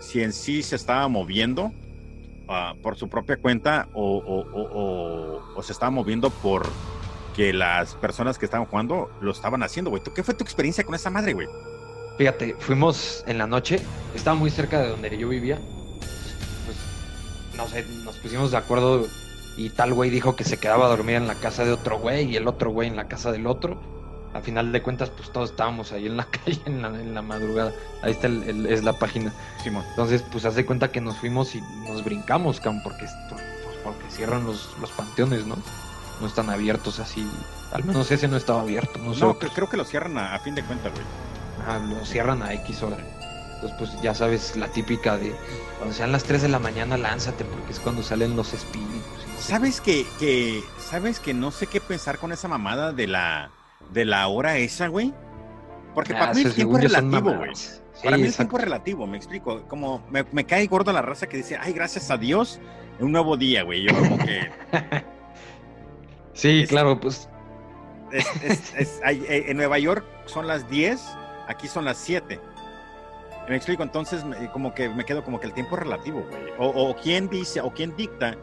si 0.00 0.22
en 0.22 0.32
sí 0.32 0.62
se 0.64 0.74
estaba 0.76 1.06
moviendo 1.06 1.72
por 2.82 2.96
su 2.96 3.08
propia 3.08 3.36
cuenta 3.36 3.88
o, 3.94 4.16
o- 4.18 5.54
o- 5.56 5.62
se 5.62 5.72
estaba 5.72 5.90
moviendo 5.90 6.30
por 6.30 6.66
que 7.36 7.52
las 7.52 7.94
personas 7.96 8.38
que 8.38 8.44
estaban 8.46 8.66
jugando 8.66 9.10
lo 9.20 9.30
estaban 9.30 9.62
haciendo, 9.62 9.90
güey. 9.90 10.02
¿Tú 10.02 10.12
qué 10.14 10.22
fue 10.22 10.34
tu 10.34 10.42
experiencia 10.42 10.82
con 10.84 10.94
esa 10.94 11.10
madre, 11.10 11.32
güey? 11.34 11.46
Fíjate, 12.18 12.56
fuimos 12.58 13.22
en 13.26 13.38
la 13.38 13.46
noche, 13.46 13.80
estaba 14.14 14.36
muy 14.36 14.50
cerca 14.50 14.80
de 14.80 14.88
donde 14.88 15.16
yo 15.16 15.28
vivía. 15.28 15.58
Pues, 16.66 16.76
no 17.56 17.68
sé, 17.68 17.84
nos 18.04 18.16
pusimos 18.16 18.50
de 18.50 18.56
acuerdo 18.56 19.06
y 19.56 19.70
tal 19.70 19.92
güey 19.94 20.10
dijo 20.10 20.34
que 20.36 20.44
se 20.44 20.56
quedaba 20.56 20.86
a 20.86 20.88
dormir 20.88 21.16
en 21.16 21.26
la 21.26 21.34
casa 21.34 21.64
de 21.64 21.72
otro 21.72 21.98
güey 21.98 22.24
y 22.30 22.36
el 22.36 22.48
otro 22.48 22.70
güey 22.70 22.88
en 22.88 22.96
la 22.96 23.06
casa 23.08 23.30
del 23.32 23.46
otro. 23.46 23.80
A 24.32 24.40
final 24.40 24.70
de 24.70 24.80
cuentas, 24.82 25.10
pues 25.10 25.32
todos 25.32 25.50
estábamos 25.50 25.90
ahí 25.92 26.06
en 26.06 26.16
la 26.16 26.24
calle 26.30 26.60
en 26.66 26.82
la, 26.82 26.88
en 26.88 27.14
la 27.14 27.22
madrugada. 27.22 27.72
Ahí 28.02 28.12
está 28.12 28.26
el- 28.28 28.42
el- 28.44 28.66
es 28.66 28.84
la 28.84 28.92
página. 28.92 29.32
Simón. 29.62 29.84
Entonces, 29.90 30.22
pues 30.30 30.44
hace 30.44 30.64
cuenta 30.64 30.92
que 30.92 31.00
nos 31.00 31.16
fuimos 31.16 31.54
y 31.54 31.60
nos 31.88 32.04
brincamos, 32.04 32.60
cam, 32.60 32.82
porque, 32.82 33.06
por- 33.28 33.38
pues, 33.64 33.76
porque 33.82 34.10
cierran 34.10 34.44
los, 34.44 34.68
los 34.80 34.90
panteones, 34.92 35.46
¿no? 35.46 35.56
No 36.20 36.26
están 36.26 36.50
abiertos 36.50 36.98
así. 37.00 37.26
Al 37.72 37.82
menos 37.84 38.10
ese 38.10 38.28
no 38.28 38.36
estaba 38.36 38.60
abierto. 38.60 38.98
No, 38.98 39.14
No, 39.14 39.38
creo 39.38 39.68
que 39.68 39.76
lo 39.76 39.84
cierran 39.84 40.16
a, 40.18 40.34
a 40.34 40.38
fin 40.40 40.54
de 40.54 40.62
cuenta, 40.62 40.90
güey. 40.90 41.02
Ajá, 41.62 41.78
lo 41.78 42.04
cierran 42.04 42.42
a 42.42 42.52
X 42.54 42.82
hora. 42.82 42.98
Entonces, 43.54 43.76
pues 43.78 44.02
ya 44.02 44.14
sabes 44.14 44.54
la 44.56 44.68
típica 44.68 45.16
de 45.18 45.34
cuando 45.78 45.94
sean 45.94 46.12
las 46.12 46.24
3 46.24 46.42
de 46.42 46.48
la 46.48 46.58
mañana, 46.58 46.96
lánzate, 46.96 47.44
porque 47.44 47.72
es 47.72 47.80
cuando 47.80 48.02
salen 48.02 48.36
los 48.36 48.52
espíritus. 48.54 48.92
y 49.26 49.30
no 49.32 49.38
sé 49.40 49.48
¿Sabes 49.52 49.80
que, 49.80 50.06
que, 50.18 50.62
sabes 50.78 51.20
que 51.20 51.34
no 51.34 51.50
sé 51.50 51.66
qué 51.66 51.80
pensar 51.80 52.18
con 52.18 52.32
esa 52.32 52.48
mamada 52.48 52.92
de 52.92 53.06
la, 53.06 53.50
de 53.88 54.04
la 54.04 54.28
hora 54.28 54.56
esa, 54.58 54.88
güey? 54.88 55.12
Porque 55.94 56.12
para 56.12 56.30
Ah, 56.30 56.34
mí 56.34 56.42
el 56.42 56.54
tiempo 56.54 56.76
es 56.78 56.84
relativo, 56.84 57.34
güey. 57.34 57.54
Sí, 57.54 57.80
Para 58.04 58.16
mí 58.16 58.24
el 58.26 58.34
tiempo 58.36 58.56
es 58.58 58.64
relativo, 58.64 59.06
me 59.06 59.16
explico. 59.16 59.62
Como 59.66 60.02
me, 60.10 60.24
me 60.32 60.44
cae 60.44 60.66
gordo 60.66 60.92
la 60.92 61.02
raza 61.02 61.26
que 61.28 61.36
dice, 61.38 61.56
ay, 61.60 61.72
gracias 61.72 62.10
a 62.10 62.16
Dios, 62.16 62.60
un 63.00 63.10
nuevo 63.12 63.36
día, 63.36 63.62
güey. 63.64 63.82
Yo 63.82 63.94
como 63.98 64.18
que 64.18 64.50
Sí, 66.32 66.62
es- 66.62 66.68
claro, 66.68 66.98
pues 67.00 67.28
es- 68.12 68.42
es- 68.42 68.74
es- 68.76 69.00
hay- 69.04 69.24
eh, 69.28 69.46
en 69.48 69.56
Nueva 69.56 69.78
York 69.78 70.04
son 70.26 70.46
las 70.46 70.68
10, 70.70 71.00
aquí 71.48 71.66
son 71.68 71.84
las 71.84 71.98
7. 71.98 72.40
Me 73.48 73.56
explico, 73.56 73.82
entonces 73.82 74.24
como 74.52 74.72
que 74.74 74.88
me 74.88 75.04
quedo 75.04 75.24
como 75.24 75.40
que 75.40 75.46
el 75.48 75.52
tiempo 75.52 75.74
es 75.76 75.82
relativo, 75.82 76.24
güey. 76.30 76.42
O, 76.58 76.68
o 76.68 76.96
quién 76.96 77.28
dice, 77.28 77.60
o 77.60 77.72
quién 77.72 77.96
dicta 77.96 78.36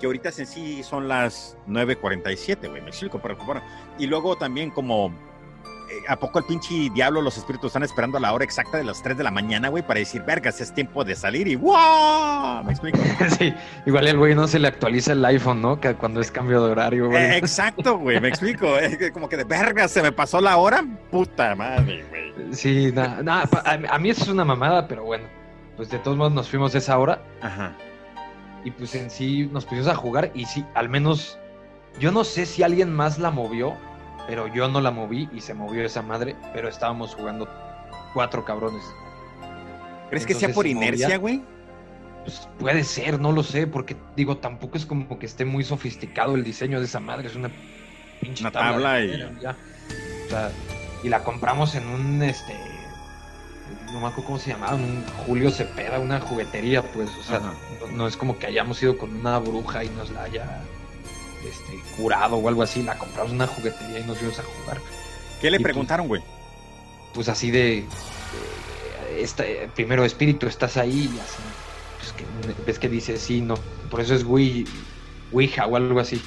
que 0.00 0.06
ahorita 0.06 0.30
en 0.36 0.46
sí 0.46 0.82
son 0.82 1.06
las 1.08 1.56
9.47, 1.68 2.68
güey. 2.68 2.82
Me 2.82 2.88
explico, 2.88 3.20
pero 3.20 3.36
bueno. 3.36 3.62
Y 3.98 4.06
luego 4.06 4.36
también 4.36 4.70
como, 4.70 5.08
eh, 5.08 6.04
¿a 6.08 6.16
poco 6.16 6.38
el 6.38 6.44
pinche 6.44 6.88
diablo, 6.94 7.20
los 7.20 7.36
espíritus 7.36 7.68
están 7.70 7.82
esperando 7.82 8.18
a 8.18 8.20
la 8.20 8.32
hora 8.32 8.44
exacta 8.44 8.78
de 8.78 8.84
las 8.84 9.02
3 9.02 9.18
de 9.18 9.24
la 9.24 9.30
mañana, 9.30 9.68
güey, 9.68 9.86
para 9.86 9.98
decir, 9.98 10.22
vergas, 10.22 10.60
es 10.60 10.72
tiempo 10.72 11.04
de 11.04 11.16
salir 11.16 11.48
y 11.48 11.56
¡wow! 11.56 12.62
Me 12.64 12.72
explico. 12.72 12.98
sí, 13.38 13.52
igual 13.86 14.06
el 14.06 14.18
güey 14.18 14.34
no 14.34 14.46
se 14.46 14.58
le 14.58 14.68
actualiza 14.68 15.12
el 15.12 15.24
iPhone, 15.24 15.60
¿no? 15.60 15.80
Que 15.80 15.94
cuando 15.94 16.20
es 16.20 16.30
cambio 16.30 16.64
de 16.64 16.72
horario, 16.72 17.08
güey. 17.08 17.22
Eh, 17.22 17.36
exacto, 17.36 17.98
güey, 17.98 18.20
me 18.20 18.28
explico. 18.28 18.66
Es 18.78 19.10
como 19.10 19.28
que 19.28 19.36
de 19.36 19.44
vergas, 19.44 19.90
se 19.90 20.02
me 20.02 20.12
pasó 20.12 20.40
la 20.40 20.56
hora. 20.56 20.84
Puta 21.10 21.54
madre, 21.54 22.04
güey. 22.08 22.54
Sí, 22.54 22.92
nada, 22.92 23.48
a, 23.64 23.94
a 23.94 23.98
mí 23.98 24.10
eso 24.10 24.22
es 24.22 24.28
una 24.28 24.44
mamada, 24.44 24.86
pero 24.86 25.04
bueno, 25.04 25.24
pues 25.76 25.90
de 25.90 25.98
todos 25.98 26.16
modos 26.16 26.32
nos 26.32 26.48
fuimos 26.48 26.74
esa 26.74 26.98
hora 26.98 27.22
Ajá. 27.40 27.72
y 28.64 28.70
pues 28.70 28.94
en 28.94 29.10
sí 29.10 29.48
nos 29.52 29.64
pusimos 29.64 29.88
a 29.88 29.94
jugar 29.94 30.30
y 30.34 30.44
sí, 30.44 30.64
al 30.74 30.88
menos 30.88 31.38
yo 32.00 32.10
no 32.10 32.24
sé 32.24 32.46
si 32.46 32.62
alguien 32.62 32.94
más 32.94 33.18
la 33.18 33.30
movió, 33.30 33.74
pero 34.28 34.46
yo 34.46 34.68
no 34.68 34.82
la 34.82 34.90
moví 34.90 35.26
y 35.32 35.40
se 35.40 35.54
movió 35.54 35.82
esa 35.82 36.02
madre, 36.02 36.36
pero 36.52 36.68
estábamos 36.68 37.14
jugando 37.14 37.48
cuatro 38.12 38.44
cabrones. 38.44 38.84
¿Crees 40.10 40.26
que 40.26 40.34
sea 40.34 40.50
por 40.50 40.66
inercia, 40.66 41.16
güey? 41.16 41.42
Pues 42.24 42.46
puede 42.58 42.84
ser, 42.84 43.18
no 43.18 43.32
lo 43.32 43.42
sé, 43.42 43.66
porque 43.66 43.96
digo, 44.16 44.36
tampoco 44.36 44.76
es 44.76 44.84
como 44.84 45.18
que 45.18 45.24
esté 45.24 45.46
muy 45.46 45.64
sofisticado 45.64 46.34
el 46.34 46.44
diseño 46.44 46.78
de 46.78 46.84
esa 46.84 47.00
madre, 47.00 47.28
es 47.28 47.36
una 47.36 47.50
pinche 48.20 48.42
Una 48.44 48.50
tabla 48.52 49.00
y- 49.00 49.18
ya. 49.40 49.56
O 50.26 50.28
sea, 50.28 50.50
y 51.02 51.08
la 51.08 51.24
compramos 51.24 51.74
en 51.74 51.88
un 51.88 52.22
este 52.22 52.54
no 53.86 54.00
me 54.00 54.06
acuerdo 54.08 54.24
cómo 54.24 54.38
se 54.38 54.50
llamaba, 54.50 54.74
un 54.74 55.02
Julio 55.26 55.50
Cepeda, 55.50 55.98
una 55.98 56.20
juguetería, 56.20 56.82
pues, 56.82 57.08
o 57.18 57.22
sea, 57.22 57.40
no, 57.40 57.54
no 57.94 58.06
es 58.06 58.16
como 58.18 58.38
que 58.38 58.46
hayamos 58.46 58.82
ido 58.82 58.98
con 58.98 59.14
una 59.16 59.38
bruja 59.38 59.84
y 59.84 59.88
nos 59.90 60.10
la 60.10 60.24
haya 60.24 60.60
este, 61.48 61.80
curado 61.96 62.36
o 62.36 62.48
algo 62.48 62.62
así, 62.62 62.82
la 62.82 62.96
compramos 62.98 63.32
una 63.32 63.46
juguetería 63.46 64.00
y 64.00 64.04
nos 64.04 64.18
fuimos 64.18 64.38
a 64.38 64.42
jugar. 64.42 64.80
¿Qué 65.40 65.50
le 65.50 65.56
Y 65.56 65.60
pues- 65.60 65.72
preguntaron, 65.72 66.08
güey? 66.08 66.22
Pues 67.14 67.28
así 67.28 67.50
de, 67.50 67.84
de- 69.12 69.22
esta- 69.22 69.44
primero 69.74 70.04
espíritu, 70.04 70.46
estás 70.46 70.76
ahí 70.76 71.10
y 71.14 71.18
así. 71.18 71.38
Pues 71.98 72.12
que, 72.12 72.64
ves 72.66 72.78
que 72.78 72.88
dice 72.88 73.16
sí, 73.18 73.40
no. 73.40 73.54
Por 73.90 74.00
eso 74.00 74.14
es 74.14 74.24
Wii, 74.24 74.66
Ouija 75.32 75.66
o 75.66 75.76
algo 75.76 75.98
así. 76.00 76.20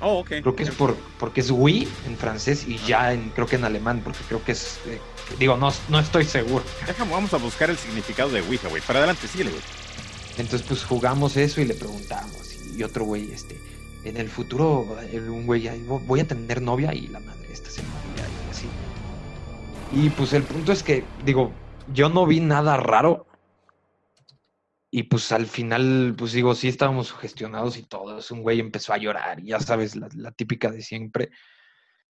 Oh, 0.00 0.18
ok. 0.18 0.28
Creo 0.42 0.56
que 0.56 0.64
es 0.64 0.70
por, 0.70 0.96
porque 1.18 1.40
es 1.42 1.50
Wii 1.52 1.86
en 2.08 2.16
francés 2.16 2.66
y 2.66 2.76
ya 2.78 3.12
en, 3.12 3.30
creo 3.30 3.46
que 3.46 3.54
en 3.56 3.64
alemán, 3.64 4.00
porque 4.02 4.18
creo 4.26 4.42
que 4.44 4.50
es, 4.52 4.80
eh, 4.86 4.98
digo, 5.38 5.56
no, 5.56 5.72
no 5.88 6.00
estoy 6.00 6.24
seguro. 6.24 6.64
Déjame, 6.86 7.12
vamos 7.12 7.32
a 7.34 7.36
buscar 7.36 7.70
el 7.70 7.76
significado 7.78 8.30
de 8.30 8.40
Ouija, 8.40 8.66
güey. 8.68 8.82
Para 8.82 8.98
adelante, 8.98 9.28
síguele, 9.28 9.50
güey. 9.50 9.62
Entonces 10.38 10.66
pues 10.66 10.84
jugamos 10.84 11.36
eso 11.36 11.60
y 11.60 11.66
le 11.66 11.74
preguntamos. 11.74 12.52
Y 12.76 12.82
otro 12.82 13.04
güey, 13.04 13.30
este, 13.32 13.60
en 14.04 14.16
el 14.16 14.28
futuro, 14.28 14.86
un 15.28 15.46
güey, 15.46 15.68
"Ay, 15.68 15.80
vo- 15.86 16.04
voy 16.06 16.20
a 16.20 16.26
tener 16.26 16.60
novia 16.60 16.92
y 16.94 17.06
la 17.08 17.20
madre 17.20 17.52
esta 17.52 17.70
se 17.70 17.82
moría 17.82 18.24
y 18.28 18.50
así. 18.50 18.68
Y 19.92 20.10
pues 20.10 20.32
el 20.32 20.42
punto 20.44 20.72
es 20.72 20.82
que, 20.82 21.04
digo, 21.24 21.52
yo 21.92 22.08
no 22.08 22.26
vi 22.26 22.40
nada 22.40 22.76
raro. 22.76 23.26
Y 24.90 25.04
pues 25.04 25.32
al 25.32 25.46
final, 25.46 26.14
pues 26.18 26.32
digo, 26.32 26.54
sí 26.54 26.68
estábamos 26.68 27.08
sugestionados 27.08 27.78
y 27.78 27.82
todo. 27.82 28.18
Un 28.30 28.42
güey 28.42 28.60
empezó 28.60 28.92
a 28.92 28.98
llorar, 28.98 29.42
ya 29.42 29.58
sabes, 29.58 29.96
la, 29.96 30.08
típica 30.32 30.70
de 30.70 30.82
siempre. 30.82 31.30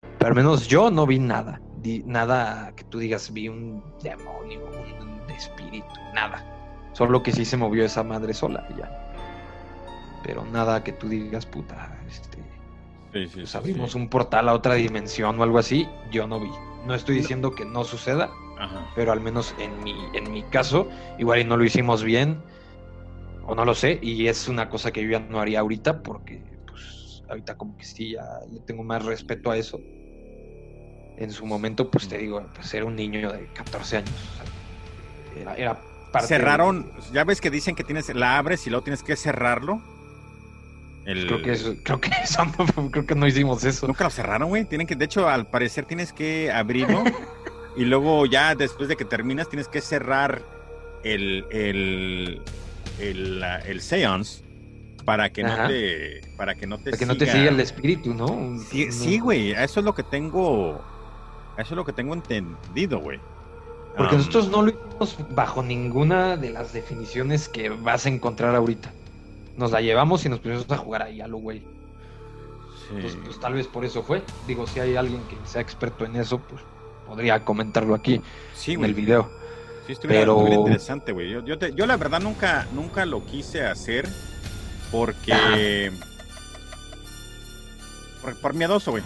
Pero 0.01 0.27
al 0.27 0.35
menos 0.35 0.67
yo 0.67 0.91
no 0.91 1.05
vi 1.05 1.19
nada. 1.19 1.61
nada 2.05 2.73
que 2.75 2.83
tú 2.85 2.99
digas, 2.99 3.31
vi 3.31 3.47
un 3.47 3.83
demonio, 4.01 4.65
un 4.65 5.29
espíritu, 5.29 5.87
nada. 6.13 6.43
Solo 6.93 7.21
que 7.21 7.31
sí 7.31 7.45
se 7.45 7.57
movió 7.57 7.85
esa 7.85 8.03
madre 8.03 8.33
sola 8.33 8.65
y 8.73 8.79
ya. 8.79 9.04
Pero 10.25 10.43
nada 10.43 10.83
que 10.83 10.91
tú 10.91 11.07
digas, 11.07 11.45
puta, 11.45 12.01
este, 12.07 12.39
Sí, 13.13 13.27
sí, 13.27 13.35
pues 13.41 13.55
abrimos 13.55 13.95
un 13.95 14.09
portal 14.09 14.49
a 14.49 14.53
otra 14.53 14.73
dimensión 14.73 15.39
o 15.39 15.43
algo 15.43 15.57
así, 15.59 15.87
yo 16.11 16.27
no 16.27 16.39
vi. 16.39 16.49
No 16.85 16.93
estoy 16.95 17.15
diciendo 17.17 17.51
que 17.51 17.63
no 17.63 17.83
suceda, 17.85 18.29
Ajá. 18.59 18.91
pero 18.95 19.11
al 19.13 19.21
menos 19.21 19.55
en 19.57 19.81
mi, 19.83 19.95
en 20.13 20.31
mi 20.31 20.43
caso, 20.43 20.89
igual 21.17 21.39
y 21.39 21.43
no 21.45 21.55
lo 21.55 21.63
hicimos 21.63 22.03
bien, 22.03 22.41
o 23.45 23.55
no 23.55 23.63
lo 23.63 23.73
sé, 23.73 23.99
y 24.01 24.27
es 24.27 24.47
una 24.49 24.67
cosa 24.69 24.91
que 24.91 25.01
yo 25.03 25.11
ya 25.11 25.19
no 25.19 25.39
haría 25.39 25.61
ahorita, 25.61 26.01
porque 26.01 26.43
pues 26.67 27.23
ahorita 27.29 27.55
como 27.55 27.77
que 27.77 27.85
sí, 27.85 28.11
ya 28.13 28.25
le 28.51 28.59
tengo 28.61 28.83
más 28.83 29.05
respeto 29.05 29.51
a 29.51 29.57
eso. 29.57 29.79
En 31.17 31.31
su 31.31 31.45
momento, 31.45 31.89
pues 31.89 32.09
te 32.09 32.17
digo, 32.17 32.45
pues 32.53 32.73
era 32.73 32.83
un 32.83 32.95
niño 32.95 33.31
de 33.31 33.47
14 33.53 33.97
años. 33.97 34.11
o 34.11 34.43
sea, 34.43 35.41
era, 35.41 35.55
era 35.55 35.81
parte 36.11 36.33
de- 36.33 36.39
Cerraron, 36.39 36.91
ya 37.13 37.23
ves 37.23 37.39
que 37.39 37.49
dicen 37.49 37.75
que 37.75 37.85
tienes, 37.85 38.13
la 38.13 38.37
abres 38.37 38.67
y 38.67 38.69
luego 38.69 38.83
tienes 38.83 39.03
que 39.03 39.15
cerrarlo. 39.15 39.81
El- 41.05 41.27
Creo 41.27 41.41
que 41.43 41.51
eso, 41.51 41.75
creo 41.83 42.01
que 42.01 42.09
eso 42.23 42.43
no, 42.45 42.89
creo 42.91 43.05
que 43.05 43.15
no 43.15 43.27
hicimos 43.27 43.63
eso. 43.63 43.87
Nunca 43.87 44.03
lo 44.05 44.09
cerraron, 44.09 44.49
güey. 44.49 44.65
Tienen 44.65 44.87
que, 44.87 44.95
de 44.95 45.05
hecho, 45.05 45.29
al 45.29 45.47
parecer 45.47 45.85
tienes 45.85 46.11
que 46.11 46.51
abrirlo 46.51 47.03
y 47.77 47.85
luego 47.85 48.25
ya 48.25 48.55
después 48.55 48.89
de 48.89 48.95
que 48.95 49.05
terminas 49.05 49.47
tienes 49.49 49.67
que 49.67 49.81
cerrar 49.81 50.41
el 51.03 51.45
el 51.51 52.41
el, 52.99 53.43
el 53.67 53.81
seance 53.81 54.43
para 55.05 55.29
que 55.31 55.43
no 55.43 55.67
te 55.67 56.21
para 56.37 56.55
que 56.55 56.65
no 56.65 56.77
te 56.79 56.85
Para 56.91 56.97
que 56.97 57.05
no 57.05 57.15
te 57.17 57.27
siga 57.27 57.49
el 57.49 57.59
espíritu, 57.59 58.13
¿no? 58.13 58.59
Sí, 58.71 59.19
güey. 59.19 59.51
Eso 59.51 59.79
es 59.81 59.85
lo 59.85 59.93
que 59.93 60.03
tengo. 60.03 60.83
Eso 61.57 61.73
es 61.73 61.77
lo 61.77 61.85
que 61.85 61.93
tengo 61.93 62.13
entendido, 62.15 62.99
güey. 62.99 63.19
Porque 63.95 64.15
Um, 64.15 64.17
nosotros 64.17 64.49
no 64.49 64.61
lo 64.63 64.69
hicimos 64.71 65.17
bajo 65.35 65.63
ninguna 65.63 66.35
de 66.35 66.49
las 66.49 66.73
definiciones 66.73 67.47
que 67.47 67.69
vas 67.69 68.05
a 68.05 68.09
encontrar 68.09 68.55
ahorita. 68.55 68.91
Nos 69.57 69.71
la 69.71 69.81
llevamos 69.81 70.25
y 70.25 70.29
nos 70.29 70.39
pusimos 70.39 70.69
a 70.69 70.77
jugar 70.77 71.03
ahí 71.03 71.21
a 71.21 71.27
lo 71.27 71.37
güey. 71.37 71.59
sí. 71.59 72.95
Pues, 73.01 73.15
pues 73.23 73.39
tal 73.39 73.53
vez 73.53 73.67
por 73.67 73.85
eso 73.85 74.03
fue. 74.03 74.21
Digo, 74.47 74.67
si 74.67 74.79
hay 74.79 74.95
alguien 74.95 75.21
que 75.29 75.37
sea 75.47 75.61
experto 75.61 76.05
en 76.05 76.15
eso, 76.17 76.39
pues 76.39 76.61
podría 77.07 77.43
comentarlo 77.45 77.95
aquí 77.95 78.21
Sí, 78.53 78.73
en 78.73 78.79
güey. 78.79 78.89
el 78.91 78.95
video. 78.95 79.29
Sí, 79.87 79.93
estuviera, 79.93 80.21
pero- 80.21 80.33
estuviera 80.37 80.59
interesante, 80.61 81.11
güey. 81.11 81.29
Yo, 81.31 81.45
yo, 81.45 81.57
te- 81.57 81.73
yo 81.73 81.85
la 81.85 81.95
verdad 81.97 82.19
nunca, 82.19 82.67
nunca 82.73 83.05
lo 83.05 83.23
quise 83.25 83.63
hacer 83.65 84.09
porque... 84.91 85.91
Por, 88.21 88.35
por 88.41 88.53
miedoso, 88.55 88.91
güey. 88.91 89.03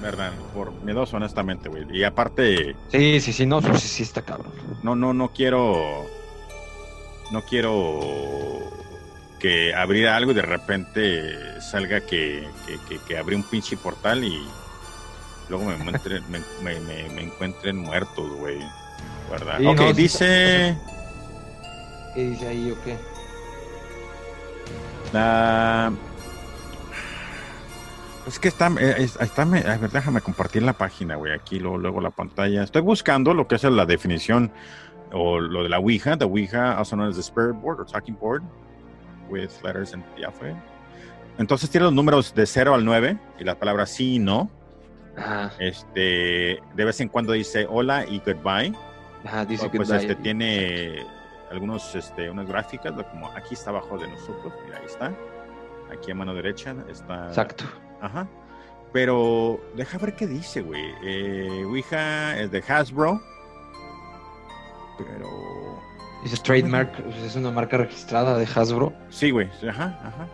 verdad, 0.00 0.32
por 0.54 0.72
miedoso, 0.82 1.16
honestamente, 1.16 1.68
güey. 1.68 1.84
Y 1.92 2.04
aparte, 2.04 2.74
Sí, 2.90 3.20
sí, 3.20 3.32
sí, 3.32 3.46
no, 3.46 3.60
sí, 3.60 3.68
sí 3.88 4.02
está 4.02 4.22
cabrón. 4.22 4.52
no, 4.82 4.94
no, 4.96 5.12
no 5.14 5.28
quiero, 5.32 6.06
no 7.30 7.42
quiero 7.42 8.00
que 9.44 9.74
abrir 9.74 10.08
algo 10.08 10.30
y 10.30 10.34
de 10.34 10.40
repente 10.40 11.60
salga 11.60 12.00
que, 12.00 12.48
que, 12.66 12.78
que, 12.88 12.98
que 13.06 13.18
abrí 13.18 13.36
un 13.36 13.42
pinche 13.42 13.76
portal 13.76 14.24
y 14.24 14.42
luego 15.50 15.66
me 15.66 15.74
encuentren, 15.74 16.24
me, 16.30 16.38
me, 16.62 16.80
me- 16.80 17.08
me 17.10 17.22
encuentren 17.24 17.76
muertos, 17.76 18.26
güey. 18.38 18.58
¿Verdad? 19.30 19.58
Sí, 19.58 19.66
ok, 19.66 19.76
no, 19.80 19.92
dice... 19.92 20.78
¿Qué 22.14 22.22
dice 22.30 22.48
ahí 22.48 22.70
o 22.70 22.84
qué? 22.84 22.96
Ah, 25.12 25.90
es 28.26 28.38
que 28.38 28.48
está, 28.48 28.68
eh, 28.80 28.94
es- 28.96 29.16
está 29.20 29.42
a 29.42 29.44
ver, 29.44 29.90
déjame 29.90 30.22
compartir 30.22 30.62
la 30.62 30.72
página, 30.72 31.16
güey, 31.16 31.34
aquí 31.34 31.58
luego, 31.60 31.76
luego 31.76 32.00
la 32.00 32.10
pantalla. 32.12 32.62
Estoy 32.62 32.80
buscando 32.80 33.34
lo 33.34 33.46
que 33.46 33.56
es 33.56 33.64
la 33.64 33.84
definición 33.84 34.50
o 35.12 35.38
lo 35.38 35.62
de 35.64 35.68
la 35.68 35.80
Ouija, 35.80 36.16
the 36.16 36.24
Ouija, 36.24 36.78
also 36.78 36.96
known 36.96 37.10
as 37.10 37.16
the 37.16 37.22
spirit 37.22 37.54
board 37.60 37.78
or 37.80 37.84
talking 37.86 38.16
board, 38.18 38.42
with 39.28 39.50
letters 39.62 39.92
and 39.94 40.04
ya 40.18 40.30
fue. 40.30 40.54
Entonces 41.38 41.68
tiene 41.70 41.84
los 41.84 41.92
números 41.94 42.34
de 42.34 42.46
0 42.46 42.74
al 42.74 42.84
9 42.84 43.18
y 43.38 43.44
la 43.44 43.58
palabra 43.58 43.86
sí 43.86 44.14
y 44.16 44.18
no. 44.18 44.50
Ajá, 45.16 45.52
Este, 45.60 46.60
de 46.74 46.84
vez 46.84 47.00
en 47.00 47.08
cuando 47.08 47.32
dice 47.32 47.66
hola 47.70 48.04
y 48.04 48.18
goodbye. 48.20 48.72
ajá, 49.24 49.44
dice 49.44 49.70
que 49.70 49.76
pues 49.76 49.90
este 49.90 50.16
tiene 50.16 51.06
algunos 51.50 51.94
este 51.94 52.28
unas 52.30 52.48
gráficas 52.48 52.92
como 53.12 53.30
aquí 53.32 53.54
está 53.54 53.70
abajo 53.70 53.96
de 53.96 54.08
nosotros 54.08 54.52
mira 54.64 54.78
ahí 54.78 54.86
está 54.86 55.12
aquí 55.92 56.10
a 56.10 56.14
mano 56.16 56.34
derecha 56.34 56.74
está 56.90 57.28
Exacto. 57.28 57.64
ajá 58.00 58.26
pero 58.92 59.60
deja 59.76 59.98
ver 59.98 60.16
qué 60.16 60.26
dice 60.26 60.62
güey 60.62 60.82
eh, 61.04 61.62
Ouija 61.64 62.36
es 62.40 62.50
de 62.50 62.58
Hasbro 62.66 63.20
pero 64.98 65.28
Dice 66.24 66.36
trademark, 66.42 66.90
pues, 67.02 67.16
es 67.18 67.36
una 67.36 67.50
marca 67.52 67.76
registrada 67.76 68.36
de 68.36 68.44
Hasbro. 68.52 68.92
sí 69.10 69.30
güey 69.30 69.48
ajá 69.68 69.98
ajá 70.02 70.26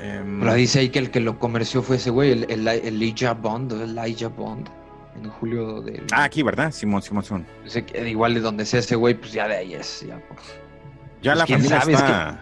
Em, 0.00 0.38
Pero 0.40 0.54
dice 0.54 0.78
ahí 0.78 0.90
que 0.90 1.00
el 1.00 1.10
que 1.10 1.18
lo 1.18 1.40
comerció 1.40 1.82
fue 1.82 1.96
ese 1.96 2.10
güey, 2.10 2.30
el, 2.30 2.46
el, 2.50 2.68
Elijah 2.68 3.34
Bond, 3.34 3.72
el 3.72 3.98
Elijah 3.98 4.28
Bond, 4.28 4.68
en 5.16 5.28
julio 5.28 5.80
del... 5.80 6.04
ah 6.12 6.22
aquí 6.22 6.44
verdad 6.44 6.70
Simón 6.70 7.02
Simón 7.02 7.24
Simón 7.24 7.46
Dice 7.64 7.84
que 7.84 8.08
igual 8.08 8.34
de 8.34 8.40
donde 8.40 8.64
sea 8.64 8.78
ese 8.78 8.94
güey, 8.94 9.14
pues 9.14 9.32
ya 9.32 9.48
de 9.48 9.56
ahí 9.56 9.74
es. 9.74 10.04
Ya, 10.06 10.20
pues. 10.28 10.40
ya 11.20 11.32
Pues, 11.34 11.38
la 11.38 11.46
familia 11.48 11.80
sabe, 11.80 11.92
es 11.94 11.98
está, 11.98 12.40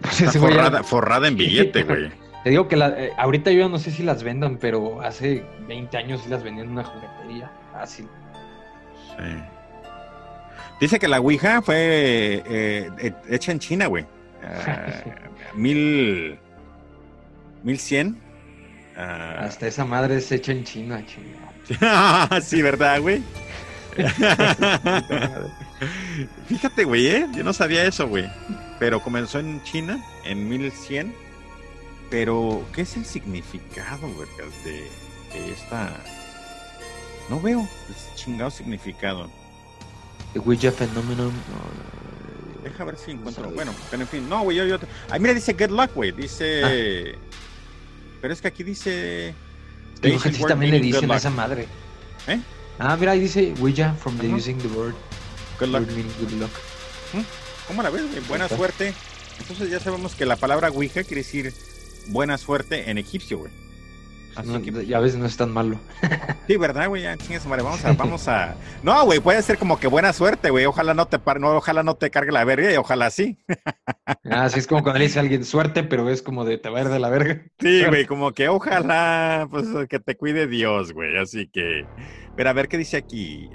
Pues 0.00 0.20
está 0.22 0.32
ya- 0.32 0.82
forrada, 0.82 1.28
en 1.28 1.36
billete 1.36 1.82
güey 1.82 2.10
Te 2.44 2.50
digo 2.50 2.68
que 2.68 2.76
la- 2.76 2.98
eh, 3.04 3.12
ahorita 3.18 3.50
yo 3.50 3.68
no 3.68 3.78
sé 3.78 3.90
si 3.90 4.02
las 4.02 4.22
vendan, 4.22 4.56
pero 4.56 5.02
hace 5.02 5.44
20 5.68 5.94
años 5.98 6.22
sí 6.22 6.30
las 6.30 6.42
vendían 6.42 6.68
en 6.68 6.72
una 6.72 6.84
juguetería. 6.84 7.50
Fácil. 7.72 8.08
Sí. 9.18 9.42
Dice 10.80 10.98
que 10.98 11.08
la 11.08 11.20
Ouija 11.20 11.62
fue 11.62 12.42
eh, 12.46 12.90
eh, 12.98 13.12
hecha 13.28 13.52
en 13.52 13.58
China, 13.58 13.86
güey. 13.86 14.04
Ah, 14.48 15.02
mil. 15.54 16.38
Mil 17.64 17.78
cien. 17.80 18.16
Ah, 18.96 19.38
Hasta 19.40 19.66
esa 19.66 19.84
madre 19.84 20.18
es 20.18 20.30
hecha 20.30 20.52
en 20.52 20.62
China, 20.62 21.04
chingada. 21.04 22.40
sí, 22.40 22.62
¿verdad, 22.62 23.00
güey? 23.00 23.22
Fíjate, 26.48 26.84
güey, 26.84 27.08
¿eh? 27.08 27.26
Yo 27.34 27.42
no 27.42 27.52
sabía 27.52 27.84
eso, 27.84 28.06
güey. 28.08 28.30
Pero 28.78 29.00
comenzó 29.00 29.40
en 29.40 29.60
China 29.64 30.00
en 30.24 30.48
1100. 30.48 31.12
Pero, 32.08 32.64
¿qué 32.72 32.82
es 32.82 32.96
el 32.96 33.04
significado, 33.04 34.08
güey, 34.12 34.28
de, 34.64 34.88
de 35.32 35.52
esta... 35.52 35.90
No 37.28 37.40
veo 37.40 37.62
el 37.88 37.94
chingado 38.14 38.50
significado. 38.50 39.28
Ouija 40.38 40.72
Phenomenon. 40.72 41.28
no, 41.28 42.62
Deja 42.62 42.84
ver 42.84 42.96
si 42.96 43.12
encuentro. 43.12 43.50
Bueno, 43.50 43.72
pero 43.90 44.02
en 44.02 44.08
fin, 44.08 44.28
no, 44.28 44.42
güey, 44.42 44.56
yo, 44.56 44.64
yo. 44.64 44.78
Ay, 45.08 45.20
mira, 45.20 45.32
dice 45.34 45.52
good 45.52 45.70
luck, 45.70 45.94
güey. 45.94 46.12
Dice. 46.12 46.62
Ah. 46.64 47.18
Pero 48.20 48.34
es 48.34 48.40
que 48.40 48.48
aquí 48.48 48.64
dice. 48.64 49.34
Word 50.02 50.48
también 50.48 50.72
le 50.72 50.80
dicen 50.80 51.10
a 51.10 51.16
esa 51.16 51.30
madre. 51.30 51.68
¿Eh? 52.26 52.40
Ah, 52.78 52.96
mira, 52.98 53.12
ahí 53.12 53.20
dice 53.20 53.54
Ouija 53.60 53.94
from 53.94 54.18
the 54.18 54.28
using 54.28 54.58
the 54.58 54.68
word. 54.68 54.94
Good 55.58 55.68
luck. 55.68 55.82
word 55.82 56.04
good 56.20 56.32
luck. 56.40 56.50
¿Cómo 57.68 57.82
la 57.82 57.90
ves, 57.90 58.02
güey? 58.10 58.20
Buena 58.28 58.48
suerte. 58.48 58.92
Entonces 59.38 59.70
ya 59.70 59.80
sabemos 59.80 60.14
que 60.14 60.26
la 60.26 60.36
palabra 60.36 60.70
Ouija 60.70 61.04
quiere 61.04 61.22
decir 61.22 61.52
buena 62.08 62.38
suerte 62.38 62.90
en 62.90 62.98
egipcio, 62.98 63.38
güey. 63.38 63.52
Así 64.36 64.48
No, 64.50 64.60
que- 64.60 64.86
Ya 64.86 64.98
ves, 65.00 65.16
no 65.16 65.24
es 65.26 65.36
tan 65.36 65.50
malo. 65.50 65.78
Sí, 66.46 66.56
¿verdad, 66.56 66.88
güey? 66.88 67.02
Ya, 67.02 67.16
chingue 67.16 67.40
su 67.40 67.48
madre. 67.48 67.62
Vamos 67.62 67.84
a, 67.84 67.92
vamos 67.94 68.28
a. 68.28 68.54
No, 68.82 69.04
güey, 69.06 69.18
puede 69.20 69.40
ser 69.42 69.56
como 69.58 69.78
que 69.80 69.86
buena 69.86 70.12
suerte, 70.12 70.50
güey. 70.50 70.66
Ojalá 70.66 70.92
no 70.94 71.06
te 71.06 71.18
par... 71.18 71.40
no, 71.40 71.50
ojalá 71.56 71.82
no 71.82 71.94
te 71.94 72.10
cargue 72.10 72.32
la 72.32 72.44
verga 72.44 72.70
y 72.72 72.76
ojalá 72.76 73.10
sí. 73.10 73.38
Ah, 74.28 74.48
sí, 74.50 74.58
es 74.58 74.66
como 74.66 74.82
cuando 74.82 74.98
le 74.98 75.06
dice 75.06 75.18
a 75.18 75.22
alguien 75.22 75.44
suerte, 75.44 75.82
pero 75.84 76.08
es 76.10 76.20
como 76.20 76.44
de 76.44 76.58
te 76.58 76.68
va 76.68 76.78
a 76.78 76.82
ir 76.82 76.88
de 76.88 76.98
la 76.98 77.08
verga. 77.08 77.42
Sí, 77.60 77.84
güey, 77.88 78.04
como 78.06 78.32
que 78.32 78.48
ojalá, 78.48 79.46
pues 79.50 79.66
que 79.88 79.98
te 80.00 80.16
cuide 80.16 80.46
Dios, 80.46 80.92
güey. 80.92 81.16
Así 81.16 81.48
que, 81.48 81.86
pero 82.36 82.50
a 82.50 82.52
ver 82.52 82.68
qué 82.68 82.76
dice 82.76 82.96
aquí. 82.96 83.48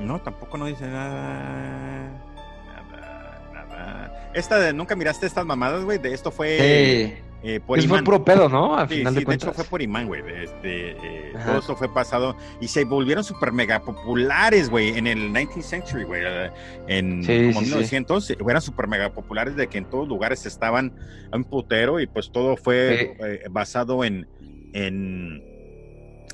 No, 0.00 0.20
tampoco 0.22 0.58
no 0.58 0.66
dice 0.66 0.86
nada. 0.86 2.24
Nada, 2.66 3.50
nada. 3.52 4.30
Esta 4.34 4.58
de, 4.58 4.72
¿nunca 4.72 4.94
miraste 4.94 5.26
estas 5.26 5.44
mamadas, 5.46 5.84
güey? 5.84 5.98
De 5.98 6.12
esto 6.14 6.30
fue 6.30 7.22
eh, 7.42 7.60
por 7.60 7.78
eso 7.78 7.88
fue 7.88 8.02
puro 8.02 8.24
pedo, 8.24 8.48
¿no? 8.48 8.76
Al 8.76 8.88
Sí, 8.88 8.96
final 8.96 9.14
sí, 9.14 9.20
de 9.20 9.24
de 9.26 9.34
hecho 9.34 9.52
fue 9.52 9.64
por 9.64 9.80
imán, 9.80 10.06
güey. 10.08 10.22
Este, 10.42 10.90
eh, 10.90 11.32
todo 11.44 11.58
esto 11.58 11.76
fue 11.76 11.92
pasado 11.92 12.36
y 12.60 12.68
se 12.68 12.84
volvieron 12.84 13.22
super 13.22 13.52
mega 13.52 13.80
populares, 13.80 14.68
güey, 14.70 14.98
en 14.98 15.06
el 15.06 15.32
19th 15.32 15.62
century, 15.62 16.04
güey. 16.04 16.22
eh, 16.24 16.50
En 16.88 17.22
Sí, 17.22 17.46
como 17.46 17.60
sí, 17.60 17.66
sí. 17.66 17.70
1900, 17.72 18.30
eh, 18.30 18.38
eran 18.48 18.60
super 18.62 18.88
mega 18.88 19.10
populares 19.10 19.54
de 19.56 19.68
que 19.68 19.78
en 19.78 19.88
todos 19.88 20.08
lugares 20.08 20.46
estaban 20.46 20.92
un 21.32 21.44
putero 21.44 22.00
y 22.00 22.06
pues 22.06 22.30
todo 22.32 22.56
fue 22.56 23.14
eh, 23.20 23.42
basado 23.50 24.04
en, 24.04 24.26
en, 24.72 25.40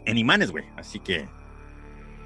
en 0.06 0.18
imanes, 0.18 0.50
güey. 0.52 0.64
Así 0.76 1.00
que, 1.00 1.28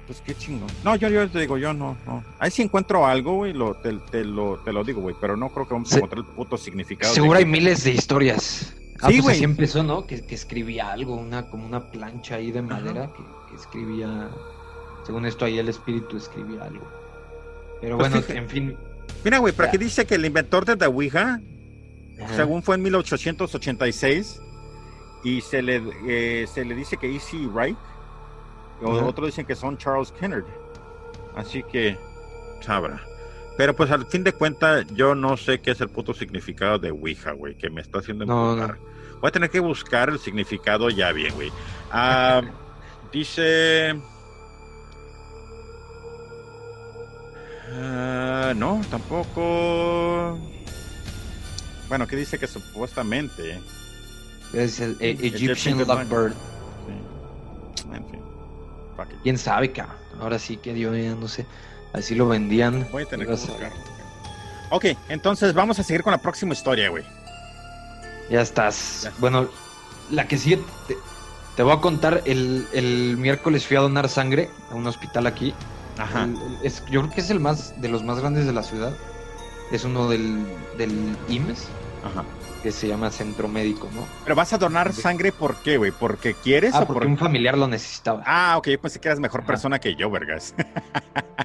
pues 0.09 0.21
qué 0.25 0.33
chingón. 0.35 0.67
No, 0.83 0.95
yo, 0.95 1.07
yo 1.07 1.29
te 1.29 1.39
digo, 1.39 1.57
yo 1.59 1.71
no, 1.71 1.95
no. 2.07 2.23
Ahí 2.39 2.49
si 2.49 2.63
encuentro 2.63 3.05
algo, 3.05 3.35
güey, 3.35 3.53
lo, 3.53 3.75
te, 3.75 3.93
te 4.09 4.25
lo, 4.25 4.57
te 4.57 4.73
lo 4.73 4.83
digo, 4.83 5.01
güey, 5.01 5.15
pero 5.21 5.37
no 5.37 5.49
creo 5.49 5.67
que 5.67 5.73
vamos 5.75 5.93
a 5.93 5.97
encontrar 5.97 6.19
el 6.19 6.25
puto 6.25 6.57
significado. 6.57 7.13
Seguro 7.13 7.37
hay 7.37 7.43
que- 7.45 7.51
miles 7.51 7.83
de 7.83 7.91
historias. 7.91 8.73
Ah, 9.01 9.07
Sí, 9.07 9.13
pues 9.17 9.21
güey. 9.21 9.35
así 9.35 9.43
empezó, 9.43 9.83
¿no? 9.83 10.07
Que, 10.07 10.25
que 10.25 10.33
escribía 10.33 10.91
algo, 10.91 11.13
una 11.15 11.45
como 11.47 11.65
una 11.67 11.91
plancha 11.91 12.35
ahí 12.35 12.51
de 12.51 12.61
madera 12.63 13.11
que, 13.15 13.23
que 13.49 13.55
escribía. 13.55 14.29
Según 15.05 15.25
esto 15.27 15.45
ahí 15.45 15.59
el 15.59 15.69
espíritu 15.69 16.17
escribía 16.17 16.63
algo. 16.63 16.85
Pero 17.79 17.97
Pues 17.97 18.09
bueno, 18.09 18.25
fíjate- 18.25 18.39
en 18.39 18.49
fin. 18.49 18.77
Mira, 19.23 19.37
güey, 19.37 19.53
pero 19.55 19.67
aquí 19.69 19.77
dice 19.77 20.05
que 20.05 20.15
el 20.15 20.25
inventor 20.25 20.65
de 20.65 20.75
la 20.75 20.89
Ouija 20.89 21.39
ajá. 22.21 22.35
según 22.35 22.61
fue 22.63 22.75
en 22.75 22.81
1886 22.83 24.41
y 25.23 25.41
se 25.41 25.61
le 25.61 25.81
eh, 26.07 26.47
se 26.53 26.63
le 26.65 26.75
dice 26.75 26.97
que 26.97 27.11
Easy 27.13 27.45
Wright 27.47 27.77
otros 28.81 29.27
dicen 29.27 29.45
que 29.45 29.55
son 29.55 29.77
Charles 29.77 30.11
Kennard 30.11 30.45
así 31.35 31.63
que 31.63 31.97
sabrá 32.61 33.01
pero 33.57 33.75
pues 33.75 33.91
al 33.91 34.05
fin 34.05 34.23
de 34.23 34.31
cuentas 34.33 34.85
yo 34.93 35.15
no 35.15 35.35
sé 35.37 35.59
qué 35.61 35.71
es 35.71 35.81
el 35.81 35.89
puto 35.89 36.13
significado 36.13 36.79
de 36.79 36.91
Ouija 36.91 37.31
güey 37.33 37.55
que 37.55 37.69
me 37.69 37.81
está 37.81 37.99
haciendo 37.99 38.25
No, 38.25 38.53
empujar. 38.53 38.77
voy 39.21 39.27
a 39.27 39.31
tener 39.31 39.49
que 39.49 39.59
buscar 39.59 40.09
el 40.09 40.19
significado 40.19 40.89
ya 40.89 41.11
bien 41.11 41.33
güey 41.35 41.51
Ah, 41.91 42.41
dice 43.11 43.99
Ah, 47.71 48.53
no 48.55 48.81
tampoco 48.89 50.37
bueno, 51.87 52.05
que 52.05 52.15
dice 52.15 52.37
que 52.37 52.45
supuestamente. 52.45 53.59
Es 54.53 54.79
el 54.79 54.95
e- 54.99 55.09
Egyptian 55.09 55.79
Egyptian. 55.79 55.87
Lovebird. 55.87 56.33
Sí. 56.33 57.85
En 57.95 58.05
fin. 58.11 58.18
¿Quién 59.23 59.37
sabe, 59.37 59.71
cabrón? 59.71 59.95
Ahora 60.19 60.39
sí 60.39 60.57
que 60.57 60.73
Dios 60.73 60.95
ya 60.97 61.15
no 61.15 61.27
sé. 61.27 61.45
Así 61.93 62.15
lo 62.15 62.27
vendían. 62.27 62.87
Voy 62.91 63.03
a 63.03 63.05
tener 63.05 63.25
que 63.27 63.33
buscar. 63.33 63.71
Ok, 64.69 64.85
entonces 65.09 65.53
vamos 65.53 65.79
a 65.79 65.83
seguir 65.83 66.03
con 66.03 66.11
la 66.11 66.17
próxima 66.19 66.53
historia, 66.53 66.89
güey. 66.89 67.03
Ya 68.29 68.41
estás. 68.41 69.01
Ya. 69.03 69.13
Bueno, 69.17 69.47
la 70.11 70.27
que 70.27 70.37
sigue. 70.37 70.57
Te, 70.87 70.95
te 71.55 71.63
voy 71.63 71.73
a 71.73 71.81
contar. 71.81 72.21
El, 72.25 72.67
el 72.73 73.17
miércoles 73.17 73.65
fui 73.65 73.77
a 73.77 73.79
donar 73.81 74.07
sangre 74.09 74.49
a 74.71 74.75
un 74.75 74.85
hospital 74.85 75.25
aquí. 75.27 75.53
Ajá. 75.97 76.25
El- 76.25 76.35
el- 76.35 76.57
es, 76.63 76.83
yo 76.91 77.01
creo 77.01 77.11
que 77.13 77.21
es 77.21 77.29
el 77.31 77.39
más 77.39 77.79
de 77.81 77.89
los 77.89 78.03
más 78.03 78.19
grandes 78.19 78.45
de 78.45 78.53
la 78.53 78.61
ciudad. 78.63 78.93
Es 79.71 79.83
uno 79.83 80.07
del, 80.09 80.45
del 80.77 81.15
IMSS. 81.27 81.67
Ajá. 82.03 82.23
Que 82.61 82.71
se 82.71 82.87
llama 82.87 83.09
Centro 83.11 83.47
Médico, 83.47 83.89
¿no? 83.93 84.05
Pero 84.23 84.35
vas 84.35 84.51
a 84.53 84.57
donar 84.57 84.93
sangre, 84.93 85.31
¿por 85.31 85.55
qué, 85.57 85.77
güey? 85.77 85.91
¿Porque 85.91 86.33
quieres 86.33 86.73
Ah, 86.75 86.79
o 86.81 86.87
porque 86.87 86.99
por 87.01 87.07
un 87.07 87.17
familiar 87.17 87.57
lo 87.57 87.67
necesitaba. 87.67 88.21
Ah, 88.25 88.55
ok, 88.57 88.67
yo 88.69 88.81
pensé 88.81 88.99
que 88.99 89.07
eras 89.07 89.19
mejor 89.19 89.41
Ajá. 89.41 89.47
persona 89.47 89.79
que 89.79 89.95
yo, 89.95 90.09
vergas. 90.09 90.53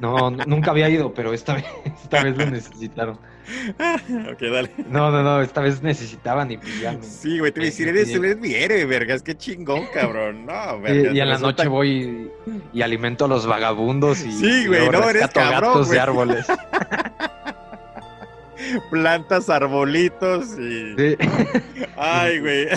No, 0.01 0.29
nunca 0.29 0.73
había 0.73 0.89
ido, 0.89 1.15
pero 1.15 1.33
esta 1.33 1.55
vez, 1.55 1.65
esta 2.03 2.25
vez 2.25 2.37
lo 2.37 2.47
necesitaron. 2.51 3.15
ok, 4.33 4.41
dale. 4.53 4.71
No, 4.89 5.13
no, 5.13 5.23
no, 5.23 5.41
esta 5.41 5.61
vez 5.61 5.83
necesitaban 5.83 6.51
y 6.51 6.57
pues 6.59 6.81
ya 6.81 6.93
me- 6.93 7.03
Sí, 7.05 7.39
güey, 7.39 7.53
te 7.53 7.61
voy 7.61 7.69
a 7.69 7.71
decir, 7.71 7.87
Sí, 7.87 7.91
eres, 7.91 8.09
eres 8.13 8.37
mi 8.39 8.53
héroe, 8.55 8.85
vergas, 8.87 9.23
qué 9.23 9.37
chingón, 9.37 9.87
cabrón. 9.95 10.47
No, 10.47 10.79
Y, 10.79 10.81
vergas. 10.81 11.15
y 11.15 11.21
en 11.21 11.29
la 11.29 11.35
resulta- 11.37 11.63
noche 11.63 11.69
voy 11.69 12.31
y, 12.75 12.79
y 12.79 12.83
alimento 12.83 13.27
a 13.27 13.29
los 13.29 13.47
vagabundos 13.47 14.21
y, 14.25 14.33
Sí, 14.33 14.47
y 14.47 14.67
güey, 14.67 14.91
no, 14.91 15.09
eres 15.09 15.29
cabrón, 15.29 15.61
gatos 15.61 15.89
de 15.91 16.01
árboles. 16.01 16.47
Plantas, 18.91 19.49
arbolitos 19.51 20.59
y... 20.59 20.95
Sí. 20.97 21.17
Ay, 21.97 22.41
güey. 22.41 22.69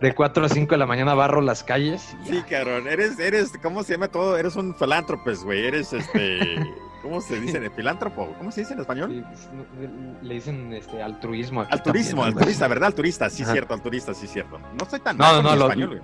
De 0.00 0.14
4 0.14 0.44
a 0.44 0.48
5 0.48 0.70
de 0.70 0.78
la 0.78 0.86
mañana 0.86 1.14
barro 1.14 1.40
las 1.40 1.62
calles. 1.64 2.14
Sí, 2.24 2.42
cabrón, 2.48 2.86
eres, 2.88 3.18
eres, 3.18 3.52
¿cómo 3.62 3.82
se 3.82 3.94
llama 3.94 4.08
todo? 4.08 4.36
Eres 4.36 4.56
un 4.56 4.74
filántropes, 4.74 5.44
güey, 5.44 5.66
eres 5.66 5.92
este... 5.92 6.58
¿Cómo 7.02 7.22
se 7.22 7.40
dice? 7.40 7.70
¿Filántropo? 7.70 8.34
¿Cómo 8.36 8.52
se 8.52 8.60
dice 8.60 8.74
en 8.74 8.80
español? 8.80 9.10
Sí, 9.10 9.22
pues, 9.26 9.90
le 10.22 10.34
dicen 10.34 10.70
este 10.74 11.02
altruismo 11.02 11.62
aquí 11.62 11.72
Alturismo, 11.72 12.20
también, 12.22 12.36
alturista, 12.38 12.68
¿verdad? 12.68 12.86
Alturista, 12.88 13.30
sí, 13.30 13.42
Ajá. 13.42 13.52
cierto, 13.52 13.72
alturista, 13.72 14.12
sí, 14.12 14.26
cierto. 14.26 14.58
No 14.78 14.84
soy 14.84 15.00
tan 15.00 15.16
No, 15.16 15.40
no, 15.40 15.56
no, 15.56 15.62
español, 15.64 15.88
güey. 15.88 16.00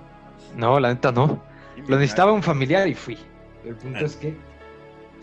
No, 0.55 0.79
la 0.79 0.89
neta 0.89 1.11
no. 1.11 1.39
Lo 1.87 1.97
necesitaba 1.99 2.31
un 2.31 2.41
familiar 2.41 2.87
y 2.87 2.95
fui. 2.95 3.15
El 3.63 3.73
Ah. 3.73 3.77
punto 3.79 4.05
es 4.05 4.15
que 4.15 4.35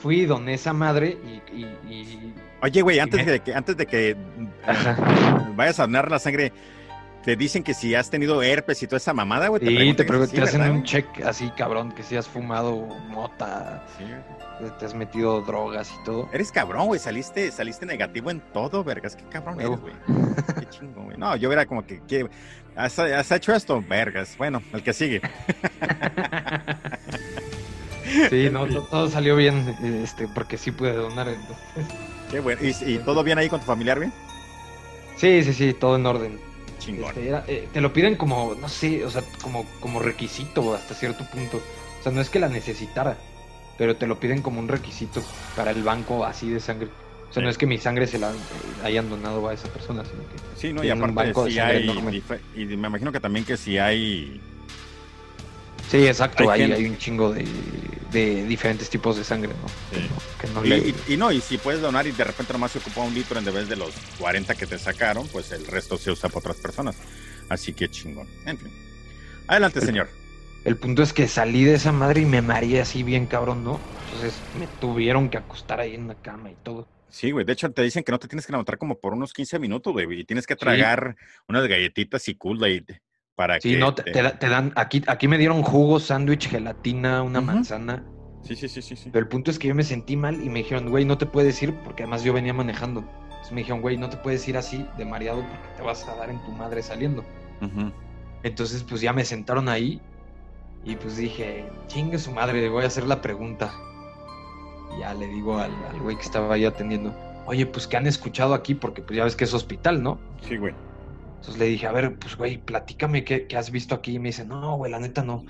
fui 0.04 0.26
doné 0.26 0.52
esa 0.54 0.74
madre 0.74 1.16
y, 1.24 1.56
y- 1.58 1.78
y- 1.88 2.34
Oye, 2.60 2.82
güey, 2.82 2.98
antes 2.98 3.24
de 3.24 3.40
que, 3.40 3.54
antes 3.54 3.74
de 3.74 3.86
que 3.86 4.14
vayas 5.56 5.80
a 5.80 5.84
donar 5.84 6.10
la 6.10 6.18
sangre, 6.18 6.52
te 7.24 7.36
dicen 7.36 7.62
que 7.62 7.72
si 7.72 7.94
has 7.94 8.10
tenido 8.10 8.42
herpes 8.42 8.82
y 8.82 8.86
toda 8.86 8.98
esa 8.98 9.14
mamada, 9.14 9.48
güey. 9.48 9.62
Y 9.66 9.94
te, 9.94 10.04
te 10.04 10.26
sí, 10.26 10.38
hacen 10.42 10.60
¿verdad, 10.60 10.74
un 10.76 10.82
check 10.82 11.06
así, 11.24 11.50
cabrón, 11.56 11.92
que 11.92 12.02
si 12.02 12.16
has 12.16 12.28
fumado 12.28 12.76
mota, 13.08 13.86
Sí, 13.96 14.04
te 14.78 14.84
has 14.84 14.94
metido 14.94 15.40
drogas 15.40 15.90
y 15.90 16.04
todo. 16.04 16.28
Eres 16.34 16.52
cabrón, 16.52 16.86
güey. 16.86 17.00
Saliste, 17.00 17.50
saliste 17.50 17.86
negativo 17.86 18.30
en 18.30 18.40
todo, 18.52 18.84
vergas. 18.84 19.16
Qué 19.16 19.24
cabrón 19.24 19.58
eres, 19.58 19.80
güey. 19.80 19.94
Qué 20.60 20.68
chingo, 20.68 21.02
güey. 21.04 21.16
No, 21.16 21.34
yo 21.36 21.50
era 21.50 21.64
como 21.64 21.82
que. 21.86 22.28
¿Has, 22.76 22.98
has 22.98 23.32
hecho 23.32 23.54
esto? 23.54 23.82
Vergas. 23.88 24.36
Bueno, 24.36 24.62
el 24.74 24.82
que 24.82 24.92
sigue. 24.92 25.22
Sí, 28.30 28.48
no, 28.50 28.66
to- 28.66 28.82
todo 28.82 29.08
salió 29.08 29.36
bien, 29.36 29.76
este, 30.02 30.28
porque 30.28 30.56
sí 30.58 30.70
pude 30.70 30.92
donar. 30.92 31.28
entonces. 31.28 31.96
Qué 32.30 32.40
bueno. 32.40 32.60
¿Y, 32.62 32.92
y 32.92 32.98
todo 32.98 33.22
bien 33.22 33.38
ahí 33.38 33.48
con 33.48 33.60
tu 33.60 33.66
familiar, 33.66 33.98
güey? 33.98 34.10
Sí, 35.16 35.42
sí, 35.44 35.52
sí, 35.52 35.72
todo 35.74 35.96
en 35.96 36.06
orden. 36.06 36.38
Chingón. 36.78 37.08
Este, 37.10 37.28
era- 37.28 37.44
eh, 37.46 37.68
te 37.72 37.80
lo 37.80 37.92
piden 37.92 38.16
como, 38.16 38.54
no 38.60 38.68
sé, 38.68 39.04
o 39.04 39.10
sea, 39.10 39.22
como, 39.42 39.64
como 39.80 40.00
requisito 40.00 40.74
hasta 40.74 40.94
cierto 40.94 41.24
punto. 41.24 41.58
O 42.00 42.02
sea, 42.02 42.12
no 42.12 42.20
es 42.20 42.28
que 42.30 42.38
la 42.40 42.48
necesitara, 42.48 43.16
pero 43.78 43.96
te 43.96 44.06
lo 44.06 44.18
piden 44.20 44.42
como 44.42 44.60
un 44.60 44.68
requisito 44.68 45.22
para 45.56 45.70
el 45.70 45.82
banco 45.82 46.24
así 46.24 46.50
de 46.50 46.60
sangre. 46.60 46.88
O 47.30 47.32
sea, 47.32 47.40
Sí. 47.40 47.44
no 47.44 47.50
es 47.50 47.58
que 47.58 47.66
mi 47.66 47.78
sangre 47.78 48.06
se 48.06 48.18
la 48.18 48.30
eh, 48.30 48.34
hayan 48.84 49.08
donado 49.08 49.48
a 49.48 49.54
esa 49.54 49.66
persona, 49.68 50.04
sino 50.04 50.22
que... 50.28 50.38
Sí, 50.56 50.72
no, 50.72 50.84
y 50.84 50.90
un 50.90 51.14
banco 51.14 51.48
si 51.48 51.58
hay, 51.58 51.88
y 52.54 52.64
me 52.76 52.86
imagino 52.88 53.10
que 53.10 53.18
también 53.20 53.44
que 53.44 53.56
si 53.56 53.78
hay, 53.78 54.40
Sí, 55.90 56.06
exacto, 56.06 56.50
Hay 56.50 56.62
ahí 56.62 56.72
hay 56.72 56.84
un 56.86 56.98
chingo 56.98 57.32
de, 57.32 57.46
de 58.10 58.44
diferentes 58.46 58.88
tipos 58.90 59.16
de 59.16 59.24
sangre, 59.24 59.50
¿no? 59.50 59.68
Sí. 59.98 60.06
Que 60.40 60.46
no 60.48 60.64
y, 60.64 60.68
le- 60.68 60.78
y- 60.78 60.94
y 61.14 61.16
no, 61.16 61.30
y 61.30 61.40
si 61.40 61.58
puedes 61.58 61.80
donar 61.80 62.06
y 62.06 62.12
de 62.12 62.24
repente 62.24 62.52
nomás 62.52 62.72
se 62.72 62.78
ocupa 62.78 63.02
un 63.02 63.14
litro 63.14 63.38
en 63.38 63.44
vez 63.44 63.68
de 63.68 63.76
los 63.76 63.94
40 64.18 64.54
que 64.54 64.66
te 64.66 64.78
sacaron, 64.78 65.26
pues 65.28 65.52
el 65.52 65.66
resto 65.66 65.96
se 65.98 66.10
usa 66.10 66.28
para 66.28 66.40
otras 66.40 66.56
personas. 66.56 66.96
Así 67.48 67.72
que 67.74 67.88
chingón. 67.88 68.26
En 68.46 68.58
fin. 68.58 68.72
Adelante, 69.46 69.80
El- 69.80 69.86
señor. 69.86 70.08
El 70.64 70.76
punto 70.78 71.02
es 71.02 71.12
que 71.12 71.28
salí 71.28 71.62
de 71.64 71.74
esa 71.74 71.92
madre 71.92 72.22
y 72.22 72.24
me 72.24 72.40
mareé 72.40 72.80
así 72.80 73.02
bien 73.02 73.26
cabrón, 73.26 73.62
¿no? 73.64 73.78
Entonces 74.06 74.32
me 74.58 74.66
tuvieron 74.80 75.28
que 75.28 75.36
acostar 75.36 75.78
ahí 75.78 75.94
en 75.94 76.08
la 76.08 76.14
cama 76.14 76.50
y 76.50 76.54
todo. 76.62 76.88
Sí, 77.10 77.30
güey. 77.30 77.44
De 77.44 77.52
hecho, 77.52 77.70
te 77.70 77.82
dicen 77.82 78.02
que 78.02 78.10
no 78.10 78.18
te 78.18 78.26
tienes 78.28 78.46
que 78.46 78.52
levantar 78.52 78.78
como 78.78 78.98
por 78.98 79.12
unos 79.12 79.34
15 79.34 79.58
minutos, 79.58 79.92
güey. 79.92 80.20
Y 80.20 80.24
tienes 80.24 80.46
que 80.46 80.54
Sí. 80.54 80.60
tragar 80.60 81.16
unas 81.48 81.66
galletitas 81.68 82.26
y 82.28 82.34
Kool-Aid 82.34 82.84
para 83.36 83.60
Sí, 83.60 83.72
que... 83.72 83.78
no, 83.78 83.94
te, 83.94 84.02
te 84.04 84.22
da- 84.22 84.38
te 84.38 84.48
dan, 84.48 84.72
aquí, 84.76 85.02
aquí 85.06 85.28
me 85.28 85.38
dieron 85.38 85.62
jugo, 85.62 86.00
sándwich, 86.00 86.48
gelatina, 86.48 87.22
una 87.22 87.40
manzana. 87.40 88.04
Sí, 88.42 88.54
sí, 88.56 88.68
sí, 88.68 88.82
sí. 88.82 88.94
sí. 88.96 89.10
Pero 89.10 89.22
el 89.24 89.28
punto 89.28 89.50
es 89.50 89.58
que 89.58 89.68
yo 89.68 89.74
me 89.74 89.84
sentí 89.84 90.16
mal 90.16 90.42
y 90.42 90.48
me 90.50 90.60
dijeron, 90.60 90.90
güey, 90.90 91.04
no 91.04 91.16
te 91.18 91.26
puedes 91.26 91.62
ir, 91.62 91.74
porque 91.84 92.02
además 92.02 92.22
yo 92.24 92.32
venía 92.32 92.52
manejando. 92.52 93.00
Entonces 93.28 93.52
me 93.52 93.60
dijeron, 93.62 93.80
güey, 93.80 93.96
no 93.96 94.08
te 94.10 94.16
puedes 94.18 94.46
ir 94.48 94.56
así 94.56 94.86
de 94.98 95.04
mareado 95.04 95.40
porque 95.40 95.68
te 95.76 95.82
vas 95.82 96.06
a 96.08 96.14
dar 96.16 96.30
en 96.30 96.38
tu 96.44 96.52
madre 96.52 96.82
saliendo. 96.82 97.24
Entonces, 98.42 98.82
pues 98.82 99.00
ya 99.00 99.12
me 99.12 99.24
sentaron 99.24 99.68
ahí 99.68 100.00
y 100.84 100.96
pues 100.96 101.16
dije, 101.16 101.64
chingue 101.86 102.18
su 102.18 102.30
madre, 102.32 102.60
le 102.60 102.68
voy 102.68 102.84
a 102.84 102.88
hacer 102.88 103.06
la 103.06 103.22
pregunta. 103.22 103.72
Y 104.94 105.00
ya 105.00 105.14
le 105.14 105.26
digo 105.26 105.58
al 105.58 105.72
al 105.90 105.98
güey 106.00 106.16
que 106.16 106.22
estaba 106.22 106.54
ahí 106.54 106.64
atendiendo, 106.66 107.14
oye, 107.46 107.64
pues 107.66 107.86
que 107.86 107.96
han 107.96 108.06
escuchado 108.06 108.52
aquí, 108.54 108.74
porque 108.74 109.00
pues 109.02 109.16
ya 109.16 109.24
ves 109.24 109.34
que 109.36 109.44
es 109.44 109.54
hospital, 109.54 110.02
¿no? 110.02 110.18
Sí, 110.46 110.56
güey. 110.58 110.74
Entonces 111.44 111.60
le 111.60 111.66
dije, 111.66 111.86
a 111.86 111.92
ver, 111.92 112.16
pues 112.18 112.38
güey, 112.38 112.56
platícame 112.56 113.22
qué, 113.22 113.46
qué 113.46 113.58
has 113.58 113.70
visto 113.70 113.94
aquí. 113.94 114.14
Y 114.14 114.18
me 114.18 114.30
dice, 114.30 114.46
no, 114.46 114.78
güey, 114.78 114.90
la 114.90 114.98
neta 114.98 115.22
no. 115.22 115.44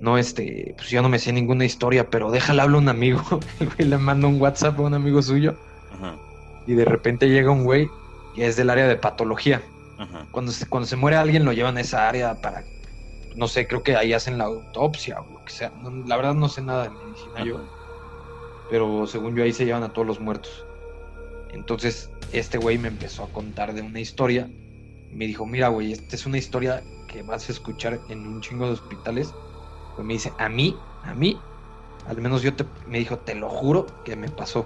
No, 0.00 0.16
este, 0.16 0.74
pues 0.78 0.88
yo 0.88 1.02
no 1.02 1.10
me 1.10 1.18
sé 1.18 1.30
ninguna 1.30 1.66
historia, 1.66 2.08
pero 2.08 2.30
déjale 2.30 2.62
hablar 2.62 2.76
a 2.76 2.78
un 2.80 2.88
amigo. 2.88 3.22
El 3.60 3.68
güey 3.68 3.88
le 3.88 3.98
manda 3.98 4.26
un 4.28 4.40
WhatsApp 4.40 4.78
a 4.78 4.82
un 4.82 4.94
amigo 4.94 5.20
suyo 5.20 5.56
Ajá. 5.92 6.16
y 6.66 6.72
de 6.72 6.86
repente 6.86 7.28
llega 7.28 7.50
un 7.50 7.64
güey 7.64 7.86
que 8.34 8.46
es 8.46 8.56
del 8.56 8.70
área 8.70 8.88
de 8.88 8.96
patología. 8.96 9.62
Ajá. 9.98 10.26
Cuando 10.30 10.52
se, 10.52 10.66
cuando 10.66 10.86
se 10.86 10.96
muere 10.96 11.18
alguien 11.18 11.44
lo 11.44 11.52
llevan 11.52 11.76
a 11.76 11.82
esa 11.82 12.08
área 12.08 12.40
para, 12.40 12.64
no 13.36 13.46
sé, 13.46 13.66
creo 13.66 13.82
que 13.82 13.94
ahí 13.94 14.14
hacen 14.14 14.38
la 14.38 14.44
autopsia 14.44 15.20
o 15.20 15.30
lo 15.30 15.44
que 15.44 15.52
sea. 15.52 15.70
No, 15.82 15.90
la 15.90 16.16
verdad 16.16 16.34
no 16.34 16.48
sé 16.48 16.62
nada 16.62 16.84
de 16.84 16.90
medicina 16.90 17.44
yo, 17.44 17.60
pero 18.70 19.06
según 19.06 19.36
yo 19.36 19.44
ahí 19.44 19.52
se 19.52 19.66
llevan 19.66 19.82
a 19.82 19.92
todos 19.92 20.06
los 20.06 20.18
muertos. 20.18 20.64
Entonces 21.52 22.10
este 22.32 22.58
güey 22.58 22.78
me 22.78 22.88
empezó 22.88 23.24
a 23.24 23.28
contar 23.28 23.74
de 23.74 23.82
una 23.82 24.00
historia. 24.00 24.50
Me 25.14 25.26
dijo, 25.26 25.46
mira 25.46 25.68
güey, 25.68 25.92
esta 25.92 26.16
es 26.16 26.26
una 26.26 26.38
historia 26.38 26.82
que 27.06 27.22
vas 27.22 27.48
a 27.48 27.52
escuchar 27.52 28.00
en 28.08 28.26
un 28.26 28.40
chingo 28.40 28.66
de 28.66 28.72
hospitales. 28.72 29.32
Pues 29.94 30.06
me 30.06 30.14
dice, 30.14 30.32
a 30.38 30.48
mí, 30.48 30.76
a 31.04 31.14
mí, 31.14 31.38
al 32.08 32.16
menos 32.20 32.42
yo 32.42 32.54
te, 32.54 32.64
me 32.88 32.98
dijo, 32.98 33.18
te 33.18 33.34
lo 33.34 33.48
juro 33.48 33.86
que 34.04 34.16
me 34.16 34.28
pasó. 34.28 34.64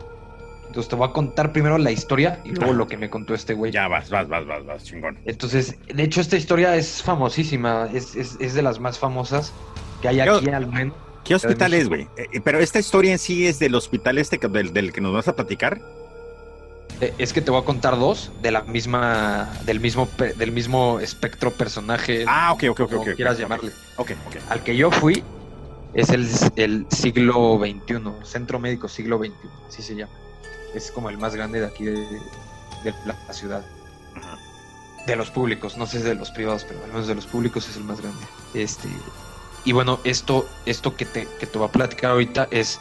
Entonces 0.66 0.88
te 0.88 0.96
voy 0.96 1.09
a 1.09 1.12
contar 1.12 1.53
primero 1.53 1.78
la 1.78 1.90
historia 1.90 2.40
y 2.44 2.51
luego 2.51 2.72
lo 2.74 2.86
que 2.88 2.96
me 2.99 3.09
contó 3.09 3.34
este 3.34 3.55
güey. 3.55 3.72
Ya 3.72 3.88
vas, 3.88 4.11
vas, 4.11 4.28
vas, 4.28 4.46
vas, 4.46 4.64
vas, 4.66 4.84
chingón. 4.84 5.18
Entonces, 5.24 5.78
de 5.86 6.03
hecho, 6.03 6.20
esta 6.20 6.36
historia 6.36 6.76
es 6.76 7.03
famosísima, 7.03 7.88
es, 7.92 8.14
es, 8.16 8.36
es 8.40 8.55
de 8.55 8.62
las 8.62 8.78
más 8.78 8.99
famosas 8.99 9.53
que 10.03 10.09
hay 10.09 10.16
Yo- 10.18 10.36
aquí 10.36 10.49
al 10.51 10.66
menos. 10.66 10.94
¿Qué 11.24 11.34
hospital 11.34 11.74
es, 11.74 11.88
güey? 11.88 12.03
Eh, 12.16 12.26
eh, 12.32 12.40
pero 12.42 12.59
esta 12.59 12.78
historia 12.78 13.12
en 13.12 13.18
sí 13.18 13.46
es 13.46 13.59
del 13.59 13.74
hospital 13.74 14.16
este 14.18 14.38
que- 14.38 14.49
del, 14.49 14.72
del 14.72 14.92
que 14.92 15.01
nos 15.03 15.12
vas 15.12 15.28
a 15.28 15.36
platicar. 15.36 15.80
Eh, 17.01 17.14
Es 17.18 17.32
que 17.32 17.40
te 17.40 17.51
voy 17.51 17.61
a 17.61 17.64
contar 17.64 17.99
dos 17.99 18.30
de 18.42 18.51
la 18.51 18.62
misma, 18.62 19.49
del 19.64 19.80
mismo, 19.80 20.09
del 20.36 20.53
mismo 20.53 21.01
espectro 21.01 21.53
personaje, 21.53 22.24
Ah, 22.26 22.53
ok, 22.53 22.64
ok, 22.70 22.80
ok, 22.80 22.90
como 22.90 23.03
ok. 23.03 23.09
quieras 23.14 23.38
llamarle. 23.38 23.72
Ok, 23.96 24.12
ok. 24.26 24.36
Al 24.51 24.62
que 24.62 24.76
yo 24.76 24.90
fui 24.90 25.22
es 25.94 26.11
el, 26.11 26.28
el 26.57 26.86
siglo 26.90 27.59
XXI, 27.61 28.03
Centro 28.24 28.59
Médico 28.59 28.88
Siglo 28.88 29.18
XXI, 29.18 29.32
así 29.68 29.82
se 29.82 29.94
llama. 29.94 30.12
Es 30.74 30.90
como 30.90 31.09
el 31.09 31.18
más 31.18 31.34
grande 31.34 31.61
de 31.61 31.66
aquí 31.66 31.84
de, 31.84 32.01
de 32.84 32.94
la, 33.07 33.32
ciudad. 33.32 33.64
De 35.07 35.16
los 35.16 35.30
públicos, 35.30 35.78
no 35.78 35.86
sé 35.86 36.01
de 36.01 36.14
los 36.14 36.30
privados, 36.30 36.64
pero 36.68 36.82
al 36.84 36.88
menos 36.92 37.07
de 37.07 37.14
los 37.14 37.26
públicos 37.26 37.66
es 37.68 37.76
el 37.76 37.84
más 37.84 38.01
grande. 38.01 38.20
Este, 38.53 38.88
y 39.64 39.72
bueno, 39.72 39.99
esto, 40.05 40.46
esto 40.66 40.94
que 40.96 41.07
te, 41.07 41.26
que 41.40 41.46
te 41.46 41.59
voy 41.59 41.68
a 41.68 41.72
platicar 41.72 42.11
ahorita 42.11 42.49
es, 42.51 42.78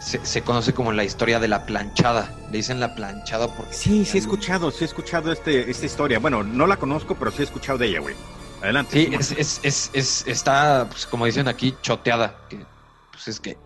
se, 0.00 0.24
se 0.24 0.42
conoce 0.42 0.72
como 0.74 0.92
la 0.92 1.04
historia 1.04 1.40
de 1.40 1.48
la 1.48 1.66
planchada. 1.66 2.32
Le 2.50 2.58
dicen 2.58 2.80
la 2.80 2.94
planchada 2.94 3.48
porque... 3.48 3.72
Sí, 3.72 4.04
sí 4.04 4.18
he 4.18 4.20
escuchado, 4.20 4.70
sí 4.70 4.84
he 4.84 4.86
escuchado 4.86 5.32
este, 5.32 5.70
esta 5.70 5.86
historia. 5.86 6.18
Bueno, 6.18 6.42
no 6.42 6.66
la 6.66 6.76
conozco, 6.76 7.14
pero 7.14 7.30
sí 7.30 7.40
he 7.42 7.44
escuchado 7.44 7.78
de 7.78 7.86
ella, 7.88 8.00
güey. 8.00 8.14
Adelante. 8.62 8.92
Sí, 8.92 9.14
es, 9.14 9.32
es, 9.32 9.60
es, 9.62 9.90
es- 9.92 10.26
está, 10.26 10.86
pues, 10.88 11.06
como 11.06 11.26
dicen 11.26 11.48
aquí, 11.48 11.74
choteada. 11.82 12.36
Que, 12.48 12.64
pues 13.10 13.28
es 13.28 13.40
que 13.40 13.56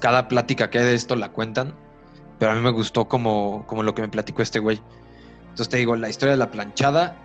cada 0.00 0.28
plática 0.28 0.70
que 0.70 0.78
hay 0.78 0.84
de 0.84 0.94
esto 0.94 1.16
la 1.16 1.30
cuentan, 1.30 1.74
pero 2.38 2.52
a 2.52 2.54
mí 2.54 2.60
me 2.60 2.70
gustó 2.70 3.08
como, 3.08 3.64
como 3.66 3.82
lo 3.82 3.94
que 3.94 4.02
me 4.02 4.08
platicó 4.08 4.42
este 4.42 4.58
güey. 4.58 4.80
Entonces 5.42 5.68
te 5.68 5.76
digo, 5.78 5.96
la 5.96 6.08
historia 6.08 6.32
de 6.32 6.38
la 6.38 6.50
planchada 6.50 7.16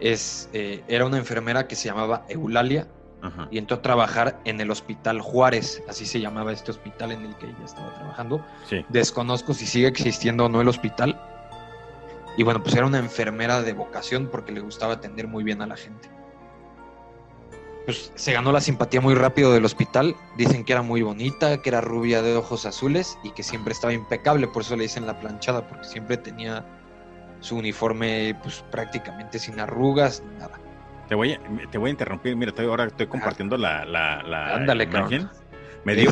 es, 0.00 0.48
eh, 0.52 0.82
era 0.88 1.06
una 1.06 1.18
enfermera 1.18 1.68
que 1.68 1.76
se 1.76 1.88
llamaba 1.88 2.24
Eulalia 2.28 2.88
Ajá. 3.22 3.48
y 3.50 3.58
entró 3.58 3.78
a 3.78 3.82
trabajar 3.82 4.40
en 4.44 4.60
el 4.60 4.70
Hospital 4.70 5.20
Juárez, 5.20 5.82
así 5.88 6.04
se 6.06 6.20
llamaba 6.20 6.52
este 6.52 6.70
hospital 6.70 7.12
en 7.12 7.24
el 7.24 7.34
que 7.36 7.46
ella 7.46 7.64
estaba 7.64 7.92
trabajando. 7.94 8.44
Sí. 8.68 8.84
Desconozco 8.88 9.54
si 9.54 9.66
sigue 9.66 9.88
existiendo 9.88 10.44
o 10.44 10.48
no 10.48 10.60
el 10.60 10.68
hospital. 10.68 11.20
Y 12.36 12.42
bueno, 12.42 12.62
pues 12.62 12.74
era 12.76 12.86
una 12.86 12.98
enfermera 12.98 13.62
de 13.62 13.72
vocación 13.72 14.28
porque 14.30 14.52
le 14.52 14.60
gustaba 14.60 14.94
atender 14.94 15.26
muy 15.26 15.42
bien 15.42 15.62
a 15.62 15.66
la 15.66 15.76
gente. 15.76 16.10
Pues 17.86 18.12
se 18.16 18.32
ganó 18.32 18.52
la 18.52 18.60
simpatía 18.60 19.00
muy 19.00 19.14
rápido 19.14 19.52
del 19.52 19.64
hospital. 19.64 20.16
Dicen 20.36 20.64
que 20.64 20.72
era 20.72 20.82
muy 20.82 21.02
bonita, 21.02 21.62
que 21.62 21.68
era 21.70 21.80
rubia 21.80 22.20
de 22.20 22.36
ojos 22.36 22.66
azules 22.66 23.16
y 23.22 23.30
que 23.30 23.42
siempre 23.42 23.72
estaba 23.72 23.92
impecable. 23.92 24.48
Por 24.48 24.62
eso 24.62 24.76
le 24.76 24.82
dicen 24.82 25.06
la 25.06 25.18
planchada, 25.20 25.66
porque 25.66 25.84
siempre 25.84 26.16
tenía 26.16 26.66
su 27.40 27.56
uniforme 27.56 28.36
pues 28.42 28.64
prácticamente 28.70 29.38
sin 29.38 29.60
arrugas 29.60 30.22
ni 30.28 30.38
nada. 30.38 30.58
Te 31.08 31.14
voy 31.14 31.32
a, 31.34 31.40
te 31.70 31.78
voy 31.78 31.88
a 31.88 31.90
interrumpir, 31.90 32.34
mira, 32.36 32.50
estoy, 32.50 32.66
ahora 32.66 32.84
estoy 32.86 33.06
compartiendo 33.06 33.56
la, 33.56 33.84
la, 33.84 34.22
la 34.22 34.54
Ándale, 34.54 34.84
imagen. 34.84 35.22
cabrón. 35.24 35.46
Me 35.84 35.94
dio, 35.94 36.10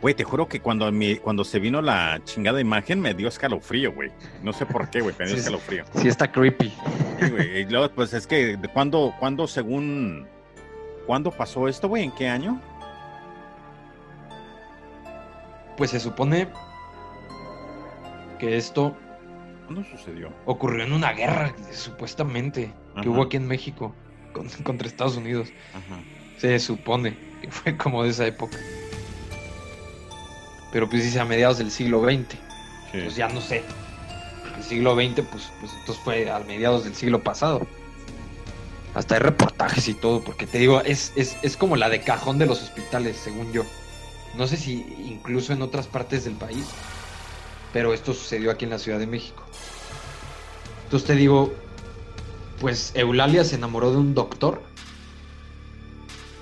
güey, 0.00 0.14
te 0.14 0.22
juro 0.22 0.46
que 0.46 0.60
cuando, 0.60 0.90
mi, 0.92 1.16
cuando 1.16 1.42
se 1.42 1.58
vino 1.58 1.82
la 1.82 2.20
chingada 2.22 2.60
imagen 2.60 3.00
me 3.00 3.14
dio 3.14 3.26
escalofrío, 3.26 3.92
güey. 3.92 4.12
No 4.42 4.52
sé 4.52 4.64
por 4.64 4.88
qué, 4.90 5.00
güey, 5.00 5.14
me 5.18 5.24
dio 5.26 5.34
Sí, 5.34 5.40
escalofrío. 5.40 5.84
Sí 5.94 6.06
está 6.08 6.30
creepy. 6.30 6.72
Sí, 7.20 7.30
güey. 7.30 7.62
Y 7.62 7.64
luego, 7.64 7.88
pues 7.90 8.12
es 8.14 8.26
que, 8.26 8.56
¿de 8.56 8.68
¿cuándo, 8.68 9.12
cuándo 9.18 9.48
según, 9.48 10.28
cuándo 11.06 11.32
pasó 11.32 11.66
esto, 11.66 11.88
güey? 11.88 12.04
¿En 12.04 12.12
qué 12.12 12.28
año? 12.28 12.60
Pues 15.76 15.90
se 15.90 16.00
supone 16.00 16.48
que 18.38 18.56
esto 18.56 18.96
¿Cuándo 19.66 19.82
sucedió? 19.84 20.32
ocurrió 20.44 20.84
en 20.84 20.92
una 20.92 21.12
guerra, 21.12 21.52
supuestamente, 21.72 22.72
que 23.02 23.08
hubo 23.08 23.22
aquí 23.22 23.36
en 23.36 23.46
México 23.46 23.94
con- 24.32 24.48
contra 24.62 24.86
Estados 24.88 25.16
Unidos. 25.16 25.48
Ajá. 25.74 26.00
Se 26.38 26.58
supone 26.58 27.16
que 27.40 27.50
fue 27.50 27.76
como 27.76 28.02
de 28.02 28.10
esa 28.10 28.26
época. 28.26 28.58
Pero 30.72 30.88
pues 30.88 31.02
dice 31.04 31.20
a 31.20 31.24
mediados 31.24 31.58
del 31.58 31.70
siglo 31.70 32.02
XX. 32.04 32.30
Sí. 32.92 33.00
Pues 33.02 33.16
ya 33.16 33.28
no 33.28 33.40
sé. 33.40 33.62
El 34.56 34.62
siglo 34.62 34.94
XX, 34.94 35.20
pues, 35.30 35.50
pues 35.60 35.72
entonces 35.80 36.02
fue 36.04 36.30
a 36.30 36.38
mediados 36.40 36.84
del 36.84 36.94
siglo 36.94 37.22
pasado. 37.22 37.66
Hasta 38.94 39.14
hay 39.16 39.20
reportajes 39.20 39.88
y 39.88 39.94
todo, 39.94 40.22
porque 40.24 40.46
te 40.46 40.58
digo, 40.58 40.80
es, 40.80 41.12
es, 41.16 41.36
es 41.42 41.56
como 41.56 41.76
la 41.76 41.90
de 41.90 42.00
cajón 42.00 42.38
de 42.38 42.46
los 42.46 42.62
hospitales, 42.62 43.16
según 43.16 43.52
yo. 43.52 43.64
No 44.36 44.46
sé 44.46 44.56
si 44.56 44.86
incluso 45.06 45.52
en 45.52 45.60
otras 45.62 45.86
partes 45.86 46.24
del 46.24 46.34
país, 46.34 46.66
pero 47.72 47.92
esto 47.92 48.14
sucedió 48.14 48.50
aquí 48.50 48.64
en 48.64 48.70
la 48.70 48.78
Ciudad 48.78 48.98
de 48.98 49.06
México. 49.06 49.42
Entonces 50.84 51.06
te 51.06 51.14
digo, 51.14 51.54
pues 52.60 52.92
Eulalia 52.94 53.44
se 53.44 53.56
enamoró 53.56 53.90
de 53.90 53.98
un 53.98 54.14
doctor, 54.14 54.62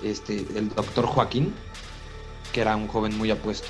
este, 0.03 0.45
el 0.55 0.69
doctor 0.69 1.05
Joaquín, 1.05 1.53
que 2.53 2.61
era 2.61 2.75
un 2.75 2.87
joven 2.87 3.17
muy 3.17 3.31
apuesto. 3.31 3.67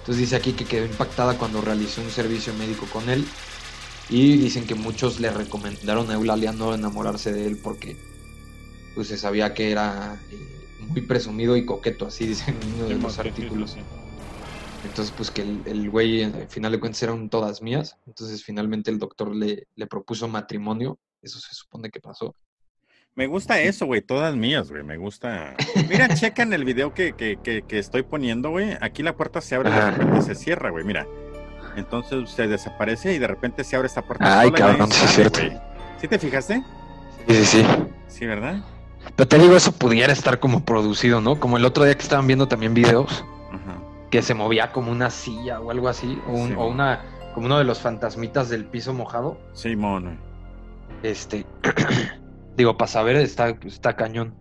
Entonces 0.00 0.18
dice 0.18 0.36
aquí 0.36 0.52
que 0.52 0.64
quedó 0.64 0.84
impactada 0.84 1.38
cuando 1.38 1.60
realizó 1.60 2.02
un 2.02 2.10
servicio 2.10 2.52
médico 2.54 2.86
con 2.92 3.08
él 3.08 3.24
y 4.08 4.36
dicen 4.36 4.66
que 4.66 4.74
muchos 4.74 5.20
le 5.20 5.30
recomendaron 5.30 6.10
a 6.10 6.14
Eulalia 6.14 6.52
no 6.52 6.74
enamorarse 6.74 7.32
de 7.32 7.46
él 7.46 7.60
porque 7.62 7.96
pues 8.94 9.08
se 9.08 9.16
sabía 9.16 9.54
que 9.54 9.70
era 9.70 10.20
eh, 10.30 10.66
muy 10.88 11.02
presumido 11.02 11.56
y 11.56 11.64
coqueto, 11.64 12.06
así 12.06 12.26
dicen 12.26 12.58
en 12.60 12.74
uno 12.74 12.88
de 12.88 12.96
los 12.96 13.18
artículos. 13.18 13.76
Entonces, 14.84 15.14
pues 15.16 15.30
que 15.30 15.42
el, 15.42 15.62
el 15.66 15.90
güey, 15.90 16.24
al 16.24 16.48
final 16.48 16.72
de 16.72 16.80
cuentas, 16.80 17.02
eran 17.04 17.30
todas 17.30 17.62
mías. 17.62 17.98
Entonces, 18.06 18.42
finalmente 18.42 18.90
el 18.90 18.98
doctor 18.98 19.34
le, 19.34 19.68
le 19.76 19.86
propuso 19.86 20.26
matrimonio. 20.26 20.98
Eso 21.22 21.38
se 21.38 21.54
supone 21.54 21.88
que 21.90 22.00
pasó. 22.00 22.34
Me 23.14 23.26
gusta 23.26 23.60
eso, 23.60 23.84
güey, 23.86 24.00
todas 24.00 24.34
mías, 24.34 24.70
güey, 24.70 24.82
me 24.82 24.96
gusta. 24.96 25.54
Mira, 25.88 26.08
checa 26.14 26.42
en 26.42 26.52
el 26.54 26.64
video 26.64 26.94
que, 26.94 27.12
que, 27.12 27.38
que, 27.42 27.62
que 27.62 27.78
estoy 27.78 28.02
poniendo, 28.02 28.50
güey. 28.50 28.76
Aquí 28.80 29.02
la 29.02 29.14
puerta 29.16 29.40
se 29.40 29.54
abre 29.54 29.68
y 29.70 29.72
de 29.72 29.78
Ajá. 29.78 29.90
repente 29.90 30.22
se 30.22 30.34
cierra, 30.34 30.70
güey, 30.70 30.84
mira. 30.84 31.06
Entonces 31.76 32.30
se 32.30 32.48
desaparece 32.48 33.12
y 33.14 33.18
de 33.18 33.26
repente 33.26 33.64
se 33.64 33.76
abre 33.76 33.86
esta 33.86 34.02
puerta. 34.02 34.40
Ay, 34.40 34.48
sola 34.48 34.58
cabrón, 34.58 34.90
sí 34.92 35.04
es 35.04 35.10
cierto. 35.10 35.40
¿Sí 36.00 36.08
te 36.08 36.18
fijaste? 36.18 36.62
Sí, 37.28 37.34
sí, 37.34 37.44
sí. 37.44 37.66
Sí, 38.08 38.26
¿verdad? 38.26 38.62
Pero 39.16 39.28
te 39.28 39.38
digo, 39.38 39.56
eso 39.56 39.72
pudiera 39.72 40.12
estar 40.12 40.38
como 40.40 40.64
producido, 40.64 41.20
¿no? 41.20 41.38
Como 41.38 41.56
el 41.56 41.64
otro 41.64 41.84
día 41.84 41.94
que 41.94 42.02
estaban 42.02 42.26
viendo 42.26 42.48
también 42.48 42.72
videos 42.74 43.24
Ajá. 43.50 43.78
que 44.10 44.22
se 44.22 44.32
movía 44.34 44.72
como 44.72 44.90
una 44.90 45.10
silla 45.10 45.60
o 45.60 45.70
algo 45.70 45.88
así, 45.88 46.18
o, 46.28 46.32
un- 46.32 46.48
Sí. 46.48 46.54
o 46.56 46.66
una, 46.66 47.02
como 47.34 47.46
uno 47.46 47.58
de 47.58 47.64
los 47.64 47.78
fantasmitas 47.80 48.48
del 48.48 48.64
piso 48.64 48.92
mojado. 48.94 49.38
Simón, 49.54 50.04
güey. 50.04 50.31
Este, 51.02 51.44
digo, 52.56 52.76
para 52.76 52.88
saber, 52.88 53.16
está, 53.16 53.56
está 53.66 53.96
cañón. 53.96 54.34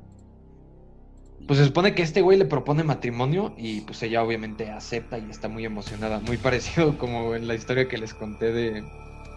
Pues 1.48 1.60
se 1.60 1.66
supone 1.66 1.96
que 1.96 2.04
este 2.04 2.22
güey 2.22 2.38
le 2.38 2.46
propone 2.46 2.84
matrimonio 2.84 3.54
y 3.58 3.82
pues 3.82 4.02
ella 4.04 4.24
obviamente 4.24 4.70
acepta 4.70 5.18
y 5.18 5.30
está 5.30 5.48
muy 5.48 5.66
emocionada. 5.66 6.20
Muy 6.20 6.38
parecido 6.38 6.98
como 6.98 7.36
en 7.36 7.48
la 7.48 7.56
historia 7.56 7.88
que 7.88 7.98
les 7.98 8.14
conté 8.14 8.52
de, 8.52 8.84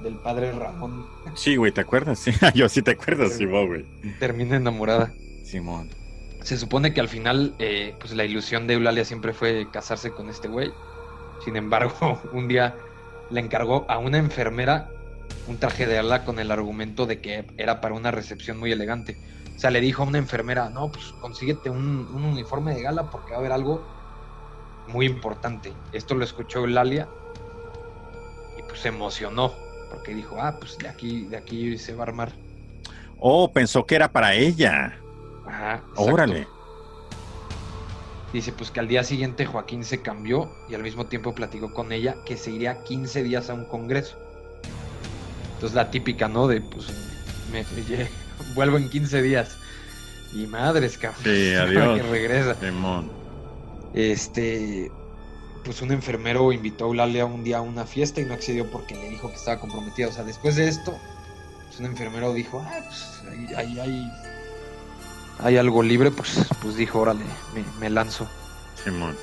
del 0.02 0.16
padre 0.18 0.52
Ramón. 0.52 1.06
Sí, 1.34 1.56
güey, 1.56 1.72
¿te 1.72 1.80
acuerdas? 1.80 2.18
Sí, 2.18 2.32
yo 2.54 2.68
sí 2.68 2.82
te 2.82 2.92
acuerdas, 2.92 3.32
Simón, 3.32 3.66
güey. 3.66 3.84
Termina 4.18 4.56
enamorada. 4.56 5.12
Simón. 5.44 5.90
Se 6.42 6.58
supone 6.58 6.92
que 6.92 7.00
al 7.00 7.08
final, 7.08 7.54
eh, 7.58 7.94
pues 7.98 8.14
la 8.14 8.24
ilusión 8.24 8.66
de 8.66 8.74
Eulalia 8.74 9.04
siempre 9.04 9.32
fue 9.32 9.66
casarse 9.70 10.10
con 10.10 10.28
este 10.28 10.48
güey. 10.48 10.72
Sin 11.44 11.56
embargo, 11.56 12.20
un 12.32 12.48
día 12.48 12.76
le 13.30 13.40
encargó 13.40 13.86
a 13.88 13.98
una 13.98 14.18
enfermera 14.18 14.90
un 15.46 15.58
traje 15.58 15.86
de 15.86 15.98
ala 15.98 16.24
con 16.24 16.38
el 16.38 16.50
argumento 16.50 17.06
de 17.06 17.20
que 17.20 17.46
era 17.56 17.80
para 17.80 17.94
una 17.94 18.10
recepción 18.10 18.58
muy 18.58 18.72
elegante. 18.72 19.16
O 19.54 19.58
sea, 19.58 19.70
le 19.70 19.80
dijo 19.80 20.02
a 20.02 20.06
una 20.06 20.18
enfermera, 20.18 20.68
no, 20.70 20.90
pues 20.90 21.12
consíguete 21.20 21.70
un, 21.70 22.08
un 22.12 22.24
uniforme 22.24 22.74
de 22.74 22.82
gala 22.82 23.10
porque 23.10 23.30
va 23.30 23.36
a 23.36 23.40
haber 23.40 23.52
algo 23.52 23.86
muy 24.88 25.06
importante. 25.06 25.72
Esto 25.92 26.14
lo 26.14 26.24
escuchó 26.24 26.60
Eulalia 26.60 27.08
y 28.58 28.62
pues 28.62 28.80
se 28.80 28.88
emocionó 28.88 29.52
porque 29.90 30.14
dijo, 30.14 30.36
ah, 30.40 30.56
pues 30.58 30.76
de 30.78 30.88
aquí, 30.88 31.24
de 31.26 31.36
aquí 31.36 31.78
se 31.78 31.94
va 31.94 32.04
a 32.04 32.06
armar. 32.08 32.32
Oh, 33.18 33.52
pensó 33.52 33.86
que 33.86 33.94
era 33.94 34.10
para 34.10 34.34
ella. 34.34 34.98
Ajá, 35.46 35.74
exacto. 35.76 36.02
Órale. 36.02 36.48
Dice 38.32 38.50
pues 38.50 38.72
que 38.72 38.80
al 38.80 38.88
día 38.88 39.04
siguiente 39.04 39.46
Joaquín 39.46 39.84
se 39.84 40.02
cambió 40.02 40.50
y 40.68 40.74
al 40.74 40.82
mismo 40.82 41.06
tiempo 41.06 41.34
platicó 41.36 41.72
con 41.72 41.92
ella 41.92 42.16
que 42.26 42.36
se 42.36 42.50
iría 42.50 42.82
15 42.82 43.22
días 43.22 43.48
a 43.48 43.54
un 43.54 43.64
congreso. 43.64 44.18
Entonces 45.64 45.76
la 45.82 45.90
típica, 45.90 46.28
¿no? 46.28 46.46
De 46.46 46.60
pues 46.60 46.88
me, 47.50 47.62
me- 47.62 48.06
vuelvo 48.54 48.76
en 48.76 48.90
15 48.90 49.22
días. 49.22 49.56
Y 50.34 50.46
madres, 50.46 50.98
cabrón. 50.98 51.22
Sí, 51.24 51.54
adiós. 51.58 51.96
que 51.96 52.02
regresa. 52.06 52.54
Simón. 52.60 53.10
Este, 53.94 54.92
pues 55.64 55.80
un 55.80 55.90
enfermero 55.92 56.52
invitó 56.52 56.84
a 56.84 56.88
Eulalia 56.88 57.24
un 57.24 57.44
día 57.44 57.58
a 57.58 57.60
una 57.62 57.86
fiesta 57.86 58.20
y 58.20 58.26
no 58.26 58.34
accedió 58.34 58.70
porque 58.70 58.94
le 58.94 59.08
dijo 59.08 59.30
que 59.30 59.36
estaba 59.36 59.58
comprometida. 59.58 60.08
O 60.08 60.12
sea, 60.12 60.22
después 60.24 60.56
de 60.56 60.68
esto, 60.68 60.98
pues 61.68 61.80
un 61.80 61.86
enfermero 61.86 62.34
dijo, 62.34 62.62
ah, 62.62 62.80
pues 62.84 63.22
ahí 63.30 63.54
ahí 63.56 63.80
hay, 63.80 64.12
hay 65.38 65.56
algo 65.56 65.82
libre, 65.82 66.10
pues, 66.10 66.44
pues 66.60 66.76
dijo, 66.76 66.98
órale, 66.98 67.24
me, 67.54 67.64
me 67.80 67.88
lanzo. 67.88 68.28
Simón. 68.84 69.16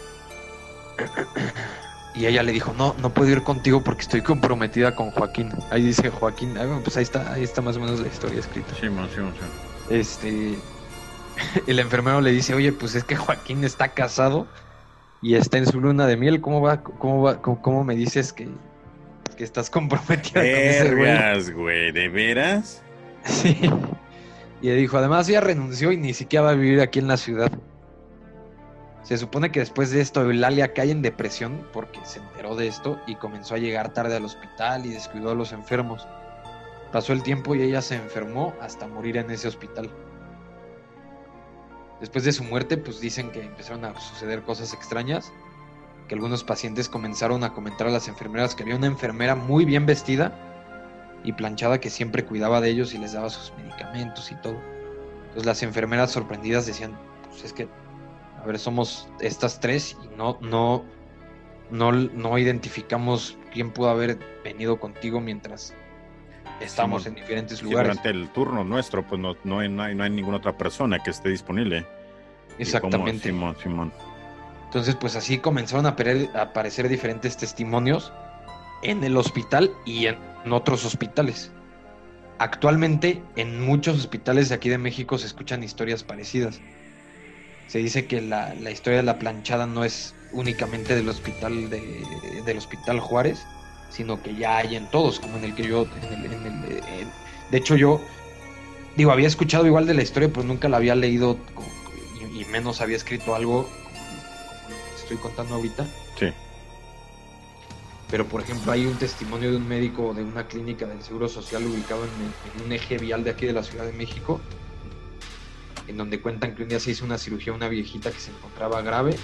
Y 2.14 2.26
ella 2.26 2.44
le 2.44 2.52
dijo, 2.52 2.74
no, 2.78 2.94
no 3.02 3.10
puedo 3.14 3.30
ir 3.30 3.42
contigo 3.44 3.82
porque 3.82 4.02
estoy 4.02 4.22
comprometida 4.22 4.96
con 4.96 5.12
Joaquín. 5.12 5.50
Ahí 5.70 5.84
dice 5.84 6.10
Joaquín, 6.10 6.58
ah, 6.58 6.66
bueno, 6.66 6.82
pues 6.84 6.98
ahí 6.98 7.04
está, 7.04 7.32
ahí 7.32 7.44
está 7.44 7.62
más 7.62 7.78
o 7.78 7.80
menos 7.80 8.00
la 8.02 8.08
historia 8.08 8.40
escrita. 8.40 8.76
Simón, 8.76 9.10
Simón, 9.14 9.34
Simón. 9.34 9.50
Este, 9.90 10.56
el 11.68 11.80
enfermero 11.80 12.20
le 12.20 12.32
dice, 12.32 12.54
oye, 12.54 12.74
pues 12.74 12.96
es 12.96 13.04
que 13.04 13.16
Joaquín 13.16 13.64
está 13.64 13.90
casado 13.90 14.48
y 15.22 15.36
está 15.36 15.58
en 15.58 15.68
su 15.68 15.80
luna 15.80 16.06
de 16.06 16.18
miel. 16.18 16.42
¿Cómo 16.42 16.62
va, 16.62 16.82
cómo 16.84 17.22
va, 17.22 17.42
cómo, 17.42 17.62
cómo 17.62 17.84
me 17.86 17.96
dices 17.96 18.34
que, 18.34 18.50
que 19.38 19.44
estás 19.46 19.70
comprometida 19.70 20.42
con 20.42 20.46
ese 20.46 20.96
güey? 20.96 21.52
Güey, 21.54 21.92
¿de 21.92 22.10
veras? 22.10 22.84
Sí. 23.24 23.56
Y 24.64 24.68
le 24.68 24.76
dijo, 24.76 24.98
además 24.98 25.28
ya 25.28 25.42
renunció 25.42 25.92
y 25.92 25.98
ni 25.98 26.14
siquiera 26.14 26.46
va 26.46 26.52
a 26.52 26.56
vivir 26.56 26.82
aquí 26.82 27.00
en 27.00 27.08
la 27.08 27.18
ciudad. 27.18 27.52
Se 29.04 29.18
supone 29.18 29.52
que 29.52 29.60
después 29.60 29.92
de 29.92 30.02
esto 30.02 30.22
Eulalia 30.22 30.74
cae 30.74 30.92
en 30.92 31.02
depresión 31.02 31.68
porque 31.74 32.00
se 32.04 32.20
enteró 32.20 32.56
de 32.56 32.68
esto 32.68 33.02
y 33.08 33.16
comenzó 33.16 33.56
a 33.56 33.58
llegar 33.58 33.94
tarde 33.94 34.16
al 34.16 34.26
hospital 34.26 34.86
y 34.86 34.90
descuidó 34.90 35.32
a 35.32 35.36
los 35.36 35.54
enfermos. 35.54 36.08
Pasó 36.92 37.14
el 37.14 37.24
tiempo 37.24 37.56
y 37.56 37.64
ella 37.64 37.82
se 37.82 37.96
enfermó 37.96 38.54
hasta 38.62 38.88
morir 38.88 39.18
en 39.18 39.32
ese 39.32 39.48
hospital. 39.48 39.90
Después 42.00 42.26
de 42.26 42.32
su 42.32 42.44
muerte, 42.44 42.78
pues 42.78 43.00
dicen 43.00 43.32
que 43.32 43.44
empezaron 43.44 43.86
a 43.86 44.00
suceder 44.00 44.42
cosas 44.44 44.74
extrañas, 44.74 45.32
que 46.08 46.16
algunos 46.16 46.44
pacientes 46.44 46.90
comenzaron 46.90 47.44
a 47.44 47.54
comentar 47.54 47.88
a 47.88 47.92
las 47.92 48.08
enfermeras 48.08 48.56
que 48.56 48.64
había 48.64 48.76
una 48.76 48.88
enfermera 48.88 49.36
muy 49.36 49.66
bien 49.66 49.86
vestida 49.86 50.34
y 51.24 51.34
planchada 51.34 51.80
que 51.80 51.90
siempre 51.90 52.26
cuidaba 52.26 52.60
de 52.60 52.70
ellos 52.70 52.94
y 52.94 52.98
les 52.98 53.14
daba 53.14 53.30
sus 53.30 53.54
medicamentos 53.58 54.32
y 54.32 54.36
todo. 54.36 54.60
Entonces 55.22 55.46
las 55.46 55.64
enfermeras 55.64 56.12
sorprendidas 56.12 56.66
decían, 56.66 56.98
pues 57.30 57.46
es 57.46 57.54
que, 57.54 57.70
a 58.42 58.46
ver, 58.46 58.58
somos 58.60 59.08
estas 59.20 59.60
tres 59.60 59.96
y 60.04 60.16
no, 60.18 60.38
no, 60.42 60.84
no, 61.70 61.92
no 61.92 62.38
identificamos 62.38 63.38
quién 63.54 63.72
pudo 63.72 63.90
haber 63.90 64.18
venido 64.44 64.80
contigo 64.80 65.22
mientras 65.22 65.74
estamos 66.60 67.06
en 67.06 67.16
diferentes 67.16 67.60
Sí, 67.60 67.66
lugares. 67.66 67.90
durante 67.98 68.10
el 68.10 68.30
turno 68.30 68.64
nuestro, 68.64 69.06
pues 69.08 69.20
no, 69.22 69.36
no, 69.44 69.60
hay, 69.60 69.70
no, 69.70 69.84
hay, 69.84 69.96
no 69.96 70.04
hay 70.04 70.10
ninguna 70.10 70.38
otra 70.38 70.58
persona 70.58 71.00
que 71.00 71.12
esté 71.12 71.30
disponible. 71.30 71.86
Exactamente. 72.58 73.30
Simón, 73.30 73.56
Simón. 73.62 73.94
Entonces, 74.66 74.96
pues 74.96 75.16
así 75.16 75.38
comenzaron 75.38 75.86
a 75.86 75.96
aparecer 76.42 76.88
diferentes 76.88 77.36
testimonios 77.38 78.12
en 78.84 79.04
el 79.04 79.18
hospital 79.18 79.72
y 79.86 80.08
en 80.08 80.18
otros 80.50 80.86
hospitales. 80.86 81.52
Actualmente, 82.40 83.22
en 83.36 83.62
muchos 83.62 83.98
hospitales 83.98 84.50
de 84.50 84.56
aquí 84.56 84.70
de 84.70 84.78
México 84.78 85.18
se 85.18 85.28
escuchan 85.28 85.64
historias 85.64 86.04
parecidas. 86.04 86.60
Se 87.72 87.80
dice 87.80 88.06
que 88.06 88.20
la, 88.22 88.54
la 88.56 88.70
historia 88.70 88.98
de 88.98 89.04
la 89.04 89.18
planchada 89.18 89.66
no 89.66 89.86
es 89.86 90.14
únicamente 90.34 90.94
del 90.94 91.08
hospital 91.08 91.70
de, 91.70 92.06
del 92.46 92.58
hospital 92.58 93.00
Juárez, 93.00 93.40
sino 93.90 94.22
que 94.22 94.36
ya 94.36 94.58
hay 94.58 94.76
en 94.76 94.92
todos, 94.92 95.22
como 95.22 95.38
en 95.38 95.46
el 95.46 95.56
que 95.56 95.64
yo, 95.64 95.88
en 95.96 96.14
el, 96.14 96.26
en 96.34 96.46
el, 96.46 96.84
en- 96.90 97.12
de 97.50 97.58
hecho 97.58 97.78
yo, 97.78 98.02
digo, 98.98 99.12
había 99.12 99.28
escuchado 99.28 99.66
igual 99.68 99.86
de 99.88 99.94
la 99.94 100.02
historia, 100.02 100.28
pero 100.28 100.44
nunca 100.44 100.68
la 100.68 100.78
había 100.78 100.96
leído 100.96 101.38
y, 102.20 102.42
y 102.42 102.46
menos 102.46 102.82
había 102.82 102.98
escrito 102.98 103.36
algo 103.36 103.64
como, 103.64 103.98
estoy 105.02 105.16
contando 105.16 105.56
ahorita. 105.56 105.86
Sí. 106.20 106.28
Pero, 108.10 108.28
por 108.28 108.42
ejemplo, 108.42 108.74
hay 108.74 108.86
un 108.86 108.98
testimonio 108.98 109.50
de 109.52 109.56
un 109.58 109.68
médico 109.70 110.14
de 110.14 110.24
una 110.24 110.46
clínica 110.48 110.86
del 110.88 111.02
Seguro 111.02 111.30
Social 111.30 111.66
ubicado 111.66 112.04
en, 112.04 112.36
en 112.44 112.62
un 112.66 112.74
eje 112.74 112.98
vial 112.98 113.24
de 113.24 113.30
aquí 113.30 113.46
de 113.46 113.54
la 113.54 113.64
Ciudad 113.64 113.86
de 113.86 113.94
México, 113.94 114.42
en 115.92 115.98
donde 115.98 116.22
cuentan 116.22 116.56
que 116.56 116.64
un 116.64 116.70
día 116.70 116.80
se 116.80 116.92
hizo 116.92 117.06
una 117.06 117.18
cirugía 117.18 117.54
a 117.54 117.56
una 117.56 117.70
viejita 117.70 118.12
que 118.12 118.20
se 118.20 118.32
encontraba 118.32 118.82
grave 118.82 119.16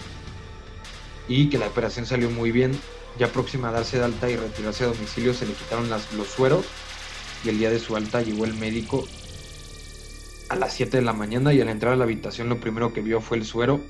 y 1.27 1.49
que 1.49 1.57
la 1.57 1.67
operación 1.67 2.05
salió 2.05 2.29
muy 2.29 2.51
bien. 2.51 2.85
Ya 3.17 3.31
próxima 3.31 3.69
a 3.69 3.71
darse 3.71 3.97
de 3.97 4.05
alta 4.05 4.29
y 4.29 4.35
retirarse 4.35 4.83
a 4.83 4.87
domicilio, 4.87 5.33
se 5.33 5.47
le 5.47 5.53
quitaron 5.53 5.89
los 5.89 6.27
sueros 6.27 6.65
y 7.43 7.49
el 7.49 7.57
día 7.57 7.71
de 7.71 7.79
su 7.79 7.95
alta 7.95 8.21
llegó 8.21 8.45
el 8.45 8.53
médico 8.53 9.07
a 10.49 10.55
las 10.55 10.73
7 10.73 10.97
de 10.97 11.03
la 11.03 11.13
mañana 11.13 11.53
y 11.53 11.61
al 11.61 11.69
entrar 11.69 11.93
a 11.93 11.95
la 11.95 12.03
habitación 12.03 12.49
lo 12.49 12.59
primero 12.59 12.93
que 12.93 13.01
vio 13.01 13.21
fue 13.21 13.37
el 13.37 13.45
suero 13.45 13.81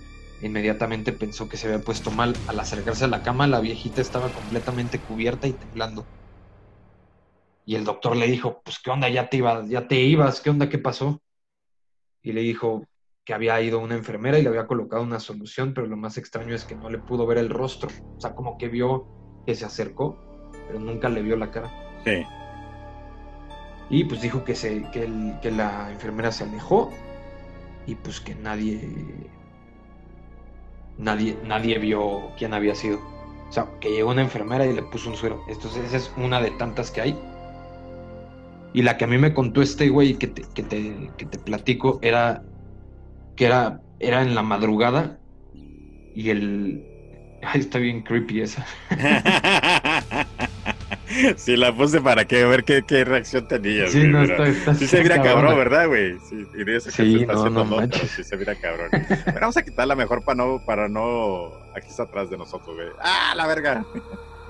Inmediatamente 0.41 1.13
pensó 1.13 1.49
que 1.49 1.57
se 1.57 1.67
había 1.67 1.83
puesto 1.83 2.11
mal. 2.11 2.43
Al 2.47 2.59
acercarse 2.59 3.05
a 3.05 3.07
la 3.07 3.23
cama, 3.23 3.47
la 3.47 3.59
viejita 3.59 4.01
estaba 4.01 4.33
completamente 4.33 5.03
cubierta 5.03 5.47
y 5.47 5.53
temblando. 5.53 6.07
Y 7.65 7.75
el 7.75 7.83
doctor 7.83 8.15
le 8.15 8.27
dijo, 8.27 8.61
pues 8.63 8.79
qué 8.79 8.89
onda, 8.89 9.09
ya 9.09 9.29
te 9.29 9.37
ibas, 9.37 9.69
ya 9.69 9.87
te 9.87 9.99
ibas, 9.99 10.41
qué 10.41 10.49
onda, 10.49 10.69
qué 10.69 10.77
pasó. 10.79 11.21
Y 12.27 12.33
le 12.33 12.41
dijo 12.41 12.83
que 13.23 13.33
había 13.33 13.61
ido 13.61 13.79
una 13.79 13.95
enfermera 13.95 14.37
y 14.37 14.41
le 14.41 14.49
había 14.49 14.67
colocado 14.67 15.01
una 15.01 15.21
solución, 15.21 15.73
pero 15.73 15.87
lo 15.87 15.95
más 15.95 16.17
extraño 16.17 16.53
es 16.53 16.65
que 16.65 16.75
no 16.75 16.89
le 16.89 16.97
pudo 16.97 17.25
ver 17.25 17.37
el 17.37 17.49
rostro. 17.49 17.87
O 17.89 18.19
sea, 18.19 18.35
como 18.35 18.57
que 18.57 18.67
vio 18.67 19.07
que 19.45 19.55
se 19.55 19.63
acercó, 19.63 20.17
pero 20.67 20.77
nunca 20.77 21.07
le 21.07 21.21
vio 21.21 21.37
la 21.37 21.49
cara. 21.51 21.71
Sí. 22.03 22.25
Y 23.89 24.03
pues 24.03 24.19
dijo 24.19 24.43
que, 24.43 24.55
se, 24.55 24.83
que, 24.91 25.05
el- 25.05 25.39
que 25.41 25.51
la 25.51 25.89
enfermera 25.89 26.33
se 26.33 26.43
alejó 26.43 26.89
y 27.85 27.95
pues 27.95 28.19
que 28.19 28.35
nadie, 28.35 29.29
nadie, 30.97 31.37
nadie 31.45 31.79
vio 31.79 32.33
quién 32.37 32.53
había 32.53 32.75
sido. 32.75 32.99
O 33.47 33.51
sea, 33.53 33.69
que 33.79 33.89
llegó 33.89 34.11
una 34.11 34.21
enfermera 34.23 34.65
y 34.65 34.73
le 34.73 34.83
puso 34.83 35.09
un 35.09 35.15
suero. 35.15 35.41
Entonces 35.47 35.85
esa 35.85 35.95
es 35.95 36.11
una 36.17 36.41
de 36.41 36.51
tantas 36.51 36.91
que 36.91 36.99
hay. 36.99 37.36
Y 38.77 38.83
la 38.83 38.95
que 38.95 39.05
a 39.05 39.07
mí 39.07 39.17
me 39.17 39.33
contó 39.33 39.63
este 39.63 39.89
güey 39.89 40.19
que 40.19 40.27
te, 40.27 40.43
que 40.53 40.61
te, 40.61 41.09
que 41.17 41.25
te 41.25 41.39
platico 41.39 41.97
era 42.03 42.43
que 43.35 43.47
era, 43.47 43.81
era 43.99 44.21
en 44.21 44.35
la 44.35 44.43
madrugada 44.43 45.17
y 46.13 46.29
el... 46.29 46.85
Ay, 47.41 47.61
está 47.61 47.79
bien 47.79 48.03
creepy 48.03 48.41
esa. 48.41 48.63
sí, 51.37 51.57
la 51.57 51.75
puse 51.75 52.01
para 52.01 52.25
que 52.25 52.45
ver 52.45 52.65
qué, 52.65 52.83
qué 52.87 53.03
reacción 53.03 53.47
tenías. 53.47 53.91
Sí, 53.91 53.97
güey, 53.97 54.11
no, 54.11 54.21
está, 54.21 54.47
está- 54.47 54.75
Sí 54.75 54.85
se 54.85 55.01
mira 55.01 55.23
cabrón, 55.23 55.57
¿verdad, 55.57 55.87
güey? 55.87 56.19
Sí, 56.29 56.45
y 56.53 56.63
de 56.63 56.75
eso 56.75 56.91
que 56.91 56.97
se 56.97 57.15
está 57.15 57.33
no, 57.33 57.39
haciendo 57.39 57.65
no 57.65 57.81
nota, 57.81 57.97
sí 57.97 58.23
se 58.23 58.37
mira 58.37 58.53
cabrón. 58.53 58.89
Pero 58.91 59.39
vamos 59.41 59.57
a 59.57 59.63
quitarla 59.63 59.95
mejor 59.95 60.23
para 60.23 60.35
no, 60.35 60.63
para 60.63 60.87
no, 60.87 61.47
aquí 61.75 61.87
está 61.87 62.03
atrás 62.03 62.29
de 62.29 62.37
nosotros, 62.37 62.75
güey. 62.75 62.89
¡Ah, 63.01 63.33
la 63.35 63.47
verga! 63.47 63.83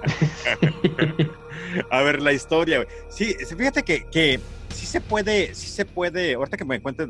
a 1.89 2.01
ver, 2.01 2.21
la 2.21 2.33
historia, 2.33 2.77
güey. 2.77 2.87
Sí, 3.09 3.33
fíjate 3.33 3.83
que, 3.83 4.05
que 4.05 4.39
sí 4.73 4.85
se 4.85 5.01
puede, 5.01 5.53
sí 5.55 5.67
se 5.67 5.85
puede, 5.85 6.33
ahorita 6.35 6.57
que 6.57 6.65
me 6.65 6.79
cuentes, 6.81 7.07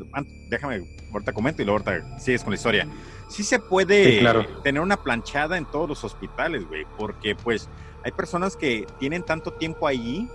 déjame, 0.48 0.84
ahorita 1.12 1.32
comento 1.32 1.62
y 1.62 1.64
luego 1.64 1.82
ahorita 1.86 2.18
sigues 2.18 2.42
con 2.42 2.52
la 2.52 2.56
historia. 2.56 2.88
Sí 3.28 3.42
se 3.44 3.58
puede 3.58 4.12
Sí, 4.12 4.18
claro. 4.20 4.46
tener 4.62 4.80
una 4.80 4.96
planchada 4.96 5.58
en 5.58 5.66
todos 5.66 5.88
los 5.88 6.02
hospitales, 6.04 6.66
güey, 6.66 6.86
porque 6.96 7.34
pues 7.34 7.68
hay 8.04 8.12
personas 8.12 8.56
que 8.56 8.86
tienen 8.98 9.22
tanto 9.22 9.52
tiempo 9.52 9.86
allí 9.86 10.28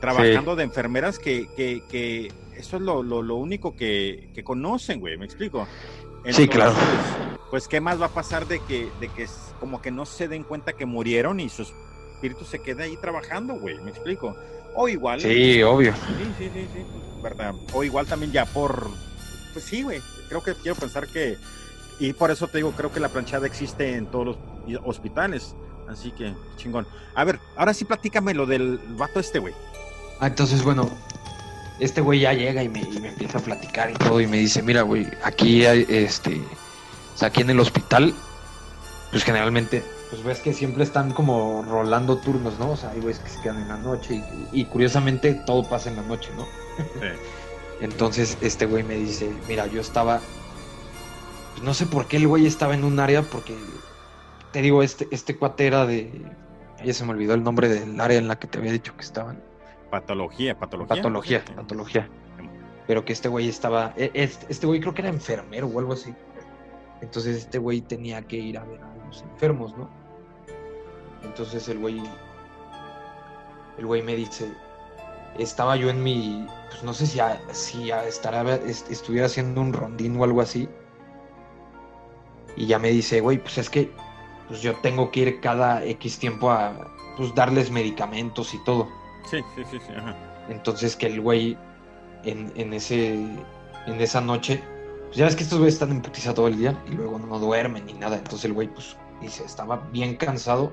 trabajando 0.00 0.56
de 0.56 0.64
enfermeras 0.64 1.18
que, 1.18 1.48
que, 1.56 1.82
que 1.90 2.32
eso 2.56 2.76
es 2.76 2.82
lo, 2.82 3.02
lo, 3.02 3.22
lo 3.22 3.36
único 3.36 3.74
que, 3.76 4.28
que 4.34 4.42
conocen, 4.44 5.00
güey, 5.00 5.16
¿me 5.18 5.24
explico? 5.26 5.66
Sí, 6.30 6.48
claro. 6.48 6.74
Pues, 7.50 7.68
¿qué 7.68 7.80
más 7.80 8.00
va 8.00 8.06
a 8.06 8.10
pasar 8.10 8.46
de 8.46 8.60
que, 8.60 8.90
de 9.00 9.08
que 9.08 9.24
es 9.24 9.54
como 9.60 9.80
que 9.80 9.90
no 9.90 10.04
se 10.04 10.28
den 10.28 10.42
cuenta 10.42 10.72
que 10.72 10.86
murieron 10.86 11.40
y 11.40 11.48
su 11.48 11.62
espíritu 11.62 12.44
se 12.44 12.58
quede 12.60 12.84
ahí 12.84 12.96
trabajando, 12.96 13.54
güey, 13.54 13.80
¿me 13.80 13.90
explico? 13.90 14.36
O 14.74 14.88
igual. 14.88 15.20
Sí, 15.20 15.62
obvio. 15.62 15.94
Sí, 15.94 16.34
sí, 16.38 16.50
sí, 16.52 16.68
sí, 16.72 16.84
¿verdad? 17.22 17.54
O 17.72 17.84
igual 17.84 18.06
también 18.06 18.32
ya 18.32 18.44
por, 18.44 18.88
pues 19.52 19.64
sí, 19.64 19.82
güey, 19.82 20.02
creo 20.28 20.42
que 20.42 20.54
quiero 20.54 20.74
pensar 20.76 21.06
que, 21.08 21.38
y 21.98 22.12
por 22.12 22.30
eso 22.30 22.48
te 22.48 22.58
digo, 22.58 22.72
creo 22.72 22.92
que 22.92 23.00
la 23.00 23.08
planchada 23.08 23.46
existe 23.46 23.94
en 23.94 24.06
todos 24.06 24.26
los 24.26 24.80
hospitales, 24.84 25.54
así 25.88 26.10
que 26.10 26.34
chingón. 26.56 26.86
A 27.14 27.24
ver, 27.24 27.40
ahora 27.56 27.72
sí 27.72 27.84
platícame 27.84 28.34
lo 28.34 28.44
del 28.44 28.78
vato 28.98 29.20
este, 29.20 29.38
güey. 29.38 29.54
Ah, 30.20 30.26
entonces, 30.26 30.62
bueno, 30.62 30.90
este 31.80 32.00
güey 32.00 32.20
ya 32.20 32.32
llega 32.32 32.62
y 32.62 32.68
me, 32.68 32.80
y 32.80 33.00
me 33.00 33.08
empieza 33.08 33.38
a 33.38 33.40
platicar 33.40 33.90
y 33.90 33.94
todo 33.94 34.20
y 34.20 34.26
me 34.26 34.38
dice, 34.38 34.62
mira, 34.62 34.82
güey, 34.82 35.06
aquí 35.22 35.66
hay, 35.66 35.86
este, 35.88 36.40
o 37.14 37.18
sea, 37.18 37.28
aquí 37.28 37.42
en 37.42 37.50
el 37.50 37.60
hospital, 37.60 38.14
pues 39.10 39.24
generalmente, 39.24 39.82
pues 40.10 40.22
ves 40.22 40.40
que 40.40 40.52
siempre 40.52 40.84
están 40.84 41.12
como 41.12 41.64
rolando 41.68 42.18
turnos, 42.18 42.58
¿no? 42.58 42.70
O 42.70 42.76
sea, 42.76 42.90
hay 42.90 43.00
güeyes 43.00 43.20
que 43.20 43.28
se 43.28 43.40
quedan 43.40 43.62
en 43.62 43.68
la 43.68 43.76
noche 43.76 44.22
y, 44.52 44.60
y 44.60 44.64
curiosamente 44.66 45.34
todo 45.46 45.68
pasa 45.68 45.90
en 45.90 45.96
la 45.96 46.02
noche, 46.02 46.30
¿no? 46.36 46.44
Sí. 46.76 47.08
Entonces 47.80 48.38
este 48.40 48.66
güey 48.66 48.82
me 48.82 48.94
dice, 48.94 49.30
mira, 49.48 49.66
yo 49.66 49.80
estaba, 49.80 50.20
pues 51.52 51.62
no 51.62 51.74
sé 51.74 51.86
por 51.86 52.06
qué 52.06 52.16
el 52.16 52.26
güey 52.26 52.46
estaba 52.46 52.74
en 52.74 52.84
un 52.84 52.98
área, 52.98 53.22
porque 53.22 53.54
te 54.52 54.62
digo, 54.62 54.82
este, 54.82 55.08
este 55.10 55.36
cuate 55.36 55.66
era 55.66 55.84
de, 55.84 56.10
ya 56.84 56.94
se 56.94 57.04
me 57.04 57.10
olvidó 57.10 57.34
el 57.34 57.42
nombre 57.42 57.68
del 57.68 58.00
área 58.00 58.18
en 58.18 58.28
la 58.28 58.38
que 58.38 58.46
te 58.46 58.58
había 58.58 58.72
dicho 58.72 58.94
que 58.96 59.02
estaban. 59.02 59.42
Patología, 60.00 60.58
patología. 60.58 60.96
Patología, 60.96 61.44
patología. 61.56 62.08
Pero 62.86 63.04
que 63.04 63.12
este 63.12 63.28
güey 63.28 63.48
estaba, 63.48 63.92
e- 63.96 64.10
este, 64.14 64.46
este 64.48 64.66
güey 64.66 64.80
creo 64.80 64.94
que 64.94 65.02
era 65.02 65.08
enfermero 65.10 65.66
o 65.66 65.78
algo 65.78 65.92
así. 65.92 66.14
Entonces 67.00 67.36
este 67.36 67.58
güey 67.58 67.80
tenía 67.80 68.22
que 68.22 68.36
ir 68.36 68.58
a 68.58 68.64
ver 68.64 68.80
a 68.82 69.06
los 69.06 69.22
enfermos, 69.22 69.76
¿no? 69.76 69.88
Entonces 71.22 71.68
el 71.68 71.78
güey, 71.78 72.00
el 73.78 73.86
güey 73.86 74.02
me 74.02 74.14
dice, 74.14 74.50
estaba 75.38 75.76
yo 75.76 75.90
en 75.90 76.02
mi, 76.02 76.46
pues 76.70 76.82
no 76.84 76.94
sé 76.94 77.06
si, 77.06 77.20
a- 77.20 77.40
si 77.52 77.90
a- 77.90 78.04
estará, 78.06 78.54
est- 78.54 78.90
estuviera 78.90 79.26
haciendo 79.26 79.60
un 79.60 79.72
rondín 79.72 80.18
o 80.20 80.24
algo 80.24 80.40
así. 80.40 80.68
Y 82.56 82.66
ya 82.66 82.78
me 82.78 82.88
dice, 82.90 83.20
güey, 83.20 83.38
pues 83.38 83.58
es 83.58 83.68
que 83.68 83.90
pues 84.48 84.62
yo 84.62 84.74
tengo 84.76 85.10
que 85.10 85.20
ir 85.20 85.40
cada 85.40 85.84
X 85.84 86.18
tiempo 86.18 86.50
a 86.50 86.92
pues 87.16 87.34
darles 87.34 87.70
medicamentos 87.70 88.54
y 88.54 88.62
todo. 88.64 88.88
Sí, 89.26 89.40
sí, 89.54 89.62
sí, 89.70 89.78
sí, 89.86 89.92
ajá. 89.96 90.14
Entonces 90.48 90.96
que 90.96 91.06
el 91.06 91.20
güey 91.20 91.56
en, 92.24 92.52
en 92.56 92.72
ese 92.72 93.14
en 93.14 94.00
esa 94.00 94.20
noche, 94.20 94.62
pues 95.06 95.16
ya 95.16 95.24
ves 95.26 95.36
que 95.36 95.42
estos 95.44 95.58
güeyes 95.58 95.74
están 95.74 95.90
en 95.90 96.02
putiza 96.02 96.34
todo 96.34 96.48
el 96.48 96.58
día 96.58 96.76
y 96.88 96.92
luego 96.94 97.18
no 97.18 97.38
duermen 97.38 97.86
ni 97.86 97.92
nada. 97.94 98.16
Entonces 98.16 98.44
el 98.46 98.52
güey 98.52 98.68
pues 98.68 98.96
dice, 99.20 99.44
estaba 99.44 99.76
bien 99.92 100.16
cansado 100.16 100.72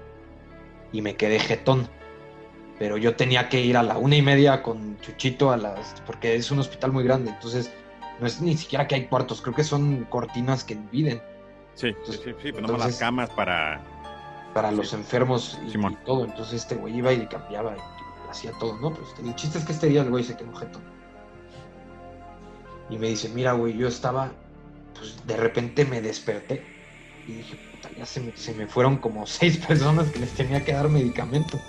y 0.91 1.01
me 1.01 1.15
quedé 1.15 1.39
jetón. 1.39 1.87
Pero 2.79 2.97
yo 2.97 3.15
tenía 3.15 3.49
que 3.49 3.61
ir 3.61 3.77
a 3.77 3.83
la 3.83 3.97
una 3.97 4.15
y 4.15 4.21
media 4.21 4.63
con 4.63 4.99
Chuchito 4.99 5.51
a 5.51 5.57
las. 5.57 6.01
porque 6.05 6.35
es 6.35 6.49
un 6.51 6.59
hospital 6.59 6.91
muy 6.91 7.03
grande. 7.03 7.29
Entonces, 7.31 7.71
no 8.19 8.25
es 8.27 8.41
ni 8.41 8.57
siquiera 8.57 8.87
que 8.87 8.95
hay 8.95 9.05
cuartos, 9.05 9.41
creo 9.41 9.53
que 9.55 9.63
son 9.63 10.05
cortinas 10.05 10.63
que 10.63 10.75
dividen 10.75 11.21
Sí, 11.75 11.91
sí, 12.05 12.13
sí, 12.13 12.19
sí, 12.23 12.33
pero 12.51 12.61
no 12.61 12.61
las 12.61 12.71
Entonces- 12.73 12.99
camas 12.99 13.29
para. 13.31 13.81
para 14.53 14.69
Sí. 14.71 14.75
los 14.75 14.93
enfermos 14.93 15.59
y, 15.67 15.71
todo. 16.05 16.25
Entonces 16.25 16.53
este 16.61 16.75
güey 16.75 16.97
iba 16.97 17.11
y 17.13 17.17
le 17.17 17.27
cambiaba 17.27 17.75
y 17.75 17.92
hacía 18.33 18.51
todo, 18.59 18.77
¿no? 18.79 18.93
Pues 18.93 19.07
el 19.23 19.33
chiste 19.35 19.57
es 19.59 19.65
que 19.65 19.71
este 19.71 19.87
día 19.87 20.01
el 20.01 20.09
güey 20.09 20.23
se 20.23 20.35
quedó 20.35 20.53
jetón. 20.55 20.81
Y 22.89 22.97
me 22.97 23.07
dice, 23.07 23.29
mira, 23.29 23.53
güey, 23.53 23.75
yo 23.77 23.87
estaba, 23.87 24.31
pues 24.97 25.15
de 25.25 25.37
repente 25.37 25.85
me 25.85 26.01
desperté 26.01 26.63
y 27.27 27.33
dije, 27.33 27.55
puta, 27.71 27.89
ya 27.97 28.05
se 28.05 28.19
me, 28.19 28.35
se 28.35 28.53
me 28.53 28.67
fueron 28.67 28.97
como 28.97 29.25
seis 29.27 29.57
personas 29.57 30.09
que 30.11 30.19
les 30.19 30.31
tenía 30.33 30.63
que 30.63 30.73
dar 30.73 30.89
medicamento. 30.89 31.59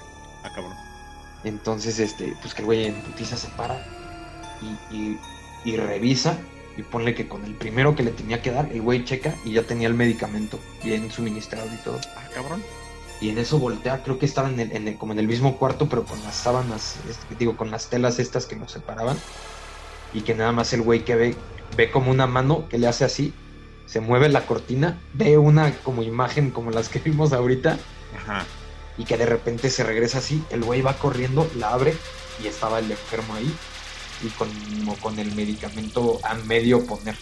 Ah, 0.42 0.50
cabrón. 0.54 0.74
Entonces, 1.44 1.98
este, 1.98 2.34
pues 2.42 2.54
que 2.54 2.62
el 2.62 2.66
güey 2.66 2.86
en 2.86 2.94
putiza 3.02 3.36
se 3.36 3.48
para 3.50 3.78
y, 4.90 4.94
y- 4.96 5.20
y 5.66 5.76
revisa 5.76 6.36
y 6.76 6.82
ponle 6.82 7.14
que 7.14 7.26
con 7.28 7.44
el 7.44 7.54
primero 7.54 7.94
que 7.94 8.02
le 8.02 8.10
tenía 8.10 8.42
que 8.42 8.50
dar, 8.50 8.70
el 8.72 8.82
güey 8.82 9.04
checa 9.04 9.34
y 9.44 9.52
ya 9.52 9.62
tenía 9.62 9.88
el 9.88 9.94
medicamento 9.94 10.58
bien 10.82 11.10
suministrado 11.10 11.66
y 11.72 11.76
todo. 11.78 11.98
Ah, 12.16 12.24
cabrón. 12.34 12.62
Y 13.24 13.30
en 13.30 13.38
eso 13.38 13.58
voltea, 13.58 14.02
creo 14.02 14.18
que 14.18 14.26
estaba 14.26 14.50
en 14.50 14.60
el, 14.60 14.72
en 14.72 14.86
el- 14.86 14.98
como 14.98 15.14
en 15.14 15.18
el 15.18 15.26
mismo 15.26 15.56
cuarto, 15.56 15.88
pero 15.88 16.04
con 16.04 16.22
las 16.24 16.34
sábanas, 16.34 16.96
este, 17.08 17.34
digo, 17.36 17.56
con 17.56 17.70
las 17.70 17.88
telas 17.88 18.18
estas 18.18 18.44
que 18.44 18.54
nos 18.54 18.70
separaban. 18.70 19.16
Y 20.12 20.20
que 20.20 20.34
nada 20.34 20.52
más 20.52 20.74
el 20.74 20.82
güey 20.82 21.06
que 21.06 21.14
ve, 21.14 21.34
ve 21.74 21.90
como 21.90 22.10
una 22.10 22.26
mano 22.26 22.68
que 22.68 22.76
le 22.76 22.86
hace 22.86 23.02
así, 23.02 23.32
se 23.86 24.00
mueve 24.00 24.28
la 24.28 24.44
cortina, 24.44 25.00
ve 25.14 25.38
una 25.38 25.72
como 25.78 26.02
imagen 26.02 26.50
como 26.50 26.70
las 26.70 26.90
que 26.90 26.98
vimos 27.04 27.32
ahorita, 27.32 27.78
Ajá. 28.14 28.44
y 28.98 29.04
que 29.06 29.16
de 29.16 29.24
repente 29.24 29.70
se 29.70 29.84
regresa 29.84 30.18
así, 30.18 30.44
el 30.50 30.62
güey 30.62 30.82
va 30.82 30.92
corriendo, 30.98 31.50
la 31.56 31.70
abre 31.70 31.96
y 32.42 32.46
estaba 32.46 32.78
el 32.78 32.90
enfermo 32.90 33.36
ahí, 33.36 33.50
y 34.22 34.28
con, 34.36 34.50
como 34.80 34.96
con 34.96 35.18
el 35.18 35.34
medicamento 35.34 36.20
a 36.24 36.34
medio 36.34 36.84
poner. 36.84 37.16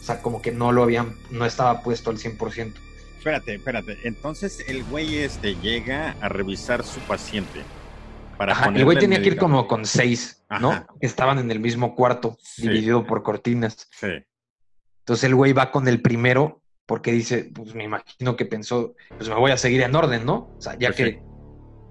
O 0.00 0.04
sea, 0.04 0.20
como 0.20 0.42
que 0.42 0.50
no 0.50 0.72
lo 0.72 0.82
habían, 0.82 1.14
no 1.30 1.46
estaba 1.46 1.80
puesto 1.84 2.10
al 2.10 2.18
100%. 2.18 2.72
Espérate, 3.22 3.54
espérate. 3.54 3.98
Entonces 4.02 4.64
el 4.66 4.82
güey 4.82 5.18
este 5.18 5.54
llega 5.54 6.16
a 6.20 6.28
revisar 6.28 6.82
su 6.82 6.98
paciente. 7.02 7.60
Para 8.36 8.50
Ajá, 8.50 8.72
el 8.74 8.84
güey 8.84 8.98
tenía 8.98 9.22
que 9.22 9.28
ir 9.28 9.36
como 9.36 9.68
con 9.68 9.86
seis, 9.86 10.44
¿no? 10.60 10.72
Ajá. 10.72 10.86
Estaban 11.00 11.38
en 11.38 11.48
el 11.52 11.60
mismo 11.60 11.94
cuarto, 11.94 12.36
Sí. 12.40 12.62
dividido 12.62 13.06
por 13.06 13.22
cortinas. 13.22 13.88
Sí. 13.92 14.08
Entonces 15.02 15.22
el 15.22 15.36
güey 15.36 15.52
va 15.52 15.70
con 15.70 15.86
el 15.86 16.02
primero 16.02 16.62
porque 16.84 17.12
dice, 17.12 17.48
pues 17.54 17.76
me 17.76 17.84
imagino 17.84 18.34
que 18.34 18.44
pensó, 18.44 18.96
pues 19.16 19.28
me 19.28 19.36
voy 19.36 19.52
a 19.52 19.56
seguir 19.56 19.82
en 19.82 19.94
orden, 19.94 20.26
¿no? 20.26 20.52
O 20.58 20.60
sea, 20.60 20.76
ya 20.76 20.88
Pues 20.88 20.96
que 20.96 21.22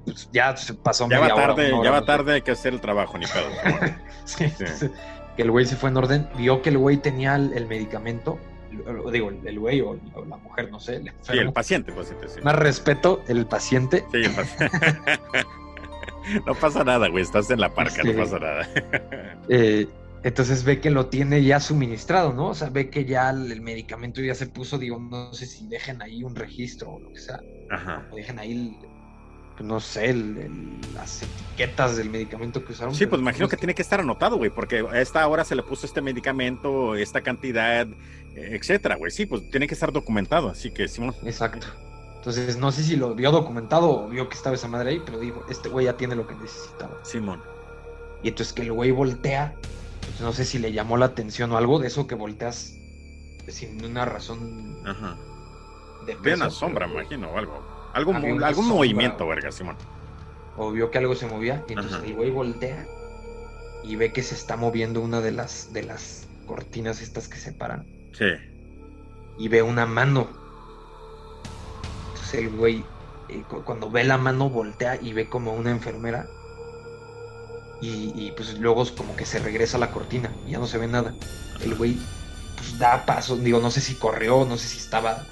pues, 0.03 0.29
ya 0.33 0.57
se 0.57 0.73
pasó 0.73 1.07
Ya 1.07 1.15
va 1.19 1.27
media 1.27 1.35
hora, 1.35 1.47
tarde, 1.55 1.71
hora, 1.71 1.83
ya 1.85 1.91
va 1.91 2.05
tarde, 2.05 2.33
hay 2.33 2.41
que 2.41 2.51
hacer 2.51 2.73
el 2.73 2.81
trabajo, 2.81 3.17
ni 3.17 3.25
pedo. 3.25 3.47
Sí, 4.25 4.49
Sí. 4.49 4.89
Que 5.37 5.43
el 5.43 5.51
güey 5.51 5.65
se 5.65 5.77
fue 5.77 5.89
en 5.91 5.95
orden, 5.95 6.27
vio 6.37 6.61
que 6.61 6.71
el 6.71 6.77
güey 6.77 6.97
tenía 6.97 7.37
el, 7.37 7.53
el 7.53 7.67
medicamento, 7.67 8.37
digo, 9.11 9.29
el 9.29 9.59
güey 9.59 9.81
o, 9.81 9.99
o 10.13 10.25
la 10.25 10.37
mujer, 10.37 10.71
no 10.71 10.79
sé, 10.79 10.95
el 10.97 11.03
Sí, 11.03 11.09
el 11.09 11.33
enfermo. 11.39 11.53
paciente, 11.53 11.91
paciente, 11.91 12.27
sí. 12.29 12.39
Más 12.41 12.55
respeto, 12.55 13.21
el 13.27 13.45
paciente. 13.45 14.05
Sí, 14.11 14.17
el 14.23 14.31
paciente. 14.31 14.77
No 16.45 16.53
pasa 16.53 16.83
nada, 16.83 17.07
güey, 17.09 17.23
estás 17.23 17.49
en 17.49 17.59
la 17.59 17.73
parca, 17.73 18.03
Sí. 18.03 18.13
no 18.13 18.23
pasa 18.23 18.39
nada. 18.39 18.69
eh, 19.49 19.87
entonces 20.23 20.63
ve 20.63 20.79
que 20.79 20.91
lo 20.91 21.07
tiene 21.07 21.43
ya 21.43 21.59
suministrado, 21.59 22.31
¿no? 22.31 22.49
O 22.49 22.53
sea, 22.55 22.69
ve 22.69 22.89
que 22.91 23.05
ya 23.05 23.31
el, 23.31 23.51
el 23.51 23.61
medicamento 23.61 24.21
ya 24.21 24.35
se 24.35 24.45
puso, 24.47 24.77
digo, 24.77 24.99
no 24.99 25.33
sé 25.33 25.47
si 25.47 25.67
dejen 25.67 26.01
ahí 26.01 26.23
un 26.23 26.35
registro 26.35 26.91
o 26.91 26.99
lo 26.99 27.09
que 27.11 27.19
sea, 27.19 27.39
Ajá. 27.71 28.07
o 28.11 28.15
dejen 28.15 28.37
ahí, 28.37 28.51
el- 28.51 28.75
pues, 28.79 28.90
no 29.59 29.79
sé, 29.79 30.09
el- 30.09 30.37
el- 30.37 30.93
las 30.95 31.21
etiquetas 31.23 31.97
del 31.97 32.09
medicamento 32.09 32.63
que 32.65 32.71
usaron. 32.73 32.95
Sí, 32.95 33.05
pues 33.05 33.21
imagino 33.21 33.47
que 33.47 33.55
no- 33.55 33.59
tiene 33.59 33.75
que 33.75 33.81
estar 33.81 33.99
anotado, 33.99 34.37
güey, 34.37 34.49
porque 34.49 34.85
a 34.89 34.99
esta 35.01 35.27
hora 35.27 35.43
se 35.45 35.55
le 35.55 35.63
puso 35.63 35.85
este 35.85 36.01
medicamento, 36.01 36.95
esta 36.95 37.21
cantidad, 37.21 37.87
eh, 38.35 38.57
etcétera, 38.59 38.95
güey. 38.95 39.11
Sí, 39.11 39.25
pues 39.25 39.49
tiene 39.51 39.67
que 39.67 39.73
estar 39.73 39.91
documentado, 39.91 40.49
así 40.49 40.71
que 40.71 40.87
Simón. 40.87 41.13
Exacto. 41.23 41.67
Entonces, 42.17 42.57
no 42.57 42.71
sé 42.71 42.83
si 42.83 42.95
lo 42.95 43.13
vio 43.15 43.31
documentado 43.31 44.05
o 44.05 44.07
vio 44.09 44.29
que 44.29 44.35
estaba 44.35 44.55
esa 44.55 44.67
madre 44.67 44.91
ahí, 44.91 45.01
pero 45.05 45.19
digo, 45.19 45.43
este 45.49 45.69
güey 45.69 45.85
ya 45.85 45.97
tiene 45.97 46.15
lo 46.15 46.27
que 46.27 46.35
necesitaba. 46.35 46.99
Simón. 47.03 47.41
Y 48.23 48.27
entonces 48.29 48.53
que 48.53 48.61
el 48.61 48.71
güey 48.71 48.91
voltea, 48.91 49.55
pues, 50.01 50.21
no 50.21 50.31
sé 50.31 50.45
si 50.45 50.59
le 50.59 50.71
llamó 50.71 50.97
la 50.97 51.07
atención 51.07 51.51
o 51.51 51.57
algo 51.57 51.79
de 51.79 51.87
eso 51.87 52.05
que 52.07 52.13
volteas 52.15 52.73
sin 53.47 53.83
una 53.83 54.05
razón 54.05 54.77
Ajá. 54.85 55.17
de 56.05 56.13
Ve 56.15 56.21
peso, 56.21 56.35
una 56.43 56.49
sombra, 56.51 56.85
pero- 56.87 56.99
imagino, 57.01 57.31
o 57.31 57.37
algo. 57.37 57.70
Algo, 57.93 58.13
algún 58.13 58.41
sombra, 58.41 58.51
movimiento, 58.63 59.27
verga, 59.27 59.51
Simón. 59.51 59.77
o 60.57 60.71
vio 60.71 60.91
que 60.91 60.97
algo 60.97 61.15
se 61.15 61.27
movía 61.27 61.63
y 61.67 61.73
entonces 61.73 61.97
Ajá. 61.99 62.05
el 62.05 62.13
güey 62.15 62.29
voltea 62.31 62.85
y 63.83 63.95
ve 63.95 64.11
que 64.13 64.21
se 64.23 64.35
está 64.35 64.55
moviendo 64.57 65.01
una 65.01 65.21
de 65.21 65.31
las 65.31 65.73
de 65.73 65.83
las 65.83 66.27
cortinas 66.45 67.01
estas 67.01 67.27
que 67.27 67.37
separan 67.37 67.85
Sí. 68.13 68.25
y 69.37 69.47
ve 69.47 69.61
una 69.61 69.85
mano 69.85 70.27
entonces 72.09 72.33
el 72.35 72.49
güey 72.49 72.83
eh, 73.29 73.43
cu- 73.47 73.63
cuando 73.63 73.89
ve 73.89 74.03
la 74.03 74.17
mano 74.17 74.49
voltea 74.49 74.99
y 75.01 75.13
ve 75.13 75.29
como 75.29 75.53
una 75.53 75.71
enfermera 75.71 76.27
y, 77.81 78.11
y, 78.15 78.31
pues 78.37 78.59
luego 78.59 78.85
como 78.95 79.15
que 79.15 79.25
se 79.25 79.39
regresa 79.39 79.77
la 79.79 79.91
cortina 79.91 80.31
y 80.45 80.51
ya 80.51 80.59
no 80.59 80.67
se 80.67 80.77
ve 80.77 80.87
nada 80.87 81.13
el 81.61 81.73
güey 81.75 81.97
pues 82.57 82.77
da 82.77 83.05
pasos 83.05 83.43
digo 83.43 83.59
no 83.59 83.71
sé 83.71 83.81
si 83.81 83.95
corrió 83.95 84.45
no 84.45 84.57
sé 84.57 84.67
si 84.67 84.77
estaba 84.77 85.25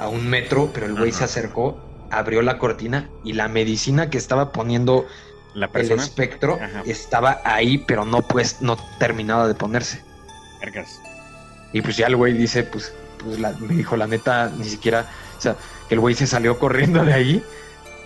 a 0.00 0.08
un 0.08 0.26
metro 0.28 0.70
pero 0.72 0.86
el 0.86 0.94
güey 0.94 1.12
se 1.12 1.24
acercó 1.24 1.78
abrió 2.10 2.42
la 2.42 2.58
cortina 2.58 3.08
y 3.22 3.34
la 3.34 3.48
medicina 3.48 4.10
que 4.10 4.18
estaba 4.18 4.50
poniendo 4.50 5.06
La 5.54 5.70
el 5.74 5.92
espectro 5.92 6.58
Ajá. 6.60 6.82
estaba 6.86 7.40
ahí, 7.44 7.78
pero 7.78 8.04
no 8.04 8.22
pues 8.22 8.60
no 8.62 8.76
terminaba 8.98 9.46
de 9.46 9.54
ponerse. 9.54 10.02
Vergas. 10.60 11.00
Y 11.72 11.82
pues 11.82 11.96
ya 11.96 12.06
el 12.08 12.16
güey 12.16 12.32
dice, 12.32 12.64
pues, 12.64 12.92
pues 13.18 13.38
la- 13.38 13.52
me 13.60 13.74
dijo 13.74 13.96
la 13.96 14.06
neta, 14.08 14.50
ni 14.56 14.64
siquiera, 14.64 15.06
o 15.38 15.40
sea, 15.40 15.54
que 15.88 15.94
el 15.94 16.00
güey 16.00 16.14
se 16.14 16.26
salió 16.26 16.58
corriendo 16.58 17.04
de 17.04 17.12
ahí 17.12 17.44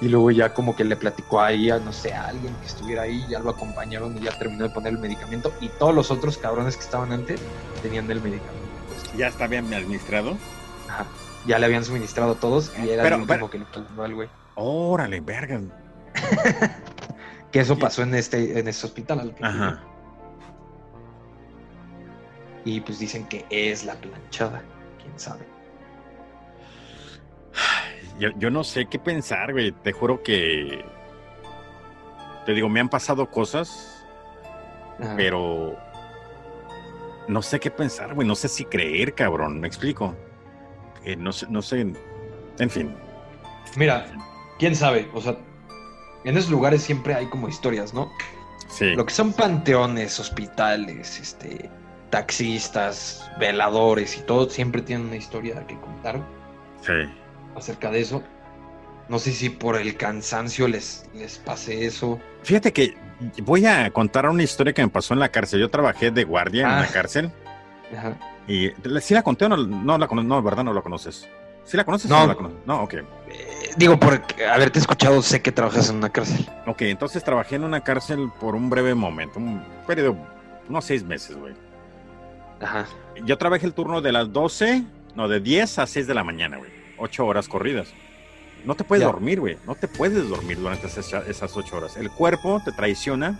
y 0.02 0.08
luego 0.08 0.30
ya 0.30 0.52
como 0.52 0.74
que 0.76 0.84
le 0.84 0.96
platicó 0.96 1.40
ahí 1.40 1.70
a 1.70 1.78
no 1.78 1.92
sé, 1.92 2.12
a 2.12 2.26
alguien 2.26 2.54
que 2.60 2.66
estuviera 2.66 3.02
ahí, 3.02 3.24
ya 3.30 3.38
lo 3.38 3.50
acompañaron 3.50 4.18
y 4.18 4.20
ya 4.24 4.38
terminó 4.38 4.64
de 4.64 4.70
poner 4.70 4.92
el 4.92 4.98
medicamento 4.98 5.52
y 5.60 5.68
todos 5.68 5.94
los 5.94 6.10
otros 6.10 6.36
cabrones 6.36 6.76
que 6.76 6.82
estaban 6.82 7.12
antes 7.12 7.40
tenían 7.82 8.10
el 8.10 8.20
medicamento. 8.20 8.68
Ya 9.16 9.28
está 9.28 9.46
bien 9.46 9.72
administrado. 9.72 10.36
Ajá. 10.88 11.06
Ya 11.46 11.58
le 11.58 11.66
habían 11.66 11.84
suministrado 11.84 12.34
todos 12.36 12.72
y 12.78 12.88
era 12.88 13.02
Pero- 13.02 13.16
el 13.16 13.22
último 13.22 13.26
pero- 13.26 13.50
que 13.50 13.58
le 13.58 13.64
preguntó 13.66 14.02
al 14.02 14.14
güey. 14.14 14.28
Órale, 14.56 15.20
vergas. 15.20 15.62
Que 17.50 17.60
eso 17.60 17.78
pasó 17.78 18.02
en 18.02 18.12
este, 18.16 18.58
en 18.58 18.66
este 18.66 18.84
hospital 18.86 19.20
al. 19.20 19.34
Ajá. 19.40 19.80
Y 22.64 22.80
pues 22.80 22.98
dicen 22.98 23.26
que 23.28 23.44
es 23.48 23.84
la 23.84 23.94
planchada, 23.94 24.60
quién 25.00 25.12
sabe. 25.16 25.44
Yo, 28.18 28.30
yo 28.38 28.50
no 28.50 28.64
sé 28.64 28.86
qué 28.86 28.98
pensar, 28.98 29.52
güey. 29.52 29.70
Te 29.70 29.92
juro 29.92 30.22
que. 30.22 30.84
Te 32.46 32.52
digo, 32.54 32.68
me 32.68 32.80
han 32.80 32.88
pasado 32.88 33.30
cosas, 33.30 34.04
Ajá. 35.00 35.14
pero. 35.16 35.76
No 37.28 37.40
sé 37.40 37.60
qué 37.60 37.70
pensar, 37.70 38.14
güey. 38.14 38.26
No 38.26 38.34
sé 38.34 38.48
si 38.48 38.64
creer, 38.64 39.14
cabrón. 39.14 39.60
Me 39.60 39.68
explico. 39.68 40.14
Eh, 41.04 41.16
no 41.16 41.32
sé, 41.32 41.46
no 41.48 41.62
sé. 41.62 41.80
En 42.58 42.70
fin. 42.70 42.94
Mira, 43.76 44.06
quién 44.58 44.74
sabe, 44.76 45.08
o 45.14 45.20
sea, 45.20 45.36
en 46.24 46.36
esos 46.36 46.50
lugares 46.50 46.82
siempre 46.82 47.14
hay 47.14 47.26
como 47.26 47.48
historias, 47.48 47.92
¿no? 47.92 48.10
Sí. 48.68 48.94
Lo 48.94 49.04
que 49.06 49.12
son 49.12 49.32
panteones, 49.32 50.18
hospitales, 50.20 51.18
este, 51.20 51.68
taxistas, 52.10 53.30
veladores 53.38 54.16
y 54.16 54.22
todo, 54.22 54.48
siempre 54.48 54.82
tienen 54.82 55.06
una 55.08 55.16
historia 55.16 55.66
que 55.66 55.78
contar 55.78 56.20
Sí. 56.80 56.92
acerca 57.56 57.90
de 57.90 58.00
eso. 58.00 58.22
No 59.08 59.18
sé 59.18 59.32
si 59.32 59.50
por 59.50 59.76
el 59.76 59.96
cansancio 59.96 60.66
les, 60.66 61.06
les 61.14 61.38
pase 61.38 61.84
eso. 61.84 62.18
Fíjate 62.42 62.72
que 62.72 62.96
voy 63.42 63.66
a 63.66 63.90
contar 63.90 64.26
una 64.28 64.42
historia 64.42 64.72
que 64.72 64.82
me 64.82 64.88
pasó 64.88 65.12
en 65.14 65.20
la 65.20 65.28
cárcel. 65.28 65.60
Yo 65.60 65.68
trabajé 65.70 66.10
de 66.10 66.24
guardia 66.24 66.62
en 66.62 66.72
Ah. 66.72 66.80
la 66.80 66.86
cárcel. 66.88 67.30
Ajá. 67.96 68.16
Y 68.46 68.70
¿sí 69.00 69.14
la 69.14 69.22
conté 69.22 69.46
o 69.46 69.48
no? 69.48 69.56
No, 69.56 69.98
la 69.98 70.06
no, 70.06 70.42
¿verdad? 70.42 70.64
No 70.64 70.72
la 70.74 70.82
conoces. 70.82 71.28
¿Sí 71.64 71.76
la 71.76 71.84
conoces 71.84 72.10
o 72.10 72.14
No. 72.14 72.20
no 72.20 72.26
la 72.26 72.34
conoces? 72.34 72.58
No, 72.66 72.82
ok. 72.82 72.94
Eh, 72.94 73.04
digo, 73.76 73.98
por 73.98 74.22
haberte 74.52 74.78
escuchado, 74.78 75.22
sé 75.22 75.40
que 75.40 75.50
trabajas 75.50 75.88
en 75.88 75.96
una 75.96 76.10
cárcel. 76.10 76.46
Ok, 76.66 76.82
entonces 76.82 77.24
trabajé 77.24 77.56
en 77.56 77.64
una 77.64 77.80
cárcel 77.82 78.30
por 78.38 78.54
un 78.54 78.68
breve 78.68 78.94
momento, 78.94 79.38
un 79.38 79.64
periodo, 79.86 80.16
unos 80.68 80.84
seis 80.84 81.02
meses, 81.04 81.36
güey. 81.36 81.54
Ajá. 82.60 82.86
Yo 83.24 83.38
trabajé 83.38 83.66
el 83.66 83.72
turno 83.72 84.00
de 84.02 84.12
las 84.12 84.32
12, 84.32 84.84
no, 85.14 85.26
de 85.28 85.40
10 85.40 85.78
a 85.78 85.86
6 85.86 86.06
de 86.06 86.14
la 86.14 86.22
mañana, 86.24 86.58
güey. 86.58 86.70
Ocho 86.98 87.24
horas 87.26 87.48
corridas. 87.48 87.88
No 88.64 88.74
te 88.74 88.84
puedes 88.84 89.02
Ya. 89.04 89.10
dormir, 89.10 89.40
güey. 89.40 89.58
No 89.66 89.74
te 89.74 89.88
puedes 89.88 90.28
dormir 90.28 90.58
durante 90.58 90.86
esas, 90.86 91.12
esas 91.26 91.56
ocho 91.56 91.76
horas. 91.76 91.96
El 91.96 92.10
cuerpo 92.10 92.62
te 92.64 92.72
traiciona 92.72 93.38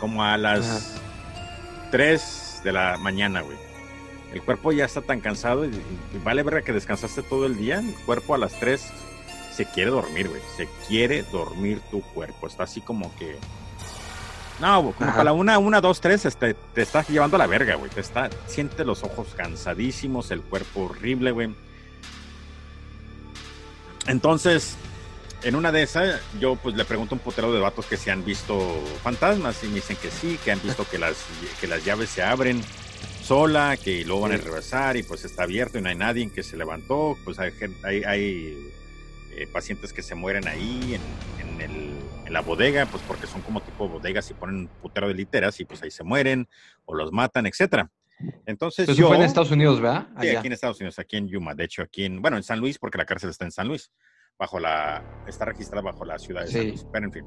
como 0.00 0.22
a 0.24 0.36
las 0.38 0.98
3 1.90 2.60
de 2.64 2.72
la 2.72 2.96
mañana, 2.98 3.40
güey. 3.42 3.56
El 4.32 4.42
cuerpo 4.42 4.72
ya 4.72 4.84
está 4.84 5.00
tan 5.00 5.20
cansado 5.20 5.64
y, 5.64 5.68
y 5.68 6.18
vale 6.22 6.42
verga 6.42 6.62
que 6.62 6.72
descansaste 6.72 7.22
todo 7.22 7.46
el 7.46 7.56
día. 7.56 7.78
El 7.78 7.94
cuerpo 8.04 8.34
a 8.34 8.38
las 8.38 8.52
3 8.60 8.82
se 9.58 9.64
quiere 9.64 9.90
dormir, 9.90 10.28
güey. 10.28 10.40
Se 10.56 10.68
quiere 10.86 11.24
dormir 11.24 11.80
tu 11.90 12.00
cuerpo. 12.00 12.46
Está 12.46 12.62
así 12.62 12.80
como 12.80 13.12
que. 13.16 13.36
No, 14.60 14.92
como 14.96 15.10
Ajá. 15.10 15.20
a 15.20 15.24
la 15.24 15.32
una, 15.32 15.58
una, 15.58 15.80
dos, 15.80 16.00
tres, 16.00 16.24
este, 16.26 16.54
te 16.54 16.82
estás 16.82 17.08
llevando 17.08 17.34
a 17.34 17.38
la 17.40 17.48
verga, 17.48 17.74
güey. 17.74 17.90
Te 17.90 18.00
está, 18.00 18.30
siente 18.46 18.84
los 18.84 19.02
ojos 19.02 19.34
cansadísimos, 19.36 20.30
el 20.30 20.42
cuerpo 20.42 20.82
horrible, 20.82 21.32
güey. 21.32 21.56
Entonces, 24.06 24.76
en 25.42 25.56
una 25.56 25.72
de 25.72 25.82
esas, 25.82 26.20
yo 26.38 26.54
pues 26.54 26.76
le 26.76 26.84
pregunto 26.84 27.16
a 27.16 27.18
un 27.18 27.24
putero 27.24 27.52
de 27.52 27.58
vatos 27.58 27.86
que 27.86 27.96
si 27.96 28.10
han 28.10 28.24
visto 28.24 28.60
fantasmas 29.02 29.64
y 29.64 29.66
me 29.66 29.76
dicen 29.76 29.96
que 29.96 30.12
sí, 30.12 30.38
que 30.44 30.52
han 30.52 30.62
visto 30.62 30.88
que 30.88 30.98
las, 30.98 31.16
que 31.60 31.66
las 31.66 31.84
llaves 31.84 32.10
se 32.10 32.22
abren 32.22 32.62
sola, 33.32 33.76
que 33.76 34.04
luego 34.06 34.22
van 34.22 34.32
a 34.32 34.38
Sí. 34.38 34.44
regresar 34.44 34.96
y 34.96 35.02
pues 35.02 35.22
está 35.26 35.42
abierto 35.42 35.78
y 35.78 35.82
no 35.82 35.90
hay 35.90 35.96
nadie 35.96 36.30
que 36.32 36.42
se 36.42 36.56
levantó, 36.56 37.14
pues 37.24 37.38
hay, 37.38 37.52
hay, 37.84 38.02
hay, 38.04 38.72
eh, 39.36 39.46
pacientes 39.52 39.92
que 39.92 40.00
se 40.00 40.14
mueren 40.14 40.48
ahí 40.48 40.94
en, 40.94 41.02
en 41.38 41.60
el- 41.60 41.98
en 42.24 42.32
la 42.32 42.40
bodega, 42.40 42.86
pues 42.86 43.02
porque 43.02 43.26
son 43.26 43.42
como 43.42 43.60
tipo 43.60 43.86
bodegas 43.86 44.30
y 44.30 44.34
ponen 44.34 44.56
un 44.56 44.68
putero 44.80 45.08
de 45.08 45.14
literas 45.14 45.60
y 45.60 45.66
pues 45.66 45.82
ahí 45.82 45.90
se 45.90 46.04
mueren 46.04 46.48
o 46.86 46.94
los 46.94 47.12
matan, 47.12 47.44
etcétera. 47.46 47.90
Entonces 48.46 48.88
Eso 48.88 48.98
yo... 48.98 49.08
fue 49.08 49.16
en 49.16 49.22
Estados 49.22 49.50
Unidos, 49.50 49.78
¿verdad? 49.80 50.08
Sí, 50.22 50.28
aquí 50.30 50.46
en 50.46 50.52
Estados 50.54 50.80
Unidos, 50.80 50.98
aquí 50.98 51.16
en 51.18 51.28
Yuma, 51.28 51.54
de 51.54 51.64
hecho 51.64 51.82
aquí 51.82 52.04
en, 52.06 52.22
bueno, 52.22 52.38
en 52.38 52.42
San 52.42 52.58
Luis, 52.60 52.78
porque 52.78 52.96
la 52.96 53.04
cárcel 53.04 53.28
está 53.28 53.44
en 53.44 53.52
San 53.52 53.68
Luis, 53.68 53.92
bajo 54.38 54.58
la, 54.58 55.04
está 55.26 55.44
registrada 55.44 55.82
bajo 55.82 56.04
la 56.06 56.18
ciudad 56.18 56.46
de 56.46 56.50
San. 56.50 56.66
Luis, 56.66 56.86
pero 56.90 57.04
en 57.06 57.12
fin. 57.12 57.24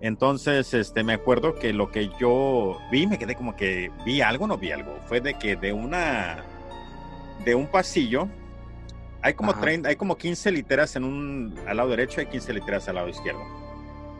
Entonces, 0.00 0.72
este, 0.72 1.02
me 1.04 1.12
acuerdo 1.12 1.54
que 1.54 1.72
lo 1.72 1.90
que 1.90 2.10
yo 2.18 2.78
vi, 2.90 3.06
me 3.06 3.18
quedé 3.18 3.34
como 3.34 3.54
que 3.54 3.90
vi 4.04 4.22
algo, 4.22 4.46
no 4.46 4.56
vi 4.56 4.72
algo, 4.72 4.96
fue 5.06 5.20
de 5.20 5.34
que 5.34 5.56
de 5.56 5.72
una, 5.72 6.42
de 7.44 7.54
un 7.54 7.66
pasillo, 7.66 8.28
hay 9.22 9.34
como 9.34 9.50
Ajá. 9.52 9.60
30, 9.60 9.88
hay 9.90 9.96
como 9.96 10.16
15 10.16 10.50
literas 10.52 10.96
en 10.96 11.04
un, 11.04 11.54
al 11.66 11.76
lado 11.76 11.90
derecho 11.90 12.22
y 12.22 12.26
15 12.26 12.54
literas 12.54 12.88
al 12.88 12.94
lado 12.94 13.08
izquierdo. 13.08 13.42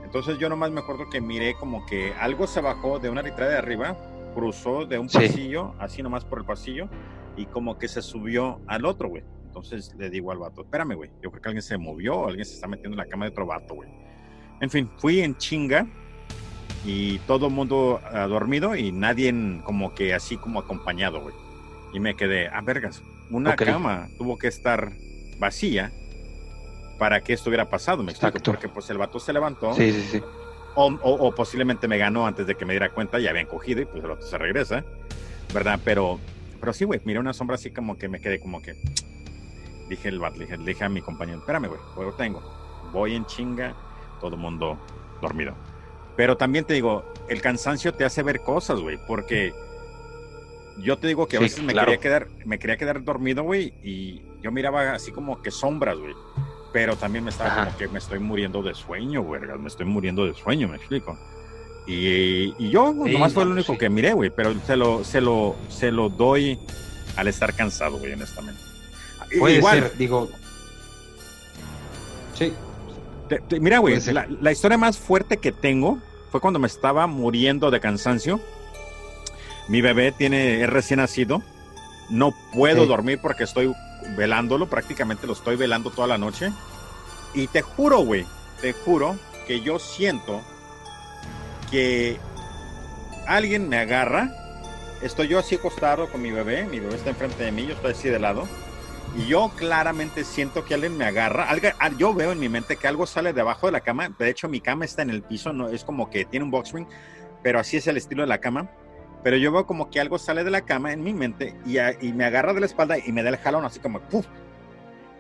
Entonces 0.05 0.39
yo 0.39 0.49
nomás 0.51 0.70
me 0.70 0.81
acuerdo 0.81 1.09
que 1.09 1.20
miré 1.20 1.55
como 1.55 1.87
que 1.87 2.12
algo 2.20 2.47
se 2.47 2.61
bajó 2.61 2.99
de 2.99 3.09
una 3.09 3.22
litera 3.22 3.49
de 3.49 3.57
arriba, 3.57 3.97
cruzó 4.35 4.85
de 4.85 4.99
un 4.99 5.09
Sí. 5.09 5.18
pasillo, 5.18 5.74
así 5.78 6.03
nomás 6.03 6.24
por 6.26 6.41
el 6.41 6.45
pasillo, 6.45 6.91
y 7.37 7.47
como 7.47 7.78
que 7.78 7.89
se 7.89 8.03
subió 8.03 8.61
al 8.66 8.85
otro, 8.85 9.09
güey. 9.09 9.22
Entonces 9.45 9.95
le 9.97 10.11
digo 10.11 10.31
al 10.31 10.39
vato, 10.39 10.62
espérame, 10.62 10.95
güey, 10.95 11.11
yo 11.22 11.31
creo 11.31 11.41
que 11.41 11.49
alguien 11.49 11.62
se 11.62 11.78
movió, 11.78 12.26
alguien 12.26 12.45
se 12.45 12.55
está 12.55 12.68
metiendo 12.68 12.95
en 12.95 12.99
la 12.99 13.07
cama 13.07 13.24
de 13.24 13.31
otro 13.31 13.47
vato, 13.47 13.74
güey. 13.76 13.89
En 14.61 14.71
fin, 14.71 14.91
fui 14.99 15.21
en 15.21 15.37
chinga 15.37 15.87
y 16.85 17.19
todo 17.21 17.47
el 17.47 17.53
mundo 17.53 18.01
ha 18.13 18.27
dormido 18.27 18.77
y 18.77 18.93
nadie 18.93 19.35
como 19.65 19.95
que 19.95 20.15
así 20.15 20.37
como 20.37 20.61
acompañado, 20.61 21.21
güey. 21.21 21.35
Y 21.93 22.01
me 22.01 22.15
quedé, 22.15 22.49
a 22.49 22.59
ah, 22.59 22.61
vergas, 22.61 23.03
una 23.31 23.57
cama 23.57 24.09
tuvo 24.19 24.39
que 24.39 24.49
estar 24.49 24.93
vacía 25.39 25.93
para 26.99 27.23
que 27.23 27.33
esto 27.33 27.49
hubiera 27.49 27.69
pasado, 27.69 28.03
me 28.03 28.13
explico, 28.13 28.39
porque 28.45 28.69
pues 28.69 28.89
el 28.91 28.99
vato 28.99 29.19
se 29.19 29.33
levantó. 29.33 29.75
Sí, 29.75 29.93
sí, 29.93 30.03
sí. 30.03 30.23
O, 30.75 31.35
posiblemente 31.35 31.89
me 31.89 31.99
ganó 31.99 32.27
antes 32.27 32.47
de 32.47 32.55
que 32.55 32.65
me 32.65 32.75
diera 32.75 32.91
cuenta, 32.91 33.19
ya 33.19 33.31
habían 33.31 33.47
cogido 33.47 33.83
y 33.83 33.87
pues 33.87 34.03
el 34.05 34.11
vato 34.11 34.23
se 34.23 34.39
regresa, 34.39 34.85
¿verdad? 35.53 35.81
Pero, 35.85 36.21
pero 36.61 36.73
sí, 36.73 36.85
güey, 36.85 37.01
miré 37.05 37.19
una 37.19 37.33
sombra 37.33 37.57
así 37.57 37.71
como 37.71 37.99
que 37.99 38.09
me 38.09 38.21
quedé 38.21 38.39
como 38.39 38.63
que... 38.63 38.77
Dije 39.89 40.09
el 40.09 40.21
vato, 40.21 40.39
le 40.39 40.57
dije, 40.57 40.85
a 40.85 40.89
mi 40.89 41.01
compañero, 41.01 41.39
espérame, 41.39 41.67
güey, 41.67 41.81
lo 41.97 42.13
tengo. 42.13 42.41
Voy 42.93 43.17
en 43.17 43.27
chinga, 43.27 43.75
todo 44.21 44.35
el 44.35 44.41
mundo 44.41 44.79
dormido. 45.21 45.55
Pero 46.16 46.37
también 46.37 46.64
te 46.64 46.75
digo, 46.75 47.05
el 47.29 47.41
cansancio 47.41 47.95
te 47.95 48.05
hace 48.05 48.23
ver 48.23 48.41
cosas, 48.41 48.81
güey, 48.81 48.99
porque 49.07 49.53
yo 50.79 50.99
te 50.99 51.07
digo 51.07 51.27
que 51.27 51.37
a 51.37 51.41
veces 51.41 51.62
me 51.62 51.75
quería 51.75 51.99
quedar, 51.99 52.29
me 52.45 52.59
quería 52.59 52.77
quedar 52.77 53.03
dormido, 53.03 53.43
güey, 53.43 53.73
y 53.83 54.23
yo 54.43 54.53
miraba 54.53 54.93
así 54.93 55.12
como 55.12 55.41
que 55.43 55.51
sombras, 55.51 55.99
güey. 55.99 56.14
Pero 56.73 56.97
también 56.97 57.25
me 57.25 57.31
estaba 57.31 57.64
como 57.64 57.77
que 57.77 57.89
me 57.89 57.99
estoy 57.99 58.21
muriendo 58.21 58.62
de 58.62 58.75
sueño, 58.75 59.23
güey, 59.23 59.41
me 59.41 59.68
estoy 59.68 59.87
muriendo 59.87 60.25
de 60.25 60.35
sueño, 60.35 60.68
me 60.68 60.77
explico. 60.77 61.18
Y, 61.87 62.55
y 62.59 62.71
yo 62.71 62.93
nomás 62.93 63.33
fue 63.33 63.43
el 63.43 63.51
único 63.51 63.77
que 63.77 63.89
miré, 63.89 64.12
güey, 64.12 64.31
pero 64.31 64.55
se 64.66 64.77
lo, 64.77 65.03
se 65.03 65.21
lo, 65.21 65.57
se 65.68 65.91
lo 65.91 66.09
doy 66.09 66.59
al 67.16 67.27
estar 67.27 67.55
cansado, 67.55 67.99
güey, 67.99 68.12
honestamente. 68.12 68.62
Puede 69.39 69.57
Igual, 69.57 69.81
ser, 69.81 69.97
digo. 69.97 70.31
Sí. 72.35 72.53
Mira, 73.61 73.78
güey, 73.78 74.01
la, 74.12 74.26
la, 74.41 74.53
historia 74.53 74.78
más 74.78 74.99
fuerte 74.99 75.37
que 75.39 75.53
tengo 75.53 75.99
fue 76.31 76.41
cuando 76.41 76.59
me 76.59 76.66
estaba 76.66 77.07
muriendo 77.07 77.70
de 77.70 77.81
cansancio. 77.81 78.41
Mi 79.68 79.81
bebé 79.81 80.12
tiene, 80.12 80.62
es 80.62 80.70
recién 80.70 80.99
nacido. 80.99 81.43
No 82.09 82.35
puedo 82.53 82.87
dormir 82.87 83.20
porque 83.22 83.45
estoy 83.45 83.72
velándolo, 84.16 84.68
prácticamente 84.68 85.26
lo 85.26 85.33
estoy 85.33 85.57
velando 85.57 85.91
toda 85.91 86.09
la 86.09 86.18
noche. 86.18 86.51
Y 87.35 87.47
te 87.47 87.62
juro, 87.62 88.01
güey, 88.01 88.26
te 88.61 88.72
juro 88.72 89.16
que 89.47 89.61
yo 89.61 89.78
siento 89.78 90.41
que 91.70 92.18
alguien 93.26 93.68
me 93.68 93.78
agarra. 93.78 94.35
Estoy 95.03 95.28
yo 95.28 95.39
así 95.39 95.55
acostado 95.55 96.09
con 96.11 96.20
mi 96.20 96.31
bebé, 96.31 96.64
mi 96.64 96.81
bebé 96.81 96.97
está 96.97 97.11
enfrente 97.11 97.45
de 97.45 97.53
mí, 97.53 97.66
yo 97.66 97.74
estoy 97.74 97.93
así 97.93 98.09
de 98.09 98.18
lado. 98.18 98.49
Y 99.17 99.27
yo 99.27 99.51
claramente 99.57 100.25
siento 100.25 100.65
que 100.65 100.75
alguien 100.75 100.97
me 100.97 101.05
agarra. 101.05 101.49
yo 101.97 102.15
veo 102.15 102.33
en 102.33 102.39
mi 102.39 102.49
mente 102.49 102.77
que 102.77 102.87
algo 102.87 103.07
sale 103.07 103.33
debajo 103.33 103.67
de 103.67 103.73
la 103.73 103.81
cama. 103.81 104.09
De 104.19 104.31
hecho, 104.31 104.49
mi 104.49 104.61
cama 104.61 104.85
está 104.85 105.03
en 105.03 105.11
el 105.11 105.23
piso, 105.23 105.53
no 105.53 105.69
es 105.69 105.85
como 105.85 106.11
que 106.11 106.25
tiene 106.25 106.45
un 106.45 106.51
box 106.51 106.75
pero 107.43 107.59
así 107.59 107.79
es 107.79 107.87
el 107.87 107.97
estilo 107.97 108.23
de 108.23 108.29
la 108.29 108.39
cama. 108.39 108.69
Pero 109.23 109.37
yo 109.37 109.53
veo 109.53 109.67
como 109.67 109.91
que 109.91 110.01
algo 110.01 110.19
sale 110.19 110.45
de 110.45 110.51
la 110.51 110.63
cama 110.63 110.93
en 110.93 111.03
mi 111.03 111.13
mente 111.13 111.55
y, 111.67 112.13
me 112.13 112.25
agarra 112.25 112.55
de 112.55 112.61
la 112.61 112.67
espalda 112.67 112.97
y 112.99 113.13
me 113.13 113.23
da 113.23 113.29
el 113.31 113.37
jalón 113.37 113.65
así 113.65 113.79
como 113.79 114.01
¡puf! 114.01 114.27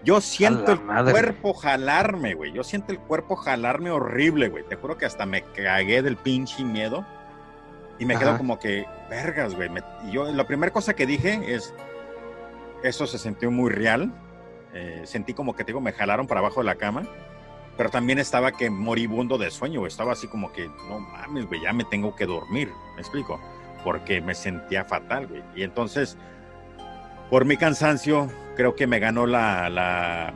Yo 0.02 0.22
siento 0.22 0.72
el 0.72 0.80
cuerpo 0.80 1.52
jalarme, 1.52 2.32
güey. 2.32 2.52
Yo 2.52 2.64
siento 2.64 2.92
el 2.92 2.98
cuerpo 2.98 3.36
jalarme 3.36 3.90
horrible, 3.90 4.48
güey. 4.48 4.64
Te 4.64 4.76
juro 4.76 4.96
que 4.96 5.04
hasta 5.04 5.26
me 5.26 5.42
cagué 5.42 6.00
del 6.00 6.16
pinche 6.16 6.64
miedo. 6.64 7.04
Y 7.98 8.06
me 8.06 8.16
quedo 8.16 8.38
como 8.38 8.58
que, 8.58 8.86
vergas, 9.10 9.54
güey. 9.54 9.68
y 10.08 10.12
yo, 10.12 10.32
la 10.32 10.46
primera 10.46 10.72
cosa 10.72 10.94
que 10.94 11.04
dije 11.04 11.38
es, 11.54 11.74
eso 12.82 13.06
se 13.06 13.18
sintió 13.18 13.50
muy 13.50 13.70
real. 13.70 14.12
Eh, 14.72 15.02
sentí 15.04 15.34
como 15.34 15.54
que, 15.54 15.64
digo, 15.64 15.80
me 15.80 15.92
jalaron 15.92 16.26
para 16.26 16.40
abajo 16.40 16.60
de 16.60 16.66
la 16.66 16.76
cama. 16.76 17.02
Pero 17.76 17.90
también 17.90 18.18
estaba 18.18 18.52
que 18.52 18.68
moribundo 18.68 19.38
de 19.38 19.50
sueño, 19.50 19.86
Estaba 19.86 20.12
así 20.12 20.26
como 20.28 20.52
que, 20.52 20.66
no 20.88 21.00
mames, 21.00 21.46
güey, 21.46 21.62
ya 21.62 21.72
me 21.72 21.84
tengo 21.84 22.14
que 22.14 22.26
dormir. 22.26 22.70
¿Me 22.94 23.00
explico? 23.00 23.40
porque 23.84 24.20
me 24.20 24.34
sentía 24.34 24.84
fatal, 24.84 25.26
güey. 25.26 25.42
Y 25.54 25.62
entonces, 25.62 26.16
por 27.28 27.44
mi 27.44 27.56
cansancio, 27.56 28.30
creo 28.56 28.74
que 28.76 28.86
me 28.86 28.98
ganó 28.98 29.26
la, 29.26 29.68
la 29.68 30.34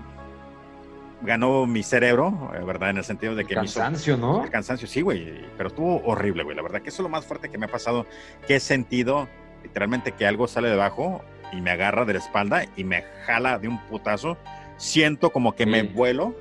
ganó 1.23 1.67
mi 1.67 1.83
cerebro, 1.83 2.53
eh, 2.55 2.65
¿verdad? 2.65 2.91
En 2.91 2.99
el 2.99 3.05
sentido 3.05 3.35
de 3.35 3.45
que... 3.45 3.55
Cansancio, 3.55 4.17
¿no? 4.17 4.45
El 4.45 4.51
cansancio, 4.51 4.89
sí, 4.89 5.03
güey, 5.03 5.45
pero 5.57 5.69
estuvo 5.69 6.03
horrible, 6.05 6.43
güey. 6.43 6.57
La 6.57 6.63
verdad 6.63 6.83
que 6.83 6.89
eso 6.89 7.03
es 7.03 7.05
lo 7.05 7.09
más 7.09 7.25
fuerte 7.25 7.51
que 7.51 7.59
me 7.59 7.67
ha 7.67 7.71
pasado, 7.71 8.07
que 8.47 8.57
he 8.57 8.61
sentido 8.61 9.29
literalmente 9.63 10.13
que 10.13 10.27
algo 10.27 10.47
sale 10.47 10.69
debajo 10.69 11.25
y 11.57 11.61
me 11.61 11.71
agarra 11.71 12.05
de 12.05 12.15
la 12.15 12.19
espalda 12.19 12.65
y 12.77 12.85
me 12.85 13.05
jala 13.27 13.59
de 13.59 13.69
un 13.69 13.79
putazo. 13.87 14.37
Siento 14.77 15.31
como 15.31 15.55
que 15.55 15.67
me 15.67 15.83
vuelo, 15.83 16.35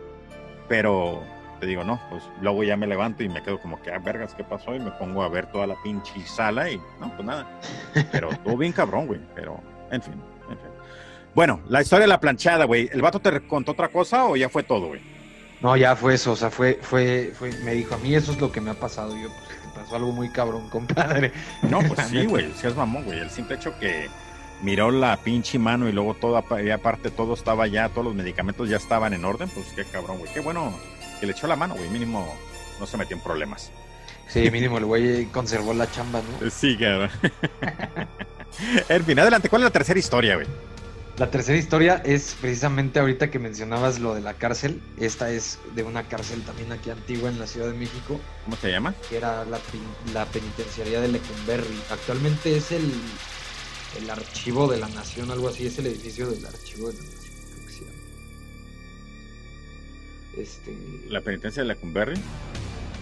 pero 0.68 1.24
digo, 1.66 1.84
no, 1.84 2.00
pues 2.10 2.24
luego 2.42 2.64
ya 2.64 2.78
me 2.78 2.88
levanto 2.88 3.24
y 3.24 3.30
me 3.30 3.42
quedo 3.42 3.60
como 3.60 3.82
que, 3.82 3.92
ah, 3.92 4.00
vergas, 4.00 4.34
¿qué 4.36 4.44
pasó? 4.44 4.76
Y 4.76 4.80
me 4.80 4.92
pongo 4.92 5.24
a 5.24 5.30
ver 5.30 5.48
toda 5.48 5.68
la 5.68 5.76
pinche 5.82 6.14
sala 6.26 6.70
y 6.70 6.78
no, 7.00 7.14
pues 7.16 7.26
nada. 7.26 7.48
Pero 8.12 8.30
todo 8.44 8.58
bien 8.58 8.72
cabrón, 8.72 9.08
güey, 9.08 9.20
pero 9.36 9.60
en 9.92 10.02
fin, 10.02 10.14
en 10.50 10.58
fin. 10.58 10.70
Bueno, 11.36 11.62
la 11.68 11.82
historia 11.82 12.04
de 12.04 12.10
la 12.10 12.20
planchada, 12.20 12.66
güey, 12.66 12.90
¿el 12.92 13.02
vato 13.02 13.20
te 13.20 13.42
contó 13.48 13.72
otra 13.72 13.90
cosa 13.90 14.26
o 14.26 14.36
ya 14.36 14.50
fue 14.50 14.64
todo, 14.64 14.88
güey? 14.88 15.02
No, 15.62 15.78
ya 15.78 15.96
fue 15.96 16.16
eso, 16.16 16.34
o 16.34 16.36
sea, 16.36 16.52
fue, 16.52 16.78
fue, 16.82 17.32
fue, 17.34 17.52
me 17.64 17.74
dijo, 17.74 17.96
a 17.96 17.98
mí 17.98 18.14
eso 18.14 18.34
es 18.34 18.42
lo 18.42 18.52
que 18.52 18.60
me 18.60 18.72
ha 18.72 18.74
pasado, 18.74 19.16
yo, 19.16 19.30
pues, 19.30 19.62
te 19.62 19.80
pasó 19.80 19.96
algo 19.96 20.12
muy 20.12 20.30
cabrón, 20.30 20.70
compadre. 20.72 21.32
No, 21.64 21.80
pues 21.82 22.08
sí, 22.08 22.26
güey, 22.26 22.52
sí 22.54 22.68
es 22.68 22.76
mamón, 22.76 23.06
güey, 23.06 23.20
el 23.20 23.30
simple 23.30 23.56
hecho 23.56 23.78
que 23.80 24.10
miró 24.64 24.90
la 24.90 25.18
pinche 25.18 25.60
mano 25.60 25.88
y 25.88 25.92
luego 25.92 26.16
toda, 26.16 26.44
y 26.64 26.72
aparte 26.72 27.12
todo 27.12 27.36
estaba 27.36 27.68
ya, 27.68 27.90
todos 27.90 28.06
los 28.06 28.16
medicamentos 28.16 28.68
ya 28.68 28.78
estaban 28.78 29.14
en 29.14 29.24
orden, 29.26 29.50
pues 29.50 29.68
qué 29.76 29.86
cabrón, 29.86 30.18
güey, 30.18 30.34
qué 30.34 30.40
bueno 30.40 30.74
le 31.26 31.32
echó 31.32 31.48
la 31.48 31.56
mano, 31.56 31.76
güey. 31.76 31.90
Mínimo 31.90 32.36
no 32.80 32.86
se 32.86 32.98
metió 32.98 33.16
en 33.16 33.24
problemas. 33.24 33.72
Sí, 34.28 34.50
mínimo 34.50 34.78
el 34.78 34.86
güey 34.86 35.26
conservó 35.26 35.74
la 35.74 35.90
chamba, 35.90 36.22
¿no? 36.22 36.50
Sí, 36.52 36.76
claro. 36.78 37.10
fin, 39.06 39.20
adelante. 39.20 39.50
¿Cuál 39.50 39.64
es 39.64 39.66
la 39.66 39.72
tercera 39.72 40.00
historia, 40.00 40.36
güey? 40.36 40.48
La 41.18 41.30
tercera 41.30 41.58
historia 41.58 42.02
es 42.04 42.36
precisamente 42.42 43.00
ahorita 43.00 43.30
que 43.30 43.38
mencionabas 43.38 44.00
lo 44.00 44.16
de 44.16 44.22
la 44.22 44.34
cárcel. 44.34 44.82
Esta 45.00 45.30
es 45.30 45.60
de 45.76 45.84
una 45.84 46.08
cárcel 46.08 46.42
también 46.42 46.72
aquí 46.72 46.90
antigua 46.90 47.30
en 47.30 47.38
la 47.38 47.46
Ciudad 47.46 47.68
de 47.68 47.78
México. 47.78 48.20
¿Cómo 48.46 48.56
se 48.56 48.72
llama? 48.72 48.96
Que 49.10 49.18
era 49.18 49.46
la, 49.46 49.60
la 50.12 50.26
penitenciaría 50.26 51.02
de 51.02 51.10
Lecumberri. 51.10 51.80
Actualmente 51.92 52.58
es 52.58 52.72
el, 52.72 52.92
el 53.98 54.10
archivo 54.10 54.68
de 54.68 54.78
la 54.80 54.88
nación, 54.90 55.32
algo 55.32 55.50
así. 55.50 55.68
Es 55.68 55.78
el 55.80 55.88
edificio 55.88 56.30
del 56.30 56.46
archivo 56.46 56.90
de 56.90 56.94
la 56.96 57.04
nación. 57.04 57.90
Este, 60.38 60.78
¿La 61.10 61.22
penitencia 61.22 61.64
de 61.64 61.70
Lecumberri? 61.70 62.16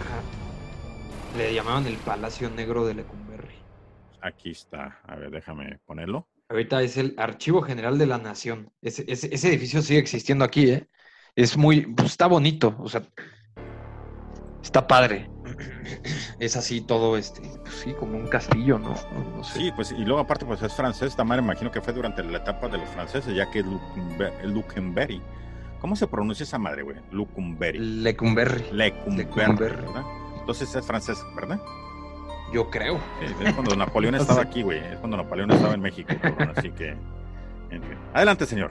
Ajá. 0.00 0.22
Le 1.36 1.54
llamaban 1.54 1.86
el 1.86 1.96
Palacio 1.96 2.50
Negro 2.50 2.84
de 2.86 2.94
Lecumberri. 2.94 3.54
Aquí 4.20 4.50
está. 4.50 5.00
A 5.04 5.16
ver, 5.16 5.30
déjame 5.30 5.78
ponerlo. 5.86 6.28
Ahorita 6.48 6.82
es 6.82 6.98
el 6.98 7.14
Archivo 7.16 7.62
General 7.62 7.96
de 7.96 8.06
la 8.06 8.18
Nación. 8.18 8.70
Ese, 8.82 9.04
edificio 9.48 9.80
sigue 9.80 9.98
existiendo 9.98 10.44
aquí, 10.44 10.70
¿eh? 10.70 10.88
Es 11.34 11.56
muy. 11.56 11.86
Pues, 11.86 12.10
está 12.10 12.26
bonito, 12.26 12.76
o 12.78 12.88
sea. 12.88 13.02
Está 14.62 14.86
padre. 14.86 15.30
Es 16.38 16.56
así 16.56 16.80
todo, 16.80 17.16
este, 17.16 17.40
pues 17.40 17.74
sí, 17.74 17.92
como 17.92 18.18
un 18.18 18.26
castillo, 18.26 18.78
¿no? 18.78 18.94
Sí, 19.44 19.70
pues, 19.76 19.92
y 19.92 20.04
luego 20.04 20.20
aparte, 20.20 20.44
pues 20.44 20.60
es 20.62 20.74
francés, 20.74 21.08
esta 21.10 21.22
madre 21.22 21.42
imagino 21.42 21.70
que 21.70 21.80
fue 21.80 21.92
durante 21.92 22.22
la 22.24 22.38
etapa 22.38 22.68
de 22.68 22.78
los 22.78 22.88
franceses, 22.88 23.34
ya 23.34 23.48
que 23.50 23.60
el 23.60 24.52
Lucumberri 24.52 25.22
¿Cómo 25.82 25.96
se 25.96 26.06
pronuncia 26.06 26.44
esa 26.44 26.58
madre, 26.58 26.82
güey? 26.82 26.96
Lucumberri. 27.10 27.76
Lecumberri. 27.76 28.70
Lecumberri, 28.70 29.56
¿verdad? 29.56 30.04
Entonces 30.38 30.72
es 30.76 30.86
francés, 30.86 31.18
¿verdad? 31.34 31.60
Yo 32.52 32.70
creo. 32.70 33.00
es 33.20 33.52
cuando 33.52 33.74
Napoleón 33.74 34.14
estaba 34.14 34.42
aquí, 34.42 34.62
güey. 34.62 34.78
Es 34.78 34.98
cuando 34.98 35.16
Napoleón 35.16 35.50
estaba 35.50 35.74
en 35.74 35.80
México, 35.80 36.12
Así 36.54 36.70
que, 36.70 36.90
en 37.70 37.82
fin. 37.82 37.98
Adelante, 38.14 38.46
señor. 38.46 38.70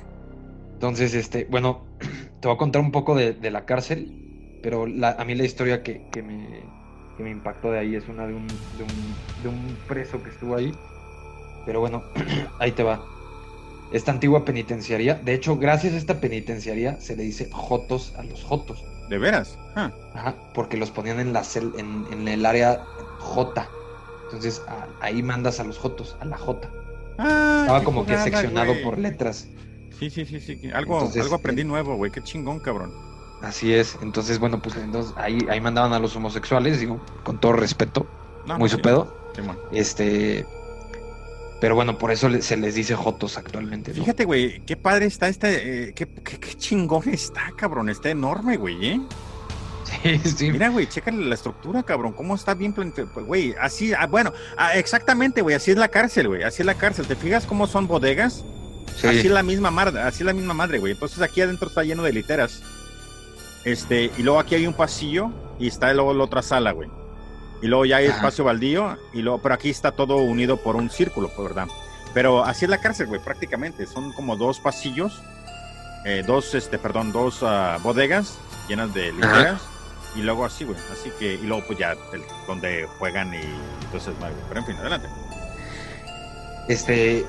Entonces, 0.71 1.13
este, 1.13 1.47
bueno, 1.51 1.83
te 2.39 2.47
voy 2.47 2.55
a 2.55 2.57
contar 2.57 2.81
un 2.81 2.93
poco 2.93 3.13
de, 3.13 3.51
la 3.51 3.65
cárcel, 3.65 4.59
pero 4.63 4.83
a 4.83 5.25
mí 5.25 5.35
la 5.35 5.43
historia 5.43 5.83
que, 5.83 6.23
me, 6.23 6.63
que, 7.21 7.23
me, 7.23 7.31
impactó 7.31 7.71
de 7.71 7.79
ahí 7.79 7.95
es 7.95 8.07
una 8.07 8.27
de 8.27 8.33
un, 8.33 8.47
de 8.47 8.83
un, 8.83 9.43
de 9.43 9.49
un 9.49 9.77
preso 9.87 10.21
que 10.21 10.29
estuvo 10.29 10.55
ahí. 10.55 10.73
Pero 11.65 11.79
bueno, 11.79 12.03
ahí 12.59 12.71
te 12.71 12.83
va 12.83 13.01
esta 13.91 14.11
antigua 14.11 14.45
penitenciaría. 14.45 15.15
De 15.15 15.33
hecho, 15.33 15.57
gracias 15.57 15.93
a 15.93 15.97
esta 15.97 16.19
penitenciaría 16.19 16.99
se 16.99 17.15
le 17.15 17.23
dice 17.23 17.49
jotos 17.51 18.13
a 18.17 18.23
los 18.23 18.43
jotos. 18.43 18.83
¿De 19.09 19.17
veras? 19.17 19.57
Ah. 19.75 19.91
Ajá, 20.13 20.35
porque 20.53 20.77
los 20.77 20.89
ponían 20.89 21.19
en, 21.19 21.33
la 21.33 21.43
en, 21.77 22.27
el 22.27 22.45
área 22.45 22.83
J. 23.19 23.69
Entonces 24.25 24.63
ahí 25.01 25.21
mandas 25.21 25.59
a 25.59 25.65
los 25.65 25.77
jotos, 25.77 26.15
a 26.21 26.25
la 26.25 26.37
J. 26.37 26.69
Ah, 27.17 27.59
Estaba 27.61 27.83
como 27.83 28.05
que 28.05 28.17
seccionado 28.17 28.73
por 28.83 28.97
letras. 28.97 29.47
Sí, 29.99 30.09
sí, 30.09 30.25
sí, 30.25 30.39
sí. 30.39 30.71
Algo, 30.73 30.99
algo 30.99 31.35
aprendí 31.35 31.61
eh, 31.61 31.65
nuevo, 31.65 31.95
güey. 31.95 32.11
Qué 32.11 32.21
chingón, 32.21 32.59
cabrón. 32.59 33.10
Así 33.41 33.73
es. 33.73 33.97
Entonces, 34.01 34.39
bueno, 34.39 34.61
pues 34.61 34.75
entonces, 34.75 35.13
ahí, 35.17 35.39
ahí 35.49 35.59
mandaban 35.59 35.93
a 35.93 35.99
los 35.99 36.15
homosexuales, 36.15 36.79
digo, 36.79 36.99
con 37.23 37.39
todo 37.39 37.53
respeto. 37.53 38.05
muy 38.57 38.69
su 38.69 38.79
pedo. 38.79 39.15
este 39.71 40.45
Pero 41.59 41.75
bueno, 41.75 41.97
por 41.97 42.11
eso 42.11 42.29
se 42.41 42.57
les 42.57 42.75
dice 42.75 42.95
Jotos 42.95 43.37
actualmente. 43.37 43.93
Fíjate, 43.93 44.25
güey, 44.25 44.61
qué 44.65 44.77
padre 44.77 45.05
está 45.07 45.27
este, 45.27 45.89
eh, 45.89 45.93
qué, 45.93 46.07
chingón 46.57 47.09
está, 47.09 47.51
cabrón, 47.55 47.89
está 47.89 48.09
enorme, 48.09 48.57
güey, 48.57 48.85
¿eh? 48.85 49.01
Sí, 50.03 50.19
sí. 50.23 50.51
Mira, 50.51 50.69
güey, 50.69 50.87
chécale 50.87 51.25
la 51.25 51.35
estructura, 51.35 51.83
cabrón, 51.83 52.13
cómo 52.13 52.35
está 52.35 52.53
bien 52.53 52.71
planteado, 52.71 53.09
güey, 53.25 53.53
así, 53.59 53.91
ah, 53.93 54.07
bueno, 54.07 54.31
ah, 54.55 54.77
exactamente, 54.77 55.41
güey, 55.41 55.55
así 55.55 55.71
es 55.71 55.77
la 55.77 55.89
cárcel, 55.89 56.29
güey, 56.29 56.43
así 56.43 56.61
es 56.61 56.65
la 56.65 56.75
cárcel, 56.75 57.07
¿te 57.07 57.17
fijas 57.17 57.45
cómo 57.45 57.67
son 57.67 57.87
bodegas? 57.87 58.45
Así 59.03 59.07
es 59.07 59.25
la 59.25 59.43
misma 59.43 59.69
madre, 59.69 59.99
así 59.99 60.19
es 60.19 60.25
la 60.25 60.33
misma 60.33 60.53
madre, 60.53 60.79
güey, 60.79 60.93
entonces 60.93 61.21
aquí 61.21 61.41
adentro 61.41 61.67
está 61.67 61.83
lleno 61.83 62.03
de 62.03 62.13
literas, 62.13 62.63
este, 63.65 64.11
y 64.17 64.23
luego 64.23 64.39
aquí 64.39 64.55
hay 64.55 64.67
un 64.67 64.73
pasillo 64.73 65.31
y 65.59 65.67
está 65.67 65.93
luego 65.93 66.13
la 66.13 66.23
otra 66.23 66.41
sala, 66.41 66.71
güey. 66.71 66.89
Y 67.61 67.67
luego 67.67 67.85
ya 67.85 67.97
hay 67.97 68.07
espacio 68.07 68.43
baldío, 68.43 68.97
y 69.13 69.21
luego, 69.21 69.39
pero 69.39 69.53
aquí 69.53 69.69
está 69.69 69.91
todo 69.91 70.17
unido 70.17 70.57
por 70.57 70.75
un 70.75 70.89
círculo, 70.89 71.29
pues, 71.35 71.49
¿verdad? 71.49 71.67
Pero 72.13 72.43
así 72.43 72.65
es 72.65 72.71
la 72.71 72.79
cárcel, 72.79 73.07
güey, 73.07 73.21
prácticamente. 73.21 73.85
Son 73.85 74.11
como 74.13 74.35
dos 74.35 74.59
pasillos, 74.59 75.21
eh, 76.05 76.23
dos, 76.25 76.55
este, 76.55 76.79
perdón, 76.79 77.11
dos 77.11 77.43
ah, 77.43 77.77
bodegas 77.83 78.39
llenas 78.67 78.93
de 78.93 79.11
literas. 79.11 79.61
Y 80.15 80.23
luego 80.23 80.43
así, 80.43 80.65
güey. 80.65 80.77
Así 80.91 81.11
que, 81.19 81.35
y 81.35 81.43
luego 81.43 81.63
pues 81.67 81.79
ya 81.79 81.95
donde 82.47 82.85
juegan 82.97 83.33
y 83.33 83.41
entonces, 83.85 84.13
pero 84.49 84.59
en 84.59 84.65
fin, 84.65 84.75
adelante. 84.77 85.07
Este, 86.67 87.25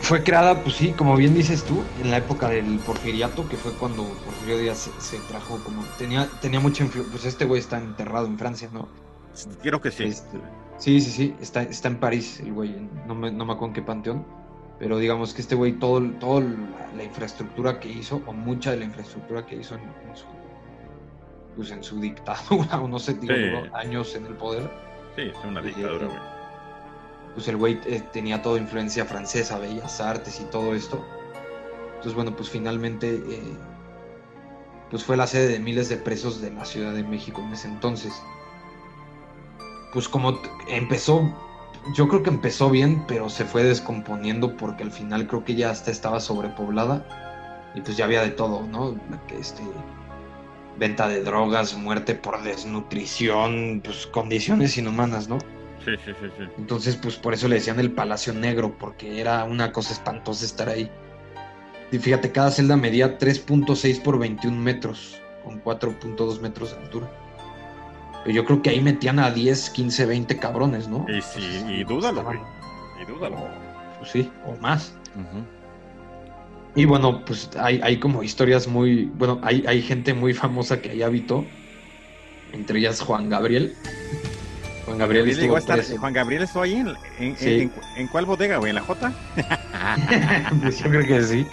fue 0.00 0.22
creada, 0.22 0.62
pues 0.62 0.76
sí, 0.76 0.92
como 0.92 1.16
bien 1.16 1.34
dices 1.34 1.64
tú, 1.64 1.82
en 2.02 2.10
la 2.10 2.18
época 2.18 2.48
del 2.48 2.78
porfiriato, 2.78 3.48
que 3.48 3.56
fue 3.56 3.72
cuando 3.72 4.04
Porfirio 4.04 4.58
Díaz 4.58 4.90
se, 4.98 5.18
trajo 5.20 5.58
como, 5.64 5.82
tenía, 5.98 6.28
tenía 6.40 6.60
mucha 6.60 6.84
influencia, 6.84 7.12
pues 7.12 7.24
este 7.24 7.44
güey 7.44 7.60
está 7.60 7.78
enterrado 7.78 8.26
en 8.26 8.38
Francia, 8.38 8.68
¿no? 8.72 8.88
Quiero 9.62 9.80
que 9.80 9.90
sí. 9.90 10.04
Este, 10.04 10.38
sí, 10.78 11.00
sí, 11.00 11.10
sí, 11.10 11.36
está, 11.40 11.62
está 11.62 11.88
en 11.88 11.98
París 11.98 12.40
el 12.40 12.52
güey, 12.52 12.74
no 13.06 13.14
me, 13.14 13.30
no 13.30 13.44
me 13.44 13.52
acuerdo 13.52 13.68
en 13.68 13.72
qué 13.74 13.82
panteón, 13.82 14.26
pero 14.78 14.98
digamos 14.98 15.34
que 15.34 15.42
este 15.42 15.54
güey, 15.54 15.72
todo, 15.72 16.00
todo 16.20 16.40
la, 16.96 17.04
infraestructura 17.04 17.78
que 17.80 17.88
hizo, 17.88 18.22
o 18.26 18.32
mucha 18.32 18.70
de 18.70 18.78
la 18.78 18.84
infraestructura 18.84 19.44
que 19.44 19.56
hizo 19.56 19.74
en, 19.74 20.16
su, 20.16 20.24
pues 21.56 21.70
en 21.70 21.82
su 21.82 22.00
dictadura, 22.00 22.80
o 22.80 22.88
no 22.88 22.98
sé, 22.98 23.14
digo, 23.14 23.34
años 23.74 24.14
en 24.14 24.26
el 24.26 24.34
poder. 24.34 24.70
Sí, 25.16 25.22
es 25.22 25.44
una 25.44 25.60
dictadura, 25.60 26.06
güey. 26.06 26.37
Pues 27.38 27.48
el 27.48 27.56
güey 27.56 27.80
eh, 27.86 28.02
tenía 28.12 28.42
toda 28.42 28.58
influencia 28.58 29.04
francesa, 29.04 29.58
bellas 29.58 30.00
artes 30.00 30.40
y 30.40 30.44
todo 30.50 30.74
esto. 30.74 31.06
Entonces, 31.90 32.14
bueno, 32.14 32.34
pues 32.34 32.50
finalmente, 32.50 33.14
eh, 33.14 33.56
pues 34.90 35.04
fue 35.04 35.16
la 35.16 35.26
sede 35.26 35.46
de 35.46 35.60
miles 35.60 35.88
de 35.88 35.98
presos 35.98 36.40
de 36.40 36.50
la 36.50 36.64
Ciudad 36.64 36.92
de 36.92 37.04
México 37.04 37.40
en 37.40 37.52
ese 37.52 37.68
entonces 37.68 38.12
pues 39.92 40.08
como 40.08 40.40
empezó, 40.68 41.32
yo 41.94 42.08
creo 42.08 42.22
que 42.22 42.30
empezó 42.30 42.70
bien, 42.70 43.04
pero 43.06 43.28
se 43.28 43.44
fue 43.44 43.62
descomponiendo 43.62 44.56
porque 44.56 44.82
al 44.82 44.92
final 44.92 45.26
creo 45.26 45.44
que 45.44 45.54
ya 45.54 45.70
hasta 45.70 45.90
estaba 45.90 46.20
sobrepoblada 46.20 47.06
y 47.74 47.80
pues 47.80 47.96
ya 47.96 48.04
había 48.04 48.22
de 48.22 48.30
todo, 48.30 48.66
¿no? 48.66 48.96
Este, 49.38 49.62
venta 50.78 51.08
de 51.08 51.22
drogas, 51.22 51.76
muerte 51.76 52.14
por 52.14 52.42
desnutrición, 52.42 53.80
pues 53.82 54.06
condiciones 54.06 54.76
inhumanas, 54.76 55.28
¿no? 55.28 55.38
Sí, 55.96 56.02
sí, 56.04 56.12
sí, 56.20 56.28
sí. 56.36 56.44
Entonces, 56.58 56.96
pues 56.96 57.16
por 57.16 57.34
eso 57.34 57.48
le 57.48 57.56
decían 57.56 57.80
el 57.80 57.92
Palacio 57.92 58.34
Negro, 58.34 58.76
porque 58.78 59.20
era 59.20 59.44
una 59.44 59.72
cosa 59.72 59.92
espantosa 59.92 60.44
estar 60.44 60.68
ahí. 60.68 60.90
Y 61.90 61.98
fíjate, 61.98 62.32
cada 62.32 62.50
celda 62.50 62.76
medía 62.76 63.18
3.6 63.18 64.02
por 64.02 64.18
21 64.18 64.56
metros, 64.60 65.20
con 65.44 65.62
4.2 65.62 66.40
metros 66.40 66.72
de 66.72 66.82
altura 66.82 67.10
yo 68.32 68.44
creo 68.44 68.62
que 68.62 68.70
ahí 68.70 68.80
metían 68.80 69.18
a 69.18 69.30
10, 69.30 69.70
15, 69.70 70.06
20 70.06 70.38
cabrones, 70.38 70.88
¿no? 70.88 71.06
Y 71.08 71.20
sí, 71.22 71.64
y 71.68 71.84
dúdalo, 71.84 72.22
güey. 72.24 72.38
Y 73.00 73.10
dúdalo. 73.10 73.36
Pues 73.98 74.10
sí, 74.10 74.30
o 74.46 74.56
más. 74.56 74.94
Y 76.74 76.84
bueno, 76.84 77.24
pues 77.24 77.50
hay, 77.58 77.80
hay, 77.82 77.98
como 77.98 78.22
historias 78.22 78.68
muy. 78.68 79.06
Bueno, 79.14 79.40
hay, 79.42 79.64
hay 79.66 79.82
gente 79.82 80.14
muy 80.14 80.34
famosa 80.34 80.80
que 80.80 80.90
ahí 80.90 81.02
habitó. 81.02 81.44
Entre 82.52 82.78
ellas 82.78 83.00
Juan 83.00 83.28
Gabriel. 83.28 83.74
Juan 84.98 85.10
Gabriel 85.10 85.28
estuvo 85.28 85.98
Juan 85.98 86.12
Gabriel 86.12 86.42
estuvo 86.42 86.62
ahí 86.62 86.74
en, 86.74 86.96
en, 87.18 87.72
en, 87.96 88.08
cuál 88.08 88.26
bodega, 88.26 88.56
güey, 88.56 88.70
en 88.70 88.76
la 88.76 88.82
J. 88.82 89.12
pues 90.62 90.78
yo 90.82 90.90
creo 90.90 91.06
que 91.06 91.22
sí, 91.22 91.46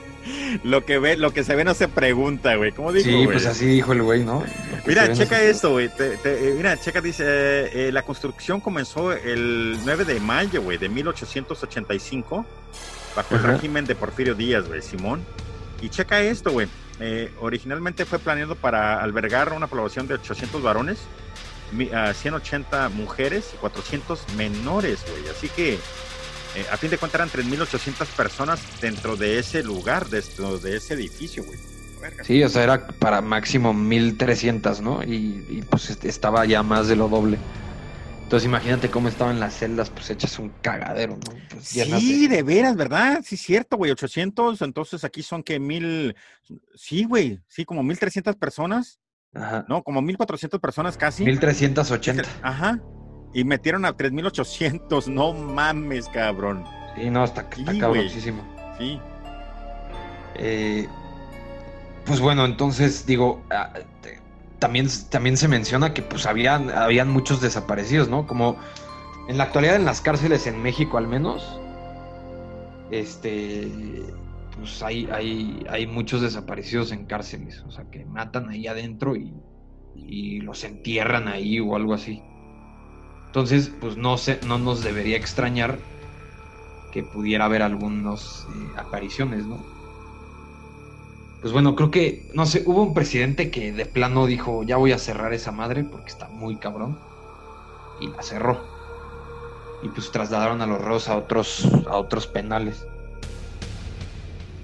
lo 0.64 0.84
que 0.84 0.98
ve, 0.98 1.16
lo 1.16 1.32
que 1.32 1.44
se 1.44 1.54
ve 1.54 1.64
no 1.64 1.74
se 1.74 1.88
pregunta, 1.88 2.54
güey. 2.56 2.72
¿Cómo 2.72 2.92
dijo, 2.92 3.08
Sí, 3.08 3.26
pues 3.26 3.46
así 3.46 3.66
dijo 3.66 3.92
el 3.92 4.02
güey, 4.02 4.24
¿no? 4.24 4.44
Mira, 4.86 5.12
checa 5.12 5.40
esto, 5.42 5.72
güey. 5.72 5.90
Eh, 5.98 6.54
mira, 6.56 6.78
checa, 6.78 7.00
dice, 7.00 7.24
eh, 7.26 7.92
la 7.92 8.02
construcción 8.02 8.60
comenzó 8.60 9.12
el 9.12 9.78
9 9.84 10.04
de 10.04 10.20
mayo, 10.20 10.62
güey, 10.62 10.78
de 10.78 10.88
1885, 10.88 12.46
bajo 13.14 13.34
el 13.34 13.42
régimen 13.42 13.84
de 13.84 13.94
Porfirio 13.94 14.34
Díaz, 14.34 14.66
güey, 14.68 14.82
Simón. 14.82 15.24
Y 15.82 15.88
checa 15.88 16.20
esto, 16.20 16.52
güey. 16.52 16.68
Eh, 16.98 17.30
originalmente 17.40 18.06
fue 18.06 18.18
planeado 18.18 18.54
para 18.54 19.02
albergar 19.02 19.52
una 19.52 19.66
población 19.66 20.06
de 20.06 20.14
800 20.14 20.62
varones, 20.62 20.98
180 21.70 22.88
mujeres 22.90 23.50
y 23.54 23.56
400 23.56 24.34
menores, 24.36 25.04
güey. 25.10 25.28
Así 25.28 25.48
que 25.48 25.74
eh, 25.74 26.66
a 26.72 26.76
fin 26.76 26.90
de 26.90 26.98
cuentas 26.98 27.20
eran 27.20 27.46
3.800 27.46 28.06
personas 28.16 28.60
dentro 28.80 29.16
de 29.16 29.38
ese 29.38 29.62
lugar, 29.62 30.08
dentro 30.08 30.58
de 30.58 30.76
ese 30.76 30.94
edificio, 30.94 31.44
güey. 31.44 31.58
Sí, 32.22 32.42
o 32.42 32.48
sea, 32.48 32.62
era 32.62 32.86
para 32.86 33.20
máximo 33.20 33.72
1.300, 33.72 34.80
¿no? 34.80 35.02
Y, 35.02 35.62
pues 35.68 35.90
estaba 36.04 36.44
ya 36.44 36.62
más 36.62 36.88
de 36.88 36.96
lo 36.96 37.08
doble. 37.08 37.38
Entonces 38.22 38.48
imagínate 38.48 38.90
cómo 38.90 39.08
estaban 39.08 39.38
las 39.38 39.56
celdas, 39.56 39.90
pues 39.90 40.10
hechas 40.10 40.38
un 40.38 40.48
cagadero, 40.60 41.16
¿no? 41.16 41.32
Pues, 41.48 41.64
sí, 41.68 42.26
de... 42.26 42.42
veras, 42.42 42.74
¿verdad? 42.74 43.22
Sí, 43.24 43.36
cierto, 43.36 43.76
güey, 43.76 43.92
800, 43.92 44.62
entonces 44.62 45.04
aquí 45.04 45.22
son 45.22 45.44
que 45.44 45.60
mil, 45.60 46.16
sí, 46.74 47.04
güey, 47.04 47.38
sí, 47.46 47.64
como 47.64 47.82
1.300 47.84 48.36
personas. 48.36 48.98
Ajá. 49.36 49.64
No, 49.68 49.82
como 49.82 50.00
1.400 50.02 50.60
personas 50.60 50.96
casi. 50.96 51.24
1.380. 51.24 52.24
Ajá. 52.42 52.80
Y 53.32 53.44
metieron 53.44 53.84
a 53.84 53.96
3800. 53.96 55.08
No 55.08 55.32
mames, 55.32 56.08
cabrón. 56.08 56.64
Sí, 56.96 57.10
no, 57.10 57.24
está, 57.24 57.46
está 57.56 57.88
muchísimo. 57.88 58.42
Sí. 58.78 59.00
Eh, 60.36 60.88
pues 62.04 62.20
bueno, 62.20 62.44
entonces 62.44 63.04
digo, 63.06 63.42
ah, 63.50 63.72
también, 64.58 64.88
también 65.10 65.36
se 65.36 65.48
menciona 65.48 65.92
que 65.92 66.02
pues 66.02 66.26
habían, 66.26 66.70
habían 66.70 67.10
muchos 67.10 67.40
desaparecidos, 67.40 68.08
¿no? 68.08 68.26
Como 68.26 68.56
en 69.28 69.38
la 69.38 69.44
actualidad 69.44 69.76
en 69.76 69.84
las 69.84 70.00
cárceles 70.00 70.46
en 70.46 70.62
México 70.62 70.98
al 70.98 71.08
menos, 71.08 71.58
este, 72.90 73.68
pues 74.56 74.82
hay, 74.82 75.08
hay, 75.12 75.64
hay 75.68 75.86
muchos 75.86 76.22
desaparecidos 76.22 76.92
en 76.92 77.06
cárceles, 77.06 77.62
o 77.66 77.70
sea, 77.70 77.84
que 77.90 78.04
matan 78.04 78.48
ahí 78.48 78.66
adentro 78.66 79.16
y, 79.16 79.32
y 79.94 80.40
los 80.40 80.64
entierran 80.64 81.28
ahí 81.28 81.60
o 81.60 81.76
algo 81.76 81.94
así. 81.94 82.22
Entonces, 83.26 83.70
pues 83.80 83.96
no, 83.96 84.16
sé, 84.16 84.40
no 84.46 84.58
nos 84.58 84.82
debería 84.82 85.16
extrañar 85.16 85.78
que 86.90 87.02
pudiera 87.02 87.44
haber 87.44 87.60
algunas 87.60 88.46
eh, 88.54 88.72
apariciones, 88.78 89.44
¿no? 89.46 89.58
Pues 91.42 91.52
bueno, 91.52 91.76
creo 91.76 91.90
que, 91.90 92.30
no 92.32 92.46
sé, 92.46 92.62
hubo 92.64 92.82
un 92.82 92.94
presidente 92.94 93.50
que 93.50 93.72
de 93.72 93.84
plano 93.84 94.24
dijo, 94.24 94.62
ya 94.62 94.78
voy 94.78 94.92
a 94.92 94.98
cerrar 94.98 95.34
esa 95.34 95.52
madre 95.52 95.84
porque 95.84 96.08
está 96.08 96.28
muy 96.28 96.56
cabrón. 96.56 96.98
Y 98.00 98.08
la 98.08 98.22
cerró. 98.22 98.60
Y 99.82 99.88
pues 99.90 100.10
trasladaron 100.10 100.62
a 100.62 100.66
los 100.66 100.80
reos 100.80 101.08
a 101.08 101.16
otros, 101.16 101.68
a 101.86 101.96
otros 101.98 102.26
penales. 102.26 102.86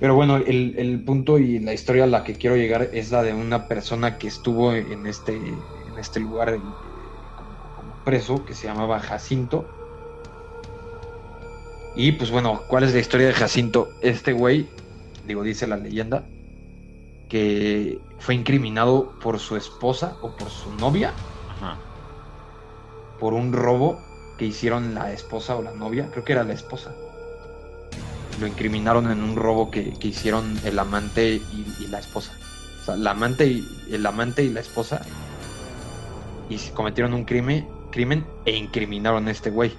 Pero 0.03 0.17
bueno, 0.17 0.35
el, 0.35 0.75
el, 0.79 0.99
punto 1.05 1.39
y 1.39 1.61
la 1.61 1.73
historia 1.73 2.03
a 2.03 2.07
la 2.09 2.25
que 2.25 2.35
quiero 2.35 2.57
llegar 2.57 2.91
es 2.93 3.13
la 3.13 3.23
de 3.23 3.35
una 3.35 3.69
persona 3.69 4.19
que 4.19 4.27
estuvo 4.27 4.75
en 4.75 5.07
este, 5.07 5.37
en 5.37 5.97
este 5.97 6.19
lugar 6.19 6.59
preso 8.05 8.45
que 8.45 8.53
se 8.53 8.67
llamaba 8.67 8.99
Jacinto. 8.99 9.65
Y 11.95 12.11
pues 12.11 12.33
bueno, 12.33 12.63
¿cuál 12.67 12.83
es 12.83 12.95
la 12.95 12.99
historia 12.99 13.29
de 13.29 13.33
Jacinto? 13.33 13.91
Este 14.01 14.33
güey, 14.33 14.67
digo, 15.25 15.45
dice 15.45 15.69
la 15.69 15.77
leyenda, 15.77 16.25
que 17.29 18.01
fue 18.19 18.35
incriminado 18.35 19.13
por 19.21 19.39
su 19.39 19.55
esposa 19.55 20.17
o 20.21 20.37
por 20.37 20.51
su 20.51 20.75
novia 20.75 21.13
por 23.21 23.35
un 23.35 23.53
robo 23.53 24.01
que 24.37 24.47
hicieron 24.47 24.97
la 24.97 25.13
esposa 25.13 25.55
o 25.55 25.63
la 25.63 25.71
novia, 25.71 26.09
creo 26.11 26.25
que 26.25 26.33
era 26.33 26.43
la 26.43 26.55
esposa. 26.55 26.93
Lo 28.41 28.47
incriminaron 28.47 29.11
en 29.11 29.23
un 29.23 29.37
robo 29.37 29.71
que, 29.71 29.97
hicieron 30.01 30.59
el 30.65 30.79
amante 30.79 31.41
y, 31.81 31.87
la 31.89 31.99
esposa. 31.99 32.33
O 32.83 32.85
sea, 32.85 32.97
la 32.97 33.13
amante 33.13 33.47
y, 33.47 33.69
el 33.91 34.05
amante 34.07 34.43
y 34.43 34.51
la 34.51 34.61
esposa 34.61 35.03
y 36.49 36.59
cometieron 36.71 37.15
un 37.15 37.25
crimen 37.25 37.67
crimen 37.93 38.27
e 38.45 38.57
incriminaron 38.57 39.29
a 39.29 39.31
este 39.31 39.51
güey. 39.51 39.73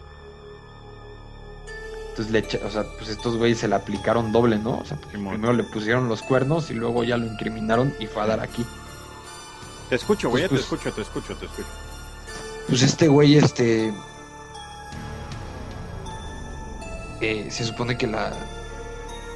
Entonces, 2.12 2.32
le, 2.32 2.66
o 2.66 2.70
sea, 2.70 2.86
pues 2.98 3.10
estos 3.10 3.36
güeyes 3.38 3.58
se 3.58 3.68
le 3.68 3.76
aplicaron 3.76 4.32
doble, 4.32 4.58
¿no? 4.60 4.78
O 4.78 4.86
sea, 4.86 4.98
primero 5.12 5.52
le 5.52 5.64
pusieron 5.64 6.08
los 6.08 6.22
cuernos 6.22 6.70
y 6.70 6.76
luego 6.76 7.04
ya 7.04 7.18
lo 7.18 7.26
incriminaron 7.26 7.94
y 8.00 8.06
fue 8.06 8.22
a 8.22 8.28
dar 8.28 8.40
aquí. 8.40 8.64
Te 9.90 9.96
escucho, 9.96 10.30
güey, 10.30 10.48
pues, 10.48 10.62
te 10.62 10.68
pues, 10.68 10.82
escucho, 10.82 10.96
te 10.96 11.02
escucho, 11.02 11.36
te 11.36 11.46
escucho. 11.48 11.68
Pues 12.70 12.82
este 12.84 13.08
güey, 13.08 13.36
este. 13.36 13.92
Eh, 17.24 17.52
se 17.52 17.64
supone 17.64 17.98
que 17.98 18.08
la, 18.08 18.32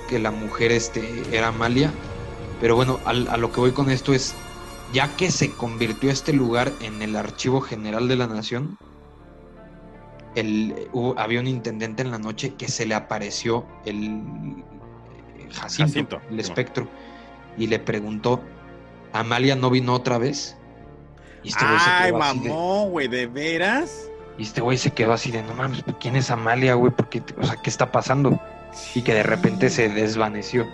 que 0.09 0.19
la 0.19 0.31
mujer 0.31 0.71
este, 0.71 1.23
era 1.31 1.47
Amalia. 1.47 1.91
Pero 2.59 2.75
bueno, 2.75 2.99
al- 3.05 3.27
a 3.29 3.37
lo 3.37 3.51
que 3.51 3.59
voy 3.59 3.71
con 3.71 3.89
esto 3.89 4.13
es, 4.13 4.33
ya 4.93 5.15
que 5.15 5.31
se 5.31 5.51
convirtió 5.51 6.09
este 6.11 6.33
lugar 6.33 6.71
en 6.81 7.01
el 7.01 7.15
Archivo 7.15 7.61
General 7.61 8.07
de 8.07 8.15
la 8.15 8.27
Nación, 8.27 8.77
el, 10.35 10.89
hubo- 10.91 11.15
había 11.17 11.39
un 11.39 11.47
intendente 11.47 12.01
en 12.03 12.11
la 12.11 12.19
noche 12.19 12.53
que 12.55 12.67
se 12.67 12.85
le 12.85 12.95
apareció 12.95 13.65
el 13.85 14.21
Jacinto, 15.51 15.85
Jacinto, 15.85 16.21
el 16.29 16.39
espectro, 16.39 16.87
y 17.57 17.67
le 17.67 17.79
preguntó, 17.79 18.41
¿Amalia 19.13 19.55
no 19.55 19.69
vino 19.69 19.93
otra 19.93 20.17
vez? 20.17 20.57
Y 21.43 21.49
este 21.49 21.63
Ay, 21.65 22.11
mamón, 22.11 22.89
güey, 22.91 23.07
¿de 23.07 23.25
veras? 23.27 24.09
Y 24.37 24.43
este 24.43 24.61
güey 24.61 24.77
se 24.77 24.91
quedó 24.91 25.13
así 25.13 25.31
de, 25.31 25.41
no 25.43 25.53
mames, 25.53 25.83
¿quién 25.99 26.15
es 26.15 26.29
Amalia, 26.29 26.75
güey? 26.75 26.93
O 27.37 27.43
sea, 27.43 27.55
¿qué 27.61 27.69
está 27.69 27.91
pasando? 27.91 28.39
Y 28.93 29.01
que 29.01 29.13
de 29.13 29.23
repente 29.23 29.69
se 29.69 29.89
desvaneció. 29.89 30.67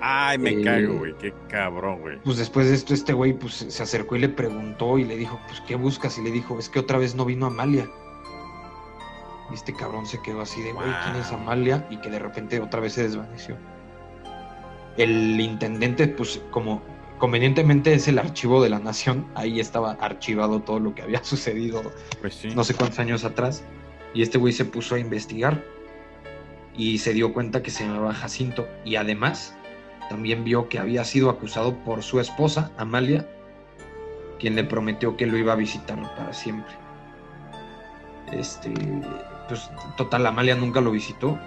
Ay, 0.00 0.38
me 0.38 0.50
Eh, 0.50 0.62
cago, 0.62 0.98
güey, 0.98 1.14
qué 1.18 1.34
cabrón, 1.48 2.00
güey. 2.00 2.18
Pues 2.22 2.38
después 2.38 2.68
de 2.68 2.74
esto, 2.74 2.94
este 2.94 3.12
güey 3.12 3.32
pues, 3.34 3.54
se 3.68 3.82
acercó 3.82 4.16
y 4.16 4.20
le 4.20 4.28
preguntó 4.28 4.96
y 4.98 5.04
le 5.04 5.16
dijo, 5.16 5.38
pues, 5.48 5.60
¿qué 5.62 5.74
buscas? 5.74 6.16
Y 6.18 6.22
le 6.22 6.30
dijo, 6.30 6.58
es 6.58 6.68
que 6.68 6.78
otra 6.78 6.98
vez 6.98 7.14
no 7.14 7.24
vino 7.24 7.46
Amalia. 7.46 7.86
Y 9.50 9.54
este 9.54 9.74
cabrón 9.74 10.06
se 10.06 10.22
quedó 10.22 10.40
así 10.40 10.62
de, 10.62 10.72
güey, 10.72 10.86
¿quién 11.04 11.16
es. 11.16 11.32
Amalia? 11.32 11.86
Y 11.90 11.96
que 11.98 12.08
de 12.08 12.20
repente 12.20 12.60
otra 12.60 12.80
vez 12.80 12.92
se 12.94 13.02
desvaneció. 13.02 13.56
El 14.96 15.40
intendente, 15.40 16.08
pues, 16.08 16.40
como 16.50 16.82
convenientemente 17.20 17.92
es 17.92 18.08
el 18.08 18.18
archivo 18.18 18.62
de 18.62 18.70
la 18.70 18.80
nación, 18.80 19.26
ahí 19.36 19.60
estaba 19.60 19.92
archivado 20.00 20.60
todo 20.60 20.80
lo 20.80 20.94
que 20.94 21.02
había 21.02 21.22
sucedido 21.24 21.82
Pues 22.20 22.34
sí. 22.34 22.48
no 22.56 22.64
sé 22.64 22.74
cuántos 22.74 22.98
años 22.98 23.24
atrás. 23.24 23.62
Y 24.12 24.22
este 24.22 24.38
güey 24.38 24.52
se 24.52 24.64
puso 24.64 24.96
a 24.96 24.98
investigar 24.98 25.62
y 26.76 26.98
se 26.98 27.12
dio 27.12 27.32
cuenta 27.32 27.62
que 27.62 27.70
se 27.70 27.84
llamaba 27.84 28.12
Jacinto. 28.12 28.66
Y 28.84 28.96
además 28.96 29.54
también 30.08 30.42
vio 30.42 30.68
que 30.68 30.80
había 30.80 31.04
sido 31.04 31.30
acusado 31.30 31.76
por 31.84 32.02
su 32.02 32.18
esposa, 32.18 32.72
Amalia, 32.76 33.28
quien 34.40 34.56
le 34.56 34.64
prometió 34.64 35.16
que 35.16 35.26
lo 35.26 35.38
iba 35.38 35.52
a 35.52 35.56
visitar 35.56 36.02
para 36.16 36.32
siempre. 36.32 36.74
Este, 38.32 38.72
pues 39.46 39.70
total, 39.96 40.26
Amalia 40.26 40.56
nunca 40.56 40.80
lo 40.80 40.90
visitó. 40.90 41.38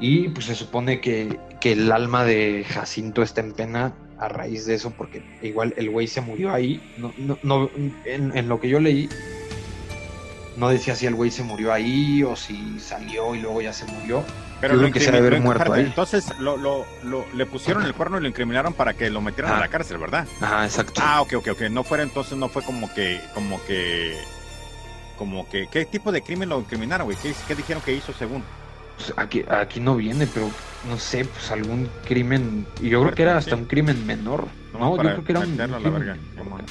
Y 0.00 0.30
pues 0.30 0.46
se 0.46 0.56
supone 0.56 1.00
que, 1.00 1.38
que 1.60 1.72
el 1.72 1.92
alma 1.92 2.24
de 2.24 2.64
Jacinto 2.68 3.22
está 3.22 3.40
en 3.42 3.52
pena 3.52 3.94
a 4.18 4.28
raíz 4.28 4.66
de 4.66 4.74
eso, 4.74 4.90
porque 4.92 5.22
igual 5.42 5.74
el 5.76 5.90
güey 5.90 6.06
se 6.06 6.20
murió 6.20 6.52
ahí. 6.52 6.80
No, 6.96 7.12
no, 7.18 7.38
no, 7.42 7.70
en, 8.04 8.36
en 8.36 8.48
lo 8.48 8.58
que 8.60 8.68
yo 8.68 8.80
leí, 8.80 9.08
no 10.56 10.68
decía 10.70 10.96
si 10.96 11.06
el 11.06 11.14
güey 11.14 11.30
se 11.30 11.42
murió 11.42 11.72
ahí 11.72 12.22
o 12.22 12.34
si 12.34 12.80
salió 12.80 13.34
y 13.34 13.40
luego 13.40 13.60
ya 13.60 13.72
se 13.72 13.84
murió. 13.86 14.24
Yo 14.62 14.68
creo 14.68 14.90
que 14.90 15.00
se 15.00 15.12
debe 15.12 15.26
haber 15.28 15.40
muerto 15.42 15.70
ahí. 15.70 15.84
Entonces 15.84 16.32
lo, 16.38 16.56
lo, 16.56 16.86
lo- 17.04 17.26
le 17.34 17.44
pusieron 17.44 17.84
el 17.84 17.92
cuerno 17.92 18.16
y 18.16 18.22
lo 18.22 18.28
incriminaron 18.28 18.72
para 18.72 18.94
que 18.94 19.10
lo 19.10 19.20
metieran 19.20 19.52
a 19.52 19.56
Ah. 19.58 19.60
la 19.60 19.68
cárcel, 19.68 19.98
¿verdad? 19.98 20.26
Ajá, 20.40 20.64
exacto. 20.64 20.94
Ah, 21.04 21.20
ok, 21.20 21.34
ok, 21.34 21.48
ok. 21.52 21.60
No 21.70 21.84
fuera 21.84 22.02
entonces, 22.02 22.38
no 22.38 22.48
fue 22.48 22.62
como 22.62 22.92
que, 22.94 23.20
como 23.34 23.62
que, 23.66 24.16
como 25.18 25.46
que, 25.46 25.68
¿qué 25.70 25.84
tipo 25.84 26.10
de 26.10 26.22
crimen 26.22 26.48
lo 26.48 26.58
incriminaron, 26.58 27.04
güey? 27.06 27.18
¿Qué, 27.22 27.34
qué 27.46 27.54
dijeron 27.54 27.82
que 27.82 27.92
hizo 27.92 28.14
según? 28.14 28.42
Pues 28.96 29.12
aquí, 29.16 29.44
aquí 29.48 29.80
no 29.80 29.96
viene, 29.96 30.26
pero 30.26 30.50
no 30.88 30.98
sé, 30.98 31.24
pues 31.24 31.50
algún 31.50 31.88
crimen. 32.06 32.66
Y 32.80 32.88
yo 32.90 33.02
creo 33.02 33.14
que 33.14 33.22
era 33.22 33.36
hasta 33.36 33.54
Sí. 33.56 33.60
un 33.62 33.66
crimen 33.66 34.06
menor. 34.06 34.46
No, 34.72 34.78
No, 34.78 34.96
yo 34.96 35.02
creo 35.02 35.24
que 35.24 35.32
era 35.32 35.40
un. 35.40 35.56
la 35.56 35.66
crimen 35.66 35.92
verga, 35.92 36.16
menor. 36.36 36.64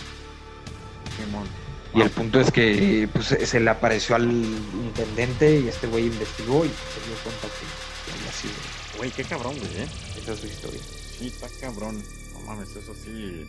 Y 1.94 2.02
el 2.02 2.10
punto 2.10 2.42
es 2.42 2.52
que 2.52 3.08
pues, 3.14 3.28
se 3.28 3.60
le 3.60 3.70
apareció 3.70 4.16
al 4.18 4.30
intendente 4.30 5.60
y 5.62 5.68
este 5.70 5.88
güey 5.88 6.08
investigó 6.08 6.66
y 6.66 6.68
se 6.68 7.08
dio 7.08 7.16
cuenta 7.24 7.48
que, 7.48 8.32
sido. 8.34 8.54
Güey, 8.98 9.12
qué 9.12 9.24
cabrón, 9.24 9.54
güey, 9.58 9.78
¿eh? 9.78 9.88
Esa 10.18 10.34
es 10.34 10.40
su 10.40 10.46
historia. 10.48 10.82
Sí, 11.18 11.28
está 11.28 11.48
cabrón. 11.62 12.04
No 12.34 12.40
mames, 12.42 12.76
eso 12.76 12.94
sí. 12.94 13.46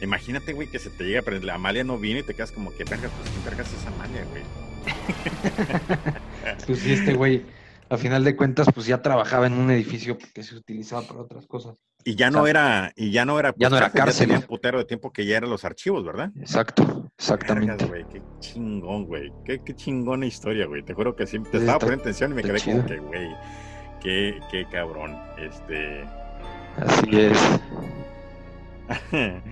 Imagínate, 0.00 0.52
güey, 0.54 0.68
que 0.68 0.78
se 0.80 0.90
te 0.90 1.04
llega, 1.04 1.22
pero 1.22 1.38
la 1.40 1.54
Amalia 1.54 1.84
no 1.84 1.98
viene 1.98 2.20
y 2.20 2.22
te 2.24 2.34
quedas 2.34 2.50
como 2.52 2.72
que, 2.74 2.82
verga, 2.84 3.08
pues 3.16 3.30
quién 3.30 3.44
vergas 3.44 3.68
es 3.72 3.86
Amalia, 3.86 4.24
güey. 4.30 4.42
Pues 6.66 6.78
sí, 6.80 6.92
este 6.92 7.14
güey, 7.14 7.44
a 7.90 7.96
final 7.96 8.24
de 8.24 8.36
cuentas, 8.36 8.68
pues 8.74 8.86
ya 8.86 9.00
trabajaba 9.00 9.46
en 9.46 9.54
un 9.54 9.70
edificio 9.70 10.18
que 10.34 10.42
se 10.42 10.54
utilizaba 10.54 11.02
para 11.02 11.20
otras 11.20 11.46
cosas. 11.46 11.76
Y 12.04 12.14
ya 12.14 12.30
no 12.30 12.40
O 12.40 12.44
sea, 12.44 12.50
era, 12.50 12.92
y 12.96 13.10
ya 13.10 13.24
no 13.24 13.38
era, 13.38 13.54
ya 13.56 13.70
no 13.70 13.76
era 13.76 13.88
ya 13.88 13.92
cárcel, 13.92 14.26
tenía 14.26 14.36
¿eh? 14.36 14.40
un 14.40 14.46
putero 14.46 14.78
de 14.78 14.84
tiempo 14.84 15.12
que 15.12 15.26
ya 15.26 15.36
eran 15.36 15.50
los 15.50 15.64
archivos, 15.64 16.04
¿verdad? 16.04 16.30
Exacto, 16.38 17.10
exactamente. 17.18 17.84
Vergas, 17.84 17.88
güey, 17.88 18.04
qué 18.12 18.22
chingón, 18.40 19.04
güey. 19.06 19.32
Qué, 19.44 19.60
qué 19.64 19.74
chingona 19.74 20.26
historia, 20.26 20.66
güey. 20.66 20.82
Te 20.82 20.94
juro 20.94 21.16
que 21.16 21.26
sí, 21.26 21.38
te 21.38 21.58
estaba 21.58 21.78
poniendo 21.78 22.02
atención 22.02 22.32
y 22.32 22.34
me 22.34 22.42
quedé 22.42 22.60
como 22.60 22.86
que, 22.86 22.98
güey, 22.98 23.28
qué, 24.00 24.38
qué 24.50 24.66
cabrón. 24.70 25.18
Este. 25.38 26.04
Así 26.76 27.20
es. 27.20 27.38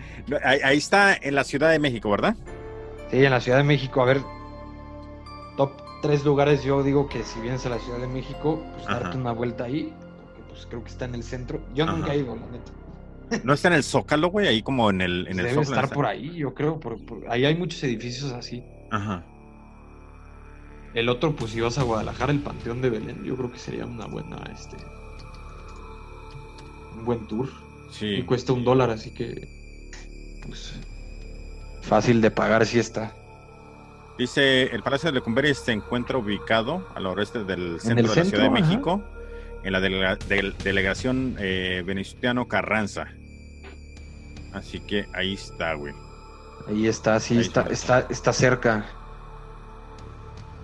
Ahí, 0.43 0.61
ahí 0.65 0.79
está 0.79 1.15
en 1.15 1.35
la 1.35 1.45
Ciudad 1.45 1.71
de 1.71 1.79
México, 1.79 2.11
¿verdad? 2.11 2.35
Sí, 3.11 3.23
en 3.23 3.31
la 3.31 3.41
Ciudad 3.41 3.59
de 3.59 3.65
México, 3.65 4.01
a 4.01 4.07
ver, 4.07 4.23
tres 6.07 6.25
lugares, 6.25 6.63
yo 6.63 6.83
digo 6.83 7.09
que 7.09 7.23
si 7.25 7.41
vienes 7.41 7.67
a 7.67 7.71
la 7.71 7.79
Ciudad 7.79 7.99
de 7.99 8.07
México, 8.07 8.63
pues 8.75 8.87
Ajá. 8.87 9.01
darte 9.01 9.19
una 9.19 9.33
vuelta 9.33 9.65
ahí, 9.65 9.93
porque 10.25 10.43
pues 10.49 10.67
creo 10.67 10.83
que 10.85 10.91
está 10.91 11.05
en 11.07 11.15
el 11.15 11.23
centro. 11.23 11.61
Yo 11.75 11.87
nunca 11.87 12.15
he 12.15 12.19
ido, 12.19 12.37
la 12.37 12.47
neta. 12.47 12.73
No 13.45 13.53
está 13.55 13.69
en 13.69 13.75
el 13.75 13.83
Zócalo, 13.83 14.29
güey, 14.29 14.47
ahí 14.47 14.63
como 14.63 14.89
en 14.91 15.01
el, 15.01 15.27
en 15.27 15.39
el 15.41 15.47
Debe 15.47 15.65
Zócalo. 15.65 15.75
estar 15.83 15.91
por 15.95 16.07
ahí, 16.07 16.35
yo 16.37 16.55
creo, 16.55 16.79
por, 16.79 17.05
por- 17.05 17.29
ahí 17.29 17.45
hay 17.45 17.57
muchos 17.57 17.83
edificios 17.83 18.33
así. 18.33 18.63
Ajá. 18.91 19.25
El 20.95 21.09
otro, 21.09 21.35
pues 21.35 21.51
si 21.51 21.61
vas 21.61 21.77
a 21.79 21.83
Guadalajara, 21.83 22.33
el 22.33 22.39
Panteón 22.41 22.81
de 22.81 22.89
Belén, 22.91 23.25
yo 23.25 23.37
creo 23.37 23.51
que 23.53 23.59
sería 23.59 23.85
una 23.85 24.07
buena, 24.07 24.37
este, 24.55 24.77
un 26.97 27.05
buen 27.05 27.27
tour. 27.27 27.49
Sí. 27.91 28.07
Y 28.07 28.23
cuesta 28.23 28.53
un 28.53 28.65
dólar, 28.65 28.91
así 28.91 29.11
que, 29.13 29.91
pues, 30.47 30.75
fácil 31.83 32.21
de 32.21 32.31
pagar 32.31 32.65
si 32.65 32.79
está. 32.79 33.13
Dice, 34.19 34.65
el 34.75 34.83
Palacio 34.83 35.11
de 35.11 35.17
Lecumberri 35.17 35.55
se 35.55 35.73
encuentra 35.73 36.17
ubicado 36.17 36.87
al 36.95 37.07
oeste 37.07 37.45
del 37.45 37.79
centro 37.81 38.09
de 38.09 38.17
la 38.17 38.25
Ciudad 38.25 38.45
de 38.45 38.49
ajá. 38.49 38.51
México, 38.69 39.05
en 39.63 39.73
la 39.73 39.81
delega- 39.81 40.17
del- 40.27 40.57
delegación 40.63 41.37
eh, 41.39 41.83
Carranza. 42.49 43.09
Así 44.55 44.81
que 44.81 45.07
ahí 45.13 45.35
está, 45.35 45.75
güey. 45.75 45.93
Ahí 46.67 46.87
está, 46.87 47.21
sí, 47.21 47.35
Ahí 47.35 47.41
está, 47.41 47.61
está. 47.71 47.99
está, 48.01 48.13
está 48.13 48.33
cerca. 48.33 48.87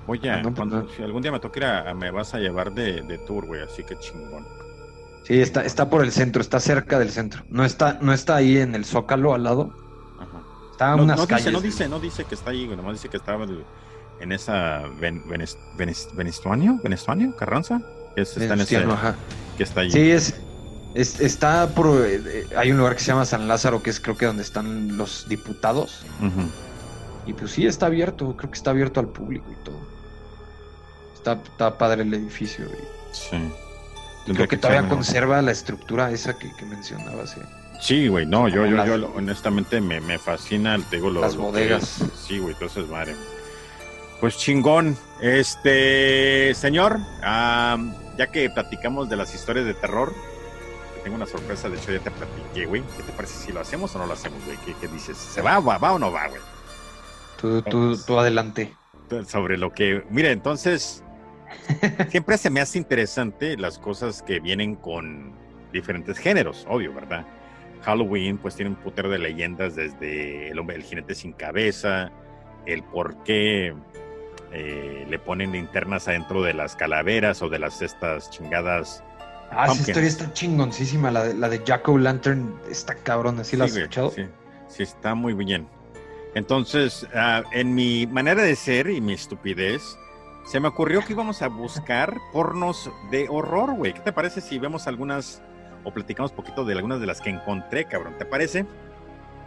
Oye, 0.06 0.30
Ah, 0.30 0.36
no, 0.38 0.44
pues 0.44 0.54
cuando- 0.56 0.82
no. 0.82 0.88
si 0.88 1.02
algún 1.02 1.22
día 1.22 1.30
me 1.30 1.38
toque 1.38 1.60
ir 1.60 1.66
a, 1.66 1.90
a- 1.90 1.94
me 1.94 2.10
vas 2.10 2.34
a 2.34 2.38
llevar 2.38 2.72
de, 2.72 3.02
de 3.02 3.18
tour, 3.18 3.46
güey, 3.46 3.60
así 3.62 3.84
que 3.84 3.96
chingón. 3.98 4.46
Sí, 5.24 5.40
está, 5.40 5.64
está 5.64 5.88
por 5.88 6.02
el 6.02 6.10
centro, 6.10 6.40
está 6.42 6.58
cerca 6.58 6.98
del 6.98 7.10
centro. 7.10 7.44
No 7.48 7.64
está, 7.64 7.98
no 8.00 8.12
está 8.12 8.36
ahí 8.36 8.56
en 8.58 8.74
el 8.74 8.84
Zócalo 8.84 9.34
al 9.34 9.44
lado. 9.44 9.72
No, 10.81 11.03
unas 11.05 11.19
no 11.19 11.27
calles. 11.27 11.44
dice, 11.47 11.53
no 11.53 11.61
dice, 11.61 11.89
no 11.89 12.01
dice 12.01 12.24
que 12.24 12.35
está 12.35 12.51
ahí, 12.51 12.65
güey, 12.66 12.77
nomás 12.77 12.94
dice 12.94 13.09
que 13.09 13.16
estaba 13.16 13.44
el- 13.44 13.65
en 14.20 14.32
esa 14.32 14.82
Venes- 15.01 15.57
Venestuanio, 16.15 16.78
Venestuanio, 16.82 17.35
Carranza, 17.36 17.81
que 18.15 18.23
es- 18.23 18.36
está 18.36 18.55
en 18.55 18.61
ese, 18.61 18.77
ajá. 18.78 19.15
que 19.57 19.62
está 19.65 19.81
ahí. 19.81 19.90
Sí, 19.90 20.11
es, 20.11 20.35
es- 20.94 21.20
está 21.20 21.69
por. 21.70 22.05
eh, 22.07 22.47
hay 22.57 22.70
un 22.70 22.78
lugar 22.78 22.94
que 22.94 23.01
se 23.01 23.07
llama 23.09 23.24
San 23.24 23.49
Lázaro, 23.49 23.82
que 23.82 23.90
es 23.90 24.01
creo 24.01 24.16
que 24.16 24.27
donde 24.27 24.43
están 24.43 24.97
los 24.97 25.28
diputados. 25.28 26.05
Y 27.27 27.32
pues 27.35 27.53
sí, 27.53 27.66
está 27.66 27.86
abierto, 27.86 28.36
creo 28.36 28.51
que 28.51 28.57
está 28.57 28.70
abierto 28.70 28.99
al 29.01 29.09
público 29.09 29.47
y 29.53 29.65
todo. 29.65 29.78
Está, 31.15 31.35
está 31.35 31.78
padre 31.78 32.03
el 32.03 32.12
edificio. 32.15 32.65
Y, 32.66 33.16
Sí. 33.16 33.53
creo 34.35 34.49
que 34.49 34.57
todavía 34.57 34.89
conserva 34.89 35.40
la 35.43 35.53
estructura 35.53 36.11
esa 36.11 36.36
que, 36.36 36.51
que 36.57 36.65
mencionabas. 36.65 37.36
eh. 37.36 37.43
Sí, 37.82 38.06
güey, 38.06 38.26
no, 38.26 38.46
yo, 38.46 38.64
yo, 38.64 38.86
yo, 38.86 39.12
honestamente 39.16 39.80
me, 39.80 40.00
me 40.00 40.16
fascina, 40.16 40.78
te 40.88 40.96
digo, 40.96 41.10
lo, 41.10 41.20
Las 41.20 41.34
lo 41.34 41.42
bodegas. 41.42 42.04
Sí, 42.14 42.38
güey, 42.38 42.52
entonces, 42.52 42.88
madre. 42.88 43.16
Pues 44.20 44.38
chingón. 44.38 44.96
Este, 45.20 46.54
señor, 46.54 47.00
am, 47.24 47.92
ya 48.16 48.28
que 48.28 48.48
platicamos 48.50 49.09
de 49.09 49.16
las 49.16 49.34
historias 49.34 49.66
de 49.66 49.74
terror, 49.74 50.14
te 50.94 51.00
tengo 51.00 51.16
una 51.16 51.26
sorpresa, 51.26 51.68
de 51.68 51.76
hecho 51.76 51.90
ya 51.90 51.98
te 51.98 52.12
platiqué, 52.12 52.66
güey. 52.66 52.82
¿Qué 52.96 53.02
te 53.02 53.12
parece 53.14 53.46
si 53.46 53.50
lo 53.50 53.59
hacemos 53.59 53.92
o 53.96 53.98
no 53.98 54.06
lo 54.06 54.12
hacemos, 54.12 54.38
güey? 54.44 54.56
¿Qué, 54.59 54.74
qué 54.80 54.86
dices? 54.86 55.16
¿Se 55.16 55.42
va, 55.42 55.59
va, 55.59 55.76
va 55.78 55.94
o 55.94 55.98
no 55.98 56.12
va, 56.12 56.28
güey? 56.28 56.40
Tú, 57.40 57.62
tú, 57.62 57.96
tú 57.96 58.16
adelante. 58.16 58.72
sobre 59.26 59.59
lo 59.59 59.72
que, 59.72 60.04
mira, 60.09 60.30
entonces, 60.30 61.02
siempre 62.10 62.38
se 62.38 62.48
me 62.48 62.60
hace 62.60 62.78
interesante 62.78 63.56
las 63.56 63.80
cosas 63.80 64.22
que 64.22 64.38
vienen 64.38 64.76
con 64.76 65.32
diferentes 65.72 66.16
géneros, 66.18 66.64
obvio, 66.68 66.94
¿verdad? 66.94 67.26
Halloween, 67.82 68.38
pues 68.38 68.54
tiene 68.56 68.70
un 68.70 68.76
putero 68.76 69.10
de 69.10 69.18
leyendas 69.18 69.76
desde 69.76 70.50
el 70.50 70.59
hombre, 70.59 70.76
el 70.76 70.82
jinete 70.82 71.14
sin 71.14 71.32
cabeza, 71.32 72.10
el 72.66 72.82
por 72.82 73.22
qué 73.24 73.74
eh, 74.52 75.06
le 75.09 75.18
ponen 75.18 75.52
linternas 75.52 76.09
adentro 76.09 76.42
de 76.42 76.54
las 76.54 76.76
calaveras 76.76 77.42
o 77.42 77.48
de 77.48 77.59
las 77.59 77.82
estas 77.82 78.30
chingadas. 78.30 79.02
Ah, 79.50 79.66
esa 79.66 79.80
historia 79.80 80.09
está 80.09 80.32
chingoncísima. 80.32 81.10
La 81.10 81.24
de, 81.24 81.34
la 81.34 81.48
de 81.48 81.62
Jack 81.64 81.88
O'Lantern 81.88 82.54
está 82.70 82.94
cabrón. 82.94 83.44
¿Sí 83.44 83.56
la 83.56 83.64
has 83.64 83.72
güey, 83.72 83.82
escuchado? 83.82 84.10
Sí, 84.10 84.26
sí, 84.68 84.82
está 84.82 85.14
muy 85.14 85.34
bien. 85.34 85.68
Entonces, 86.34 87.06
ah, 87.14 87.42
en 87.52 87.74
mi 87.74 88.06
manera 88.06 88.42
de 88.42 88.56
ser 88.56 88.88
y 88.88 89.00
mi 89.00 89.12
estupidez, 89.12 89.82
se 90.46 90.60
me 90.60 90.68
ocurrió 90.68 91.04
que 91.04 91.12
íbamos 91.12 91.42
a 91.42 91.48
buscar 91.48 92.16
pornos 92.32 92.90
de 93.10 93.28
horror, 93.28 93.74
güey. 93.74 93.92
¿Qué 93.92 94.00
te 94.00 94.12
parece 94.12 94.40
si 94.40 94.59
vemos 94.59 94.86
algunas 94.86 95.42
o 95.84 95.92
platicamos 95.92 96.32
poquito 96.32 96.64
de 96.64 96.74
algunas 96.74 97.00
de 97.00 97.06
las 97.06 97.20
que 97.20 97.30
encontré, 97.30 97.84
cabrón? 97.84 98.14
¿Te 98.18 98.24
parece? 98.24 98.66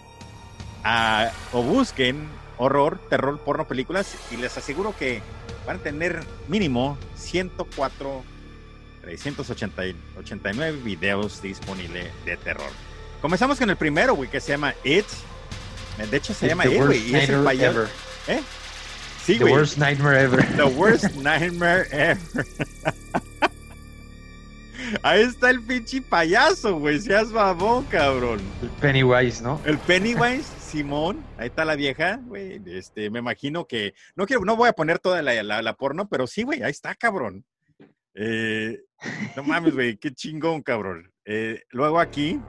a, 0.83 1.31
o 1.51 1.61
busquen 1.61 2.27
horror, 2.57 2.99
terror, 3.09 3.39
porno, 3.39 3.67
películas, 3.67 4.15
y 4.31 4.37
les 4.37 4.57
aseguro 4.57 4.95
que 4.97 5.21
van 5.65 5.77
a 5.77 5.79
tener 5.79 6.23
mínimo 6.47 6.97
104, 7.15 8.23
389 9.01 10.79
videos 10.83 11.41
disponibles 11.41 12.07
de 12.25 12.37
terror. 12.37 12.69
Comenzamos 13.21 13.57
con 13.57 13.69
el 13.69 13.77
primero, 13.77 14.15
güey, 14.15 14.29
que 14.29 14.39
se 14.41 14.49
llama 14.49 14.73
It. 14.83 15.05
De 16.09 16.17
hecho, 16.17 16.33
se 16.33 16.47
llama 16.47 16.65
It, 16.65 16.81
güey, 16.81 17.11
y 17.11 17.15
es 17.15 17.29
el 17.29 17.43
payaso. 17.43 17.81
ever. 17.81 17.89
¿Eh? 18.27 18.41
Sí, 19.25 19.37
The 19.37 19.45
worst 19.45 19.77
nightmare 19.77 20.21
ever. 20.21 20.45
The 20.57 20.63
worst 20.65 21.15
nightmare 21.15 21.87
ever. 21.91 22.45
Ahí 25.01 25.21
está 25.23 25.49
el 25.49 25.61
pinche 25.61 26.01
payaso, 26.01 26.79
güey. 26.79 26.99
Seas 26.99 27.31
babón, 27.31 27.85
cabrón. 27.85 28.39
El 28.61 28.69
Pennywise, 28.69 29.41
¿no? 29.41 29.61
El 29.65 29.77
Pennywise, 29.77 30.45
Simón. 30.59 31.23
Ahí 31.37 31.47
está 31.47 31.65
la 31.65 31.75
vieja, 31.75 32.19
güey. 32.23 32.61
Este, 32.65 33.09
me 33.09 33.19
imagino 33.19 33.65
que. 33.65 33.93
No 34.15 34.25
quiero, 34.25 34.45
no 34.45 34.55
voy 34.55 34.69
a 34.69 34.73
poner 34.73 34.99
toda 34.99 35.21
la, 35.21 35.41
la, 35.43 35.61
la 35.61 35.73
porno, 35.75 36.07
pero 36.07 36.27
sí, 36.27 36.43
güey, 36.43 36.63
ahí 36.63 36.71
está, 36.71 36.95
cabrón. 36.95 37.45
Eh, 38.15 38.79
no 39.35 39.43
mames, 39.43 39.73
güey, 39.73 39.97
qué 39.97 40.11
chingón, 40.11 40.61
cabrón. 40.61 41.11
Eh, 41.25 41.61
luego 41.71 41.99
aquí, 41.99 42.39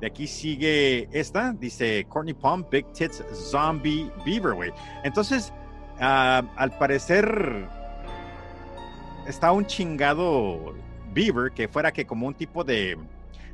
de 0.00 0.06
aquí 0.06 0.26
sigue 0.26 1.08
esta, 1.12 1.52
dice 1.52 2.06
Courtney 2.08 2.34
Palm, 2.34 2.64
Big 2.70 2.90
Tits 2.92 3.22
Zombie 3.32 4.10
Beaver, 4.24 4.54
güey. 4.54 4.72
Entonces, 5.02 5.52
ah, 6.00 6.42
al 6.56 6.76
parecer, 6.78 7.68
está 9.26 9.52
un 9.52 9.66
chingado 9.66 10.74
Beaver 11.14 11.52
que 11.52 11.68
fuera 11.68 11.92
que 11.92 12.04
como 12.04 12.26
un 12.26 12.34
tipo 12.34 12.64
de, 12.64 12.98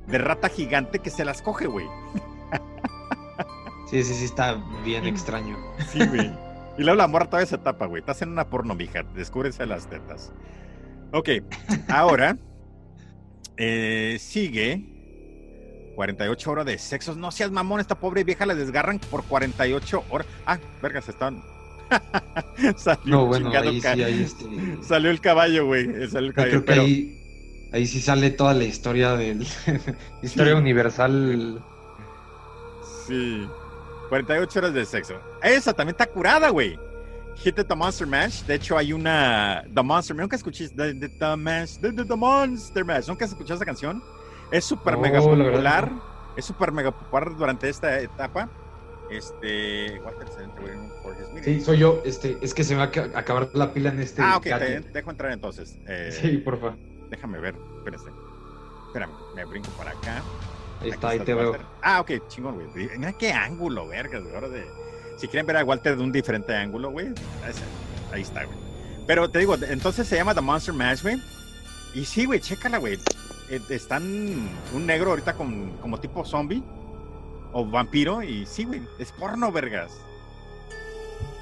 de 0.07 0.19
rata 0.19 0.49
gigante 0.49 0.99
que 0.99 1.11
se 1.11 1.25
las 1.25 1.43
coge, 1.43 1.67
güey. 1.67 1.87
Sí, 3.91 4.05
sí, 4.05 4.15
sí, 4.15 4.25
está 4.25 4.63
bien 4.85 5.05
extraño. 5.05 5.57
Sí, 5.91 5.99
güey. 6.07 6.31
Y 6.79 6.83
luego 6.83 6.97
la 6.97 7.09
morra 7.09 7.27
todavía 7.27 7.47
se 7.47 7.59
tapa, 7.59 7.87
güey. 7.87 8.01
Estás 8.01 8.23
en 8.23 8.31
una 8.31 8.49
porno, 8.49 8.75
mija. 8.77 9.03
Descúbrese 9.15 9.67
las 9.67 9.89
tetas. 9.89 10.33
Ok, 11.13 11.29
ahora 11.89 12.39
eh, 13.57 14.17
sigue 14.21 15.93
48 15.97 16.51
horas 16.51 16.67
de 16.67 16.79
sexos. 16.79 17.17
No 17.17 17.33
seas 17.33 17.51
mamón, 17.51 17.81
esta 17.81 17.97
pobre 17.99 18.23
vieja 18.23 18.47
la 18.47 18.55
desgarran 18.55 19.01
por 19.01 19.25
48 19.25 20.05
horas. 20.09 20.27
Ah, 20.47 20.59
vergas, 20.81 21.09
están. 21.09 21.43
Salió 22.77 23.01
No, 23.05 23.27
bueno, 23.27 23.51
ahí 23.51 23.81
sí, 23.81 23.87
ahí 23.89 24.23
este. 24.23 24.45
Salió 24.83 25.11
el 25.11 25.21
caballo, 25.21 25.67
güey. 25.67 26.09
Salió 26.09 26.29
el 26.29 26.35
caballo, 26.35 26.65
pero 26.65 26.83
ahí, 26.83 27.20
ahí 27.73 27.87
sí 27.87 28.01
sale 28.01 28.31
toda 28.31 28.55
la 28.55 28.65
historia 28.65 29.15
del 29.17 29.43
historia 30.23 30.53
Sí. 30.55 30.59
universal. 30.59 31.63
sí. 33.07 33.49
48 34.09 34.59
horas 34.59 34.75
de 34.75 34.85
sexo. 34.85 35.15
Esa 35.43 35.73
también 35.73 35.95
está 35.95 36.07
curada, 36.07 36.49
güey. 36.51 36.77
Hit 37.37 37.55
the 37.55 37.75
Monster 37.77 38.07
Mash. 38.09 38.43
De 38.43 38.57
hecho, 38.57 38.77
hay 38.77 38.93
una. 38.93 39.65
The 39.73 39.83
Monster 39.83 40.17
Nunca 40.17 40.35
escuché. 40.35 40.69
The, 40.69 40.95
the, 40.95 41.09
the 41.09 41.37
Mash. 41.37 41.79
The, 41.79 41.93
the- 41.93 42.05
the 42.05 42.17
Monster 42.17 42.85
Mash. 42.85 43.07
¿Nunca 43.07 43.25
has 43.25 43.31
escuchado 43.31 43.55
esa 43.55 43.65
canción? 43.65 44.03
Es 44.51 44.65
súper 44.65 44.95
No, 44.95 45.01
mega 45.01 45.21
popular. 45.21 45.93
Es 46.37 46.45
súper 46.45 46.73
mega 46.73 46.91
popular 46.91 47.37
durante 47.37 47.69
esta 47.69 48.01
etapa. 48.01 48.49
Este. 49.11 50.01
Sí, 51.45 51.61
soy 51.61 51.79
yo. 51.79 52.03
Este, 52.05 52.37
es 52.43 52.53
que 52.53 52.65
se 52.65 52.75
me 52.75 52.79
va 52.79 52.85
a 52.87 52.91
ca- 52.91 53.11
acabar 53.15 53.49
la 53.55 53.73
pila 53.73 53.91
en 53.91 54.01
este. 54.01 54.23
ah, 54.23 54.37
ok, 54.39 54.43
te, 54.45 54.81
dejo 54.93 55.11
entrar 55.11 55.31
entonces. 55.33 55.79
Eh, 55.87 56.11
Sí, 56.21 56.37
porfa. 56.39 56.75
Déjame 57.11 57.39
ver. 57.39 57.55
Espérate. 57.79 58.11
Espérame, 58.87 59.13
me 59.35 59.45
brinco 59.45 59.69
para 59.73 59.91
acá. 59.91 60.23
Ahí 60.81 60.91
está, 60.91 61.11
ahí 61.11 61.21
te 61.21 61.35
veo. 61.35 61.57
Ah, 61.83 62.01
ok, 62.01 62.13
chingón, 62.29 62.55
güey. 62.55 62.89
Mira 62.97 63.13
qué 63.13 63.33
ángulo, 63.33 63.87
vergas, 63.89 64.25
de... 64.25 64.67
Si 65.19 65.29
quieren 65.29 65.47
ver 65.47 65.59
a 65.59 65.65
Walter 65.65 65.97
de 65.97 66.03
un 66.03 66.11
diferente 66.11 66.57
ángulo, 66.57 66.91
güey, 66.91 67.09
ahí 68.11 68.23
está, 68.23 68.45
güey. 68.45 68.57
Pero 69.07 69.31
te 69.31 69.41
digo, 69.41 69.55
entonces 69.69 70.09
se 70.09 70.17
llama 70.17 70.35
The 70.35 70.41
Monster 70.41 70.73
Mash, 70.73 71.03
güey. 71.03 71.21
Y 71.95 72.05
sí, 72.07 72.25
güey, 72.25 72.41
chécala, 72.41 72.79
güey. 72.79 72.99
Eh, 73.51 73.61
Están 73.69 74.03
un 74.73 74.87
negro 74.87 75.11
ahorita 75.11 75.35
con, 75.35 75.77
como 75.79 76.01
tipo 76.01 76.25
zombie 76.25 76.63
o 77.53 77.67
vampiro 77.67 78.23
y 78.23 78.47
sí, 78.47 78.65
güey, 78.65 78.81
es 78.99 79.13
porno, 79.13 79.53
vergas. 79.53 79.93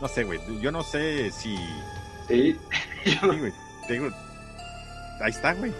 No 0.01 0.09
sé, 0.09 0.24
güey, 0.24 0.40
yo 0.61 0.73
no 0.73 0.82
sé 0.82 1.31
si... 1.31 1.57
Sí. 2.27 2.59
Sí, 3.05 3.19
güey, 3.23 3.53
te 3.86 3.93
digo, 3.95 4.09
ahí 5.20 5.31
está, 5.31 5.55
güey. 5.55 5.73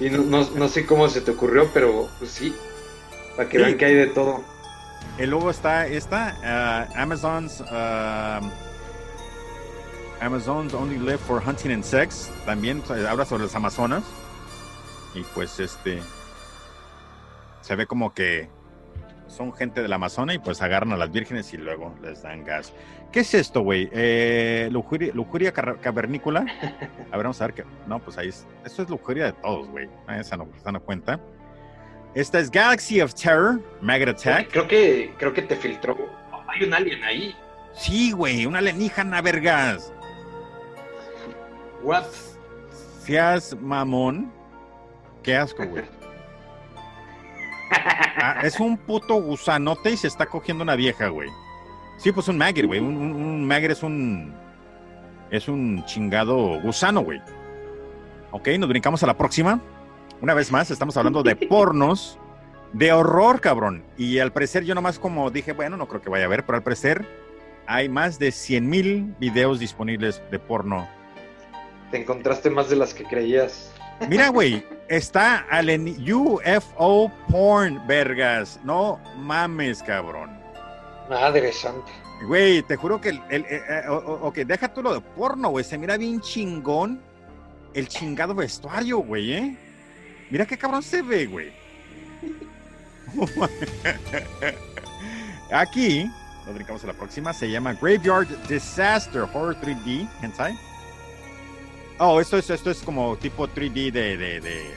Y 0.00 0.10
no, 0.10 0.18
no- 0.24 0.50
no 0.50 0.68
sé 0.68 0.84
cómo 0.86 1.08
se 1.08 1.20
te 1.20 1.30
ocurrió, 1.30 1.70
pero 1.72 2.08
pues 2.18 2.30
sí. 2.32 2.54
Para 3.36 3.48
que 3.48 3.58
Sí. 3.58 3.64
vean 3.64 3.78
que 3.78 3.84
hay 3.84 3.94
de 3.94 4.06
todo. 4.08 4.42
Y 5.18 5.26
luego 5.26 5.50
está 5.50 5.86
esta, 5.86 6.36
ah, 6.44 6.88
Amazon's 6.96 7.62
ah, 7.70 8.40
Amazon's 10.20 10.72
Only 10.74 10.98
Live 10.98 11.18
for 11.18 11.42
Hunting 11.46 11.70
and 11.72 11.84
Sex. 11.84 12.30
También 12.44 12.82
eh, 12.94 13.06
habla 13.08 13.24
sobre 13.24 13.44
las 13.44 13.54
Amazonas. 13.54 14.02
Y 15.14 15.22
pues 15.34 15.58
este 15.60 16.00
se 17.60 17.76
ve 17.76 17.86
como 17.86 18.12
que 18.14 18.48
son 19.28 19.52
gente 19.54 19.82
del 19.82 19.92
Amazonas 19.92 20.36
y 20.36 20.38
pues 20.38 20.62
agarran 20.62 20.92
a 20.92 20.96
las 20.96 21.10
vírgenes 21.10 21.52
y 21.52 21.56
luego 21.56 21.94
les 22.02 22.22
dan 22.22 22.44
gas. 22.44 22.72
¿Qué 23.12 23.20
es 23.20 23.32
esto, 23.34 23.60
güey? 23.62 23.88
Eh, 23.92 24.68
lujuria, 24.70 25.12
lujuria 25.14 25.52
cavernícola. 25.52 26.40
A 27.10 27.16
ver, 27.16 27.24
vamos 27.24 27.40
a 27.40 27.46
ver 27.46 27.54
qué. 27.54 27.64
No, 27.86 27.98
pues 27.98 28.18
ahí 28.18 28.28
es. 28.28 28.46
Esto 28.64 28.82
es 28.82 28.90
lujuria 28.90 29.26
de 29.26 29.32
todos, 29.32 29.68
güey. 29.68 29.88
Ah, 30.06 30.18
Esa 30.18 30.36
no, 30.36 30.48
esa 30.56 30.72
no 30.72 30.80
cuenta. 30.80 31.18
Esta 32.14 32.38
es 32.38 32.50
Galaxy 32.50 33.00
of 33.00 33.14
Terror, 33.14 33.60
Maggot 33.80 34.08
Attack. 34.08 34.50
Creo 34.50 34.66
que, 34.66 35.14
creo 35.18 35.32
que 35.32 35.42
te 35.42 35.56
filtró. 35.56 35.96
Hay 36.48 36.64
un 36.64 36.74
alien 36.74 37.02
ahí. 37.04 37.34
Sí, 37.74 38.12
güey, 38.12 38.46
una 38.46 38.58
alienígena, 38.58 39.20
vergas. 39.20 39.92
What? 41.82 42.04
Seas 43.02 43.54
mamón. 43.60 44.32
Qué 45.22 45.36
asco, 45.36 45.64
güey. 45.66 45.84
Ah, 48.18 48.40
es 48.42 48.58
un 48.58 48.78
puto 48.78 49.16
gusanote 49.20 49.90
y 49.90 49.96
se 49.96 50.06
está 50.08 50.24
cogiendo 50.26 50.64
una 50.64 50.74
vieja, 50.74 51.08
güey. 51.08 51.28
Sí, 51.96 52.12
pues 52.12 52.28
un 52.28 52.38
maggot, 52.38 52.66
güey. 52.66 52.80
Un, 52.80 52.96
un, 52.96 53.12
un 53.14 53.46
maggot 53.46 53.70
es 53.70 53.82
un. 53.82 54.34
Es 55.30 55.48
un 55.48 55.84
chingado 55.86 56.60
gusano, 56.60 57.00
güey. 57.00 57.20
Ok, 58.30 58.48
nos 58.58 58.68
brincamos 58.68 59.02
a 59.02 59.06
la 59.06 59.16
próxima. 59.16 59.60
Una 60.20 60.34
vez 60.34 60.52
más, 60.52 60.70
estamos 60.70 60.96
hablando 60.96 61.22
de 61.22 61.36
pornos 61.48 62.18
de 62.72 62.92
horror, 62.92 63.40
cabrón. 63.40 63.84
Y 63.96 64.18
al 64.18 64.32
parecer, 64.32 64.64
yo 64.64 64.74
nomás 64.74 64.98
como 64.98 65.30
dije, 65.30 65.52
bueno, 65.52 65.76
no 65.76 65.88
creo 65.88 66.02
que 66.02 66.10
vaya 66.10 66.24
a 66.24 66.26
haber, 66.26 66.44
pero 66.44 66.56
al 66.56 66.62
parecer 66.62 67.06
hay 67.66 67.88
más 67.88 68.18
de 68.18 68.30
100 68.30 68.68
mil 68.68 69.14
videos 69.18 69.58
disponibles 69.58 70.22
de 70.30 70.38
porno 70.38 70.88
Te 71.90 72.00
encontraste 72.00 72.48
más 72.48 72.70
de 72.70 72.76
las 72.76 72.94
que 72.94 73.04
creías. 73.04 73.72
Mira, 74.08 74.28
güey, 74.28 74.64
está 74.88 75.46
alien 75.50 75.96
UFO 76.12 77.10
porn, 77.28 77.84
vergas. 77.86 78.60
No 78.64 79.00
mames, 79.18 79.82
cabrón. 79.82 80.35
Madre 81.08 81.52
santa. 81.52 81.90
Güey, 82.26 82.62
te 82.62 82.76
juro 82.76 83.00
que 83.00 83.10
el, 83.10 83.22
el- 83.30 83.44
eh, 83.44 83.62
eh, 83.68 83.88
o- 83.88 84.20
ok, 84.28 84.36
deja 84.38 84.72
tú 84.72 84.82
lo 84.82 84.94
de 84.94 85.00
porno, 85.00 85.50
güey. 85.50 85.64
Se 85.64 85.76
mira 85.78 85.96
bien 85.96 86.20
chingón 86.20 87.00
el 87.74 87.88
chingado 87.88 88.34
vestuario, 88.34 88.98
güey, 88.98 89.32
¿eh? 89.34 89.56
Mira 90.30 90.46
qué 90.46 90.56
cabrón 90.56 90.82
se 90.82 91.02
ve, 91.02 91.26
güey. 91.26 91.52
Aquí, 95.52 96.10
nos 96.44 96.54
brincamos 96.54 96.82
a 96.84 96.88
la 96.88 96.92
próxima, 96.92 97.32
se 97.32 97.48
llama 97.50 97.74
Graveyard 97.74 98.26
Disaster 98.48 99.22
Horror 99.22 99.56
3D, 99.60 100.08
Hensai. 100.22 100.58
Oh, 101.98 102.20
esto 102.20 102.36
es, 102.36 102.50
esto 102.50 102.70
es 102.70 102.78
como 102.82 103.16
tipo 103.16 103.46
3D 103.48 103.90
de, 103.90 104.16
de, 104.16 104.40
de... 104.40 104.74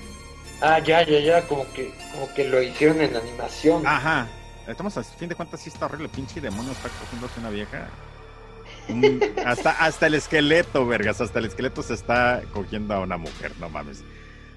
Ah, 0.61 0.79
ya, 0.79 1.03
ya, 1.03 1.19
ya, 1.19 1.47
como 1.47 1.65
que, 1.73 1.93
como 2.13 2.31
que 2.33 2.47
lo 2.47 2.61
hicieron 2.61 3.01
en 3.01 3.15
animación. 3.15 3.85
Ajá. 3.85 4.27
Estamos 4.69 4.95
a 4.97 5.03
fin 5.03 5.29
de 5.29 5.35
cuentas 5.35 5.61
sí 5.61 5.69
está 5.69 5.85
horrible, 5.85 6.09
pinche 6.09 6.39
demonio 6.39 6.71
está 6.71 6.89
cogiéndose 6.89 7.39
una 7.39 7.49
vieja. 7.49 7.89
hasta, 9.45 9.71
hasta 9.71 10.07
el 10.07 10.13
esqueleto, 10.13 10.85
vergas, 10.85 11.21
hasta 11.21 11.39
el 11.39 11.45
esqueleto 11.45 11.81
se 11.81 11.95
está 11.95 12.41
cogiendo 12.53 12.93
a 12.93 12.99
una 12.99 13.17
mujer, 13.17 13.53
no 13.59 13.69
mames. 13.69 14.03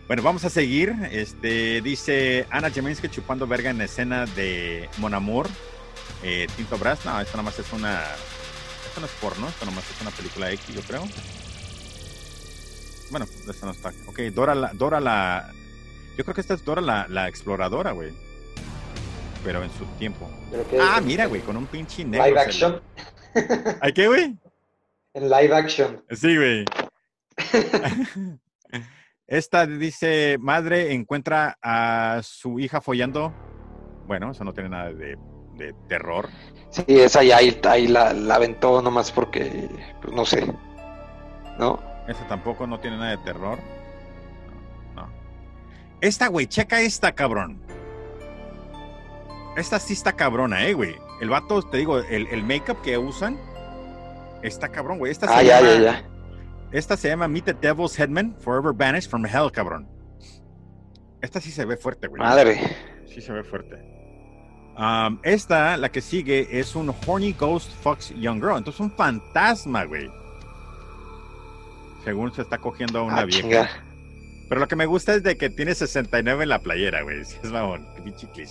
Bueno, 0.06 0.22
vamos 0.22 0.44
a 0.44 0.50
seguir. 0.50 0.94
Este 1.10 1.80
dice 1.80 2.46
Ana 2.50 2.70
Jeminsky 2.70 3.08
chupando 3.08 3.46
verga 3.46 3.70
en 3.70 3.80
escena 3.80 4.26
de 4.26 4.88
Mon 4.98 5.14
Amour. 5.14 5.48
Eh, 6.22 6.46
Tinto 6.56 6.76
Brass. 6.76 7.04
No, 7.04 7.20
esto 7.20 7.36
nomás 7.36 7.58
es 7.58 7.72
una. 7.72 8.02
Esto 8.88 9.00
no 9.00 9.06
es 9.06 9.12
porno, 9.12 9.48
esto 9.48 9.64
nomás 9.64 9.84
es 9.90 10.00
una 10.02 10.10
película 10.10 10.50
X, 10.52 10.74
yo 10.74 10.82
creo. 10.82 11.08
Bueno, 13.10 13.26
esto 13.48 13.66
no 13.66 13.72
está. 13.72 13.92
Ok, 14.06 14.18
Dora 14.34 14.54
la. 14.54 14.72
Dora 14.74 15.00
la 15.00 15.50
yo 16.16 16.24
creo 16.24 16.34
que 16.34 16.42
esta 16.42 16.54
es 16.54 16.64
Dora 16.64 16.82
la, 16.82 17.06
la 17.08 17.28
exploradora, 17.28 17.92
güey. 17.92 18.12
Pero 19.44 19.62
en 19.62 19.70
su 19.70 19.84
tiempo. 19.98 20.30
Ah, 20.80 21.00
mira, 21.02 21.26
güey, 21.26 21.40
con 21.40 21.56
un 21.56 21.66
pinche 21.66 22.04
negro. 22.04 22.26
Live 22.26 22.40
action. 22.40 22.80
¿Hay 23.80 23.92
qué, 23.92 24.06
güey? 24.06 24.36
En 25.14 25.28
live 25.28 25.54
action. 25.54 26.02
Sí, 26.10 26.36
güey. 26.36 26.64
Esta 29.26 29.66
dice, 29.66 30.36
madre 30.38 30.92
encuentra 30.92 31.56
a 31.62 32.20
su 32.22 32.58
hija 32.60 32.80
follando. 32.80 33.32
Bueno, 34.06 34.30
eso 34.32 34.44
no 34.44 34.52
tiene 34.52 34.68
nada 34.68 34.92
de, 34.92 35.16
terror. 35.88 36.28
Sí, 36.70 36.84
esa 36.88 37.22
ya 37.22 37.36
ahí, 37.36 37.58
ahí 37.64 37.86
la, 37.86 38.12
la, 38.12 38.34
aventó 38.34 38.82
nomás 38.82 39.12
porque, 39.12 39.70
pues 40.02 40.12
no 40.12 40.24
sé. 40.24 40.52
¿No? 41.58 41.80
Esa 42.08 42.26
tampoco 42.26 42.66
no 42.66 42.80
tiene 42.80 42.96
nada 42.96 43.12
de 43.12 43.18
terror. 43.18 43.58
No. 44.94 45.08
Esta, 46.00 46.28
güey, 46.28 46.46
checa 46.46 46.80
esta, 46.80 47.12
cabrón. 47.12 47.61
Esta 49.56 49.78
sí 49.78 49.92
está 49.92 50.14
cabrona, 50.14 50.66
eh, 50.66 50.72
güey. 50.72 50.96
El 51.20 51.28
vato, 51.28 51.62
te 51.62 51.76
digo, 51.76 51.98
el, 51.98 52.26
el 52.28 52.42
make-up 52.42 52.80
que 52.82 52.96
usan 52.96 53.38
está 54.42 54.68
cabrón, 54.68 54.98
güey. 54.98 55.12
Esta 55.12 55.26
ah, 55.28 55.42
ya, 55.42 55.60
ya, 55.60 55.78
ya. 55.78 56.04
Esta 56.72 56.96
se 56.96 57.08
llama 57.08 57.28
Meet 57.28 57.44
the 57.44 57.54
Devil's 57.54 57.98
Headman, 57.98 58.34
Forever 58.40 58.72
Banished 58.72 59.10
from 59.10 59.26
Hell, 59.26 59.52
cabrón. 59.52 59.86
Esta 61.20 61.40
sí 61.40 61.50
se 61.50 61.64
ve 61.64 61.76
fuerte, 61.76 62.08
güey. 62.08 62.20
Madre. 62.20 62.76
Sí 63.06 63.20
se 63.20 63.32
ve 63.32 63.44
fuerte. 63.44 63.76
Um, 64.76 65.18
esta, 65.22 65.76
la 65.76 65.90
que 65.90 66.00
sigue, 66.00 66.58
es 66.58 66.74
un 66.74 66.94
Horny 67.06 67.34
Ghost 67.34 67.70
Fox 67.82 68.08
Young 68.16 68.40
Girl. 68.40 68.56
Entonces, 68.56 68.80
un 68.80 68.90
fantasma, 68.90 69.84
güey. 69.84 70.10
Según 72.04 72.32
se 72.32 72.42
está 72.42 72.56
cogiendo 72.58 73.00
a 73.00 73.02
una 73.02 73.18
ah, 73.18 73.24
vieja. 73.26 73.68
Pero 74.52 74.60
lo 74.60 74.68
que 74.68 74.76
me 74.76 74.84
gusta 74.84 75.14
es 75.14 75.22
de 75.22 75.38
que 75.38 75.48
tiene 75.48 75.74
69 75.74 76.42
en 76.42 76.48
la 76.50 76.58
playera, 76.58 77.00
güey. 77.00 77.22
es 77.22 77.42
mamón. 77.50 77.88
Qué 78.34 78.46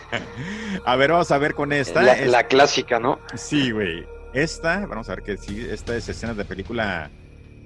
a 0.83 0.95
ver, 0.95 1.11
vamos 1.11 1.29
a 1.29 1.37
ver 1.37 1.53
con 1.53 1.71
esta. 1.71 2.01
La, 2.01 2.15
la 2.25 2.47
clásica, 2.47 2.99
¿no? 2.99 3.19
Sí, 3.35 3.69
güey. 3.69 4.07
Esta, 4.33 4.83
vamos 4.87 5.09
a 5.09 5.13
ver 5.13 5.23
que 5.23 5.37
sí, 5.37 5.63
esta 5.69 5.95
es 5.95 6.09
escena 6.09 6.33
de 6.33 6.43
película 6.43 7.11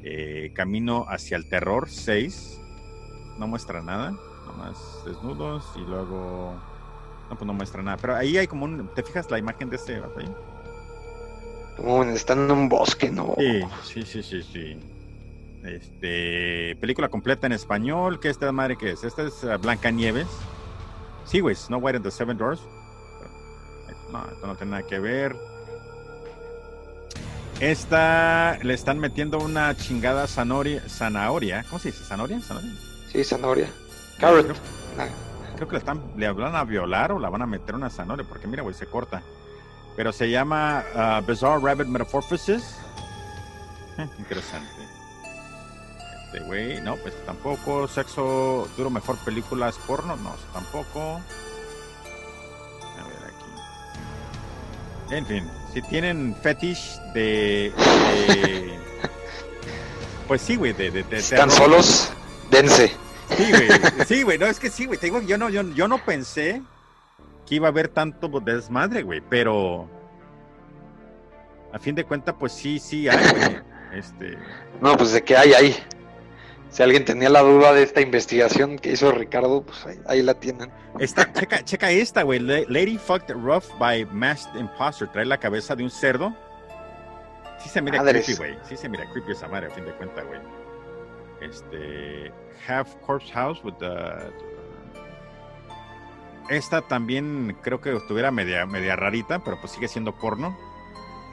eh, 0.04 0.52
Camino 0.54 1.06
hacia 1.08 1.38
el 1.38 1.48
Terror 1.48 1.90
6. 1.90 2.60
No 3.40 3.48
muestra 3.48 3.82
nada, 3.82 4.12
nomás 4.46 4.78
desnudos 5.06 5.64
y 5.78 5.90
luego... 5.90 6.62
No, 7.30 7.38
pues 7.38 7.48
no 7.48 7.54
muestra 7.54 7.82
nada. 7.82 7.96
Pero 8.02 8.18
ahí 8.18 8.38
hay 8.38 8.48
como 8.48 8.66
un... 8.66 8.90
¿Te 8.94 9.02
fijas 9.02 9.32
la 9.32 9.40
imagen 9.40 9.70
de 9.70 9.78
este 9.78 9.96
ahí? 9.96 10.30
Como 11.78 12.04
están 12.04 12.40
en 12.40 12.52
un 12.52 12.68
bosque, 12.68 13.10
¿no? 13.10 13.34
Sí, 13.38 13.62
sí, 13.82 14.04
sí, 14.04 14.22
sí, 14.22 14.44
sí. 14.44 14.78
Este, 15.64 16.76
película 16.80 17.10
completa 17.10 17.48
en 17.48 17.54
español. 17.54 18.20
¿Qué 18.20 18.30
esta 18.30 18.52
madre 18.52 18.78
qué 18.78 18.92
es? 18.92 19.04
Esta 19.04 19.24
es 19.24 19.44
uh, 19.44 19.58
Blanca 19.60 19.92
Nieves. 19.92 20.28
Sí, 21.26 21.40
güey, 21.40 21.56
Snow 21.56 21.80
White 21.80 21.98
and 21.98 22.06
the 22.06 22.12
Seven 22.12 22.38
Doors. 22.38 22.62
No, 24.12 24.26
esto 24.30 24.48
no 24.48 24.56
tiene 24.56 24.72
nada 24.72 24.84
que 24.84 25.00
ver. 25.00 25.36
Esta 27.60 28.58
le 28.64 28.74
están 28.74 29.00
metiendo 29.00 29.38
una 29.38 29.76
chingada 29.78 30.28
zanahoria. 30.28 30.82
zanahoria. 30.90 31.64
¿Cómo 31.70 31.80
se 31.80 31.92
dice? 31.92 32.04
¿Zanahoria? 32.04 32.42
¿Zanahoria? 32.42 32.74
Sí, 33.12 33.24
zanahoria. 33.24 33.70
Carrot. 34.20 34.56
Creo, 35.56 35.68
que 35.68 35.74
le, 35.74 35.78
están, 35.78 36.02
le 36.18 36.32
van 36.32 36.56
a 36.56 36.64
violar 36.64 37.12
o 37.12 37.20
la 37.20 37.30
van 37.30 37.44
a 37.44 37.46
meter 37.46 37.76
una 37.76 37.90
zanahoria, 37.92 38.26
porque 38.28 38.48
mira, 38.48 38.64
güey, 38.64 38.74
se 38.74 38.88
corta. 38.88 39.22
Pero 39.96 40.12
se 40.12 40.30
llama 40.30 40.84
uh, 40.96 41.26
Bizarre 41.26 41.62
Rabbit 41.62 41.88
Metamorphosis. 41.88 42.78
Eh, 44.00 44.08
interesante. 44.20 44.81
Este 46.32 46.46
güey, 46.46 46.80
no, 46.80 46.96
pues 46.96 47.14
tampoco. 47.26 47.90
Sexo 47.90 48.70
duro, 48.78 48.90
mejor 48.90 49.18
películas 49.18 49.78
porno, 49.86 50.16
no, 50.16 50.34
tampoco. 50.54 51.20
A 52.98 53.08
ver 53.08 53.18
aquí. 53.26 55.16
En 55.16 55.26
fin, 55.26 55.50
si 55.74 55.82
tienen 55.82 56.34
fetish 56.42 57.02
de, 57.14 57.74
pues 60.26 60.42
sí, 60.42 60.56
güey, 60.56 60.72
de, 60.72 60.90
de, 60.92 61.18
¿Están 61.18 61.52
solos? 61.52 62.14
Dense. 62.50 62.96
Sí, 63.36 63.52
güey, 63.52 63.68
sí, 64.08 64.24
güey, 64.24 64.38
no, 64.38 64.46
es 64.46 64.58
que 64.58 64.70
sí, 64.70 64.86
güey, 64.86 64.98
te 64.98 65.08
digo, 65.08 65.20
yo 65.22 65.38
no, 65.38 65.50
yo, 65.50 65.64
yo 65.74 65.90
no 65.90 65.98
pensé 65.98 66.62
que 67.46 67.56
iba 67.56 67.68
a 67.68 67.72
haber 67.72 67.90
tanto 67.90 68.30
desmadre, 68.40 69.04
güey, 69.04 69.20
pero 69.20 69.90
a 71.74 71.80
fin 71.80 71.94
de 71.94 72.06
cuentas, 72.06 72.36
pues 72.40 72.54
sí, 72.54 72.80
sí 72.80 73.10
hay, 73.10 73.18
güey. 73.18 73.60
Este... 73.94 74.38
No, 74.80 74.96
pues 74.96 75.12
de 75.12 75.22
que 75.22 75.36
hay 75.36 75.54
ahí 75.54 75.76
si 76.72 76.82
alguien 76.82 77.04
tenía 77.04 77.30
la 77.30 77.42
duda 77.42 77.74
de 77.74 77.84
esta 77.84 78.00
investigación 78.00 78.80
que 78.80 78.94
hizo 78.94 79.12
Ricardo, 79.12 79.64
pues 79.64 79.86
ahí, 80.08 80.22
la 80.22 80.36
tienen. 80.36 80.72
Esta, 81.00 81.32
checa, 81.34 81.64
checa 81.66 81.92
esta, 81.92 82.24
güey. 82.24 82.40
Lady 82.40 82.98
Fucked 82.98 83.36
Rough 83.36 83.66
by 83.78 84.06
Masked 84.06 84.58
Imposter. 84.58 85.10
Trae 85.10 85.26
la 85.26 85.38
cabeza 85.38 85.76
de 85.76 85.84
un 85.84 85.90
cerdo. 85.90 86.34
Sí 87.60 87.68
se 87.68 87.82
mira 87.82 88.02
creepy, 88.02 88.36
güey. 88.36 88.58
Sí 88.64 88.78
se 88.78 88.88
mira 88.88 89.06
creepy 89.12 89.34
esa 89.34 89.50
madre, 89.50 89.68
a 89.68 89.70
fin 89.72 89.84
de 89.86 89.92
cuentas, 89.92 90.26
güey. 90.26 90.40
Este. 91.42 92.32
Half 92.66 92.96
Corpse 93.06 93.32
House 93.34 93.62
with 93.66 93.76
the. 93.80 94.32
Esta 96.50 96.82
también 96.82 97.58
creo 97.62 97.82
que 97.82 97.96
estuviera 97.96 98.32
media, 98.32 98.66
media 98.66 98.96
rarita, 98.96 99.44
pero 99.44 99.60
pues 99.60 99.74
sigue 99.74 99.90
siendo 99.90 100.18
porno. 100.18 100.58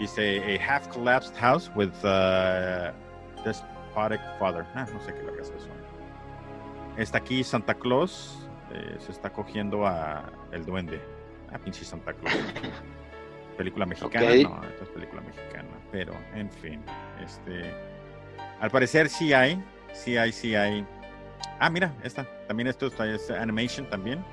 Dice 0.01 0.59
a 0.60 0.65
half 0.65 0.89
collapsed 0.89 1.35
house 1.36 1.70
with 1.74 1.90
uh, 2.05 2.93
Father. 4.38 4.64
Ah, 4.74 4.86
no 4.92 5.00
sé 5.00 5.12
qué 5.12 5.20
que 5.20 5.40
es 5.40 5.50
eso. 5.50 5.68
Está 6.96 7.18
aquí 7.18 7.42
Santa 7.44 7.74
Claus. 7.74 8.48
Eh, 8.72 8.96
se 8.98 9.12
está 9.12 9.30
cogiendo 9.30 9.86
a 9.86 10.30
el 10.52 10.64
duende. 10.64 11.00
Ah, 11.52 11.58
pinche 11.58 11.84
Santa 11.84 12.12
Claus. 12.12 12.36
película 13.56 13.86
mexicana. 13.86 14.26
No, 14.26 14.62
esta 14.64 14.84
es 14.84 14.90
película 14.90 15.20
mexicana. 15.22 15.68
Pero, 15.90 16.14
en 16.34 16.50
fin. 16.50 16.82
Este. 17.24 17.74
Al 18.60 18.70
parecer 18.70 19.08
sí 19.08 19.32
hay. 19.32 19.62
Sí 19.92 20.16
hay, 20.16 20.32
sí 20.32 20.54
hay. 20.54 20.86
Ah, 21.58 21.70
mira, 21.70 21.92
esta. 22.02 22.24
También 22.46 22.68
esto 22.68 22.86
es 22.86 23.30
animation 23.30 23.88
también. 23.90 24.24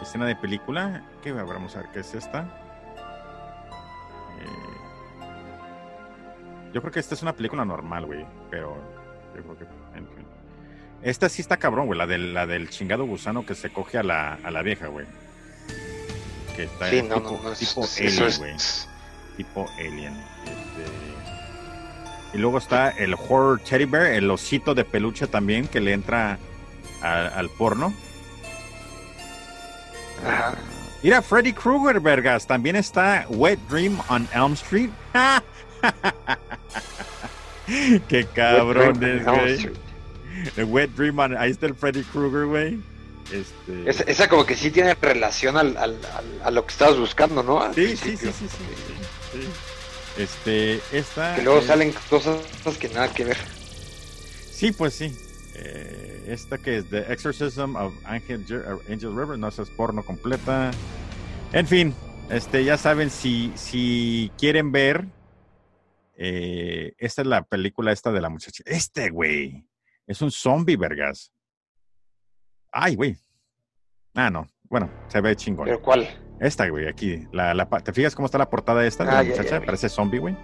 Escena 0.00 0.26
de 0.26 0.36
película. 0.36 1.02
¿Qué 1.22 1.32
vamos 1.32 1.76
a 1.76 1.80
ver 1.80 1.90
qué 1.92 2.00
es 2.00 2.14
esta? 2.14 2.48
Eh, 4.40 4.79
yo 6.72 6.80
creo 6.80 6.92
que 6.92 7.00
esta 7.00 7.14
es 7.14 7.22
una 7.22 7.34
película 7.34 7.64
normal, 7.64 8.06
güey. 8.06 8.24
Pero 8.50 8.76
yo 9.34 9.42
creo 9.42 9.58
que. 9.58 9.64
En 9.98 10.06
fin. 10.06 10.26
Esta 11.02 11.28
sí 11.28 11.42
está 11.42 11.56
cabrón, 11.56 11.86
güey. 11.86 11.98
La 11.98 12.06
del, 12.06 12.34
la 12.34 12.46
del 12.46 12.70
chingado 12.70 13.04
gusano 13.04 13.44
que 13.44 13.54
se 13.54 13.70
coge 13.70 13.98
a 13.98 14.02
la, 14.02 14.34
a 14.34 14.50
la 14.50 14.62
vieja, 14.62 14.88
güey. 14.88 15.06
Que 16.56 16.64
está 16.64 16.90
sí, 16.90 17.02
no, 17.02 17.16
tipo, 17.16 17.40
no, 17.42 17.52
tipo 17.52 17.84
alien, 17.98 18.38
güey. 18.38 18.56
Tipo 19.36 19.66
alien. 19.78 20.12
Este... 20.44 21.10
Y 22.32 22.38
luego 22.38 22.58
está 22.58 22.90
el 22.90 23.14
horror 23.14 23.60
teddy 23.60 23.86
bear, 23.86 24.06
el 24.06 24.30
osito 24.30 24.74
de 24.74 24.84
peluche 24.84 25.26
también 25.26 25.66
que 25.66 25.80
le 25.80 25.92
entra 25.92 26.38
al 27.02 27.48
porno. 27.50 27.92
Ajá. 30.24 30.54
Mira, 31.02 31.22
Freddy 31.22 31.52
Krueger, 31.54 31.98
vergas. 31.98 32.46
También 32.46 32.76
está 32.76 33.26
Wet 33.30 33.58
Dream 33.70 33.98
on 34.08 34.28
Elm 34.34 34.52
Street. 34.52 34.90
Qué 38.08 38.26
cabrón 38.34 39.02
es, 39.02 39.24
güey. 39.24 39.70
The 40.54 40.64
Wet 40.64 40.90
Dream, 40.96 41.20
ahí 41.20 41.50
está 41.50 41.66
el 41.66 41.74
Freddy 41.74 42.02
Krueger, 42.04 42.46
güey. 42.46 42.80
Este... 43.32 44.10
Esa, 44.10 44.28
como 44.28 44.44
que 44.44 44.56
sí 44.56 44.70
tiene 44.70 44.94
relación 44.94 45.56
al, 45.56 45.76
al, 45.76 45.96
a 46.42 46.50
lo 46.50 46.66
que 46.66 46.72
estabas 46.72 46.98
buscando, 46.98 47.42
¿no? 47.42 47.72
sí, 47.74 47.96
sí, 47.96 48.16
sí, 48.16 48.32
sí, 48.32 48.48
sí, 48.48 49.40
Este, 50.16 50.80
esta... 50.92 51.36
Que 51.36 51.42
luego 51.42 51.62
salen 51.62 51.94
cosas 52.08 52.40
que 52.78 52.88
nada 52.88 53.12
que 53.12 53.24
ver. 53.24 53.38
Sí, 54.50 54.72
pues 54.72 54.94
sí. 54.94 55.16
Eh, 55.54 56.24
esta 56.28 56.58
que 56.58 56.78
es 56.78 56.90
The 56.90 57.12
Exorcism 57.12 57.76
of 57.76 57.92
Angel, 58.04 58.44
Angel 58.88 59.14
River, 59.14 59.38
no 59.38 59.48
es 59.48 59.60
porno 59.76 60.04
completa. 60.04 60.70
En 61.52 61.66
fin, 61.66 61.94
este, 62.30 62.64
ya 62.64 62.76
saben, 62.76 63.10
si, 63.10 63.52
si 63.56 64.30
quieren 64.38 64.72
ver, 64.72 65.06
eh, 66.22 66.92
esta 66.98 67.22
es 67.22 67.28
la 67.28 67.42
película 67.42 67.92
esta 67.92 68.12
de 68.12 68.20
la 68.20 68.28
muchacha. 68.28 68.62
Este, 68.66 69.08
güey, 69.08 69.66
es 70.06 70.20
un 70.20 70.30
zombie, 70.30 70.76
vergas. 70.76 71.32
Ay, 72.70 72.94
güey. 72.94 73.16
Ah, 74.14 74.28
no. 74.28 74.46
Bueno, 74.64 74.90
se 75.08 75.22
ve 75.22 75.34
chingón. 75.34 75.64
¿Pero 75.64 75.80
cuál? 75.80 76.06
Esta, 76.38 76.68
güey, 76.68 76.88
aquí. 76.88 77.26
La, 77.32 77.54
la, 77.54 77.66
¿Te 77.66 77.94
fijas 77.94 78.14
cómo 78.14 78.26
está 78.26 78.36
la 78.36 78.50
portada 78.50 78.84
esta 78.86 79.04
de 79.04 79.12
la 79.12 79.18
ah, 79.20 79.24
muchacha? 79.24 79.62
Parece 79.62 79.88
zombie, 79.88 80.18
güey. 80.18 80.36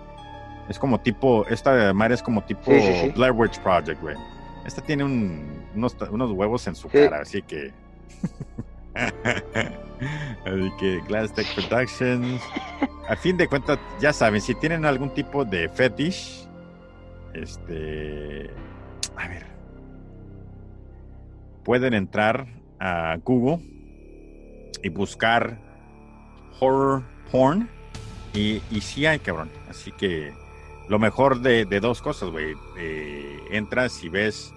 Es 0.71 0.79
como 0.79 0.99
tipo, 0.99 1.47
esta 1.47 1.93
madre 1.93 2.15
es 2.15 2.23
como 2.23 2.43
tipo 2.43 2.71
Blair 3.15 3.33
Witch 3.33 3.61
Project, 3.61 4.01
güey. 4.01 4.17
Esta 4.65 4.81
tiene 4.81 5.05
unos, 5.05 5.95
unos, 6.11 6.33
huevos 6.33 6.67
en 6.67 6.75
su 6.75 6.89
cara, 6.89 7.21
así 7.21 7.43
que... 7.43 7.71
así 10.45 10.73
que 10.79 11.01
Glass 11.09 11.33
Tech 11.35 11.47
Productions. 11.55 12.43
A 13.09 13.17
fin 13.17 13.37
de 13.37 13.47
cuentas, 13.47 13.79
ya 14.01 14.13
saben, 14.13 14.41
si 14.41 14.55
tienen 14.55 14.85
algún 14.85 15.11
tipo 15.15 15.45
de 15.45 15.69
fetish, 15.69 16.49
este... 17.35 18.51
A 19.17 19.29
ver. 19.29 19.47
Pueden 21.65 21.95
entrar 21.95 22.47
a 22.79 23.17
Google 23.25 23.65
y 24.83 24.89
buscar 24.89 25.59
horror 26.61 27.03
porn. 27.31 27.69
Y, 28.35 28.63
y 28.71 28.81
sí 28.81 29.07
hay, 29.07 29.19
cabrón. 29.19 29.51
Así 29.69 29.93
que 29.93 30.33
lo 30.89 30.99
mejor 30.99 31.41
de, 31.41 31.65
dos 31.81 32.03
cosas, 32.03 32.31
güey. 32.31 32.55
Eh, 32.79 33.39
entras 33.51 34.03
y 34.05 34.09
ves 34.09 34.53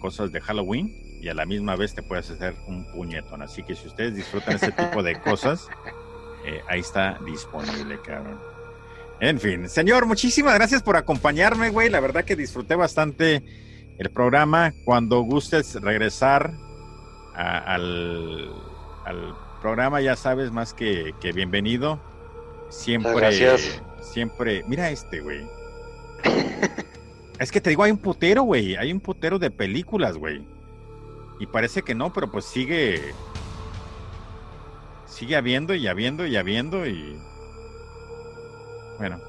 cosas 0.00 0.32
de 0.32 0.40
Halloween 0.40 1.05
y 1.26 1.28
a 1.28 1.34
la 1.34 1.44
misma 1.44 1.74
vez 1.74 1.92
te 1.92 2.04
puedes 2.04 2.30
hacer 2.30 2.54
un 2.68 2.84
puñetón. 2.84 3.42
Así 3.42 3.64
que 3.64 3.74
si 3.74 3.88
ustedes 3.88 4.14
disfrutan 4.14 4.54
ese 4.54 4.70
tipo 4.70 5.02
de 5.02 5.20
cosas, 5.20 5.66
eh, 6.46 6.60
ahí 6.68 6.78
está 6.78 7.18
disponible, 7.26 7.98
cabrón. 8.00 8.38
En 9.18 9.40
fin, 9.40 9.68
señor, 9.68 10.06
muchísimas 10.06 10.54
gracias 10.54 10.84
por 10.84 10.96
acompañarme, 10.96 11.70
güey. 11.70 11.90
La 11.90 11.98
verdad 11.98 12.24
que 12.24 12.36
disfruté 12.36 12.76
bastante 12.76 13.42
el 13.98 14.10
programa. 14.10 14.72
Cuando 14.84 15.20
gustes 15.22 15.74
regresar 15.82 16.52
al, 17.34 18.52
al, 19.04 19.34
programa, 19.60 20.00
ya 20.00 20.14
sabes, 20.14 20.52
más 20.52 20.74
que, 20.74 21.12
que 21.20 21.32
bienvenido. 21.32 22.00
Siempre, 22.68 23.14
gracias. 23.14 23.82
siempre. 24.00 24.62
Mira 24.68 24.90
este, 24.90 25.22
güey. 25.22 25.44
es 27.40 27.50
que 27.50 27.60
te 27.60 27.70
digo, 27.70 27.82
hay 27.82 27.90
un 27.90 27.98
putero, 27.98 28.44
güey. 28.44 28.76
Hay 28.76 28.92
un 28.92 29.00
putero 29.00 29.40
de 29.40 29.50
películas, 29.50 30.16
güey. 30.16 30.55
Y 31.38 31.46
parece 31.46 31.82
que 31.82 31.94
no, 31.94 32.12
pero 32.12 32.30
pues 32.30 32.44
sigue. 32.44 33.14
Sigue 35.06 35.36
habiendo 35.36 35.74
y 35.74 35.86
habiendo 35.86 36.26
y 36.26 36.36
habiendo 36.36 36.86
y. 36.86 37.18
Bueno, 38.98 39.20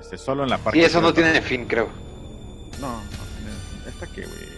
este 0.00 0.18
solo 0.18 0.44
en 0.44 0.50
la 0.50 0.58
parte. 0.58 0.78
Y 0.78 0.82
eso 0.82 1.00
no 1.00 1.12
tiene 1.12 1.40
fin, 1.42 1.66
creo. 1.66 1.88
No, 2.80 3.02
no 3.02 3.02
tiene. 3.02 3.88
¿Esta 3.88 4.06
qué, 4.06 4.22
güey? 4.26 4.56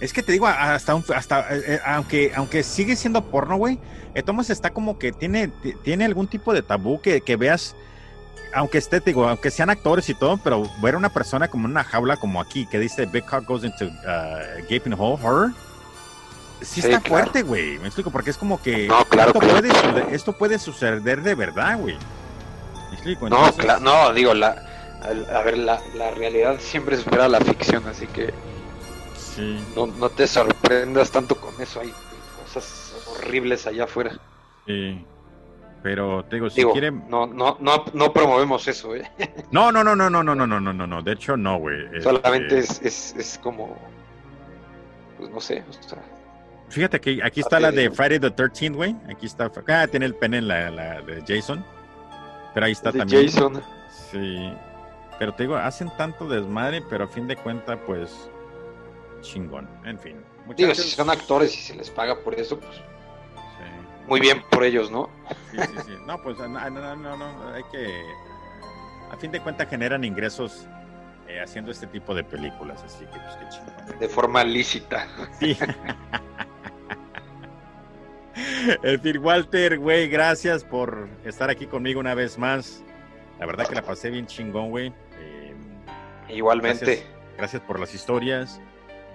Es 0.00 0.14
que 0.14 0.22
te 0.22 0.32
digo, 0.32 0.46
hasta, 0.46 0.94
hasta 1.14 1.54
eh, 1.54 1.62
eh, 1.66 1.80
aunque, 1.84 2.32
aunque 2.34 2.62
sigue 2.62 2.96
siendo 2.96 3.22
porno, 3.30 3.56
güey, 3.56 3.78
eh, 4.14 4.22
Thomas 4.22 4.48
está 4.48 4.70
como 4.70 4.98
que 4.98 5.12
tiene, 5.12 5.52
tiene 5.84 6.06
algún 6.06 6.26
tipo 6.26 6.54
de 6.54 6.62
tabú 6.62 7.02
que, 7.02 7.20
que 7.20 7.36
veas, 7.36 7.76
aunque 8.54 8.78
esté, 8.78 9.00
digo, 9.00 9.28
aunque 9.28 9.50
sean 9.50 9.70
actores 9.70 10.08
y 10.08 10.14
todo, 10.14 10.38
pero 10.38 10.62
ver 10.82 10.94
a 10.94 10.98
una 10.98 11.08
persona 11.08 11.48
como 11.48 11.66
en 11.66 11.72
una 11.72 11.84
jaula 11.84 12.16
como 12.16 12.40
aquí, 12.40 12.66
que 12.66 12.78
dice 12.78 13.06
Big 13.06 13.24
Cock 13.24 13.44
Goes 13.46 13.64
into 13.64 13.86
uh, 13.86 14.62
Gaping 14.68 14.94
Hole 14.98 15.18
Horror, 15.22 15.52
sí, 16.60 16.80
está 16.80 17.00
fuerte, 17.00 17.42
güey. 17.42 17.78
Me 17.78 17.86
explico, 17.86 18.10
porque 18.10 18.30
es 18.30 18.36
como 18.36 18.60
que 18.60 18.88
no, 18.88 19.04
claro, 19.04 19.32
esto, 19.32 19.40
Puede, 19.40 20.14
esto 20.14 20.32
puede 20.32 20.58
suceder 20.58 21.22
de 21.22 21.34
verdad, 21.34 21.78
güey. 21.78 21.96
Me 22.88 22.94
explico. 22.94 23.28
no, 23.28 23.52
claro, 23.52 23.80
no, 23.80 24.12
digo, 24.12 24.34
la, 24.34 24.66
a, 25.02 25.42
ver, 25.42 25.58
la, 25.58 25.80
la 25.94 26.10
realidad 26.10 26.58
siempre 26.58 26.96
supera 26.96 27.28
la 27.28 27.40
ficción, 27.40 27.86
así 27.86 28.06
que 28.06 28.32
no, 29.74 29.86
no 29.86 30.10
te 30.10 30.26
sorprendas 30.26 31.10
tanto 31.10 31.36
con 31.36 31.54
eso, 31.60 31.80
hay 31.80 31.92
cosas 32.42 32.94
horribles 33.06 33.66
allá 33.66 33.84
afuera. 33.84 34.18
Sí. 34.66 35.04
Pero 35.82 36.24
te 36.24 36.36
digo, 36.36 36.50
si 36.50 36.62
quieren. 36.64 37.04
No, 37.08 37.26
no, 37.26 37.56
no, 37.60 37.84
no 37.94 38.12
promovemos 38.12 38.66
eso, 38.68 38.94
¿eh? 38.94 39.10
No, 39.50 39.72
no, 39.72 39.82
no, 39.82 39.96
no, 39.96 40.10
no, 40.10 40.22
no, 40.22 40.34
no, 40.34 40.46
no, 40.46 40.60
no, 40.60 40.72
no, 40.72 40.86
no. 40.86 41.02
De 41.02 41.12
hecho, 41.12 41.36
no, 41.36 41.58
güey. 41.58 42.02
Solamente 42.02 42.58
este 42.58 42.88
es, 42.88 43.14
es, 43.14 43.16
es, 43.16 43.38
como. 43.38 43.76
Pues 45.16 45.30
no 45.30 45.40
sé. 45.40 45.64
Fíjate 46.68 47.00
que 47.00 47.20
aquí 47.22 47.40
está 47.40 47.58
la 47.58 47.72
de 47.72 47.90
Friday 47.90 48.20
the 48.20 48.34
13th, 48.34 48.74
güey. 48.74 48.96
Aquí 49.08 49.26
está. 49.26 49.50
Ah, 49.68 49.86
tiene 49.86 50.06
el 50.06 50.14
pen 50.14 50.34
en 50.34 50.48
la, 50.48 50.70
la 50.70 51.00
de 51.00 51.22
Jason. 51.26 51.64
Pero 52.52 52.66
ahí 52.66 52.72
está 52.72 52.92
también. 52.92 53.26
Jason. 53.26 53.62
Sí. 54.10 54.52
Pero 55.18 55.34
te 55.34 55.44
digo, 55.44 55.56
hacen 55.56 55.90
tanto 55.96 56.26
desmadre, 56.28 56.82
pero 56.88 57.04
a 57.04 57.08
fin 57.08 57.26
de 57.26 57.36
cuentas, 57.36 57.78
pues 57.86 58.30
chingón. 59.22 59.68
En 59.84 59.98
fin. 59.98 60.16
Digo, 60.56 60.74
si 60.74 60.90
son 60.90 61.10
actores 61.10 61.56
y 61.56 61.60
se 61.60 61.74
les 61.74 61.90
paga 61.90 62.18
por 62.20 62.34
eso, 62.34 62.58
pues. 62.58 62.80
Muy 64.06 64.20
bien 64.20 64.42
por 64.50 64.64
ellos, 64.64 64.90
¿no? 64.90 65.08
Sí, 65.50 65.58
sí, 65.58 65.78
sí. 65.86 65.92
No, 66.06 66.20
pues 66.22 66.38
no, 66.38 66.48
no, 66.48 66.96
no, 66.96 67.16
no, 67.16 67.48
hay 67.54 67.62
que. 67.70 68.02
A 69.10 69.16
fin 69.16 69.30
de 69.30 69.40
cuentas 69.40 69.68
generan 69.68 70.04
ingresos 70.04 70.66
eh, 71.28 71.40
haciendo 71.40 71.70
este 71.70 71.86
tipo 71.86 72.14
de 72.14 72.24
películas, 72.24 72.82
así 72.82 73.04
que 73.06 73.18
pues 73.18 73.36
qué 73.36 73.48
chingón. 73.48 73.98
De 73.98 74.08
forma 74.08 74.44
lícita. 74.44 75.06
Sí. 75.38 75.56
en 78.82 79.00
fin, 79.00 79.18
Walter, 79.18 79.78
güey, 79.78 80.08
gracias 80.08 80.64
por 80.64 81.08
estar 81.24 81.50
aquí 81.50 81.66
conmigo 81.66 82.00
una 82.00 82.14
vez 82.14 82.38
más. 82.38 82.82
La 83.38 83.46
verdad 83.46 83.66
que 83.66 83.74
la 83.74 83.82
pasé 83.82 84.10
bien 84.10 84.26
chingón, 84.26 84.70
güey. 84.70 84.92
Eh, 85.18 85.54
Igualmente. 86.28 87.06
gracias 87.36 87.62
por 87.62 87.80
las 87.80 87.94
historias. 87.94 88.60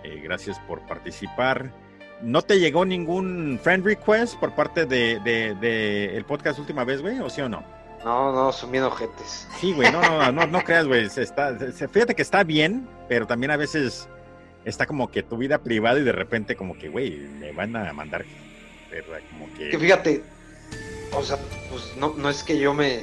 Eh, 0.03 0.20
gracias 0.24 0.60
por 0.62 0.86
participar. 0.88 1.72
¿No 2.21 2.41
te 2.41 2.59
llegó 2.59 2.85
ningún 2.85 3.59
friend 3.61 3.85
request 3.85 4.35
por 4.39 4.55
parte 4.55 4.85
de, 4.85 5.19
de, 5.19 6.17
el 6.17 6.25
podcast 6.25 6.59
última 6.59 6.83
vez, 6.83 7.01
güey? 7.01 7.19
¿O 7.19 7.29
sí 7.29 7.41
o 7.41 7.49
no? 7.49 7.63
No, 8.03 8.31
no, 8.31 8.51
son 8.51 8.71
bien 8.71 8.83
ojetes. 8.83 9.47
Sí, 9.59 9.73
güey, 9.73 9.91
no, 9.91 10.01
no, 10.01 10.31
no, 10.31 10.47
no 10.47 10.63
creas, 10.63 10.85
güey. 10.85 11.09
Fíjate 11.09 12.15
que 12.15 12.21
está 12.21 12.43
bien, 12.43 12.87
pero 13.09 13.25
también 13.25 13.51
a 13.51 13.57
veces 13.57 14.07
está 14.63 14.85
como 14.85 15.09
que 15.09 15.23
tu 15.23 15.37
vida 15.37 15.59
privada 15.59 15.99
y 15.99 16.03
de 16.03 16.11
repente 16.11 16.55
como 16.55 16.77
que, 16.77 16.89
güey, 16.89 17.11
me 17.11 17.51
van 17.51 17.75
a 17.75 17.91
mandar, 17.93 18.25
¿verdad? 18.91 19.19
Como 19.31 19.51
que... 19.53 19.69
Que 19.69 19.79
fíjate, 19.79 20.23
o 21.13 21.23
sea, 21.23 21.37
pues 21.69 21.95
no, 21.97 22.13
no 22.17 22.29
es 22.29 22.43
que 22.43 22.57
yo 22.57 22.73
me... 22.73 23.01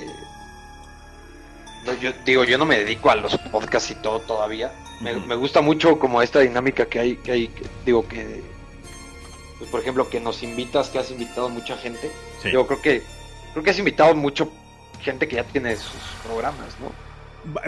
yo 2.00 2.12
digo, 2.24 2.44
yo 2.44 2.58
no 2.58 2.64
me 2.64 2.78
dedico 2.78 3.10
a 3.10 3.16
los 3.16 3.36
podcasts 3.38 3.90
y 3.90 3.94
todo 3.96 4.20
todavía, 4.20 4.72
me, 5.00 5.34
gusta 5.34 5.60
mucho 5.60 5.98
como 5.98 6.22
esta 6.22 6.40
dinámica 6.40 6.86
que 6.86 6.98
hay, 6.98 7.16
que 7.16 7.32
hay, 7.32 7.50
digo 7.84 8.06
que, 8.06 8.42
pues, 9.62 9.70
por 9.70 9.80
ejemplo, 9.80 10.10
que 10.10 10.18
nos 10.18 10.42
invitas, 10.42 10.88
que 10.88 10.98
has 10.98 11.12
invitado 11.12 11.48
mucha 11.48 11.76
gente. 11.76 12.10
Yo 12.52 12.66
creo 12.66 12.82
que, 12.82 13.02
creo 13.52 13.62
que 13.62 13.70
has 13.70 13.78
invitado 13.78 14.12
mucho 14.16 14.50
gente 15.00 15.28
que 15.28 15.36
ya 15.36 15.44
tiene 15.44 15.76
sus 15.76 16.00
programas, 16.24 16.66
¿no? 16.80 16.90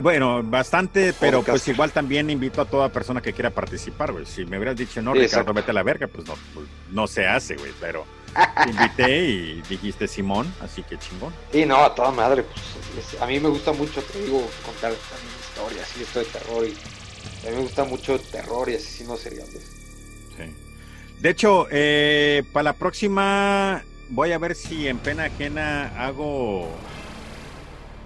Bueno, 0.02 0.42
bastante, 0.42 1.12
pero 1.20 1.44
pues 1.44 1.68
igual 1.68 1.92
también 1.92 2.30
invito 2.30 2.60
a 2.60 2.64
toda 2.64 2.88
persona 2.88 3.22
que 3.22 3.32
quiera 3.32 3.50
participar, 3.50 4.10
güey. 4.10 4.26
Si 4.26 4.44
me 4.44 4.56
hubieras 4.56 4.74
dicho, 4.74 5.00
no, 5.02 5.14
Ricardo, 5.14 5.52
vete 5.52 5.70
a 5.70 5.74
la 5.74 5.84
verga, 5.84 6.08
pues 6.08 6.26
no, 6.26 6.34
pues, 6.52 6.66
no 6.90 7.06
se 7.06 7.28
hace, 7.28 7.54
güey, 7.54 7.70
pero 7.80 8.04
te 8.64 8.70
invité 8.70 9.24
y 9.24 9.62
dijiste 9.62 10.08
Simón, 10.08 10.52
así 10.60 10.82
que 10.82 10.98
chingón. 10.98 11.32
Sí, 11.52 11.64
no, 11.64 11.76
a 11.76 11.94
toda 11.94 12.10
madre, 12.10 12.42
pues 12.42 13.22
a 13.22 13.26
mí 13.26 13.38
me 13.38 13.50
gusta 13.50 13.72
mucho, 13.72 14.02
te 14.02 14.20
digo, 14.20 14.44
contar 14.66 14.92
también 14.94 15.32
historias 15.48 15.96
y 15.96 16.02
esto 16.02 16.18
de 16.18 16.24
terror 16.24 16.66
y 16.66 17.46
a 17.46 17.50
mí 17.50 17.56
me 17.56 17.62
gusta 17.62 17.84
mucho 17.84 18.18
terror 18.18 18.68
y 18.68 18.74
asesinos 18.74 19.20
seriales. 19.20 19.73
De 21.20 21.30
hecho, 21.30 21.66
eh, 21.70 22.42
para 22.52 22.64
la 22.64 22.72
próxima 22.74 23.82
voy 24.10 24.32
a 24.32 24.38
ver 24.38 24.54
si 24.54 24.88
en 24.88 24.98
pena 24.98 25.24
ajena 25.24 25.86
hago. 25.98 26.68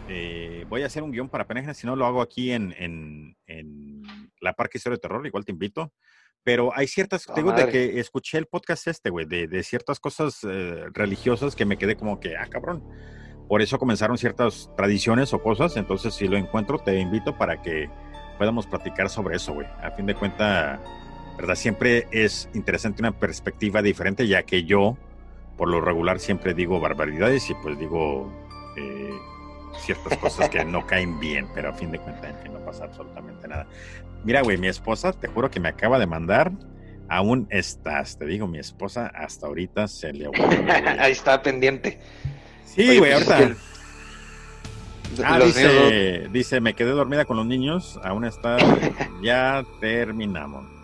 Eh, 0.09 0.65
voy 0.69 0.83
a 0.83 0.87
hacer 0.87 1.03
un 1.03 1.11
guion 1.11 1.29
para 1.29 1.47
pena 1.47 1.61
ajena, 1.61 1.75
si 1.75 1.87
no 1.87 1.97
lo 1.97 2.07
hago 2.07 2.23
aquí 2.23 2.53
en, 2.53 2.75
en, 2.79 3.37
en 3.47 4.03
la 4.41 4.55
Parque 4.55 4.79
Historia 4.79 4.97
de 4.97 5.01
Terror, 5.01 5.27
igual 5.27 5.45
te 5.45 5.53
invito. 5.53 5.93
Pero 6.45 6.71
hay 6.75 6.87
ciertas, 6.87 7.27
te 7.27 7.35
digo, 7.35 7.53
de 7.53 7.69
que 7.69 8.01
escuché 8.01 8.39
el 8.39 8.47
podcast 8.47 8.87
este, 8.87 9.11
güey, 9.11 9.27
de, 9.27 9.49
de, 9.49 9.63
ciertas 9.63 10.01
cosas 10.01 10.39
eh, 10.45 10.87
religiosas 10.95 11.55
que 11.55 11.67
me 11.67 11.77
quedé 11.77 11.97
como 11.97 12.21
que, 12.21 12.37
ah, 12.37 12.47
cabrón. 12.49 12.83
Por 13.49 13.61
eso 13.61 13.79
comenzaron 13.79 14.17
ciertas 14.17 14.71
tradiciones 14.77 15.35
o 15.35 15.43
cosas. 15.43 15.77
Entonces, 15.77 16.15
si 16.15 16.27
lo 16.27 16.37
encuentro, 16.37 16.79
te 16.79 16.99
invito 16.99 17.37
para 17.37 17.61
que 17.61 17.91
podamos 18.39 18.67
platicar 18.67 19.11
sobre 19.11 19.37
eso, 19.37 19.53
güey. 19.53 19.67
A 19.83 19.91
fin 19.91 20.07
de 20.07 20.15
cuentas, 20.15 20.81
¿verdad? 21.39 21.55
Siempre 21.55 22.09
es 22.11 22.51
interesante 22.53 23.01
una 23.01 23.13
perspectiva 23.13 23.81
diferente, 23.81 24.27
ya 24.27 24.43
que 24.43 24.65
yo, 24.65 24.99
por 25.57 25.69
lo 25.69 25.81
regular, 25.81 26.19
siempre 26.19 26.53
digo 26.53 26.81
barbaridades 26.81 27.49
y 27.49 27.55
pues 27.55 27.79
digo, 27.79 28.31
eh, 28.77 29.15
ciertas 29.79 30.19
cosas 30.19 30.51
que 30.51 30.65
no 30.65 30.87
caen 30.89 31.21
bien, 31.21 31.47
pero 31.55 31.71
a 31.71 31.73
fin 31.73 31.93
de 31.93 32.01
cuentas, 32.01 32.31
en 32.31 32.43
fin, 32.43 32.53
no 32.53 32.59
pasa 32.59 32.85
absolutamente 32.85 33.47
nada. 33.47 33.67
Mira, 34.25 34.43
güey, 34.43 34.59
mi 34.59 34.67
esposa, 34.67 35.13
te 35.13 35.29
juro 35.29 35.49
que 35.49 35.61
me 35.61 35.69
acaba 35.69 36.01
de 36.01 36.07
mandar 36.07 36.51
aún 37.09 37.47
estás, 37.51 38.19
te 38.19 38.27
digo, 38.27 38.47
mi 38.47 38.59
esposa 38.59 39.07
hasta 39.15 39.47
ahorita 39.47 39.89
se 39.89 40.13
le 40.13 40.29
Ahí 40.99 41.13
está 41.13 41.43
pendiente. 41.43 42.01
Sí, 42.65 42.99
güey, 42.99 43.13
pues 43.13 43.31
ahorita. 43.31 43.57
Ah, 45.25 45.39
dice, 45.41 46.29
dice, 46.33 46.61
me 46.61 46.75
quedé 46.75 46.91
dormida 46.91 47.25
con 47.25 47.39
los 47.39 47.47
niños, 47.47 47.99
aún 48.05 48.25
está, 48.25 48.59
ya 49.23 49.65
terminamos. 49.81 50.78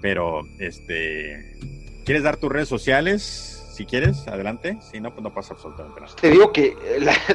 Pero, 0.00 0.42
este, 0.58 1.56
¿quieres 2.04 2.22
dar 2.22 2.36
tus 2.36 2.50
redes 2.50 2.68
sociales? 2.68 3.54
Si 3.72 3.86
quieres, 3.86 4.26
adelante. 4.26 4.78
Si 4.90 5.00
no, 5.00 5.12
pues 5.12 5.22
no 5.22 5.32
pasa 5.32 5.54
absolutamente 5.54 6.00
nada. 6.00 6.14
Te 6.20 6.30
digo 6.30 6.52
que 6.52 6.76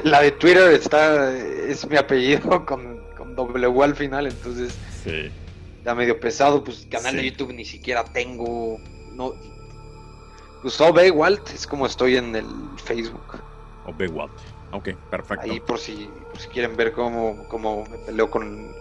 la, 0.03 0.21
de 0.21 0.31
Twitter 0.31 0.73
está, 0.73 1.33
es 1.33 1.87
mi 1.87 1.95
apellido 1.95 2.65
con, 2.65 2.99
con 3.17 3.35
W 3.35 3.83
al 3.83 3.95
final, 3.95 4.27
entonces 4.27 4.73
sí. 5.03 5.31
está 5.77 5.95
medio 5.95 6.19
pesado. 6.19 6.63
Pues 6.63 6.85
canal 6.91 7.15
de 7.15 7.29
YouTube 7.29 7.53
ni 7.53 7.63
siquiera 7.63 8.03
tengo. 8.03 8.77
No, 9.13 9.33
pues 10.63 10.79
OB 10.79 11.11
Walt 11.13 11.49
es 11.49 11.67
como 11.67 11.85
estoy 11.85 12.15
en 12.15 12.35
el 12.35 12.45
Facebook. 12.83 13.41
OB 13.85 14.09
Walt. 14.15 14.33
Ok, 14.71 14.89
perfecto. 15.11 15.43
Ahí 15.43 15.59
por 15.59 15.77
si, 15.77 16.09
por 16.31 16.39
si 16.39 16.47
quieren 16.47 16.75
ver 16.75 16.93
cómo, 16.93 17.45
cómo 17.47 17.85
me 17.85 17.97
peleo 17.97 18.31
con 18.31 18.71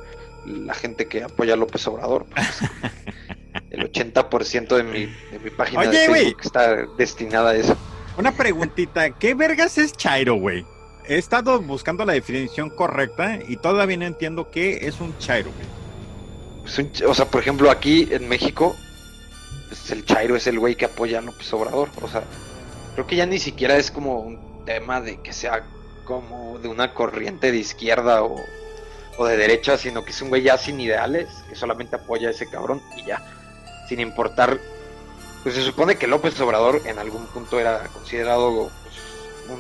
la 0.47 0.75
gente 0.75 1.07
que 1.07 1.25
apoya 1.25 1.55
a 1.55 1.57
López 1.57 1.87
Obrador. 1.89 2.25
Pues, 2.27 2.61
el 3.73 3.91
80% 3.91 4.77
de 4.77 4.83
mi, 4.83 5.07
de 5.07 5.39
mi 5.43 5.51
página 5.51 5.87
de 5.87 6.07
Facebook 6.07 6.41
está 6.43 6.87
destinada 6.99 7.51
a 7.51 7.57
eso. 7.57 7.77
Una 8.19 8.31
preguntita, 8.33 9.11
¿qué 9.11 9.35
vergas 9.35 9.79
es 9.79 9.93
Chairo, 9.95 10.35
güey? 10.35 10.67
He 11.09 11.17
estado 11.17 11.61
buscando 11.61 12.05
la 12.05 12.13
definición 12.13 12.69
correcta 12.69 13.39
y 13.49 13.57
todavía 13.57 13.97
no 13.97 14.05
entiendo 14.05 14.51
qué 14.51 14.87
es 14.87 15.01
un 15.01 15.17
Chairo, 15.19 15.51
güey. 15.53 15.67
Pues 16.61 17.03
o 17.03 17.15
sea, 17.15 17.25
por 17.27 17.41
ejemplo, 17.41 17.71
aquí 17.71 18.09
en 18.11 18.29
México, 18.29 18.77
pues 19.69 19.91
el 19.91 20.05
Chairo 20.05 20.37
es 20.37 20.47
el 20.47 20.59
güey 20.59 20.77
que 20.77 20.85
apoya 20.85 21.19
a 21.19 21.23
López 21.23 21.51
Obrador. 21.55 21.89
O 22.03 22.09
sea, 22.09 22.23
creo 22.95 23.07
que 23.07 23.17
ya 23.17 23.25
ni 23.25 23.39
siquiera 23.39 23.77
es 23.79 23.91
como 23.91 24.21
un 24.21 24.65
tema 24.67 25.01
de 25.01 25.21
que 25.23 25.33
sea 25.33 25.65
como 26.05 26.59
de 26.59 26.69
una 26.69 26.93
corriente 26.93 27.51
de 27.51 27.59
izquierda 27.59 28.23
o, 28.23 28.37
o 29.17 29.25
de 29.25 29.39
derecha, 29.39 29.79
sino 29.79 30.05
que 30.05 30.11
es 30.11 30.21
un 30.21 30.29
güey 30.29 30.43
ya 30.43 30.59
sin 30.59 30.79
ideales, 30.79 31.29
que 31.49 31.57
solamente 31.57 31.97
apoya 31.97 32.29
a 32.29 32.33
ese 32.33 32.49
cabrón 32.49 32.83
y 32.99 33.07
ya 33.07 33.42
sin 33.93 34.01
importar, 34.01 34.59
pues 35.43 35.55
se 35.55 35.61
supone 35.61 35.97
que 35.97 36.07
López 36.07 36.41
Obrador 36.41 36.81
en 36.87 36.99
algún 36.99 37.27
punto 37.27 37.61
era 37.61 37.89
considerado 37.89 38.71
pues, 38.83 39.59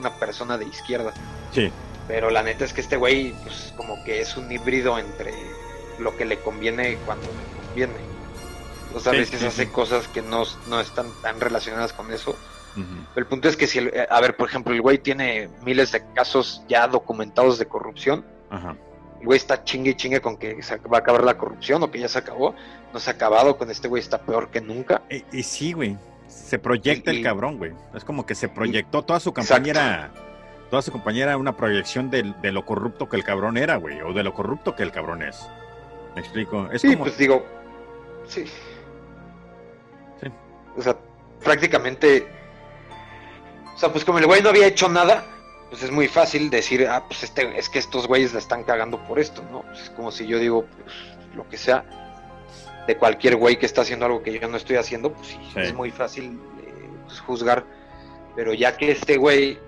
una 0.00 0.18
persona 0.18 0.58
de 0.58 0.64
izquierda. 0.64 1.12
Sí. 1.52 1.70
Pero 2.08 2.30
la 2.30 2.42
neta 2.42 2.64
es 2.64 2.72
que 2.72 2.80
este 2.80 2.96
güey, 2.96 3.34
pues 3.44 3.72
como 3.76 4.02
que 4.02 4.20
es 4.20 4.36
un 4.36 4.50
híbrido 4.50 4.98
entre 4.98 5.32
lo 6.00 6.16
que 6.16 6.24
le 6.24 6.40
conviene 6.40 6.98
cuando 7.06 7.24
le 7.28 7.66
conviene. 7.68 7.94
O 8.96 8.98
sea, 8.98 9.12
a 9.12 9.14
veces 9.14 9.44
hace 9.44 9.70
cosas 9.70 10.08
que 10.08 10.22
no, 10.22 10.42
están 10.80 11.06
tan 11.22 11.40
relacionadas 11.40 11.92
con 11.92 12.12
eso. 12.12 12.36
el 13.14 13.26
punto 13.26 13.48
es 13.48 13.56
que 13.56 13.68
si, 13.68 13.78
a 13.78 14.20
ver, 14.20 14.36
por 14.36 14.48
ejemplo, 14.48 14.74
el 14.74 14.82
güey 14.82 14.98
tiene 14.98 15.50
miles 15.62 15.92
de 15.92 16.02
casos 16.14 16.62
ya 16.66 16.88
documentados 16.88 17.60
de 17.60 17.66
corrupción. 17.66 18.26
Ajá 18.50 18.74
el 18.74 18.85
güey 19.26 19.36
está 19.36 19.62
chingue 19.62 19.90
y 19.90 19.94
chingue 19.94 20.22
con 20.22 20.38
que 20.38 20.62
se 20.62 20.76
va 20.78 20.98
a 20.98 21.00
acabar 21.00 21.22
la 21.22 21.36
corrupción 21.36 21.82
o 21.82 21.90
que 21.90 21.98
ya 21.98 22.08
se 22.08 22.18
acabó. 22.18 22.54
No 22.94 23.00
se 23.00 23.10
ha 23.10 23.12
acabado, 23.12 23.58
con 23.58 23.70
este 23.70 23.88
güey 23.88 24.00
está 24.00 24.22
peor 24.22 24.48
que 24.50 24.62
nunca. 24.62 25.02
Y, 25.32 25.42
sí, 25.42 25.74
güey. 25.74 25.98
Se 26.28 26.58
proyecta 26.58 27.10
el 27.10 27.22
cabrón, 27.22 27.58
güey. 27.58 27.72
Es 27.94 28.04
como 28.04 28.24
que 28.24 28.34
se 28.34 28.48
proyectó 28.48 29.02
toda 29.02 29.20
su 29.20 29.32
campaña 29.32 30.10
toda 30.70 30.82
su 30.82 30.90
compañera 30.90 31.36
una 31.36 31.56
proyección 31.56 32.10
de, 32.10 32.34
lo 32.50 32.64
corrupto 32.64 33.08
que 33.08 33.16
el 33.16 33.24
cabrón 33.24 33.56
era, 33.56 33.76
güey, 33.76 34.00
o 34.00 34.12
de 34.12 34.22
lo 34.22 34.34
corrupto 34.34 34.74
que 34.74 34.82
el 34.82 34.92
cabrón 34.92 35.22
es. 35.22 35.48
¿Me 36.14 36.20
explico? 36.20 36.68
Es 36.72 36.82
sí, 36.82 36.96
pues 36.96 37.16
digo, 37.18 37.44
sí. 38.26 38.46
Sí. 40.20 40.28
O 40.76 40.82
sea, 40.82 40.96
prácticamente, 41.44 42.26
o 43.74 43.78
sea, 43.78 43.92
pues 43.92 44.04
como 44.04 44.18
el 44.18 44.26
güey 44.26 44.42
no 44.42 44.48
había 44.48 44.66
hecho 44.66 44.88
nada, 44.88 45.24
pues 45.76 45.90
es 45.90 45.94
muy 45.94 46.08
fácil 46.08 46.48
decir, 46.48 46.88
ah, 46.88 47.04
pues 47.06 47.22
este, 47.22 47.58
es 47.58 47.68
que 47.68 47.78
estos 47.78 48.06
güeyes 48.06 48.32
la 48.32 48.38
están 48.38 48.64
cagando 48.64 48.98
por 49.04 49.18
esto, 49.18 49.44
¿no? 49.52 49.60
Pues 49.60 49.82
es 49.82 49.90
como 49.90 50.10
si 50.10 50.26
yo 50.26 50.38
digo, 50.38 50.64
pues 50.64 50.94
lo 51.36 51.46
que 51.50 51.58
sea, 51.58 51.84
de 52.86 52.96
cualquier 52.96 53.36
güey 53.36 53.58
que 53.58 53.66
está 53.66 53.82
haciendo 53.82 54.06
algo 54.06 54.22
que 54.22 54.32
yo 54.32 54.48
no 54.48 54.56
estoy 54.56 54.76
haciendo, 54.76 55.12
pues 55.12 55.28
sí, 55.28 55.38
es 55.56 55.74
muy 55.74 55.90
fácil 55.90 56.40
eh, 56.66 56.88
pues, 57.04 57.20
juzgar. 57.20 57.66
Pero 58.34 58.54
ya 58.54 58.74
que 58.78 58.90
este 58.90 59.18
güey, 59.18 59.58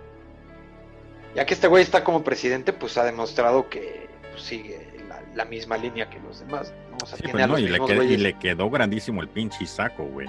ya 1.34 1.44
que 1.44 1.52
este 1.52 1.66
güey 1.66 1.82
está 1.82 2.02
como 2.02 2.24
presidente, 2.24 2.72
pues 2.72 2.96
ha 2.96 3.04
demostrado 3.04 3.68
que 3.68 4.08
pues, 4.30 4.44
sigue 4.44 4.88
la, 5.34 5.44
misma 5.44 5.76
línea 5.76 6.08
que 6.08 6.20
los 6.20 6.40
demás. 6.40 6.72
¿no? 6.90 7.06
sí, 7.06 7.22
pues, 7.30 7.60
y, 7.60 7.68
le 7.68 7.80
quedó, 7.80 8.02
y, 8.02 8.16
le 8.16 8.38
quedó, 8.38 8.70
grandísimo 8.70 9.20
el 9.20 9.28
pinche 9.28 9.66
saco, 9.66 10.04
güey. 10.04 10.26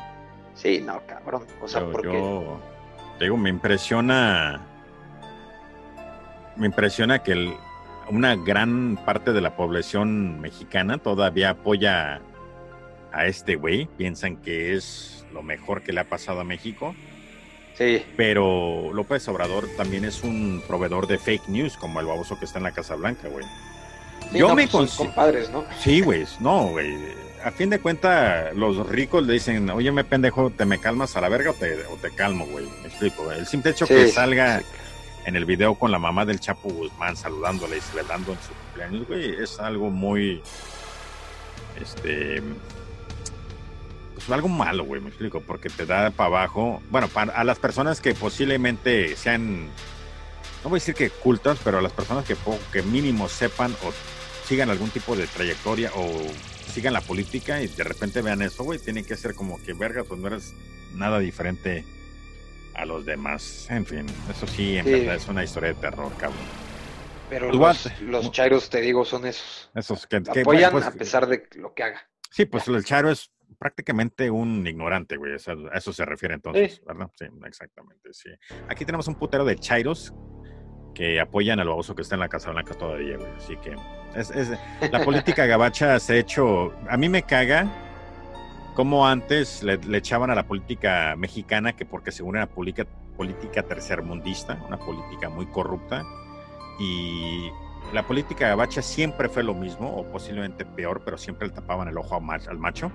Sí, 0.55 0.81
no, 0.81 1.01
cabrón. 1.05 1.45
O 1.61 1.69
sea, 1.69 1.85
porque... 1.89 2.11
Yo, 2.11 2.59
digo, 3.17 3.37
me 3.37 3.49
impresiona 3.49 4.68
me 6.59 6.67
impresiona 6.67 7.23
que 7.23 7.53
una 8.09 8.35
gran 8.35 8.97
parte 9.05 9.33
de 9.33 9.41
la 9.41 9.55
población 9.55 10.39
mexicana 10.41 10.97
todavía 10.97 11.51
apoya 11.51 12.21
a 13.11 13.25
este 13.25 13.55
güey, 13.55 13.87
piensan 13.97 14.37
que 14.37 14.75
es 14.75 15.25
lo 15.33 15.41
mejor 15.41 15.81
que 15.81 15.93
le 15.93 16.01
ha 16.01 16.09
pasado 16.09 16.41
a 16.41 16.43
México. 16.43 16.95
Sí. 17.77 18.03
Pero 18.17 18.91
López 18.93 19.27
Obrador 19.29 19.67
también 19.77 20.03
es 20.03 20.23
un 20.23 20.61
proveedor 20.67 21.07
de 21.07 21.17
fake 21.17 21.47
news, 21.47 21.77
como 21.77 21.99
el 22.01 22.05
baboso 22.05 22.37
que 22.37 22.45
está 22.45 22.57
en 22.59 22.65
la 22.65 22.71
Casa 22.71 22.95
Blanca, 22.95 23.29
güey. 23.29 23.45
Yo 24.33 24.53
me 24.53 24.67
pues 24.67 24.95
compadres, 24.95 25.49
¿no? 25.49 25.63
Sí, 25.79 26.01
güey, 26.01 26.25
no, 26.39 26.67
güey. 26.67 26.93
A 27.43 27.51
fin 27.51 27.69
de 27.69 27.79
cuentas, 27.79 28.53
los 28.53 28.85
ricos 28.89 29.25
le 29.25 29.33
dicen, 29.33 29.69
oye, 29.69 29.91
me 29.93 30.03
pendejo, 30.03 30.49
¿te 30.49 30.65
me 30.65 30.79
calmas 30.79 31.15
a 31.15 31.21
la 31.21 31.29
verga 31.29 31.51
o 31.51 31.53
te, 31.53 31.85
o 31.85 31.95
te 31.95 32.11
calmo, 32.11 32.45
güey? 32.47 32.65
Me 32.81 32.89
explico, 32.89 33.31
El 33.31 33.47
simple 33.47 33.71
hecho 33.71 33.87
que 33.87 34.09
salga 34.09 34.61
en 35.25 35.35
el 35.35 35.45
video 35.45 35.75
con 35.75 35.91
la 35.91 35.99
mamá 35.99 36.25
del 36.25 36.39
Chapo 36.39 36.69
Guzmán 36.69 37.15
saludándole 37.15 37.77
y 37.77 37.81
celebrando 37.81 38.31
en 38.31 38.39
su 38.39 38.53
cumpleaños, 38.53 39.07
güey, 39.07 39.41
es 39.41 39.59
algo 39.59 39.89
muy, 39.89 40.41
este, 41.79 42.41
pues 44.13 44.29
algo 44.31 44.47
malo, 44.47 44.85
güey, 44.85 45.01
me 45.01 45.09
explico, 45.09 45.41
porque 45.41 45.69
te 45.69 45.85
da 45.85 46.11
para 46.11 46.27
abajo, 46.27 46.81
bueno, 46.89 47.07
para, 47.07 47.33
a 47.33 47.43
las 47.43 47.59
personas 47.59 48.01
que 48.01 48.13
posiblemente 48.13 49.15
sean, 49.15 49.65
no 50.63 50.69
voy 50.69 50.77
a 50.77 50.81
decir 50.81 50.95
que 50.95 51.09
cultas, 51.09 51.59
pero 51.63 51.79
a 51.79 51.81
las 51.81 51.93
personas 51.93 52.25
que, 52.25 52.35
que 52.71 52.81
mínimo 52.81 53.29
sepan 53.29 53.71
o 53.83 53.93
sigan 54.45 54.69
algún 54.69 54.89
tipo 54.89 55.15
de 55.15 55.27
trayectoria 55.27 55.91
o 55.95 56.07
sigan 56.73 56.93
la 56.93 57.01
política 57.01 57.61
y 57.61 57.67
de 57.67 57.83
repente 57.83 58.21
vean 58.21 58.41
eso, 58.41 58.63
güey, 58.63 58.79
tienen 58.79 59.05
que 59.05 59.15
ser 59.15 59.35
como 59.35 59.61
que, 59.63 59.73
verga, 59.73 60.03
pues 60.03 60.19
no 60.19 60.27
eres 60.27 60.53
nada 60.93 61.19
diferente 61.19 61.85
a 62.79 62.85
los 62.85 63.05
demás. 63.05 63.67
En 63.69 63.85
fin, 63.85 64.05
eso 64.29 64.47
sí, 64.47 64.77
en 64.77 64.85
verdad 64.85 65.15
es 65.15 65.27
una 65.27 65.43
historia 65.43 65.69
de 65.69 65.75
terror, 65.75 66.11
cabrón. 66.17 66.39
Pero 67.29 67.51
los, 67.51 68.01
los, 68.01 68.31
chairos, 68.31 68.69
te 68.69 68.81
digo, 68.81 69.05
son 69.05 69.27
esos. 69.27 69.69
Esos 69.75 70.07
que, 70.07 70.17
apoyan 70.17 70.71
pues, 70.71 70.85
a 70.85 70.91
pesar 70.91 71.27
de 71.27 71.47
lo 71.55 71.73
que 71.73 71.83
haga. 71.83 72.09
Sí, 72.31 72.45
pues 72.45 72.67
el 72.67 72.83
chairo 72.83 73.11
es 73.11 73.31
prácticamente 73.59 74.31
un 74.31 74.65
ignorante, 74.65 75.17
güey. 75.17 75.33
a 75.33 75.77
eso 75.77 75.93
se 75.93 76.05
refiere 76.05 76.35
entonces, 76.35 76.81
¿verdad? 76.85 77.11
Sí, 77.15 77.25
exactamente, 77.45 78.13
sí. 78.13 78.29
Aquí 78.67 78.85
tenemos 78.85 79.07
un 79.07 79.15
putero 79.15 79.45
de 79.45 79.55
chairos 79.57 80.13
que 80.95 81.19
apoyan 81.19 81.59
al 81.59 81.67
baboso 81.67 81.93
que 81.93 82.01
está 82.01 82.15
en 82.15 82.21
la 82.21 82.29
Casa 82.29 82.51
Blanca 82.51 82.73
todavía, 82.73 83.17
güey. 83.17 83.31
Así 83.33 83.57
que 83.57 83.75
es, 84.15 84.31
es, 84.31 84.49
la 84.91 85.03
política 85.03 85.45
gabacha 85.45 85.99
se 85.99 86.13
ha 86.13 86.17
hecho... 86.17 86.73
A 86.89 86.97
mí 86.97 87.09
me 87.09 87.23
caga 87.23 87.88
como 88.75 89.07
antes 89.07 89.63
le, 89.63 89.79
echaban 89.97 90.29
a 90.29 90.35
la 90.35 90.47
política 90.47 91.15
mexicana 91.17 91.73
que 91.73 91.85
porque 91.85 92.11
según 92.11 92.37
era 92.37 92.47
política, 92.47 92.87
política 93.17 93.63
tercermundista, 93.63 94.61
una 94.67 94.77
política 94.77 95.29
muy 95.29 95.45
corrupta, 95.47 96.05
y 96.79 97.49
la 97.93 98.07
política 98.07 98.47
gabacha 98.47 98.81
siempre 98.81 99.27
fue 99.29 99.43
lo 99.43 99.53
mismo, 99.53 99.93
o 99.95 100.05
posiblemente 100.11 100.65
peor, 100.65 101.01
pero 101.03 101.17
siempre 101.17 101.47
le 101.47 101.53
tapaban 101.53 101.87
el 101.87 101.97
ojo 101.97 102.15
al 102.15 102.57
macho, 102.57 102.91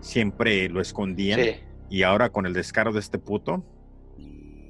siempre 0.00 0.68
lo 0.68 0.80
escondían, 0.80 1.40
y 1.88 2.02
ahora 2.02 2.30
con 2.30 2.46
el 2.46 2.52
descaro 2.52 2.92
de 2.92 3.00
este 3.00 3.18
puto, 3.18 3.64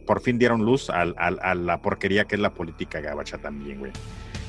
por 0.06 0.20
fin 0.20 0.38
dieron 0.38 0.64
luz 0.64 0.90
a, 0.90 1.04
la 1.04 1.82
porquería 1.82 2.24
que 2.24 2.34
es 2.34 2.40
la 2.40 2.52
política 2.52 3.00
gabacha 3.00 3.38
también, 3.38 3.78
güey. 3.78 3.92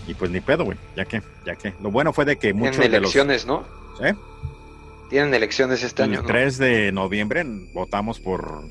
Y 0.07 0.15
pues 0.15 0.31
ni 0.31 0.41
pedo, 0.41 0.65
güey, 0.65 0.77
ya 0.95 1.05
que, 1.05 1.21
ya 1.45 1.55
que. 1.55 1.75
Lo 1.79 1.91
bueno 1.91 2.11
fue 2.11 2.25
de 2.25 2.37
que 2.37 2.53
muchos 2.53 2.83
en 2.83 2.95
elecciones, 2.95 3.45
¿no? 3.45 3.63
¿Eh? 4.01 4.15
Tienen 5.11 5.33
elecciones 5.33 5.83
este 5.83 6.03
año. 6.03 6.21
El 6.21 6.25
3 6.25 6.57
de 6.57 6.91
noviembre 6.93 7.43
votamos 7.73 8.17
por 8.17 8.63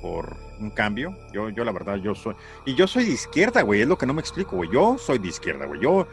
por 0.00 0.36
un 0.60 0.70
cambio. 0.70 1.16
Yo, 1.32 1.48
yo 1.48 1.64
la 1.64 1.72
verdad, 1.72 1.96
yo 1.96 2.14
soy. 2.14 2.36
Y 2.64 2.76
yo 2.76 2.86
soy 2.86 3.04
de 3.04 3.10
izquierda, 3.10 3.62
güey. 3.62 3.80
Es 3.80 3.88
lo 3.88 3.98
que 3.98 4.06
no 4.06 4.14
me 4.14 4.20
explico, 4.20 4.54
güey. 4.54 4.70
Yo 4.72 4.96
soy 4.96 5.18
de 5.18 5.26
izquierda, 5.26 5.66
güey. 5.66 5.80
Yo, 5.80 6.06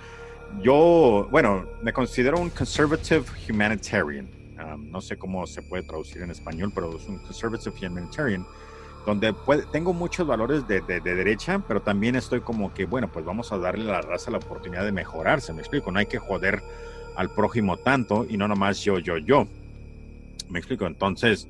yo, 0.64 1.28
bueno, 1.30 1.68
me 1.84 1.94
considero 1.94 2.40
un 2.40 2.50
conservative 2.50 3.24
humanitarian. 3.48 4.28
Um, 4.58 4.90
no 4.90 5.02
sé 5.02 5.18
cómo 5.18 5.46
se 5.46 5.62
puede 5.62 5.84
traducir 5.84 6.24
en 6.24 6.32
español, 6.32 6.72
pero 6.74 6.96
es 6.96 7.08
un 7.08 7.20
conservative 7.20 7.76
humanitarian. 7.88 8.44
donde 9.06 9.36
tengo 9.72 9.94
muchos 9.94 10.26
valores 10.26 10.68
de, 10.68 10.82
de, 10.82 11.00
derecha, 11.00 11.62
pero 11.68 11.84
también 11.84 12.16
estoy 12.16 12.42
como 12.42 12.74
que, 12.74 12.86
bueno, 12.86 13.12
pues 13.12 13.24
vamos 13.24 13.52
a 13.52 13.60
darle 13.60 13.88
a 13.88 13.94
la 13.94 14.02
raza 14.02 14.32
la 14.32 14.38
oportunidad 14.38 14.84
de 14.84 14.92
mejorarse, 14.92 15.54
me 15.54 15.60
explico, 15.60 15.92
no 15.92 16.00
hay 16.00 16.08
que 16.08 16.18
joder 16.18 16.64
al 17.16 17.30
prójimo 17.30 17.78
tanto 17.78 18.26
y 18.30 18.38
no 18.38 18.48
nomás 18.48 18.82
yo, 18.82 19.00
yo, 19.00 19.18
yo. 19.18 19.48
Me 20.50 20.60
explico, 20.60 20.86
entonces, 20.86 21.48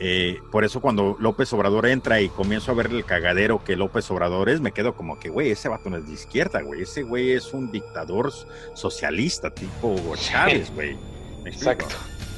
eh, 0.00 0.38
por 0.52 0.64
eso 0.64 0.80
cuando 0.80 1.16
López 1.18 1.52
Obrador 1.52 1.86
entra 1.86 2.20
y 2.20 2.28
comienzo 2.28 2.70
a 2.70 2.74
ver 2.74 2.86
el 2.86 3.04
cagadero 3.04 3.64
que 3.64 3.76
López 3.76 4.08
Obrador 4.10 4.48
es, 4.48 4.60
me 4.60 4.72
quedo 4.72 4.94
como 4.94 5.18
que, 5.18 5.28
güey, 5.28 5.50
ese 5.50 5.68
vato 5.68 5.90
no 5.90 5.96
es 5.96 6.06
de 6.06 6.12
izquierda, 6.12 6.62
güey, 6.62 6.82
ese 6.82 7.02
güey 7.02 7.32
es 7.32 7.52
un 7.52 7.72
dictador 7.72 8.32
socialista 8.74 9.50
tipo 9.50 9.96
Chávez, 10.16 10.72
güey. 10.72 10.96
Exacto. 11.44 11.96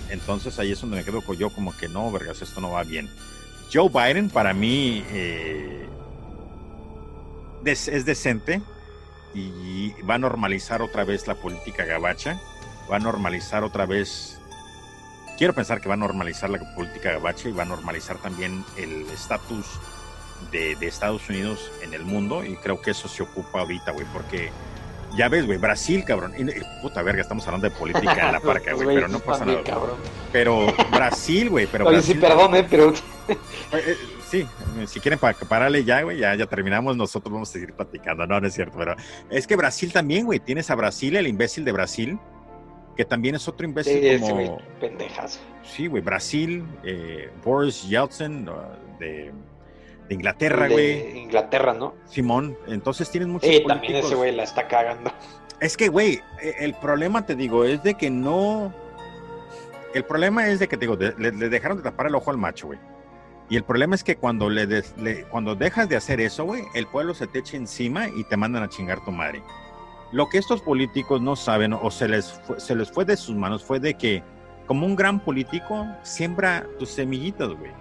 Entonces 0.08 0.58
ahí 0.58 0.72
es 0.72 0.80
donde 0.80 0.96
me 0.96 1.04
quedo 1.04 1.20
yo 1.34 1.50
como 1.50 1.76
que 1.76 1.88
no, 1.88 2.10
vergas, 2.10 2.40
esto 2.42 2.60
no 2.60 2.72
va 2.72 2.82
bien. 2.82 3.08
Joe 3.72 3.88
Biden 3.88 4.30
para 4.30 4.52
mí 4.52 5.04
eh, 5.10 5.86
es 7.64 8.04
decente 8.04 8.62
y 9.34 9.92
va 10.02 10.14
a 10.14 10.18
normalizar 10.18 10.82
otra 10.82 11.04
vez 11.04 11.26
la 11.26 11.34
política 11.34 11.84
gabacha, 11.84 12.40
va 12.90 12.96
a 12.96 13.00
normalizar 13.00 13.64
otra 13.64 13.86
vez, 13.86 14.38
quiero 15.38 15.54
pensar 15.54 15.80
que 15.80 15.88
va 15.88 15.94
a 15.94 15.98
normalizar 15.98 16.50
la 16.50 16.58
política 16.74 17.12
gabacha 17.12 17.48
y 17.48 17.52
va 17.52 17.62
a 17.62 17.66
normalizar 17.66 18.18
también 18.18 18.64
el 18.76 19.08
estatus 19.10 19.66
de, 20.50 20.74
de, 20.76 20.86
Estados 20.86 21.28
Unidos 21.28 21.70
en 21.82 21.94
el 21.94 22.04
mundo 22.04 22.44
y 22.44 22.56
creo 22.56 22.80
que 22.80 22.92
eso 22.92 23.08
se 23.08 23.22
ocupa 23.22 23.60
ahorita, 23.60 23.92
güey, 23.92 24.06
porque 24.12 24.50
ya 25.16 25.28
ves, 25.28 25.46
güey, 25.46 25.58
Brasil, 25.58 26.04
cabrón. 26.04 26.34
Y, 26.38 26.44
puta 26.82 27.02
verga, 27.02 27.22
estamos 27.22 27.46
hablando 27.46 27.68
de 27.68 27.74
política 27.74 28.26
en 28.26 28.32
la 28.32 28.40
parca, 28.44 28.72
güey, 28.74 28.96
pero 28.96 29.08
no 29.08 29.20
pasa 29.20 29.44
nada. 29.44 29.62
Pero 30.32 30.72
Brasil, 30.90 31.50
güey, 31.50 31.66
pero 31.66 31.84
Oye, 31.86 31.96
Brasil, 31.96 32.14
sí, 32.14 32.20
perdón, 32.20 32.54
eh, 32.56 32.66
pero... 32.68 32.92
Eh, 34.32 34.40
eh, 34.40 34.86
sí, 34.86 34.86
si 34.86 35.00
quieren 35.00 35.18
pararle 35.18 35.84
ya, 35.84 36.02
güey, 36.02 36.18
ya, 36.18 36.34
ya 36.34 36.46
terminamos, 36.46 36.96
nosotros 36.96 37.32
vamos 37.32 37.48
a 37.50 37.52
seguir 37.52 37.72
platicando. 37.74 38.26
No, 38.26 38.40
no 38.40 38.46
es 38.46 38.54
cierto, 38.54 38.78
pero 38.78 38.94
es 39.30 39.46
que 39.46 39.56
Brasil 39.56 39.92
también, 39.92 40.26
güey, 40.26 40.40
tienes 40.40 40.70
a 40.70 40.74
Brasil, 40.74 41.16
el 41.16 41.26
imbécil 41.26 41.64
de 41.64 41.72
Brasil, 41.72 42.18
que 42.96 43.04
también 43.04 43.34
es 43.34 43.46
otro 43.48 43.66
imbécil 43.66 44.20
como... 44.20 44.58
Sí, 44.58 44.64
pendejas. 44.80 45.40
Sí, 45.62 45.86
güey, 45.86 46.02
Brasil, 46.02 46.64
eh, 46.84 47.30
Boris 47.44 47.88
Yeltsin, 47.88 48.48
de 48.98 49.32
de 50.10 50.16
Inglaterra, 50.16 50.68
güey. 50.68 51.18
Inglaterra, 51.18 51.72
¿no? 51.72 51.94
Simón, 52.06 52.58
entonces 52.66 53.08
tienen 53.10 53.30
muchos 53.30 53.48
Sí, 53.48 53.62
también 53.64 53.94
ese 53.94 54.16
güey 54.16 54.32
la 54.32 54.42
está 54.42 54.66
cagando. 54.66 55.12
Es 55.60 55.76
que, 55.76 55.88
güey, 55.88 56.20
e, 56.42 56.56
el 56.64 56.74
problema, 56.74 57.24
te 57.24 57.36
digo, 57.36 57.64
es 57.64 57.82
de 57.84 57.94
que 57.94 58.10
no... 58.10 58.74
El 59.94 60.04
problema 60.04 60.48
es 60.48 60.58
de 60.58 60.66
que, 60.66 60.76
te 60.76 60.86
digo, 60.86 60.96
le, 60.96 61.30
dejaron 61.30 61.76
de 61.76 61.84
tapar 61.84 62.08
el 62.08 62.14
ojo 62.16 62.30
al 62.32 62.38
macho, 62.38 62.66
güey. 62.66 62.78
Y 63.50 63.56
el 63.56 63.64
problema 63.64 63.96
es 63.96 64.04
que 64.04 64.16
cuando, 64.16 64.48
le, 64.48 64.64
cuando 65.28 65.56
dejas 65.56 65.88
de 65.88 65.96
hacer 65.96 66.20
eso, 66.20 66.44
güey, 66.44 66.62
el 66.72 66.86
pueblo 66.86 67.14
se 67.14 67.26
te 67.26 67.40
echa 67.40 67.56
encima 67.56 68.08
y 68.08 68.22
te 68.22 68.36
mandan 68.36 68.62
a 68.62 68.68
chingar 68.68 69.04
tu 69.04 69.10
madre. 69.10 69.42
Lo 70.12 70.28
que 70.28 70.38
estos 70.38 70.62
políticos 70.62 71.20
no 71.20 71.34
saben 71.34 71.72
o 71.72 71.90
se 71.90 72.06
les, 72.06 72.40
se 72.58 72.76
les 72.76 72.92
fue 72.92 73.04
de 73.04 73.16
sus 73.16 73.34
manos 73.34 73.64
fue 73.64 73.80
de 73.80 73.94
que, 73.94 74.22
como 74.66 74.86
un 74.86 74.94
gran 74.94 75.18
político, 75.18 75.84
siembra 76.02 76.64
tus 76.78 76.90
semillitas, 76.90 77.48
güey. 77.48 77.72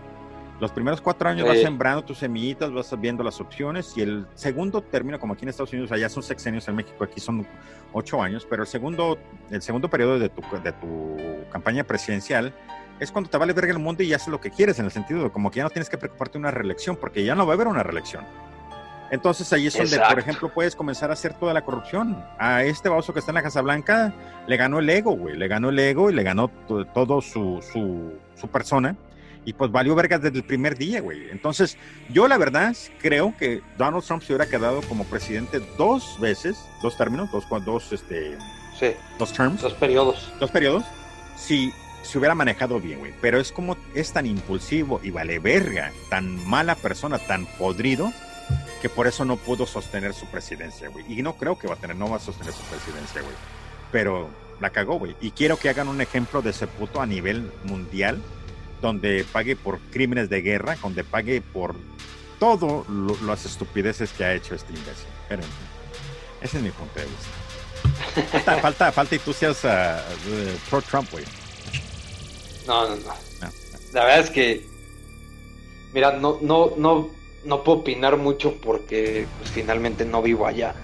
Los 0.59 0.71
primeros 0.71 1.01
cuatro 1.01 1.29
años 1.29 1.47
vas 1.47 1.59
sembrando 1.59 2.03
tus 2.03 2.17
semillitas, 2.17 2.71
vas 2.73 2.99
viendo 2.99 3.23
las 3.23 3.39
opciones 3.39 3.95
y 3.95 4.01
el 4.01 4.25
segundo 4.33 4.81
término, 4.81 5.19
como 5.19 5.33
aquí 5.33 5.43
en 5.43 5.49
Estados 5.49 5.71
Unidos, 5.71 5.91
allá 5.91 6.09
son 6.09 6.21
sexenios, 6.21 6.67
en 6.67 6.75
México 6.75 7.01
aquí 7.03 7.21
son 7.21 7.47
ocho 7.93 8.21
años, 8.21 8.45
pero 8.49 8.63
el 8.63 8.67
segundo, 8.67 9.17
el 9.51 9.61
segundo 9.61 9.87
periodo 9.87 10.19
de 10.19 10.29
tu, 10.29 10.41
de 10.61 10.71
tu 10.73 11.15
campaña 11.51 11.85
presidencial 11.85 12.53
es 12.99 13.11
cuando 13.11 13.29
te 13.29 13.37
vale 13.37 13.53
verga 13.53 13.71
el 13.71 13.79
mundo 13.79 14.03
y 14.03 14.13
haces 14.13 14.27
lo 14.27 14.39
que 14.39 14.51
quieres, 14.51 14.79
en 14.79 14.85
el 14.85 14.91
sentido 14.91 15.23
de 15.23 15.29
como 15.31 15.51
que 15.51 15.57
ya 15.57 15.63
no 15.63 15.69
tienes 15.69 15.89
que 15.89 15.97
preocuparte 15.97 16.33
de 16.33 16.39
una 16.39 16.51
reelección, 16.51 16.95
porque 16.95 17.23
ya 17.23 17.35
no 17.35 17.45
va 17.45 17.53
a 17.53 17.55
haber 17.55 17.67
una 17.67 17.83
reelección. 17.83 18.25
Entonces 19.11 19.51
ahí 19.53 19.67
es 19.67 19.75
donde, 19.75 19.99
por 19.99 20.19
ejemplo, 20.19 20.49
puedes 20.49 20.75
comenzar 20.75 21.09
a 21.09 21.13
hacer 21.13 21.33
toda 21.33 21.53
la 21.53 21.63
corrupción. 21.63 22.23
A 22.37 22.63
este 22.63 22.89
vaso 22.89 23.11
que 23.11 23.19
está 23.19 23.31
en 23.31 23.35
la 23.35 23.43
Casa 23.43 23.61
Blanca 23.61 24.13
le 24.47 24.55
ganó 24.55 24.79
el 24.79 24.89
ego, 24.89 25.13
güey, 25.13 25.35
le 25.35 25.47
ganó 25.47 25.69
el 25.69 25.79
ego 25.79 26.11
y 26.11 26.13
le 26.13 26.21
ganó 26.23 26.49
todo 26.93 27.21
su, 27.21 27.63
su, 27.73 28.13
su 28.35 28.47
persona 28.49 28.95
y 29.45 29.53
pues 29.53 29.71
valió 29.71 29.95
vergas 29.95 30.21
desde 30.21 30.37
el 30.37 30.43
primer 30.43 30.77
día, 30.77 31.01
güey. 31.01 31.29
Entonces, 31.31 31.77
yo 32.09 32.27
la 32.27 32.37
verdad 32.37 32.75
creo 33.01 33.33
que 33.37 33.61
Donald 33.77 34.03
Trump 34.03 34.21
se 34.21 34.33
hubiera 34.33 34.49
quedado 34.49 34.81
como 34.83 35.05
presidente 35.05 35.59
dos 35.77 36.19
veces, 36.19 36.63
dos 36.83 36.97
términos, 36.97 37.31
dos, 37.31 37.45
dos, 37.65 37.91
este, 37.91 38.37
sí. 38.79 38.91
dos 39.17 39.33
terms. 39.33 39.61
Dos 39.61 39.73
periodos. 39.73 40.31
Dos 40.39 40.51
periodos. 40.51 40.83
Si 41.35 41.73
se 42.03 42.17
hubiera 42.17 42.35
manejado 42.35 42.79
bien, 42.79 42.99
güey. 42.99 43.13
Pero 43.21 43.39
es 43.39 43.51
como, 43.51 43.77
es 43.93 44.11
tan 44.11 44.25
impulsivo 44.25 44.99
y 45.03 45.11
vale 45.11 45.39
verga, 45.39 45.91
tan 46.09 46.47
mala 46.47 46.75
persona, 46.75 47.19
tan 47.19 47.45
podrido, 47.45 48.11
que 48.81 48.89
por 48.89 49.07
eso 49.07 49.25
no 49.25 49.37
pudo 49.37 49.65
sostener 49.65 50.13
su 50.13 50.25
presidencia, 50.27 50.89
güey. 50.89 51.05
Y 51.07 51.21
no 51.21 51.35
creo 51.35 51.57
que 51.57 51.67
va 51.67 51.75
a 51.75 51.77
tener, 51.77 51.95
no 51.95 52.09
va 52.09 52.17
a 52.17 52.19
sostener 52.19 52.53
su 52.53 52.63
presidencia, 52.63 53.21
güey. 53.21 53.35
Pero 53.91 54.29
la 54.59 54.69
cagó, 54.69 54.97
güey. 54.97 55.15
Y 55.21 55.31
quiero 55.31 55.57
que 55.57 55.69
hagan 55.69 55.87
un 55.87 56.01
ejemplo 56.01 56.41
de 56.41 56.51
ese 56.51 56.67
puto 56.67 57.01
a 57.01 57.05
nivel 57.05 57.51
mundial 57.63 58.21
donde 58.81 59.25
pague 59.31 59.55
por 59.55 59.79
crímenes 59.91 60.29
de 60.29 60.41
guerra, 60.41 60.77
donde 60.81 61.03
pague 61.03 61.41
por 61.41 61.75
todo 62.39 62.85
las 63.25 63.45
estupideces 63.45 64.11
que 64.11 64.23
ha 64.23 64.33
hecho 64.33 64.55
este 64.55 64.71
imbécil. 64.71 65.07
Pero, 65.27 65.43
ese 66.41 66.57
es 66.57 66.63
mi 66.63 66.71
punto 66.71 66.99
de 66.99 67.05
vista. 67.05 68.31
Falta, 68.31 68.57
falta, 68.61 68.91
falta 68.91 69.15
y 69.15 69.33
seas 69.33 69.63
uh, 69.65 70.69
pro 70.69 70.81
Trump, 70.81 71.11
güey. 71.11 71.25
No, 72.69 72.87
no, 72.87 72.95
no, 72.97 73.13
La 73.93 74.05
verdad 74.05 74.19
es 74.19 74.29
que, 74.29 74.63
mira, 75.91 76.11
no, 76.11 76.37
no, 76.39 76.73
no, 76.77 77.09
no 77.43 77.63
puedo 77.63 77.79
opinar 77.79 78.15
mucho 78.15 78.61
porque 78.61 79.25
pues, 79.39 79.49
finalmente 79.49 80.05
no 80.05 80.21
vivo 80.21 80.45
allá. 80.45 80.75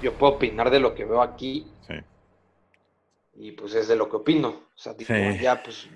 yo 0.00 0.12
puedo 0.14 0.34
opinar 0.34 0.70
de 0.70 0.78
lo 0.78 0.94
que 0.94 1.04
veo 1.04 1.22
aquí. 1.22 1.66
Sí. 1.88 1.94
Y 3.34 3.50
pues 3.50 3.74
es 3.74 3.88
de 3.88 3.96
lo 3.96 4.08
que 4.08 4.14
opino. 4.14 4.48
O 4.48 4.78
sea, 4.78 4.96
tipo, 4.96 5.12
ya 5.12 5.60
pues 5.60 5.88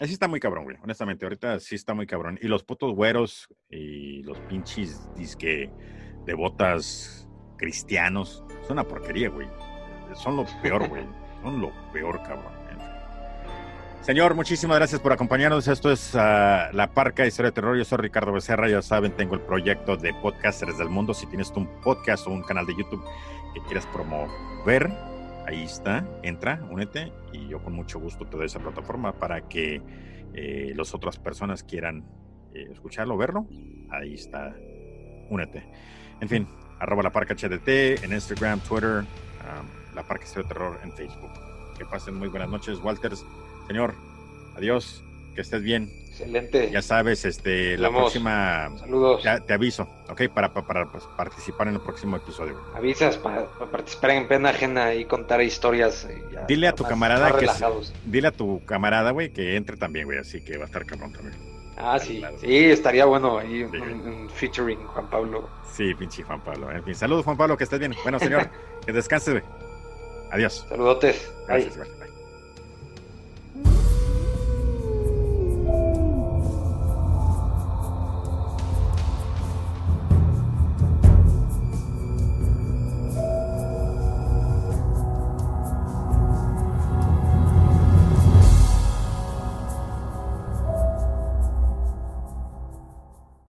Así 0.00 0.12
está 0.12 0.26
muy 0.26 0.40
cabrón, 0.40 0.64
güey. 0.64 0.76
Honestamente, 0.82 1.24
ahorita 1.24 1.60
sí 1.60 1.76
está 1.76 1.94
muy 1.94 2.08
cabrón. 2.08 2.36
Y 2.42 2.48
los 2.48 2.64
putos 2.64 2.92
güeros 2.92 3.46
y 3.70 4.24
los 4.24 4.40
pinches 4.40 5.14
disque 5.14 5.70
de 6.24 6.34
botas 6.34 7.28
cristianos 7.56 8.42
son 8.62 8.72
una 8.72 8.84
porquería, 8.84 9.28
güey. 9.28 9.46
Son 10.16 10.34
lo 10.34 10.44
peor, 10.60 10.88
güey. 10.88 11.04
Son 11.44 11.60
lo 11.60 11.70
peor, 11.92 12.22
cabrón. 12.22 12.63
Señor, 14.04 14.34
muchísimas 14.34 14.76
gracias 14.76 15.00
por 15.00 15.14
acompañarnos. 15.14 15.66
Esto 15.66 15.90
es 15.90 16.14
ah, 16.14 16.68
La 16.74 16.92
Parca 16.92 17.26
Historia 17.26 17.50
de 17.50 17.54
Terror. 17.54 17.74
Yo 17.74 17.86
soy 17.86 17.96
Ricardo 17.96 18.32
Becerra. 18.32 18.68
Ya 18.68 18.82
saben, 18.82 19.12
tengo 19.16 19.34
el 19.34 19.40
proyecto 19.40 19.96
de 19.96 20.12
Podcasters 20.12 20.76
del 20.76 20.90
Mundo. 20.90 21.14
Si 21.14 21.24
tienes 21.24 21.50
un 21.56 21.66
podcast 21.80 22.26
o 22.26 22.30
un 22.30 22.42
canal 22.42 22.66
de 22.66 22.74
YouTube 22.76 23.02
que 23.54 23.62
quieras 23.62 23.86
promover, 23.86 24.92
ahí 25.46 25.62
está, 25.62 26.06
entra, 26.22 26.60
únete 26.70 27.14
y 27.32 27.48
yo 27.48 27.62
con 27.64 27.72
mucho 27.72 27.98
gusto 27.98 28.26
te 28.26 28.36
doy 28.36 28.44
esa 28.44 28.58
plataforma 28.58 29.14
para 29.18 29.48
que 29.48 29.80
eh, 30.34 30.74
las 30.76 30.94
otras 30.94 31.18
personas 31.18 31.62
quieran 31.62 32.04
eh, 32.52 32.68
escucharlo, 32.70 33.16
verlo. 33.16 33.46
Ahí 33.90 34.12
está, 34.12 34.54
únete. 35.30 35.66
En 36.20 36.28
fin, 36.28 36.46
arroba 36.78 37.04
la 37.04 37.10
parca 37.10 37.34
HDT 37.34 38.04
en 38.04 38.12
Instagram, 38.12 38.60
Twitter, 38.60 39.02
la 39.94 40.02
parca 40.02 40.26
de 40.26 40.44
Terror 40.44 40.78
en 40.82 40.92
Facebook. 40.92 41.32
Que 41.78 41.86
pasen 41.86 42.16
muy 42.16 42.28
buenas 42.28 42.50
noches, 42.50 42.78
Walters. 42.80 43.24
Señor, 43.66 43.94
adiós, 44.56 45.02
que 45.34 45.40
estés 45.40 45.62
bien. 45.62 45.90
Excelente. 46.08 46.70
Ya 46.70 46.80
sabes, 46.80 47.24
este, 47.24 47.76
la 47.76 47.90
próxima. 47.90 48.70
Saludos. 48.78 49.22
Te, 49.46 49.52
aviso, 49.52 49.88
¿ok? 50.08 50.28
Para, 50.32 50.54
para, 50.54 50.86
pues, 50.86 51.02
participar 51.16 51.66
en 51.66 51.74
el 51.74 51.80
próximo 51.80 52.16
episodio. 52.16 52.60
Avisas 52.72 53.18
para, 53.18 53.46
participar 53.72 54.10
en 54.10 54.28
pena 54.28 54.50
ajena 54.50 54.94
y 54.94 55.06
contar 55.06 55.42
historias. 55.42 56.04
Eh, 56.04 56.22
dile 56.46 56.68
a 56.68 56.72
tu 56.72 56.84
camarada 56.84 57.36
que. 57.36 57.48
Dile 58.04 58.28
a 58.28 58.30
tu 58.30 58.64
camarada, 58.64 59.10
güey, 59.10 59.32
que 59.32 59.56
entre 59.56 59.76
también, 59.76 60.04
güey, 60.04 60.18
así 60.18 60.40
que 60.40 60.56
va 60.56 60.64
a 60.64 60.66
estar 60.66 60.86
cabrón 60.86 61.12
también. 61.12 61.34
Ah, 61.76 61.98
sí. 61.98 62.22
Sí, 62.40 62.56
estaría 62.66 63.04
bueno 63.04 63.38
ahí 63.38 63.64
un, 63.64 64.30
featuring 64.30 64.78
Juan 64.86 65.10
Pablo. 65.10 65.48
Sí, 65.72 65.94
pinche 65.94 66.22
Juan 66.22 66.40
Pablo. 66.42 66.70
En 66.70 66.84
fin, 66.84 66.94
saludos, 66.94 67.24
Juan 67.24 67.36
Pablo, 67.36 67.56
que 67.56 67.64
estés 67.64 67.80
bien. 67.80 67.94
Bueno, 68.04 68.20
señor, 68.20 68.48
que 68.86 68.92
descanses, 68.92 69.34
güey. 69.34 69.44
Adiós. 70.30 70.64
Saludotes. 70.68 71.32
Gracias, 71.46 71.76
Bye. 71.76 72.03